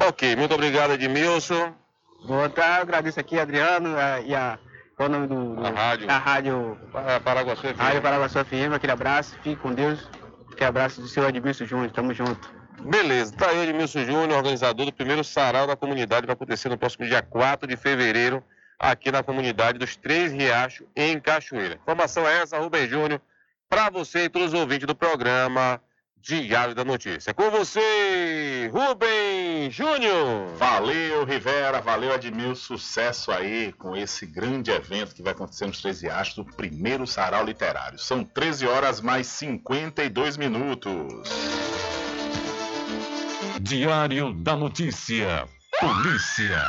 Ok, 0.01 0.35
muito 0.35 0.55
obrigado, 0.55 0.93
Edmilson. 0.93 1.73
Vou 2.27 2.47
estar, 2.47 2.81
agradeço 2.81 3.21
aqui, 3.21 3.39
Adriano, 3.39 3.97
a, 3.97 4.21
e 4.21 4.35
a. 4.35 4.59
Qual 4.97 5.09
o 5.09 5.13
nome 5.13 5.27
do. 5.27 5.57
do 5.57 5.67
A 5.67 5.71
rádio. 5.71 6.11
A 6.11 6.19
rádio. 6.19 6.79
Paraguaçu 7.25 7.63
FM. 7.63 7.79
Rádio 7.79 8.03
Paraguaçu 8.03 8.45
FM, 8.45 8.75
aquele 8.75 8.93
abraço, 8.93 9.37
fique 9.43 9.57
com 9.57 9.73
Deus. 9.73 10.09
Aquele 10.51 10.69
abraço 10.69 11.01
do 11.01 11.09
seu 11.09 11.29
Edmilson 11.29 11.65
Júnior, 11.65 11.91
tamo 11.91 12.15
junto. 12.15 12.53
Beleza, 12.81 13.35
tá 13.37 13.49
aí 13.49 13.59
o 13.59 13.63
Edmilson 13.63 14.05
Júnior, 14.05 14.39
organizador 14.39 14.87
do 14.87 14.93
primeiro 14.93 15.25
sarau 15.25 15.67
da 15.67 15.77
comunidade, 15.77 16.27
vai 16.27 16.35
acontecer 16.35 16.69
no 16.69 16.79
próximo 16.79 17.07
dia 17.07 17.23
4 17.23 17.67
de 17.67 17.77
fevereiro, 17.77 18.43
aqui 18.79 19.11
na 19.11 19.23
comunidade 19.23 19.79
dos 19.79 19.97
Três 19.97 20.33
Riachos, 20.33 20.87
em 20.95 21.19
Cachoeira. 21.19 21.75
Informação 21.75 22.27
é 22.29 22.43
essa, 22.43 22.59
Rubem 22.59 22.89
Júnior, 22.89 23.21
para 23.69 23.91
você 23.91 24.25
e 24.25 24.29
todos 24.29 24.53
os 24.53 24.61
ouvintes 24.61 24.87
do 24.87 24.95
programa 24.95 25.81
Diário 26.25 26.75
da 26.75 26.85
Notícia. 26.85 27.35
Com 27.35 27.51
você, 27.51 28.71
Rubem 28.73 29.71
Júnior. 29.71 30.57
Valeu, 30.57 31.23
Rivera, 31.25 31.83
valeu, 31.83 32.15
Admilson. 32.15 32.79
Sucesso 32.79 33.31
aí 33.31 33.75
com 33.75 33.95
esse 33.95 34.25
grande 34.25 34.71
evento 34.71 35.15
que 35.15 35.23
vai 35.23 35.33
acontecer 35.33 35.67
nos 35.67 35.83
13 35.83 36.07
Riachos, 36.07 36.35
do 36.37 36.45
primeiro 36.47 37.07
sarau 37.07 37.45
literário. 37.45 37.99
São 37.99 38.25
13 38.25 38.67
horas 38.67 39.03
mais 39.03 39.27
52 39.27 40.39
minutos. 40.39 41.29
Diário 43.61 44.33
da 44.33 44.57
Notícia. 44.57 45.47
Polícia. 45.79 46.65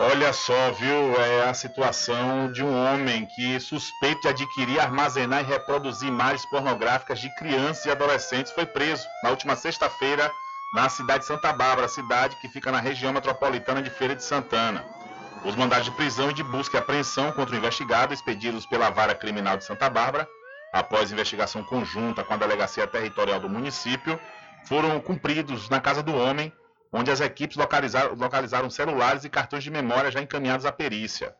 Olha 0.00 0.32
só, 0.32 0.70
viu? 0.70 1.20
É 1.20 1.48
a 1.48 1.54
situação 1.54 2.52
de 2.52 2.62
um 2.62 2.72
homem 2.72 3.26
que, 3.34 3.58
suspeito 3.58 4.20
de 4.20 4.28
adquirir, 4.28 4.78
armazenar 4.78 5.40
e 5.40 5.44
reproduzir 5.44 6.08
imagens 6.08 6.46
pornográficas 6.46 7.18
de 7.18 7.28
crianças 7.34 7.84
e 7.84 7.90
adolescentes, 7.90 8.52
foi 8.52 8.64
preso 8.64 9.04
na 9.24 9.30
última 9.30 9.56
sexta-feira 9.56 10.30
na 10.72 10.88
cidade 10.88 11.20
de 11.20 11.26
Santa 11.26 11.52
Bárbara, 11.52 11.88
cidade 11.88 12.36
que 12.36 12.48
fica 12.48 12.70
na 12.70 12.78
região 12.78 13.12
metropolitana 13.12 13.82
de 13.82 13.90
Feira 13.90 14.14
de 14.14 14.22
Santana. 14.22 14.84
Os 15.44 15.56
mandados 15.56 15.86
de 15.86 15.90
prisão 15.90 16.30
e 16.30 16.34
de 16.34 16.44
busca 16.44 16.76
e 16.76 16.80
apreensão 16.80 17.32
contra 17.32 17.56
o 17.56 17.58
investigado, 17.58 18.14
expedidos 18.14 18.66
pela 18.66 18.90
Vara 18.90 19.16
Criminal 19.16 19.56
de 19.56 19.64
Santa 19.64 19.90
Bárbara, 19.90 20.28
após 20.72 21.10
investigação 21.10 21.64
conjunta 21.64 22.22
com 22.22 22.34
a 22.34 22.36
Delegacia 22.36 22.86
Territorial 22.86 23.40
do 23.40 23.48
município, 23.48 24.16
foram 24.64 25.00
cumpridos 25.00 25.68
na 25.68 25.80
casa 25.80 26.04
do 26.04 26.14
homem, 26.14 26.52
onde 26.92 27.10
as 27.10 27.20
equipes 27.20 27.56
localizaram, 27.56 28.14
localizaram 28.14 28.70
celulares 28.70 29.24
e 29.24 29.28
cartões 29.28 29.64
de 29.64 29.70
memória 29.70 30.10
já 30.10 30.20
encaminhados 30.20 30.66
à 30.66 30.72
perícia. 30.72 31.34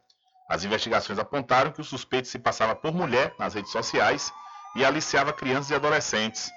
As 0.49 0.65
investigações 0.65 1.19
apontaram 1.19 1.71
que 1.71 1.81
o 1.81 1.85
suspeito 1.85 2.29
se 2.29 2.39
passava 2.39 2.75
por 2.75 2.95
mulher 2.95 3.35
nas 3.39 3.55
redes 3.55 3.71
sociais 3.71 4.33
e 4.75 4.85
aliciava 4.85 5.33
crianças 5.33 5.71
e 5.71 5.75
adolescentes. 5.75 6.51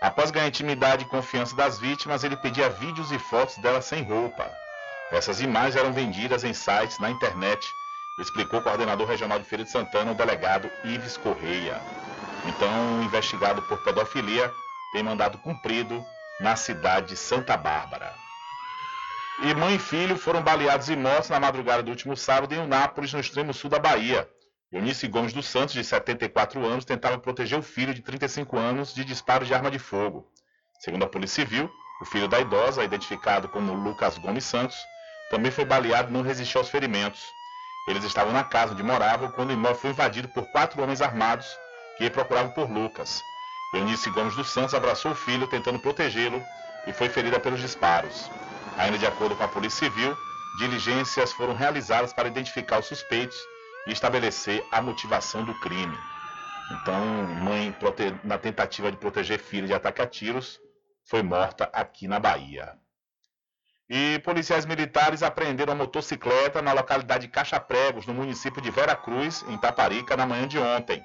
Após 0.00 0.30
ganhar 0.30 0.48
intimidade 0.48 1.04
e 1.04 1.08
confiança 1.08 1.54
das 1.54 1.78
vítimas, 1.78 2.24
ele 2.24 2.36
pedia 2.36 2.70
vídeos 2.70 3.12
e 3.12 3.18
fotos 3.18 3.56
dela 3.58 3.82
sem 3.82 4.02
roupa. 4.02 4.50
Essas 5.10 5.40
imagens 5.40 5.76
eram 5.76 5.92
vendidas 5.92 6.44
em 6.44 6.54
sites 6.54 6.98
na 6.98 7.10
internet, 7.10 7.66
explicou 8.18 8.60
o 8.60 8.62
coordenador 8.62 9.06
regional 9.06 9.38
de 9.38 9.44
Feira 9.44 9.64
de 9.64 9.70
Santana, 9.70 10.12
o 10.12 10.14
delegado 10.14 10.70
Ives 10.84 11.16
Correia. 11.16 11.80
Então, 12.46 13.02
investigado 13.02 13.60
por 13.62 13.82
pedofilia 13.82 14.50
tem 14.92 15.02
mandado 15.02 15.36
cumprido 15.38 16.04
na 16.40 16.56
cidade 16.56 17.08
de 17.08 17.16
Santa 17.16 17.56
Bárbara. 17.56 18.14
E 19.42 19.54
mãe 19.54 19.76
e 19.76 19.78
filho 19.78 20.18
foram 20.18 20.42
baleados 20.42 20.88
e 20.88 20.96
mortos 20.96 21.30
na 21.30 21.40
madrugada 21.40 21.82
do 21.82 21.90
último 21.90 22.16
sábado 22.16 22.54
em 22.54 22.58
Unápolis, 22.58 23.12
no 23.12 23.20
extremo 23.20 23.54
sul 23.54 23.70
da 23.70 23.78
Bahia. 23.78 24.28
Eunice 24.72 25.08
Gomes 25.08 25.32
dos 25.32 25.46
Santos, 25.46 25.74
de 25.74 25.82
74 25.82 26.64
anos, 26.64 26.84
tentava 26.84 27.18
proteger 27.18 27.58
o 27.58 27.62
filho 27.62 27.94
de 27.94 28.02
35 28.02 28.56
anos 28.56 28.94
de 28.94 29.04
disparo 29.04 29.44
de 29.44 29.54
arma 29.54 29.70
de 29.70 29.78
fogo. 29.78 30.30
Segundo 30.78 31.04
a 31.04 31.08
Polícia 31.08 31.44
Civil, 31.44 31.70
o 32.00 32.04
filho 32.04 32.28
da 32.28 32.40
idosa, 32.40 32.84
identificado 32.84 33.48
como 33.48 33.72
Lucas 33.72 34.16
Gomes 34.18 34.44
Santos, 34.44 34.76
também 35.30 35.50
foi 35.50 35.64
baleado 35.64 36.10
e 36.10 36.12
não 36.12 36.22
resistiu 36.22 36.60
aos 36.60 36.70
ferimentos. 36.70 37.22
Eles 37.88 38.04
estavam 38.04 38.32
na 38.32 38.44
casa 38.44 38.72
onde 38.72 38.82
moravam 38.82 39.30
quando 39.32 39.50
o 39.50 39.52
imóvel 39.52 39.76
foi 39.76 39.90
invadido 39.90 40.28
por 40.28 40.44
quatro 40.52 40.82
homens 40.82 41.00
armados 41.00 41.46
que 41.98 42.08
procuravam 42.10 42.52
por 42.52 42.70
Lucas. 42.70 43.22
Eunice 43.72 44.10
Gomes 44.10 44.34
dos 44.34 44.50
Santos 44.50 44.74
abraçou 44.74 45.12
o 45.12 45.14
filho, 45.14 45.46
tentando 45.46 45.78
protegê-lo, 45.78 46.42
e 46.86 46.92
foi 46.92 47.08
ferida 47.08 47.38
pelos 47.38 47.60
disparos. 47.60 48.30
Ainda 48.76 48.98
de 48.98 49.06
acordo 49.06 49.36
com 49.36 49.44
a 49.44 49.48
Polícia 49.48 49.88
Civil, 49.88 50.16
diligências 50.58 51.32
foram 51.32 51.54
realizadas 51.54 52.12
para 52.12 52.28
identificar 52.28 52.80
os 52.80 52.86
suspeitos 52.86 53.38
e 53.86 53.92
estabelecer 53.92 54.64
a 54.72 54.82
motivação 54.82 55.44
do 55.44 55.54
crime. 55.60 55.96
Então, 56.72 57.04
mãe, 57.42 57.74
na 58.24 58.38
tentativa 58.38 58.90
de 58.90 58.96
proteger 58.96 59.38
filho 59.38 59.66
de 59.66 59.74
ataque 59.74 60.02
a 60.02 60.06
tiros, 60.06 60.60
foi 61.04 61.22
morta 61.22 61.70
aqui 61.72 62.08
na 62.08 62.18
Bahia. 62.18 62.76
E 63.88 64.20
policiais 64.20 64.66
militares 64.66 65.22
apreenderam 65.22 65.72
a 65.72 65.76
motocicleta 65.76 66.62
na 66.62 66.72
localidade 66.72 67.26
de 67.26 67.32
Caixa 67.32 67.58
Pregos, 67.58 68.06
no 68.06 68.14
município 68.14 68.62
de 68.62 68.70
Vera 68.70 68.94
Cruz, 68.94 69.44
em 69.48 69.58
Taparica, 69.58 70.16
na 70.16 70.26
manhã 70.26 70.46
de 70.46 70.58
ontem. 70.58 71.04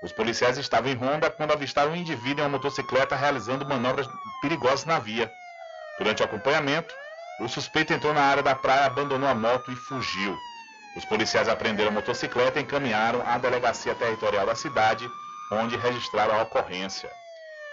Os 0.00 0.12
policiais 0.12 0.56
estavam 0.56 0.90
em 0.90 0.94
ronda 0.94 1.28
quando 1.28 1.52
avistaram 1.52 1.92
um 1.92 1.96
indivíduo 1.96 2.40
em 2.40 2.46
uma 2.46 2.56
motocicleta 2.56 3.16
realizando 3.16 3.66
manobras 3.66 4.08
perigosas 4.40 4.84
na 4.84 4.98
via. 4.98 5.30
Durante 5.98 6.22
o 6.22 6.24
acompanhamento, 6.24 6.94
o 7.40 7.48
suspeito 7.48 7.92
entrou 7.92 8.14
na 8.14 8.22
área 8.22 8.42
da 8.42 8.54
praia, 8.54 8.86
abandonou 8.86 9.28
a 9.28 9.34
moto 9.34 9.72
e 9.72 9.76
fugiu. 9.76 10.38
Os 10.96 11.04
policiais 11.04 11.48
apreenderam 11.48 11.90
a 11.90 11.94
motocicleta 11.94 12.58
e 12.58 12.62
encaminharam 12.62 13.22
à 13.26 13.38
delegacia 13.38 13.94
territorial 13.94 14.46
da 14.46 14.54
cidade, 14.54 15.08
onde 15.50 15.76
registraram 15.76 16.38
a 16.38 16.42
ocorrência. 16.42 17.10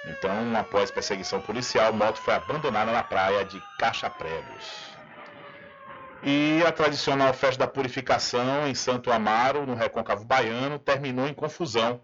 Então, 0.07 0.55
após 0.55 0.91
perseguição 0.91 1.41
policial, 1.41 1.89
a 1.89 1.91
moto 1.91 2.17
foi 2.19 2.33
abandonada 2.33 2.91
na 2.91 3.03
praia 3.03 3.43
de 3.45 3.61
Caixa 3.79 4.09
Pregos. 4.09 4.95
E 6.23 6.63
a 6.65 6.71
tradicional 6.71 7.33
festa 7.33 7.65
da 7.65 7.71
purificação 7.71 8.67
em 8.67 8.73
Santo 8.73 9.11
Amaro, 9.11 9.65
no 9.65 9.75
Recôncavo 9.75 10.25
Baiano, 10.25 10.79
terminou 10.79 11.27
em 11.27 11.33
confusão. 11.33 12.01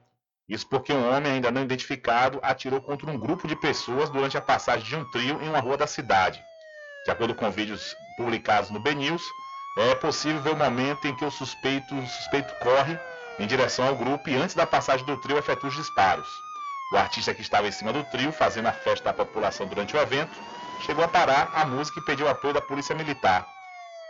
Isso 0.49 0.67
porque 0.67 0.91
um 0.91 1.09
homem 1.09 1.33
ainda 1.33 1.51
não 1.51 1.63
identificado 1.63 2.39
atirou 2.41 2.81
contra 2.81 3.09
um 3.09 3.17
grupo 3.17 3.47
de 3.47 3.55
pessoas 3.55 4.09
durante 4.09 4.37
a 4.37 4.41
passagem 4.41 4.85
de 4.85 4.95
um 4.95 5.05
trio 5.11 5.41
em 5.41 5.49
uma 5.49 5.59
rua 5.59 5.77
da 5.77 5.87
cidade. 5.87 6.43
De 7.05 7.11
acordo 7.11 7.33
com 7.33 7.49
vídeos 7.49 7.95
publicados 8.17 8.69
no 8.69 8.79
BNews, 8.79 9.23
é 9.77 9.95
possível 9.95 10.41
ver 10.41 10.51
o 10.51 10.57
momento 10.57 11.07
em 11.07 11.15
que 11.15 11.23
o 11.23 11.31
suspeito, 11.31 11.95
o 11.95 12.07
suspeito 12.07 12.53
corre 12.55 12.99
em 13.39 13.47
direção 13.47 13.87
ao 13.87 13.95
grupo 13.95 14.29
e 14.29 14.35
antes 14.35 14.53
da 14.53 14.67
passagem 14.67 15.05
do 15.05 15.17
trio 15.17 15.37
efetua 15.37 15.69
os 15.69 15.75
disparos. 15.75 16.27
O 16.91 16.97
artista 16.97 17.33
que 17.33 17.41
estava 17.41 17.67
em 17.67 17.71
cima 17.71 17.93
do 17.93 18.03
trio, 18.03 18.33
fazendo 18.33 18.67
a 18.67 18.73
festa 18.73 19.05
da 19.05 19.13
população 19.13 19.65
durante 19.65 19.95
o 19.95 19.99
evento, 19.99 20.37
chegou 20.85 21.03
a 21.03 21.07
parar 21.07 21.49
a 21.53 21.65
música 21.65 21.99
e 21.99 22.03
pediu 22.03 22.27
apoio 22.27 22.53
da 22.53 22.61
polícia 22.61 22.93
militar. 22.93 23.47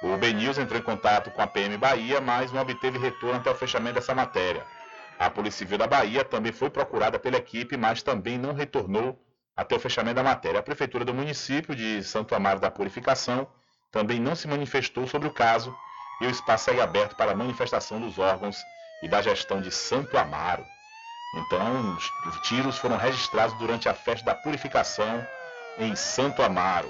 O 0.02 0.18
BNews 0.18 0.58
entrou 0.58 0.80
em 0.80 0.84
contato 0.84 1.30
com 1.30 1.44
a 1.44 1.48
PM 1.48 1.78
Bahia, 1.78 2.20
mas 2.20 2.52
não 2.52 2.62
obteve 2.62 2.98
retorno 2.98 3.36
até 3.36 3.52
o 3.52 3.56
fechamento 3.56 3.96
dessa 3.96 4.16
matéria. 4.16 4.66
A 5.22 5.30
Polícia 5.30 5.60
Civil 5.60 5.78
da 5.78 5.86
Bahia 5.86 6.26
também 6.26 6.52
foi 6.52 6.72
procurada 6.72 7.20
pela 7.20 7.38
equipe, 7.38 7.78
mas 7.78 8.02
também 8.02 8.40
não 8.40 8.56
retornou 8.56 9.24
até 9.56 9.76
o 9.76 9.80
fechamento 9.80 10.16
da 10.16 10.24
matéria. 10.24 10.60
A 10.60 10.64
Prefeitura 10.64 11.06
do 11.06 11.14
município 11.14 11.76
de 11.76 12.04
Santo 12.04 12.34
Amaro 12.34 12.60
da 12.60 12.72
Purificação 12.72 13.48
também 13.92 14.20
não 14.20 14.34
se 14.34 14.48
manifestou 14.48 15.06
sobre 15.06 15.28
o 15.28 15.32
caso 15.32 15.78
e 16.22 16.26
o 16.26 16.30
espaço 16.32 16.66
segue 16.66 16.82
aberto 16.82 17.16
para 17.16 17.34
a 17.34 17.36
manifestação 17.36 18.02
dos 18.02 18.18
órgãos 18.18 18.58
e 19.04 19.08
da 19.08 19.22
gestão 19.22 19.62
de 19.62 19.70
Santo 19.70 20.18
Amaro. 20.18 20.66
Então, 21.36 21.96
os 22.26 22.42
tiros 22.42 22.80
foram 22.80 22.98
registrados 22.98 23.56
durante 23.60 23.88
a 23.88 23.94
festa 23.94 24.26
da 24.26 24.34
purificação 24.34 25.24
em 25.78 25.96
Santo 25.96 26.42
Amaro. 26.42 26.90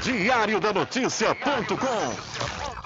Diário 0.00 0.58
da 0.58 0.72
Notícia.com 0.72 2.85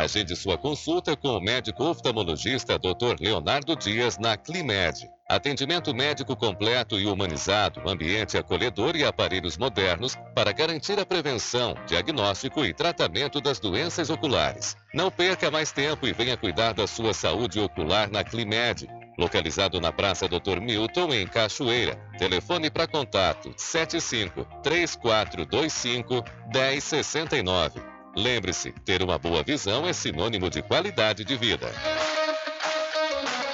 Agende 0.00 0.34
sua 0.34 0.56
consulta 0.56 1.14
com 1.14 1.36
o 1.36 1.40
médico 1.40 1.84
oftalmologista 1.84 2.78
Dr. 2.78 3.20
Leonardo 3.20 3.76
Dias 3.76 4.16
na 4.16 4.34
Climed. 4.34 5.06
Atendimento 5.28 5.94
médico 5.94 6.34
completo 6.34 6.98
e 6.98 7.04
humanizado, 7.04 7.86
ambiente 7.86 8.38
acolhedor 8.38 8.96
e 8.96 9.04
aparelhos 9.04 9.58
modernos 9.58 10.16
para 10.34 10.52
garantir 10.52 10.98
a 10.98 11.04
prevenção, 11.04 11.74
diagnóstico 11.86 12.64
e 12.64 12.72
tratamento 12.72 13.42
das 13.42 13.60
doenças 13.60 14.08
oculares. 14.08 14.74
Não 14.94 15.10
perca 15.10 15.50
mais 15.50 15.70
tempo 15.70 16.06
e 16.06 16.14
venha 16.14 16.34
cuidar 16.34 16.72
da 16.72 16.86
sua 16.86 17.12
saúde 17.12 17.60
ocular 17.60 18.10
na 18.10 18.24
Climed. 18.24 18.88
Localizado 19.18 19.82
na 19.82 19.92
Praça 19.92 20.26
Dr. 20.26 20.62
Milton, 20.62 21.12
em 21.12 21.26
Cachoeira. 21.26 21.94
Telefone 22.16 22.70
para 22.70 22.86
contato 22.86 23.52
75 23.54 24.46
3425 24.62 26.24
1069. 26.54 27.89
Lembre-se, 28.16 28.72
ter 28.84 29.02
uma 29.02 29.18
boa 29.18 29.42
visão 29.42 29.86
é 29.86 29.92
sinônimo 29.92 30.50
de 30.50 30.62
qualidade 30.62 31.24
de 31.24 31.36
vida. 31.36 31.72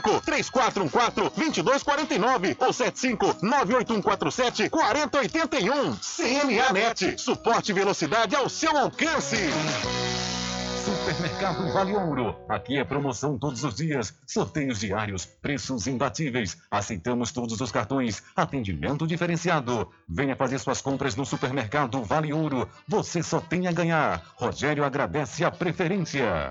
3414 0.00 1.30
2249 1.36 2.56
ou 2.58 2.72
75 2.72 3.36
98147 3.42 4.70
4081. 4.70 5.96
CNAnet, 5.96 7.18
suporte 7.18 7.70
e 7.70 7.74
velocidade 7.74 8.34
ao 8.34 8.48
seu 8.48 8.76
alcance. 8.76 9.36
Supermercado 10.84 11.72
Vale 11.72 11.94
Ouro. 11.94 12.36
Aqui 12.48 12.78
é 12.78 12.84
promoção 12.84 13.38
todos 13.38 13.62
os 13.64 13.74
dias, 13.74 14.14
sorteios 14.26 14.80
diários, 14.80 15.26
preços 15.26 15.86
imbatíveis. 15.86 16.56
Aceitamos 16.70 17.32
todos 17.32 17.60
os 17.60 17.70
cartões, 17.70 18.22
atendimento 18.34 19.06
diferenciado. 19.06 19.90
Venha 20.08 20.34
fazer 20.34 20.58
suas 20.58 20.80
compras 20.80 21.14
no 21.14 21.26
Supermercado 21.26 22.02
Vale 22.02 22.32
Ouro. 22.32 22.68
Você 22.88 23.22
só 23.22 23.40
tem 23.40 23.66
a 23.66 23.72
ganhar. 23.72 24.22
Rogério 24.36 24.84
agradece 24.84 25.44
a 25.44 25.50
preferência. 25.50 26.50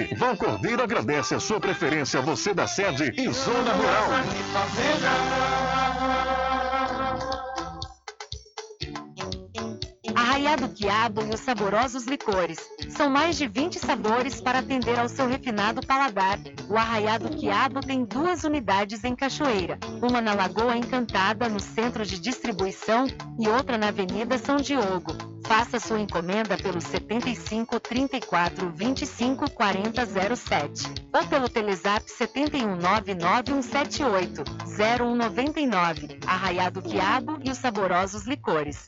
Vão 0.15 0.35
Cordeiro 0.35 0.81
agradece 0.81 1.35
a 1.35 1.39
sua 1.39 1.59
preferência, 1.59 2.21
você 2.21 2.53
da 2.53 2.67
sede 2.67 3.13
e 3.17 3.31
Zona 3.31 3.73
Rural. 3.73 4.09
Arraiado 10.15 10.69
Quiabo 10.69 11.21
e 11.23 11.33
os 11.33 11.39
saborosos 11.39 12.05
licores. 12.05 12.59
São 12.89 13.09
mais 13.09 13.37
de 13.37 13.47
20 13.47 13.79
sabores 13.79 14.41
para 14.41 14.59
atender 14.59 14.99
ao 14.99 15.07
seu 15.07 15.27
refinado 15.27 15.85
paladar. 15.85 16.39
O 16.69 16.77
Arraiado 16.77 17.29
Quiabo 17.29 17.79
tem 17.81 18.03
duas 18.05 18.43
unidades 18.43 19.03
em 19.03 19.15
Cachoeira. 19.15 19.77
Uma 20.01 20.21
na 20.21 20.33
Lagoa 20.33 20.75
Encantada, 20.75 21.47
no 21.47 21.59
centro 21.59 22.05
de 22.05 22.19
distribuição, 22.19 23.07
e 23.39 23.47
outra 23.47 23.77
na 23.77 23.89
Avenida 23.89 24.37
São 24.37 24.57
Diogo. 24.57 25.30
Faça 25.51 25.81
sua 25.81 25.99
encomenda 25.99 26.55
pelo 26.55 26.79
75 26.79 27.77
34 27.77 28.71
25 28.71 29.51
40 29.51 30.05
07 30.37 30.87
ou 31.11 31.27
pelo 31.27 31.49
Telezap 31.49 32.09
71 32.09 32.77
99178 32.77 34.43
0199. 34.77 36.19
Arraiado 36.25 36.81
Quiabo 36.81 37.37
e 37.43 37.51
os 37.51 37.57
saborosos 37.57 38.25
licores. 38.25 38.87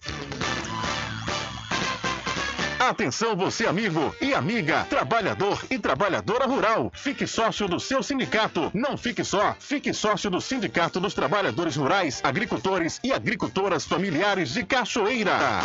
Atenção 2.80 3.36
você 3.36 3.68
amigo 3.68 4.16
e 4.22 4.34
amiga, 4.34 4.86
trabalhador 4.90 5.62
e 5.70 5.78
trabalhadora 5.78 6.46
rural. 6.46 6.90
Fique 6.96 7.28
sócio 7.28 7.68
do 7.68 7.78
seu 7.78 8.02
sindicato. 8.02 8.72
Não 8.74 8.96
fique 8.96 9.26
só, 9.26 9.54
fique 9.60 9.94
sócio 9.94 10.30
do 10.30 10.40
Sindicato 10.40 11.02
dos 11.02 11.14
Trabalhadores 11.14 11.76
Rurais, 11.76 12.22
Agricultores 12.24 13.02
e 13.04 13.12
Agricultoras 13.12 13.84
Familiares 13.84 14.54
de 14.54 14.64
Cachoeira. 14.64 15.60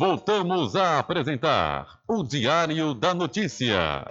Voltamos 0.00 0.76
a 0.76 0.98
apresentar 0.98 2.00
o 2.08 2.22
Diário 2.22 2.94
da 2.94 3.12
Notícia. 3.12 4.06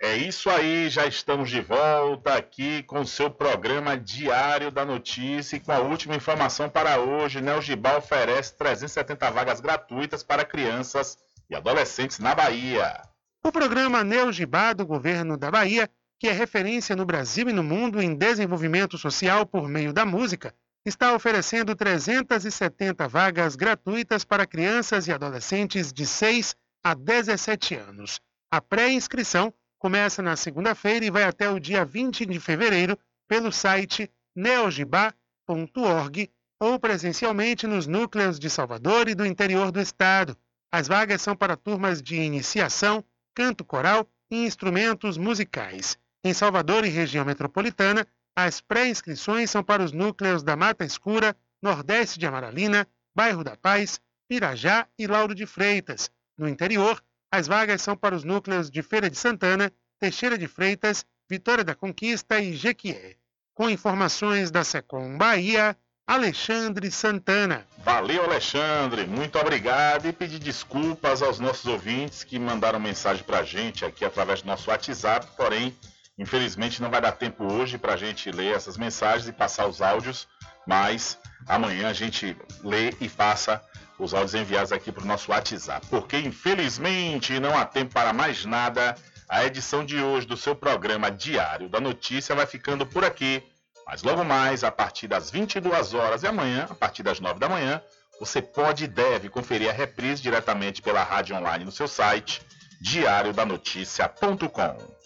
É 0.00 0.16
isso 0.16 0.48
aí, 0.48 0.88
já 0.88 1.08
estamos 1.08 1.50
de 1.50 1.60
volta 1.60 2.34
aqui 2.34 2.84
com 2.84 3.00
o 3.00 3.04
seu 3.04 3.28
programa 3.28 3.96
Diário 3.96 4.70
da 4.70 4.84
Notícia 4.84 5.56
e 5.56 5.60
com 5.60 5.72
a 5.72 5.80
última 5.80 6.14
informação 6.14 6.68
para 6.70 7.00
hoje, 7.00 7.40
né? 7.40 7.56
O 7.56 7.60
Gibal 7.60 7.98
oferece 7.98 8.56
370 8.56 9.28
vagas 9.32 9.60
gratuitas 9.60 10.22
para 10.22 10.44
crianças 10.44 11.18
e 11.50 11.56
adolescentes 11.56 12.20
na 12.20 12.32
Bahia. 12.32 13.02
O 13.44 13.50
programa 13.50 14.04
Neogibá 14.04 14.72
do 14.72 14.86
governo 14.86 15.36
da 15.36 15.50
Bahia, 15.50 15.90
que 16.20 16.28
é 16.28 16.32
referência 16.32 16.94
no 16.94 17.04
Brasil 17.04 17.48
e 17.48 17.52
no 17.52 17.64
mundo 17.64 18.00
em 18.00 18.14
desenvolvimento 18.14 18.96
social 18.96 19.44
por 19.44 19.68
meio 19.68 19.92
da 19.92 20.06
música, 20.06 20.54
está 20.86 21.12
oferecendo 21.12 21.74
370 21.74 23.08
vagas 23.08 23.56
gratuitas 23.56 24.24
para 24.24 24.46
crianças 24.46 25.08
e 25.08 25.12
adolescentes 25.12 25.92
de 25.92 26.06
6 26.06 26.54
a 26.84 26.94
17 26.94 27.74
anos. 27.74 28.20
A 28.48 28.60
pré-inscrição 28.60 29.52
começa 29.80 30.22
na 30.22 30.36
segunda-feira 30.36 31.04
e 31.04 31.10
vai 31.10 31.24
até 31.24 31.50
o 31.50 31.58
dia 31.58 31.84
20 31.84 32.24
de 32.24 32.38
fevereiro 32.38 32.96
pelo 33.26 33.50
site 33.50 34.08
neogibá.org 34.34 36.30
ou 36.60 36.78
presencialmente 36.78 37.66
nos 37.66 37.88
núcleos 37.88 38.38
de 38.38 38.48
Salvador 38.48 39.08
e 39.08 39.14
do 39.14 39.26
interior 39.26 39.72
do 39.72 39.80
estado. 39.80 40.36
As 40.70 40.86
vagas 40.86 41.20
são 41.20 41.34
para 41.34 41.56
turmas 41.56 42.00
de 42.00 42.14
iniciação, 42.14 43.04
canto 43.34 43.64
coral 43.64 44.08
e 44.30 44.46
instrumentos 44.46 45.18
musicais. 45.18 45.98
Em 46.24 46.32
Salvador 46.32 46.84
e 46.84 46.88
região 46.88 47.24
metropolitana, 47.24 48.06
as 48.36 48.60
pré-inscrições 48.60 49.50
são 49.50 49.64
para 49.64 49.82
os 49.82 49.92
núcleos 49.92 50.42
da 50.42 50.54
Mata 50.54 50.84
Escura, 50.84 51.34
Nordeste 51.62 52.18
de 52.18 52.26
Amaralina, 52.26 52.86
Bairro 53.14 53.42
da 53.42 53.56
Paz, 53.56 53.98
Pirajá 54.28 54.86
e 54.98 55.06
Lauro 55.06 55.34
de 55.34 55.46
Freitas. 55.46 56.10
No 56.36 56.46
interior, 56.46 57.02
as 57.32 57.46
vagas 57.46 57.80
são 57.80 57.96
para 57.96 58.14
os 58.14 58.24
núcleos 58.24 58.70
de 58.70 58.82
Feira 58.82 59.08
de 59.08 59.16
Santana, 59.16 59.72
Teixeira 59.98 60.36
de 60.36 60.46
Freitas, 60.46 61.06
Vitória 61.28 61.64
da 61.64 61.74
Conquista 61.74 62.38
e 62.38 62.54
Jequié. 62.54 63.16
Com 63.54 63.70
informações 63.70 64.50
da 64.50 64.62
Secom 64.62 65.16
Bahia, 65.16 65.74
Alexandre 66.06 66.90
Santana. 66.90 67.66
Valeu, 67.78 68.22
Alexandre. 68.22 69.06
Muito 69.06 69.38
obrigado 69.38 70.06
e 70.06 70.12
pedir 70.12 70.38
desculpas 70.38 71.22
aos 71.22 71.40
nossos 71.40 71.64
ouvintes 71.64 72.22
que 72.22 72.38
mandaram 72.38 72.78
mensagem 72.78 73.24
para 73.24 73.38
a 73.38 73.44
gente 73.44 73.82
aqui 73.82 74.04
através 74.04 74.42
do 74.42 74.46
nosso 74.46 74.68
WhatsApp, 74.68 75.26
porém 75.38 75.74
Infelizmente 76.18 76.80
não 76.80 76.90
vai 76.90 77.00
dar 77.00 77.12
tempo 77.12 77.44
hoje 77.44 77.76
para 77.76 77.94
a 77.94 77.96
gente 77.96 78.30
ler 78.30 78.54
essas 78.54 78.76
mensagens 78.76 79.28
e 79.28 79.32
passar 79.32 79.66
os 79.66 79.82
áudios, 79.82 80.26
mas 80.66 81.18
amanhã 81.46 81.88
a 81.88 81.92
gente 81.92 82.36
lê 82.64 82.94
e 83.00 83.08
passa 83.08 83.62
os 83.98 84.14
áudios 84.14 84.34
enviados 84.34 84.72
aqui 84.72 84.90
para 84.90 85.04
o 85.04 85.06
nosso 85.06 85.30
WhatsApp. 85.30 85.86
Porque 85.88 86.18
infelizmente 86.18 87.38
não 87.38 87.56
há 87.56 87.64
tempo 87.64 87.92
para 87.92 88.12
mais 88.12 88.44
nada. 88.44 88.94
A 89.28 89.44
edição 89.44 89.84
de 89.84 90.00
hoje 90.00 90.26
do 90.26 90.36
seu 90.36 90.54
programa 90.54 91.10
Diário 91.10 91.68
da 91.68 91.80
Notícia 91.80 92.34
vai 92.34 92.46
ficando 92.46 92.86
por 92.86 93.04
aqui. 93.04 93.42
Mas 93.86 94.02
logo 94.02 94.24
mais, 94.24 94.64
a 94.64 94.70
partir 94.70 95.08
das 95.08 95.30
22 95.30 95.94
horas 95.94 96.22
e 96.22 96.26
amanhã, 96.26 96.66
a 96.68 96.74
partir 96.74 97.02
das 97.02 97.20
9 97.20 97.38
da 97.38 97.48
manhã, 97.48 97.82
você 98.18 98.40
pode 98.40 98.84
e 98.84 98.88
deve 98.88 99.28
conferir 99.28 99.68
a 99.68 99.72
reprise 99.72 100.22
diretamente 100.22 100.80
pela 100.80 101.02
rádio 101.02 101.36
online 101.36 101.64
no 101.64 101.72
seu 101.72 101.86
site 101.86 102.40
diariodanoticia.com. 102.80 105.05